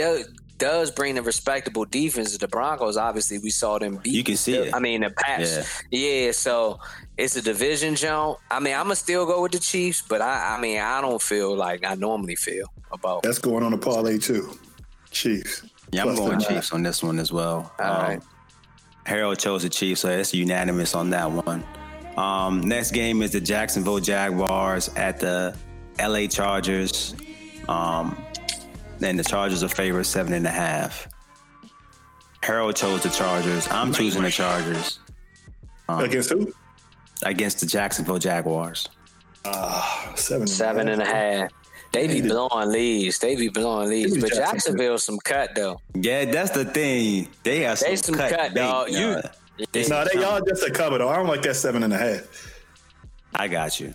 does, 0.58 0.90
does 0.90 0.92
bring 0.92 1.18
a 1.18 1.22
respectable 1.22 1.86
defense 1.86 2.32
to 2.34 2.38
the 2.38 2.48
Broncos. 2.48 2.98
Obviously, 2.98 3.40
we 3.40 3.50
saw 3.50 3.78
them 3.80 4.00
beat. 4.04 4.14
You 4.14 4.24
can 4.24 4.38
see 4.38 4.54
the- 4.54 4.68
it. 4.68 4.76
I 4.76 4.80
mean, 4.80 5.02
the 5.02 5.10
Pats. 5.10 5.84
Yeah. 5.92 6.32
so 6.32 6.80
it's 7.18 7.36
a 7.36 7.42
division 7.42 7.96
jump. 7.96 8.40
I 8.50 8.60
mean, 8.60 8.74
I'm 8.74 8.84
gonna 8.86 8.96
still 8.96 9.26
go 9.26 9.42
with 9.42 9.52
the 9.52 9.60
Chiefs, 9.60 10.02
but 10.08 10.22
I, 10.22 10.56
I 10.58 10.62
mean, 10.62 10.80
I 10.80 11.02
don't 11.02 11.22
feel 11.22 11.56
like 11.56 11.86
I 11.86 11.96
normally 11.96 12.36
feel 12.36 12.66
about. 12.92 13.24
That's 13.24 13.40
going 13.40 13.64
on 13.64 13.72
the 13.72 13.78
parlay 13.78 14.18
too. 14.18 14.58
Chiefs. 15.12 15.64
Yeah, 15.92 16.02
I'm 16.02 16.08
Plus 16.08 16.20
going 16.20 16.32
the 16.32 16.44
nine. 16.46 16.48
Chiefs 16.56 16.72
on 16.72 16.82
this 16.84 17.04
one 17.04 17.20
as 17.20 17.32
well. 17.32 17.72
All 17.80 17.86
Um, 17.86 18.02
right. 18.02 18.22
Harold 19.06 19.38
chose 19.38 19.64
the 19.64 19.70
Chiefs, 19.70 20.02
so 20.02 20.10
it's 20.10 20.34
unanimous 20.34 20.96
on 20.96 21.10
that 21.12 21.30
one. 21.30 21.64
Um, 22.18 22.62
next 22.62 22.92
game 22.92 23.22
is 23.22 23.32
the 23.32 23.42
Jacksonville 23.42 24.00
Jaguars 24.00 24.90
at 24.96 25.20
the 25.20 25.56
LA 26.00 26.28
Chargers. 26.28 27.14
Um, 27.68 28.18
and 29.04 29.18
the 29.20 29.24
Chargers 29.24 29.64
are 29.64 29.70
favored 29.70 30.06
seven 30.06 30.34
and 30.34 30.46
a 30.48 30.52
half. 30.52 31.08
Harold 32.42 32.76
chose 32.76 33.04
the 33.04 33.10
Chargers. 33.10 33.68
I'm 33.70 33.94
choosing 33.94 34.24
the 34.24 34.32
Chargers 34.32 35.00
Against 35.88 36.30
who? 36.30 36.52
against 37.24 37.60
the 37.62 37.66
Jacksonville 37.66 38.20
Jaguars. 38.20 38.88
Ah, 39.46 40.12
seven. 40.16 40.48
Seven 40.48 40.88
and 40.90 41.02
a 41.02 41.06
half. 41.06 41.52
They 41.92 42.08
be 42.08 42.16
Hated. 42.16 42.30
blowing 42.30 42.70
leads. 42.70 43.20
They 43.20 43.36
be 43.36 43.50
blowing 43.50 43.90
leads. 43.90 44.18
But 44.18 44.30
Jacksonville. 44.34 44.52
Jacksonville 44.52 44.98
some 44.98 45.20
cut 45.20 45.52
though. 45.56 45.80
Yeah, 45.94 46.26
that's 46.26 46.52
the 46.52 46.66
thing. 46.66 47.28
They 47.44 47.60
have 47.62 47.78
some, 47.80 47.90
They 47.90 47.96
some 47.98 48.16
cut, 48.16 48.32
cut, 48.32 48.54
bait, 48.54 48.62
dog. 48.62 48.90
You- 48.90 49.08
uh, 49.08 49.22
they 49.72 49.88
No, 49.88 50.04
they 50.12 50.20
y'all 50.20 50.42
just 50.42 50.64
a 50.64 50.72
cover 50.72 50.98
though. 50.98 51.10
I 51.10 51.16
don't 51.18 51.28
like 51.28 51.44
that 51.44 51.56
seven 51.56 51.84
and 51.84 51.94
a 51.94 51.98
half. 51.98 52.22
I 53.36 53.48
got 53.48 53.80
you. 53.80 53.94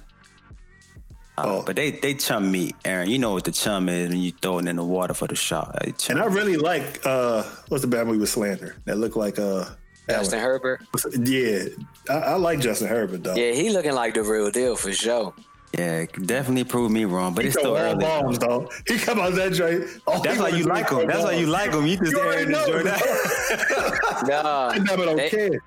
Uh, 1.45 1.49
Oh. 1.59 1.63
But 1.65 1.77
they 1.77 1.91
they 1.93 2.15
chum 2.15 2.51
meat, 2.51 2.75
Aaron. 2.85 3.09
You 3.11 3.19
know 3.19 3.33
what 3.33 3.45
the 3.45 3.53
chum 3.53 3.89
is 3.89 4.09
when 4.11 4.19
you 4.19 4.33
throw 4.33 4.59
it 4.59 4.67
in 4.67 4.77
the 4.77 4.85
water 4.85 5.15
for 5.15 5.27
the 5.29 5.37
shot. 5.37 5.77
And 6.11 6.19
I 6.19 6.27
really 6.27 6.57
like 6.57 7.05
uh 7.07 7.43
what's 7.69 7.83
the 7.83 7.89
bad 7.89 8.07
movie 8.07 8.19
with 8.19 8.31
Slander 8.31 8.77
that 8.87 8.99
looked 8.99 9.17
like 9.17 9.39
uh 9.39 9.65
Justin 10.09 10.41
Herbert. 10.41 10.81
yeah 11.23 11.65
I, 12.09 12.15
I 12.15 12.35
like 12.37 12.61
Justin 12.61 12.89
Herbert 12.89 13.23
though. 13.25 13.35
Yeah, 13.35 13.53
he 13.53 13.71
looking 13.71 13.93
like 13.93 14.15
the 14.15 14.23
real 14.23 14.51
deal 14.51 14.75
for 14.77 14.93
sure. 14.93 15.35
Yeah, 15.77 16.07
definitely 16.25 16.65
proved 16.65 16.95
me 16.95 17.05
wrong, 17.05 17.35
but 17.35 17.45
He 17.45 17.49
it's 17.49 17.61
throw 17.61 17.75
still 17.75 17.77
all 17.77 17.93
early. 17.93 18.01
bombs 18.01 18.39
though. 18.39 18.71
He 18.87 18.97
come 18.99 19.21
out 19.21 19.35
that 19.35 19.53
joint. 19.53 19.85
all 20.07 20.23
That's 20.23 20.41
why 20.41 20.49
you 20.49 20.65
like 20.65 20.89
him. 20.89 21.07
That's 21.07 21.23
why 21.23 21.33
you 21.33 21.47
like 21.47 21.73
him. 21.75 21.87
You 21.87 21.99
just 21.99 22.13
You 22.13 22.21
already 22.21 22.39
Aaron 22.39 22.53
know. 22.53 22.65
enjoy 22.65 22.83
that. 22.85 24.25
Nah, 24.29 24.69
I 24.73 24.79
never 24.79 25.05
don't 25.05 25.17
They- 25.19 25.29
care. 25.29 25.61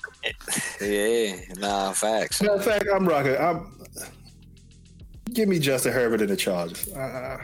yeah, 0.82 1.36
nah, 1.60 1.92
facts. 1.94 2.42
Matter 2.42 2.56
of 2.56 2.66
fact, 2.66 2.86
I'm 2.94 3.06
rocking. 3.08 3.38
I'm 3.38 3.72
give 5.34 5.48
me 5.48 5.60
Justin 5.60 5.94
Herbert 5.94 6.22
in 6.22 6.28
the 6.28 6.36
Chargers. 6.36 6.88
Uh, 6.94 7.38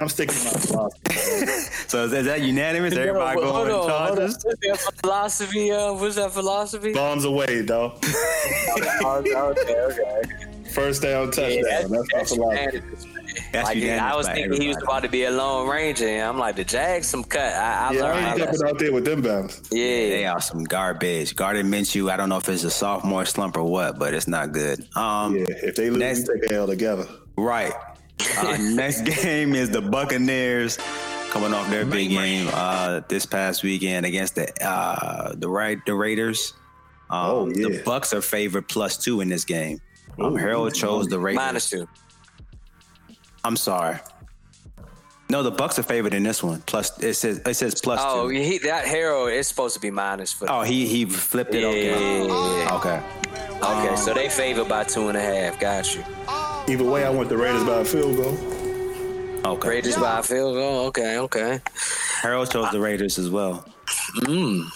I'm 0.00 0.08
sticking 0.08 0.34
to 0.36 0.44
my 0.44 0.50
philosophy. 0.50 1.64
So 1.88 2.04
is 2.04 2.26
that 2.26 2.42
unanimous? 2.42 2.94
Everybody 2.94 3.40
Hold 3.40 3.54
going 3.54 3.70
on, 3.72 3.80
hold 3.80 3.90
on. 3.90 4.08
Chargers? 4.18 4.44
What's 4.44 4.84
that 4.84 4.94
philosophy? 5.00 5.72
Uh, 5.72 5.94
what's 5.94 6.16
that 6.16 6.32
philosophy? 6.32 6.92
Bombs 6.92 7.24
away, 7.24 7.62
though. 7.62 7.94
okay, 9.02 9.34
okay. 9.34 10.22
First 10.70 11.00
down 11.00 11.30
touchdown. 11.30 11.64
Yeah, 11.64 11.86
that's, 11.88 12.12
my 12.12 12.24
philosophy. 12.24 13.07
That's 13.52 13.68
like, 13.68 13.76
unanimous 13.78 14.12
I 14.12 14.16
was 14.16 14.26
by 14.26 14.34
thinking 14.34 14.60
he 14.60 14.68
was 14.68 14.76
about 14.82 15.02
to 15.04 15.08
be 15.08 15.24
a 15.24 15.30
lone 15.30 15.68
ranger, 15.68 16.06
and 16.06 16.22
I'm 16.22 16.38
like, 16.38 16.56
the 16.56 16.64
Jags 16.64 17.06
some 17.06 17.24
cut. 17.24 17.40
I, 17.54 17.88
I 17.88 17.92
Yeah, 17.92 18.02
I 18.04 18.12
learned. 18.34 18.40
ain't 18.42 18.60
my 18.62 18.68
out 18.68 18.78
there 18.78 18.92
with 18.92 19.04
them 19.04 19.22
bounds. 19.22 19.62
Yeah, 19.72 19.84
they 19.84 20.26
are 20.26 20.40
some 20.40 20.64
garbage. 20.64 21.34
Gardner 21.36 21.64
Minshew. 21.64 22.10
I 22.10 22.16
don't 22.16 22.28
know 22.28 22.36
if 22.38 22.48
it's 22.48 22.64
a 22.64 22.70
sophomore 22.70 23.24
slump 23.24 23.56
or 23.56 23.64
what, 23.64 23.98
but 23.98 24.12
it's 24.14 24.28
not 24.28 24.52
good. 24.52 24.86
Um, 24.96 25.36
Yeah, 25.36 25.44
if 25.48 25.76
they 25.76 25.88
lose, 25.90 25.98
Next- 25.98 26.28
we 26.28 26.40
take 26.40 26.50
a 26.50 26.54
L 26.54 26.66
together. 26.66 27.06
Right. 27.36 27.72
Uh, 28.36 28.56
next 28.60 29.02
game 29.02 29.54
is 29.54 29.70
the 29.70 29.80
Buccaneers 29.80 30.76
coming 31.30 31.54
off 31.54 31.68
their 31.70 31.84
big 31.86 32.08
game 32.10 32.48
uh, 32.52 33.00
this 33.08 33.24
past 33.26 33.62
weekend 33.62 34.04
against 34.06 34.34
the 34.34 34.48
uh, 34.66 35.34
the 35.36 35.48
right 35.48 35.78
the 35.86 35.94
Raiders. 35.94 36.52
Um, 37.10 37.18
Oh, 37.30 37.46
yeah. 37.54 37.68
The 37.68 37.82
Bucks 37.84 38.12
are 38.12 38.20
favored 38.20 38.68
plus 38.68 38.98
two 38.98 39.20
in 39.22 39.28
this 39.28 39.44
game. 39.44 39.80
Um, 40.20 40.32
Ooh, 40.32 40.36
Harold 40.36 40.74
chose 40.74 41.06
the 41.06 41.18
Raiders. 41.18 41.36
minus 41.36 41.70
two. 41.70 41.86
I'm 43.48 43.56
sorry. 43.56 43.96
No, 45.30 45.42
the 45.42 45.50
Bucks 45.50 45.78
are 45.78 45.82
favored 45.82 46.12
in 46.12 46.22
this 46.22 46.42
one. 46.42 46.60
Plus, 46.66 47.02
it 47.02 47.14
says 47.14 47.38
it 47.46 47.54
says 47.54 47.80
plus 47.80 47.98
Oh, 48.02 48.28
two. 48.28 48.34
he, 48.36 48.58
that 48.58 48.86
Harold 48.86 49.30
is 49.30 49.48
supposed 49.48 49.74
to 49.74 49.80
be 49.80 49.90
minus 49.90 50.34
for. 50.34 50.50
Oh, 50.50 50.60
he 50.62 50.86
he 50.86 51.06
flipped 51.06 51.54
it. 51.54 51.62
Yeah, 51.62 51.68
Okay. 51.68 52.26
yeah, 52.26 52.64
yeah. 52.64 52.76
Okay. 52.76 53.02
Okay, 53.62 53.96
so 53.96 54.12
they 54.12 54.28
favored 54.28 54.68
by 54.68 54.84
two 54.84 55.08
and 55.08 55.16
a 55.16 55.20
half. 55.22 55.58
Got 55.58 55.94
you. 55.94 56.04
Either 56.68 56.84
way, 56.84 57.06
I 57.06 57.10
want 57.10 57.30
the 57.30 57.38
Raiders 57.38 57.64
by 57.64 57.80
a 57.80 57.84
field 57.86 58.16
goal. 58.16 58.36
Okay. 59.54 59.68
Raiders 59.68 59.96
by 59.96 60.18
a 60.18 60.22
field 60.22 60.54
goal. 60.56 60.86
Okay, 60.88 61.18
okay. 61.20 61.60
Harold 62.20 62.50
chose 62.50 62.70
the 62.70 62.80
Raiders 62.80 63.18
as 63.18 63.30
well. 63.30 63.64
Mm. 64.18 64.66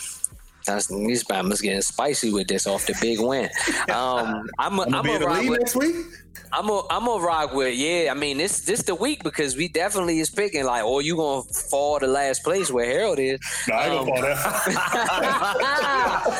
That's 0.66 0.86
these 0.86 1.24
Bama's 1.24 1.60
getting 1.60 1.82
spicy 1.82 2.32
with 2.32 2.48
this 2.48 2.66
off 2.66 2.86
the 2.86 2.96
big 3.02 3.20
win. 3.20 3.50
Um, 3.90 4.48
I'm 4.58 4.78
a, 4.78 4.82
I'm 4.84 4.90
gonna 4.90 4.96
I'm 4.98 5.02
be 5.04 5.10
a 5.12 5.16
in 5.16 5.20
the 5.22 5.28
lead 5.28 5.50
with 5.50 5.58
next 5.60 5.76
week. 5.76 5.96
I'm 6.54 6.68
a 6.68 6.82
I'm 6.90 7.06
a 7.08 7.16
rock 7.18 7.54
with 7.54 7.74
yeah. 7.76 8.10
I 8.10 8.14
mean 8.14 8.36
this 8.36 8.60
this 8.60 8.82
the 8.82 8.94
week 8.94 9.22
because 9.24 9.56
we 9.56 9.68
definitely 9.68 10.18
is 10.20 10.28
picking 10.28 10.64
like 10.64 10.84
or 10.84 11.00
you 11.00 11.16
gonna 11.16 11.42
fall 11.70 11.98
to 11.98 12.06
last 12.06 12.44
place 12.44 12.70
where 12.70 12.84
Harold 12.84 13.18
is. 13.18 13.40
No, 13.68 13.74
I 13.74 13.86
ain't 13.88 13.98
Um, 14.00 14.06
gonna 14.06 14.36
fall 14.36 14.52
down. 14.62 16.22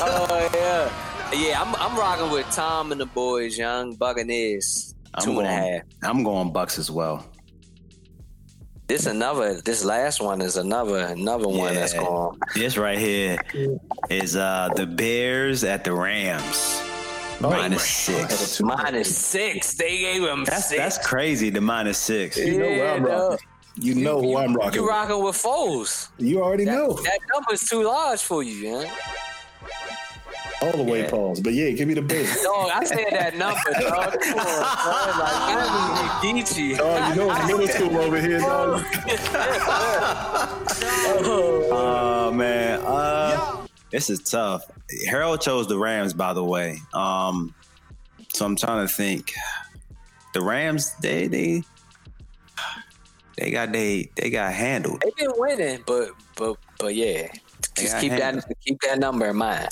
oh 0.00 0.50
yeah, 0.54 1.38
yeah. 1.38 1.60
I'm 1.60 1.74
I'm 1.76 1.96
rocking 1.98 2.30
with 2.30 2.50
Tom 2.50 2.92
and 2.92 3.00
the 3.00 3.06
boys, 3.06 3.58
young 3.58 3.94
Buccaneers, 3.94 4.94
I'm 5.14 5.24
two 5.24 5.38
and 5.40 5.48
a 5.48 5.52
half. 5.52 5.82
I'm 6.02 6.22
going 6.22 6.52
Bucks 6.52 6.78
as 6.78 6.90
well. 6.90 7.26
This 8.88 9.06
another. 9.06 9.60
This 9.60 9.84
last 9.84 10.20
one 10.20 10.40
is 10.42 10.56
another 10.56 10.98
another 10.98 11.48
one 11.48 11.74
that's 11.74 11.94
Yeah. 11.94 12.00
going. 12.04 12.38
This 12.54 12.76
right 12.76 12.98
here 12.98 13.38
is 14.10 14.34
uh 14.36 14.70
the 14.76 14.86
Bears 14.86 15.62
at 15.64 15.84
the 15.84 15.92
Rams. 15.92 16.82
Minus 17.42 17.84
six. 17.84 18.60
Minus 18.60 19.16
six. 19.16 19.74
They 19.74 19.98
gave 19.98 20.22
him 20.22 20.44
That's 20.44 20.68
six. 20.68 20.78
that's 20.80 21.06
crazy. 21.06 21.50
The 21.50 21.60
minus 21.60 21.98
six. 21.98 22.36
You 22.38 22.58
know 22.58 22.68
where 22.68 22.94
I'm 22.94 23.04
rocking. 23.04 23.46
You 23.76 23.94
know 23.96 24.20
who 24.20 24.36
I'm 24.36 24.54
rocking. 24.54 24.74
You 24.74 24.82
with. 24.82 24.90
rocking 24.90 25.22
with 25.24 25.36
Foles. 25.36 26.08
You 26.18 26.42
already 26.42 26.64
know. 26.66 26.92
That 26.92 27.18
number's 27.32 27.68
too 27.68 27.82
large 27.84 28.20
for 28.22 28.42
you, 28.42 28.70
man. 28.70 28.90
All 30.62 30.72
the 30.72 30.82
way, 30.84 31.08
Pauls. 31.08 31.40
But 31.40 31.54
yeah, 31.54 31.70
give 31.70 31.88
me 31.88 31.94
the 31.94 32.02
Bears. 32.02 32.40
Dog, 32.44 32.70
I 32.72 32.84
said 32.84 33.06
that 33.10 33.36
number, 33.36 33.58
dog. 33.80 34.20
Come 34.20 34.38
on, 34.38 34.44
bro. 35.16 35.24
Like, 35.24 36.22
you 36.22 36.44
Geechee. 36.44 36.78
Oh, 36.80 37.08
you 37.08 37.14
know 37.16 37.30
it's 37.34 37.46
middle 37.48 37.66
school 37.66 37.96
over 37.98 38.20
here, 38.20 38.38
dog. 38.38 38.84
Oh 41.74 42.30
man, 42.32 42.80
uh, 42.84 43.61
this 43.92 44.10
is 44.10 44.20
tough. 44.20 44.64
Harold 45.06 45.40
chose 45.40 45.68
the 45.68 45.78
Rams, 45.78 46.14
by 46.14 46.32
the 46.32 46.42
way. 46.42 46.78
Um, 46.92 47.54
so 48.32 48.44
I'm 48.44 48.56
trying 48.56 48.86
to 48.86 48.92
think. 48.92 49.32
The 50.34 50.40
Rams, 50.40 50.94
they 51.02 51.28
they 51.28 51.62
they 53.36 53.50
got 53.50 53.70
they 53.70 54.10
they 54.16 54.30
got 54.30 54.52
handled. 54.52 55.02
They've 55.04 55.16
been 55.16 55.32
winning, 55.36 55.84
but 55.86 56.10
but 56.36 56.56
but 56.78 56.94
yeah. 56.94 57.28
Just 57.76 58.00
keep 58.00 58.12
I 58.12 58.18
that 58.18 58.44
keep 58.64 58.80
that 58.80 58.98
number 58.98 59.26
in 59.26 59.36
mind. 59.36 59.68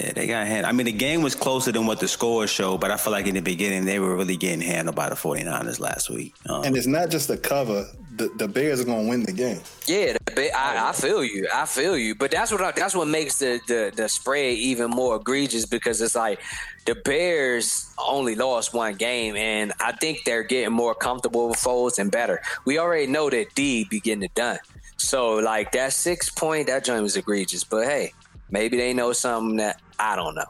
Yeah, 0.00 0.12
they 0.14 0.26
got 0.26 0.46
handled. 0.46 0.70
I 0.70 0.72
mean, 0.72 0.86
the 0.86 0.92
game 0.92 1.20
was 1.20 1.34
closer 1.34 1.70
than 1.70 1.86
what 1.86 2.00
the 2.00 2.08
scores 2.08 2.48
showed, 2.48 2.80
but 2.80 2.90
I 2.90 2.96
feel 2.96 3.12
like 3.12 3.26
in 3.26 3.34
the 3.34 3.42
beginning 3.42 3.84
they 3.84 3.98
were 3.98 4.16
really 4.16 4.38
getting 4.38 4.62
handled 4.62 4.96
by 4.96 5.10
the 5.10 5.14
49ers 5.14 5.80
last 5.80 6.08
week. 6.08 6.34
Um, 6.48 6.64
And 6.64 6.76
it's 6.76 6.86
not 6.86 7.10
just 7.10 7.28
the 7.28 7.36
cover. 7.36 7.86
The, 8.14 8.28
the 8.36 8.46
Bears 8.46 8.80
are 8.80 8.84
going 8.84 9.04
to 9.04 9.08
win 9.08 9.22
the 9.22 9.32
game. 9.32 9.60
Yeah, 9.86 10.12
the, 10.12 10.32
ba- 10.34 10.54
I, 10.54 10.90
I 10.90 10.92
feel 10.92 11.24
you. 11.24 11.48
I 11.52 11.64
feel 11.64 11.96
you. 11.96 12.14
But 12.14 12.30
that's 12.30 12.52
what 12.52 12.60
I, 12.60 12.72
that's 12.72 12.94
what 12.94 13.08
makes 13.08 13.38
the, 13.38 13.58
the 13.66 13.90
the 13.94 14.08
spread 14.08 14.54
even 14.58 14.90
more 14.90 15.16
egregious 15.16 15.64
because 15.64 16.00
it's 16.02 16.14
like 16.14 16.38
the 16.84 16.94
Bears 16.94 17.90
only 17.98 18.34
lost 18.34 18.74
one 18.74 18.96
game, 18.96 19.34
and 19.36 19.72
I 19.80 19.92
think 19.92 20.24
they're 20.24 20.42
getting 20.42 20.74
more 20.74 20.94
comfortable 20.94 21.48
with 21.48 21.58
Foles 21.58 21.98
and 21.98 22.10
better. 22.10 22.42
We 22.66 22.78
already 22.78 23.06
know 23.06 23.30
that 23.30 23.54
D 23.54 23.86
be 23.88 24.00
getting 24.00 24.24
it 24.24 24.34
done. 24.34 24.58
So 24.98 25.36
like 25.36 25.72
that 25.72 25.94
six 25.94 26.28
point, 26.28 26.66
that 26.66 26.84
joint 26.84 27.02
was 27.02 27.16
egregious. 27.16 27.64
But 27.64 27.84
hey, 27.86 28.12
maybe 28.50 28.76
they 28.76 28.92
know 28.92 29.14
something 29.14 29.56
that 29.56 29.80
I 29.98 30.16
don't 30.16 30.34
know. 30.34 30.44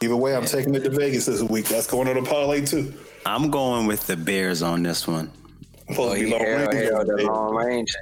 Either 0.00 0.16
way, 0.16 0.36
I'm 0.36 0.44
taking 0.44 0.74
it 0.74 0.84
to 0.84 0.90
Vegas 0.90 1.26
this 1.26 1.42
week. 1.42 1.64
That's 1.64 1.86
going 1.86 2.08
on 2.08 2.16
a 2.18 2.22
parlay 2.22 2.64
too. 2.64 2.92
I'm 3.26 3.50
going 3.50 3.86
with 3.86 4.06
the 4.06 4.16
Bears 4.16 4.62
on 4.62 4.82
this 4.82 5.08
one. 5.08 5.32
I'm 5.88 5.94
supposed 5.94 6.18
to 6.18 6.24
be 6.24 6.30
long 6.30 6.40
Harold, 6.40 6.74
range. 6.74 6.84
Harold, 6.84 7.06
the 7.08 7.22
long 7.24 7.54
range. 7.54 7.94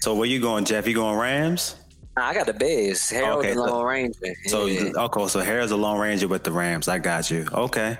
So 0.00 0.14
where 0.14 0.26
you 0.28 0.40
going, 0.40 0.64
Jeff? 0.64 0.86
You 0.86 0.94
going 0.94 1.18
Rams? 1.18 1.76
Nah, 2.16 2.26
I 2.26 2.34
got 2.34 2.46
the 2.46 2.52
Bears. 2.54 3.10
Harold, 3.10 3.40
Okay, 3.40 3.48
the 3.54 3.54
so- 3.66 3.66
long 3.66 3.84
range. 3.84 4.14
So 4.46 4.66
yeah. 4.66 4.90
okay, 4.96 5.28
so 5.28 5.40
Harold's 5.40 5.72
a 5.72 5.76
long 5.76 5.98
ranger 5.98 6.28
with 6.28 6.44
the 6.44 6.52
Rams. 6.52 6.88
I 6.88 6.98
got 6.98 7.30
you. 7.30 7.46
Okay. 7.52 7.98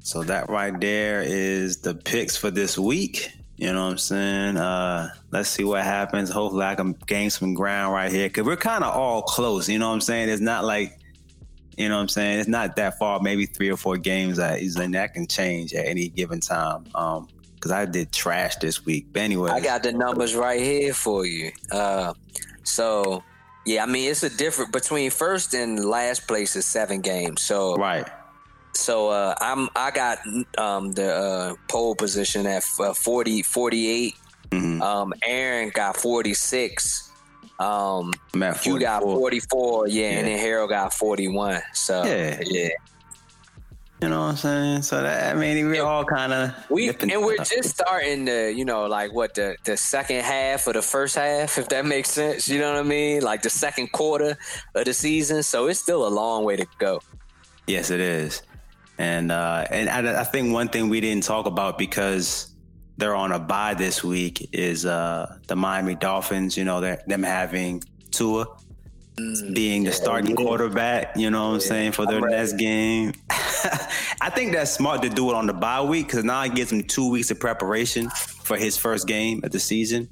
So 0.00 0.22
that 0.24 0.50
right 0.50 0.78
there 0.80 1.22
is 1.22 1.78
the 1.78 1.94
picks 1.94 2.36
for 2.36 2.50
this 2.50 2.76
week. 2.78 3.30
You 3.56 3.72
know 3.72 3.84
what 3.84 3.92
I'm 3.92 3.98
saying? 3.98 4.56
Uh 4.58 5.08
let's 5.30 5.48
see 5.48 5.64
what 5.64 5.82
happens. 5.84 6.28
Hopefully 6.30 6.64
I 6.64 6.74
can 6.74 6.92
gain 7.06 7.30
some 7.30 7.54
ground 7.54 7.94
right 7.94 8.10
here. 8.12 8.28
Cause 8.28 8.44
we're 8.44 8.56
kind 8.56 8.84
of 8.84 8.94
all 8.94 9.22
close. 9.22 9.68
You 9.68 9.78
know 9.78 9.88
what 9.88 9.94
I'm 9.94 10.00
saying? 10.02 10.28
It's 10.28 10.42
not 10.42 10.64
like 10.64 10.98
you 11.78 11.88
know 11.88 11.96
what 11.96 12.02
I'm 12.02 12.08
saying? 12.08 12.40
It's 12.40 12.48
not 12.48 12.76
that 12.76 12.98
far, 12.98 13.20
maybe 13.20 13.46
three 13.46 13.70
or 13.70 13.76
four 13.76 13.96
games 13.96 14.36
that 14.36 14.60
is 14.60 14.76
and 14.76 14.92
that 14.94 15.14
can 15.14 15.26
change 15.26 15.72
at 15.72 15.86
any 15.86 16.08
given 16.08 16.40
time. 16.40 16.84
Um 16.94 17.28
because 17.64 17.72
I 17.72 17.86
did 17.86 18.12
trash 18.12 18.56
this 18.56 18.84
week. 18.84 19.06
But 19.10 19.22
anyway. 19.22 19.50
I 19.50 19.60
got 19.60 19.82
the 19.82 19.92
numbers 19.92 20.34
right 20.34 20.60
here 20.60 20.92
for 20.92 21.24
you. 21.24 21.50
Uh, 21.72 22.12
so 22.62 23.24
yeah, 23.64 23.82
I 23.82 23.86
mean 23.86 24.10
it's 24.10 24.22
a 24.22 24.28
different 24.28 24.70
between 24.70 25.10
first 25.10 25.54
and 25.54 25.82
last 25.82 26.28
place 26.28 26.56
is 26.56 26.66
seven 26.66 27.00
games. 27.00 27.40
So 27.40 27.76
right. 27.76 28.06
so 28.74 29.08
uh, 29.08 29.34
I'm 29.40 29.70
I 29.74 29.90
got 29.92 30.18
um, 30.58 30.92
the 30.92 31.14
uh, 31.14 31.54
pole 31.68 31.94
position 31.94 32.44
at 32.46 32.64
uh, 32.78 32.92
40, 32.92 33.42
48. 33.42 34.14
Mhm. 34.50 34.82
Um, 34.82 35.14
Aaron 35.24 35.70
got 35.70 35.96
46. 35.96 37.10
Um, 37.58 38.12
I'm 38.34 38.42
you 38.64 38.78
got 38.78 39.02
44. 39.02 39.16
44, 39.16 39.88
yeah, 39.88 40.10
and 40.18 40.28
then 40.28 40.38
Harold 40.38 40.68
got 40.68 40.92
41. 40.92 41.62
So 41.72 42.04
Yeah. 42.04 42.40
yeah. 42.44 42.68
You 44.04 44.10
know 44.10 44.20
what 44.20 44.32
I'm 44.32 44.36
saying? 44.36 44.82
So 44.82 45.02
that 45.02 45.34
I 45.34 45.38
mean 45.38 45.66
we're 45.70 45.82
all 45.82 46.04
kind 46.04 46.34
of 46.34 46.52
We 46.68 46.90
and 46.90 47.22
we're 47.22 47.38
just 47.38 47.70
starting 47.70 48.26
the, 48.26 48.52
you 48.54 48.66
know, 48.66 48.84
like 48.84 49.14
what 49.14 49.32
the 49.32 49.56
the 49.64 49.78
second 49.78 50.22
half 50.22 50.66
of 50.66 50.74
the 50.74 50.82
first 50.82 51.14
half, 51.14 51.56
if 51.56 51.70
that 51.70 51.86
makes 51.86 52.10
sense. 52.10 52.46
You 52.46 52.58
know 52.58 52.70
what 52.70 52.80
I 52.80 52.82
mean? 52.82 53.22
Like 53.22 53.40
the 53.40 53.48
second 53.48 53.92
quarter 53.92 54.36
of 54.74 54.84
the 54.84 54.92
season. 54.92 55.42
So 55.42 55.68
it's 55.68 55.80
still 55.80 56.06
a 56.06 56.12
long 56.12 56.44
way 56.44 56.56
to 56.56 56.66
go. 56.78 57.00
Yes, 57.66 57.88
it 57.88 58.00
is. 58.00 58.42
And 58.98 59.32
uh, 59.32 59.64
and 59.70 59.88
I, 59.88 60.20
I 60.20 60.24
think 60.24 60.52
one 60.52 60.68
thing 60.68 60.90
we 60.90 61.00
didn't 61.00 61.24
talk 61.24 61.46
about 61.46 61.78
because 61.78 62.54
they're 62.98 63.16
on 63.16 63.32
a 63.32 63.38
bye 63.38 63.72
this 63.72 64.04
week 64.04 64.50
is 64.52 64.84
uh, 64.84 65.38
the 65.48 65.56
Miami 65.56 65.94
Dolphins. 65.94 66.58
You 66.58 66.64
know, 66.64 66.82
they're, 66.82 67.02
them 67.06 67.22
having 67.22 67.82
Tua 68.10 68.48
being 69.52 69.84
the 69.84 69.92
starting 69.92 70.34
quarterback. 70.34 71.16
You 71.16 71.30
know 71.30 71.48
what 71.48 71.54
I'm 71.54 71.60
saying 71.60 71.92
for 71.92 72.06
their 72.06 72.20
next 72.20 72.54
game. 72.54 73.12
I 73.30 74.30
think 74.34 74.52
that's 74.52 74.70
smart 74.70 75.02
to 75.02 75.08
do 75.08 75.30
it 75.30 75.34
on 75.34 75.46
the 75.46 75.52
bye 75.52 75.82
week 75.82 76.06
because 76.08 76.24
now 76.24 76.42
it 76.42 76.54
gives 76.54 76.72
him 76.72 76.82
two 76.82 77.10
weeks 77.10 77.30
of 77.30 77.38
preparation 77.38 78.10
for 78.10 78.56
his 78.56 78.76
first 78.76 79.06
game 79.06 79.40
of 79.44 79.50
the 79.52 79.60
season. 79.60 80.08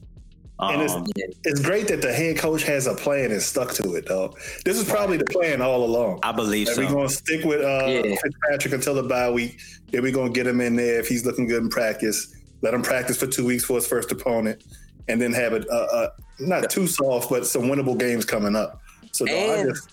And 0.60 0.82
it's, 0.82 0.92
Um, 0.92 1.06
it's 1.42 1.60
great 1.60 1.88
that 1.88 2.02
the 2.02 2.12
head 2.12 2.38
coach 2.38 2.62
has 2.64 2.86
a 2.86 2.94
plan 2.94 3.32
and 3.32 3.42
stuck 3.42 3.72
to 3.74 3.94
it, 3.94 4.06
though. 4.06 4.36
This 4.64 4.78
is 4.78 4.84
probably 4.88 5.16
the 5.16 5.24
plan 5.24 5.60
all 5.60 5.84
along. 5.84 6.20
I 6.22 6.30
believe 6.30 6.68
That 6.68 6.76
so. 6.76 6.82
we're 6.84 6.90
going 6.92 7.08
to 7.08 7.14
stick 7.14 7.44
with 7.44 7.60
uh, 7.62 7.86
Yeah. 7.88 8.02
Fitzpatrick 8.22 8.74
until 8.74 8.94
the 8.94 9.02
bye 9.02 9.30
week. 9.30 9.60
Then 9.90 10.02
we're 10.02 10.12
going 10.12 10.32
to 10.32 10.38
get 10.38 10.46
him 10.46 10.60
in 10.60 10.76
there 10.76 11.00
if 11.00 11.08
he's 11.08 11.26
looking 11.26 11.48
good 11.48 11.62
in 11.62 11.68
practice. 11.68 12.32
Let 12.60 12.74
him 12.74 12.82
practice 12.82 13.16
for 13.16 13.26
two 13.26 13.44
weeks 13.44 13.64
for 13.64 13.74
his 13.74 13.88
first 13.88 14.12
opponent, 14.12 14.62
and 15.08 15.20
then 15.20 15.32
have 15.32 15.52
it 15.52 15.68
uh, 15.68 15.74
uh, 15.74 16.08
not 16.38 16.70
too 16.70 16.86
soft, 16.86 17.28
but 17.28 17.44
some 17.44 17.62
winnable 17.62 17.98
games 17.98 18.24
coming 18.24 18.54
up. 18.54 18.80
So 19.12 19.26
And- 19.26 19.74
just, 19.74 19.88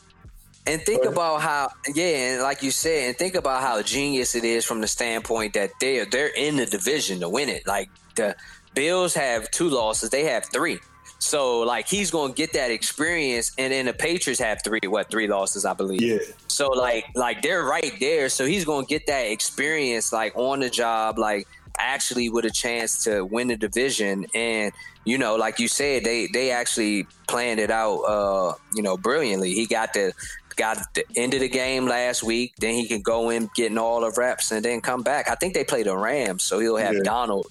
And 0.65 0.81
think 0.83 1.03
about 1.05 1.41
how, 1.41 1.71
yeah, 1.95 2.33
and 2.33 2.43
like 2.43 2.61
you 2.61 2.69
said, 2.69 3.07
and 3.09 3.17
think 3.17 3.33
about 3.33 3.61
how 3.61 3.81
genius 3.81 4.35
it 4.35 4.43
is 4.43 4.65
from 4.65 4.81
the 4.81 4.87
standpoint 4.87 5.53
that 5.53 5.71
they're 5.81 6.05
they're 6.05 6.27
in 6.27 6.57
the 6.57 6.65
division 6.67 7.19
to 7.21 7.29
win 7.29 7.49
it. 7.49 7.65
Like 7.65 7.89
the 8.15 8.35
Bills 8.75 9.15
have 9.15 9.49
two 9.49 9.67
losses, 9.69 10.11
they 10.11 10.25
have 10.25 10.45
three. 10.53 10.77
So 11.17 11.59
like 11.61 11.87
he's 11.87 12.11
gonna 12.11 12.33
get 12.33 12.53
that 12.53 12.69
experience, 12.71 13.51
and 13.57 13.73
then 13.73 13.85
the 13.87 13.93
Patriots 13.93 14.39
have 14.41 14.61
three, 14.63 14.79
what 14.85 15.09
three 15.09 15.27
losses, 15.27 15.65
I 15.65 15.73
believe. 15.73 16.01
yeah. 16.01 16.17
So 16.47 16.67
like 16.67 17.05
like 17.15 17.41
they're 17.41 17.63
right 17.63 17.93
there. 17.99 18.29
So 18.29 18.45
he's 18.45 18.63
gonna 18.65 18.85
get 18.85 19.07
that 19.07 19.23
experience 19.31 20.13
like 20.13 20.33
on 20.35 20.59
the 20.59 20.69
job, 20.69 21.17
like 21.17 21.47
actually 21.79 22.29
with 22.29 22.45
a 22.45 22.51
chance 22.51 23.03
to 23.05 23.23
win 23.25 23.47
the 23.47 23.57
division. 23.57 24.25
And 24.35 24.71
you 25.05 25.17
know, 25.17 25.35
like 25.35 25.59
you 25.59 25.67
said, 25.67 26.03
they 26.03 26.27
they 26.27 26.51
actually 26.51 27.07
planned 27.27 27.59
it 27.59 27.71
out 27.71 27.99
uh, 28.01 28.53
you 28.73 28.83
know, 28.83 28.97
brilliantly. 28.97 29.53
He 29.53 29.65
got 29.65 29.93
the 29.93 30.13
got 30.59 30.93
the 30.93 31.05
end 31.15 31.33
of 31.33 31.39
the 31.39 31.47
game 31.49 31.87
last 31.87 32.21
week, 32.21 32.53
then 32.57 32.73
he 32.73 32.85
can 32.85 33.01
go 33.01 33.29
in 33.29 33.49
getting 33.55 33.77
all 33.77 34.01
the 34.01 34.11
reps 34.17 34.51
and 34.51 34.63
then 34.63 34.81
come 34.81 35.01
back. 35.01 35.29
I 35.29 35.35
think 35.35 35.53
they 35.53 35.63
play 35.63 35.83
the 35.83 35.95
Rams, 35.95 36.43
so 36.43 36.59
he'll 36.59 36.75
have 36.75 36.95
Yeah. 36.95 37.03
Donald 37.03 37.47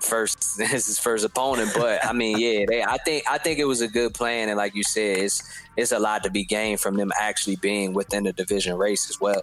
first 0.00 0.58
as 0.72 0.86
his 0.86 0.98
first 0.98 1.24
opponent. 1.24 1.70
But 1.76 2.04
I 2.04 2.12
mean, 2.12 2.38
yeah, 2.38 2.64
they 2.66 2.82
I 2.82 2.96
think 2.98 3.24
I 3.30 3.38
think 3.38 3.58
it 3.58 3.66
was 3.66 3.82
a 3.82 3.88
good 3.88 4.14
plan 4.14 4.48
and 4.48 4.56
like 4.56 4.74
you 4.74 4.82
said, 4.82 5.18
it's 5.18 5.42
it's 5.76 5.92
a 5.92 5.98
lot 5.98 6.22
to 6.24 6.30
be 6.30 6.44
gained 6.44 6.80
from 6.80 6.96
them 6.96 7.12
actually 7.20 7.56
being 7.56 7.92
within 7.92 8.24
the 8.24 8.32
division 8.32 8.76
race 8.76 9.10
as 9.10 9.20
well. 9.20 9.42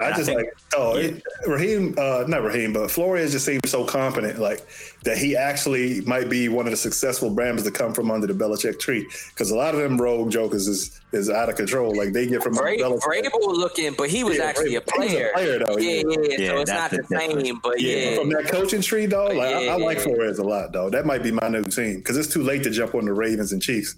I 0.00 0.10
just 0.10 0.22
I 0.22 0.34
think, 0.34 0.38
like 0.38 0.52
oh 0.76 0.96
yeah. 0.96 1.08
it, 1.08 1.22
Raheem, 1.46 1.94
uh, 1.98 2.24
not 2.26 2.42
Raheem, 2.42 2.72
but 2.72 2.90
Flores 2.90 3.32
just 3.32 3.46
seems 3.46 3.60
so 3.68 3.84
competent, 3.84 4.38
like 4.38 4.66
that 5.04 5.18
he 5.18 5.36
actually 5.36 6.00
might 6.02 6.28
be 6.28 6.48
one 6.48 6.66
of 6.66 6.70
the 6.70 6.76
successful 6.76 7.30
Rams 7.30 7.62
to 7.64 7.70
come 7.70 7.92
from 7.92 8.10
under 8.10 8.26
the 8.26 8.32
Belichick 8.32 8.78
tree. 8.78 9.06
Because 9.30 9.50
a 9.50 9.56
lot 9.56 9.74
of 9.74 9.80
them 9.80 10.00
rogue 10.00 10.30
jokers 10.30 10.66
is 10.66 11.00
is 11.12 11.30
out 11.30 11.48
of 11.48 11.56
control. 11.56 11.96
Like 11.96 12.12
they 12.12 12.26
get 12.26 12.42
from 12.42 12.54
Bra- 12.54 12.72
Vrabel 12.72 13.40
looking, 13.40 13.94
but 13.94 14.10
he 14.10 14.24
was 14.24 14.38
yeah, 14.38 14.44
actually 14.44 14.74
a 14.76 14.80
player. 14.80 15.30
a 15.30 15.32
player 15.34 15.58
though, 15.58 15.78
yeah, 15.78 16.02
yeah, 16.06 16.36
yeah. 16.38 16.48
So 16.48 16.56
it's 16.60 16.70
not 16.70 16.90
the 16.90 17.04
same, 17.04 17.60
but 17.62 17.80
yeah. 17.80 18.16
From 18.16 18.30
that 18.30 18.46
coaching 18.46 18.82
tree, 18.82 19.06
though, 19.06 19.26
like 19.26 19.54
I, 19.54 19.68
I, 19.68 19.76
like 19.76 20.00
Flores 20.00 20.38
a 20.38 20.44
lot, 20.44 20.72
though. 20.72 20.90
That 20.90 21.06
might 21.06 21.22
be 21.22 21.30
my 21.30 21.48
new 21.48 21.64
team 21.64 21.96
because 21.96 22.16
it's 22.16 22.32
too 22.32 22.42
late 22.42 22.62
to 22.64 22.70
jump 22.70 22.94
on 22.94 23.04
the 23.04 23.12
Ravens 23.12 23.52
and 23.52 23.62
Chiefs. 23.62 23.96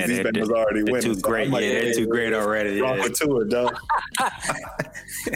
Yeah, 0.00 0.06
these 0.06 0.18
Bengals 0.20 0.50
already 0.50 0.82
winning. 0.84 1.02
Too 1.02 1.14
so 1.14 1.20
great. 1.20 1.48
yeah, 1.48 1.58
they're 1.60 1.94
too 1.94 2.06
great 2.06 2.32
already. 2.32 2.76
Yeah. 2.76 3.02
to 3.02 3.40
it, 3.40 3.48
dog. 3.48 3.76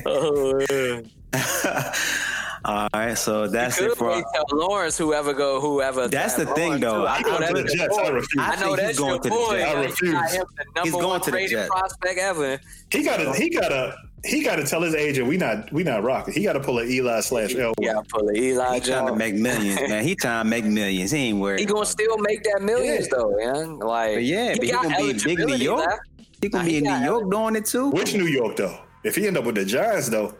oh, 0.06 0.60
All 2.64 2.89
right, 2.94 3.14
so 3.14 3.48
that's 3.48 3.80
it 3.80 3.97
for 3.97 4.10
tell 4.10 4.44
Lawrence. 4.52 4.97
Whoever 4.97 5.32
go, 5.32 5.60
whoever. 5.60 6.06
That's 6.09 6.34
the 6.34 6.47
thing, 6.47 6.80
though. 6.80 7.06
I, 7.06 7.20
know 7.22 7.39
that's 7.39 7.52
the 7.52 7.76
Jets. 7.76 7.98
I 7.98 8.09
refuse. 8.09 8.44
I 8.44 8.60
know 8.60 8.76
that's 8.76 8.98
going 8.98 9.20
to 9.20 9.28
the 9.28 9.36
Jets. 9.36 9.64
I 9.64 9.82
refuse. 9.82 10.44
He's 10.84 10.93
going 10.93 11.20
to 11.20 11.30
the 11.30 11.48
Jets. 11.48 11.68
Prospect 11.68 12.18
ever. 12.18 12.60
He 12.90 13.02
got 13.02 13.16
to. 13.18 13.32
He 13.32 13.51
got 13.51 13.68
to. 13.68 13.97
He 14.24 14.44
got 14.44 14.56
to 14.56 14.64
tell 14.64 14.80
his 14.82 14.94
agent 14.94 15.26
we 15.26 15.36
not 15.36 15.72
we 15.72 15.82
not 15.82 16.05
rocking. 16.05 16.32
He 16.32 16.44
got 16.44 16.52
to 16.52 16.60
pull 16.60 16.78
an 16.78 16.89
Eli 16.89 17.20
slash 17.22 17.56
L. 17.56 17.74
Yeah, 17.80 17.94
pull 18.09 18.28
an 18.28 18.36
Eli. 18.36 18.74
He 18.76 18.80
trying 18.80 19.09
to 19.09 19.16
make 19.16 19.34
millions, 19.34 19.80
man. 19.89 20.05
He 20.05 20.14
trying 20.14 20.44
to 20.44 20.48
make 20.48 20.64
millions. 20.64 21.10
He 21.10 21.18
ain't 21.30 21.40
worried. 21.40 21.59
He 21.59 21.66
gonna 21.66 21.84
still 21.84 22.16
make 22.18 22.44
that 22.44 22.62
millions 22.62 23.09
yeah. 23.10 23.18
though, 23.18 23.36
man. 23.36 23.78
Like, 23.80 24.14
but 24.14 24.22
yeah, 24.22 24.52
he 24.52 24.59
but 24.60 24.66
he 24.66 24.72
gonna 24.72 24.97
be 24.97 25.12
big 25.24 25.39
New 25.40 25.56
York. 25.56 25.86
Left. 25.86 26.01
He 26.40 26.48
gonna 26.48 26.62
nah, 26.62 26.68
be 26.70 26.76
in 26.76 26.84
New 26.84 27.05
York 27.05 27.30
doing 27.32 27.56
it 27.56 27.66
too. 27.66 27.90
Which 27.90 28.14
New 28.14 28.26
York 28.26 28.55
though? 28.55 28.78
If 29.02 29.16
he 29.16 29.26
end 29.26 29.36
up 29.36 29.44
with 29.44 29.56
the 29.56 29.64
Giants 29.64 30.09
though, 30.09 30.34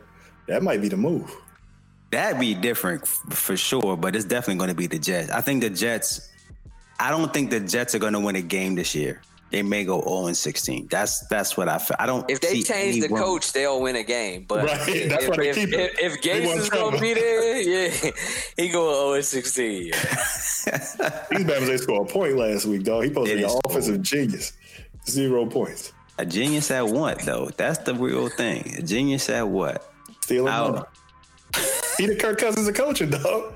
that 0.47 0.63
might 0.63 0.81
be 0.81 0.87
the 0.87 0.95
move. 0.97 1.35
That'd 2.13 2.39
be 2.39 2.53
different 2.53 3.07
for 3.07 3.57
sure, 3.57 3.97
but 3.97 4.15
it's 4.15 4.25
definitely 4.25 4.59
going 4.59 4.69
to 4.69 4.75
be 4.75 4.85
the 4.85 4.99
Jets. 4.99 5.31
I 5.31 5.41
think 5.41 5.63
the 5.63 5.69
Jets. 5.71 6.29
I 6.99 7.09
don't 7.09 7.33
think 7.33 7.49
the 7.49 7.59
Jets 7.59 7.95
are 7.95 7.99
going 7.99 8.13
to 8.13 8.19
win 8.19 8.35
a 8.35 8.41
game 8.41 8.75
this 8.75 8.93
year. 8.93 9.19
They 9.49 9.63
may 9.63 9.83
go 9.83 9.99
0 10.01 10.27
and 10.27 10.37
16. 10.37 10.89
That's 10.91 11.25
that's 11.27 11.57
what 11.57 11.69
I 11.69 11.79
feel. 11.79 11.97
I 11.97 12.05
don't. 12.05 12.29
If 12.29 12.39
they 12.39 12.61
change 12.61 13.01
the 13.01 13.09
coach, 13.09 13.51
they'll 13.51 13.81
win 13.81 13.95
a 13.95 14.03
game. 14.03 14.45
But 14.47 14.65
right, 14.65 14.77
that's 15.09 15.23
if, 15.23 15.29
why 15.29 15.37
they 15.37 15.49
if, 15.49 15.55
keep 15.55 15.69
if, 15.69 15.73
it. 15.73 15.99
If, 15.99 16.15
if 16.17 16.21
Gase 16.21 16.57
is 16.57 16.69
going 16.69 16.95
to 16.95 17.01
be 17.01 17.13
there, 17.15 17.61
yeah, 18.03 18.11
he 18.57 18.69
go 18.69 19.09
0 19.09 19.13
and 19.13 19.25
16. 19.25 19.87
Yeah. 19.87 19.91
These 19.93 21.43
Bama's 21.45 21.67
they 21.67 21.77
scored 21.77 22.09
a 22.09 22.13
point 22.13 22.37
last 22.37 22.67
week, 22.67 22.83
dog. 22.83 23.03
He 23.03 23.09
supposed 23.09 23.31
to 23.31 23.37
be 23.37 23.43
an 23.43 23.59
offensive 23.65 24.01
genius. 24.03 24.53
Zero 25.07 25.47
points. 25.47 25.93
A 26.19 26.27
genius 26.27 26.69
at 26.69 26.85
what 26.87 27.21
though? 27.21 27.49
That's 27.57 27.79
the 27.79 27.95
real 27.95 28.29
thing. 28.29 28.75
A 28.77 28.83
genius 28.83 29.29
at 29.29 29.47
what? 29.47 29.91
Stealing 30.21 30.53
money. 30.53 30.83
he 31.97 32.07
the 32.07 32.15
Kirk 32.15 32.39
Cousins 32.39 32.67
of 32.67 32.75
coaching, 32.75 33.09
dog. 33.09 33.55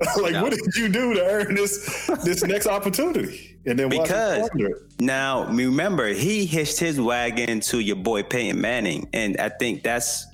like, 0.22 0.32
no. 0.32 0.44
what 0.44 0.52
did 0.52 0.60
you 0.76 0.88
do 0.88 1.12
to 1.14 1.24
earn 1.26 1.54
this 1.54 2.06
this 2.24 2.44
next 2.44 2.68
opportunity? 2.68 3.58
And 3.66 3.76
then 3.76 3.88
because 3.88 4.48
now 5.00 5.46
remember 5.46 6.08
he 6.08 6.46
hitched 6.46 6.78
his 6.78 7.00
wagon 7.00 7.58
to 7.60 7.80
your 7.80 7.96
boy 7.96 8.22
Peyton 8.22 8.60
Manning, 8.60 9.08
and 9.12 9.36
I 9.38 9.48
think 9.48 9.82
that's 9.82 10.26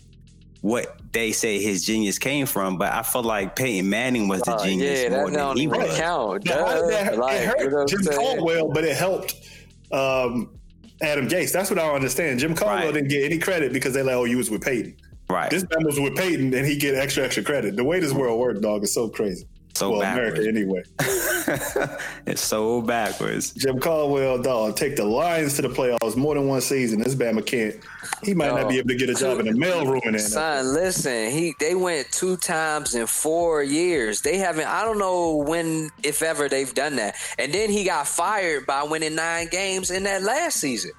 what 0.61 0.99
they 1.13 1.33
say 1.33 1.63
his 1.63 1.85
genius 1.85 2.19
came 2.19 2.45
from. 2.45 2.77
But 2.77 2.93
I 2.93 3.03
feel 3.03 3.23
like 3.23 3.57
Peyton 3.57 3.89
Manning 3.89 4.29
was 4.29 4.43
the 4.43 4.53
uh, 4.53 4.65
genius 4.65 5.05
yeah, 5.05 5.09
more 5.09 5.31
than 5.31 5.57
he 5.57 5.67
was. 5.67 5.97
Count. 5.97 6.45
No, 6.45 6.91
that, 6.91 7.17
like, 7.17 7.41
it 7.41 7.47
hurt 7.47 7.61
you 7.61 7.71
know 7.71 7.87
Jim 7.87 8.05
Caldwell, 8.05 8.69
but 8.69 8.85
it 8.85 8.97
helped. 8.97 9.35
Um, 9.93 10.51
Adam 11.01 11.29
Gase. 11.29 11.53
That's 11.53 11.71
what 11.71 11.79
I 11.79 11.89
understand. 11.93 12.39
Jim 12.39 12.55
Caldwell 12.55 12.87
right. 12.87 12.95
didn't 12.95 13.09
get 13.09 13.25
any 13.25 13.39
credit 13.39 13.73
because 13.73 13.95
they 13.95 14.03
like, 14.03 14.15
oh, 14.15 14.25
you 14.25 14.37
was 14.37 14.51
with 14.51 14.63
Peyton. 14.63 14.97
Right. 15.29 15.51
This 15.51 15.65
man 15.71 15.85
was 15.85 15.99
with 15.99 16.17
Peyton 16.17 16.53
and 16.55 16.67
he 16.67 16.77
get 16.77 16.95
extra 16.95 17.25
extra 17.25 17.43
credit. 17.43 17.77
The 17.77 17.85
way 17.85 18.01
this 18.01 18.13
world 18.13 18.39
works, 18.39 18.61
dog, 18.61 18.85
is 18.85 18.93
so 18.93 19.09
crazy. 19.09 19.47
So 19.75 19.91
well, 19.91 20.01
backwards. 20.03 20.39
America 20.39 20.57
anyway. 20.57 20.85
it's 22.27 22.41
so 22.41 22.81
backwards. 22.81 23.51
Jim 23.55 23.81
Caldwell, 23.81 24.41
dog, 24.41 24.77
take 24.77 24.95
the 24.95 25.05
Lions 25.05 25.57
to 25.57 25.63
the 25.63 25.69
playoffs 25.69 26.17
more 26.17 26.37
than 26.37 26.47
one 26.47 26.61
season. 26.61 27.01
This 27.01 27.17
Bama 27.17 27.45
can't. 27.45 27.75
He 28.23 28.35
might 28.35 28.55
not 28.55 28.69
be 28.69 28.79
able 28.79 28.91
to 28.91 28.95
get 28.95 29.11
a 29.11 29.15
job 29.15 29.41
in 29.41 29.47
the 29.47 29.53
mailroom 29.53 30.07
in 30.07 30.17
Son, 30.21 30.73
listen, 30.73 31.31
he 31.31 31.55
they 31.59 31.75
went 31.75 32.11
two 32.13 32.37
times 32.37 32.95
in 32.95 33.09
four 33.09 33.65
years. 33.65 34.21
They 34.21 34.39
haven't. 34.39 34.69
I 34.69 34.85
don't 34.85 34.99
know 34.99 35.39
when, 35.39 35.91
if 36.05 36.23
ever, 36.23 36.49
they've 36.49 36.73
done 36.73 36.95
that. 36.97 37.17
And 37.39 37.53
then 37.53 37.69
he 37.69 37.83
got 37.83 38.07
fired 38.07 38.67
by 38.67 38.85
winning 38.85 39.17
nine 39.17 39.49
games 39.49 39.91
in 39.91 40.05
that 40.05 40.23
last 40.23 40.59
season. 40.59 40.93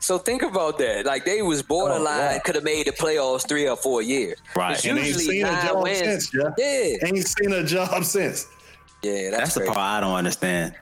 So 0.00 0.18
think 0.18 0.42
about 0.42 0.78
that. 0.78 1.06
Like 1.06 1.24
they 1.24 1.42
was 1.42 1.62
borderline, 1.62 2.36
oh, 2.36 2.40
could 2.44 2.54
have 2.54 2.64
made 2.64 2.86
the 2.86 2.92
playoffs 2.92 3.48
three 3.48 3.68
or 3.68 3.76
four 3.76 4.02
years. 4.02 4.38
Right. 4.54 4.72
It's 4.72 4.84
and 4.84 4.98
ain't 4.98 5.16
seen 5.16 5.44
a 5.44 5.62
job 5.62 5.82
wins. 5.82 5.98
since. 5.98 6.34
Yeah. 6.34 6.50
yeah. 6.58 6.96
Ain't 7.06 7.26
seen 7.26 7.52
a 7.52 7.64
job 7.64 8.04
since. 8.04 8.46
Yeah, 9.02 9.30
that's, 9.30 9.54
that's 9.54 9.66
the 9.66 9.66
part 9.66 9.78
I 9.78 10.00
don't 10.00 10.14
understand. 10.14 10.74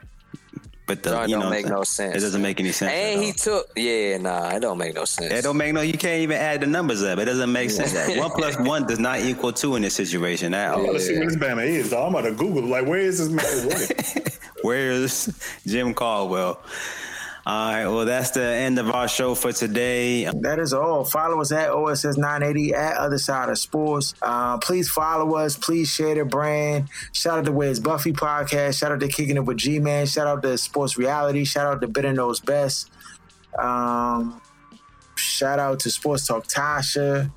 But 0.86 1.02
the 1.02 1.10
John 1.10 1.28
you 1.28 1.36
don't 1.36 1.44
know, 1.44 1.50
make 1.50 1.66
no 1.66 1.82
sense. 1.82 2.14
It 2.14 2.20
doesn't 2.20 2.42
make 2.42 2.60
any 2.60 2.72
sense. 2.72 2.92
And 2.92 3.22
he 3.22 3.32
took 3.32 3.70
yeah, 3.74 4.18
nah, 4.18 4.50
it 4.50 4.60
don't 4.60 4.76
make 4.76 4.94
no 4.94 5.06
sense. 5.06 5.32
It 5.32 5.42
don't 5.42 5.56
make 5.56 5.72
no. 5.72 5.80
You 5.80 5.94
can't 5.94 6.20
even 6.20 6.36
add 6.36 6.60
the 6.60 6.66
numbers 6.66 7.02
up. 7.02 7.18
It 7.18 7.24
doesn't 7.24 7.50
make 7.50 7.70
sense. 7.70 7.94
one 8.18 8.30
plus 8.30 8.58
one 8.60 8.86
does 8.86 8.98
not 8.98 9.20
equal 9.20 9.52
two 9.52 9.76
in 9.76 9.82
this 9.82 9.94
situation. 9.94 10.52
At 10.52 10.74
all. 10.74 10.92
Let's 10.92 11.06
see 11.06 11.16
where 11.16 11.26
this 11.26 11.36
Bama 11.36 11.66
is. 11.66 11.90
Though. 11.90 12.04
I'm 12.04 12.14
about 12.14 12.28
to 12.28 12.32
Google 12.32 12.64
like 12.64 12.86
where 12.86 12.98
is 12.98 13.18
this 13.18 13.30
man? 13.30 14.32
where 14.62 14.90
is 14.90 15.34
Jim 15.66 15.94
Caldwell? 15.94 16.60
All 17.46 17.72
right. 17.72 17.86
Well, 17.86 18.06
that's 18.06 18.30
the 18.30 18.42
end 18.42 18.78
of 18.78 18.90
our 18.90 19.06
show 19.06 19.34
for 19.34 19.52
today. 19.52 20.24
That 20.24 20.58
is 20.58 20.72
all. 20.72 21.04
Follow 21.04 21.42
us 21.42 21.52
at 21.52 21.70
OSS 21.70 22.16
980 22.16 22.72
at 22.72 22.96
Other 22.96 23.18
Side 23.18 23.50
of 23.50 23.58
Sports. 23.58 24.14
Uh, 24.22 24.56
please 24.58 24.88
follow 24.88 25.34
us. 25.36 25.54
Please 25.54 25.90
share 25.90 26.14
the 26.14 26.24
brand. 26.24 26.88
Shout 27.12 27.38
out 27.38 27.44
to 27.44 27.52
Where's 27.52 27.80
Buffy 27.80 28.14
podcast. 28.14 28.78
Shout 28.78 28.92
out 28.92 29.00
to 29.00 29.08
Kicking 29.08 29.36
It 29.36 29.44
with 29.44 29.58
G 29.58 29.78
Man. 29.78 30.06
Shout 30.06 30.26
out 30.26 30.42
to 30.42 30.56
Sports 30.56 30.96
Reality. 30.96 31.44
Shout 31.44 31.66
out 31.66 31.82
to 31.82 31.86
Better 31.86 32.14
Knows 32.14 32.40
Best. 32.40 32.90
Um, 33.58 34.40
shout 35.16 35.58
out 35.58 35.80
to 35.80 35.90
Sports 35.90 36.26
Talk 36.26 36.46
Tasha. 36.46 37.30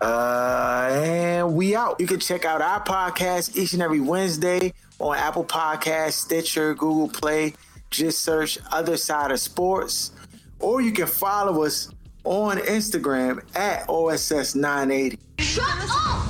Uh, 0.00 0.90
and 0.92 1.54
we 1.56 1.74
out. 1.74 1.98
You 1.98 2.06
can 2.06 2.20
check 2.20 2.44
out 2.44 2.62
our 2.62 2.84
podcast 2.84 3.56
each 3.56 3.72
and 3.72 3.82
every 3.82 4.00
Wednesday 4.00 4.72
on 5.00 5.16
Apple 5.16 5.44
Podcast, 5.44 6.12
Stitcher, 6.12 6.74
Google 6.74 7.08
Play 7.08 7.54
just 7.94 8.22
search 8.22 8.58
Other 8.72 8.96
Side 8.96 9.30
of 9.30 9.40
Sports, 9.40 10.12
or 10.58 10.80
you 10.80 10.92
can 10.92 11.06
follow 11.06 11.64
us 11.64 11.90
on 12.24 12.58
Instagram 12.58 13.42
at 13.56 13.86
OSS980. 13.86 15.18
Shut 15.38 15.64
up! 15.90 16.28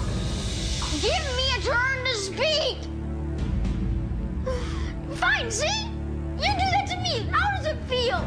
Give 1.00 1.24
me 1.36 1.46
a 1.56 1.60
turn 1.62 2.04
to 2.04 2.14
speak! 2.14 2.78
Fine, 5.18 5.50
see? 5.50 5.86
You 6.36 6.52
do 6.52 6.66
that 6.72 6.86
to 6.88 6.96
me. 6.98 7.26
How 7.30 7.56
does 7.56 7.66
it 7.66 7.78
feel? 7.88 8.18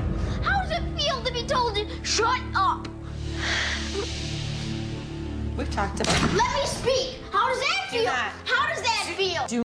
How 0.41 0.63
does 0.63 0.71
it 0.71 0.83
feel 0.99 1.21
to 1.23 1.31
be 1.33 1.43
told 1.43 1.75
to 1.75 1.85
shut 2.03 2.41
up? 2.55 2.87
We've 5.57 5.69
talked 5.71 5.99
about 5.99 6.21
Let 6.33 6.53
me 6.53 6.65
speak. 6.65 7.19
How 7.31 7.49
does 7.49 7.59
that 7.59 7.89
feel? 7.89 8.11
How 8.11 8.67
does 8.73 8.81
that 8.81 9.13
feel? 9.17 9.63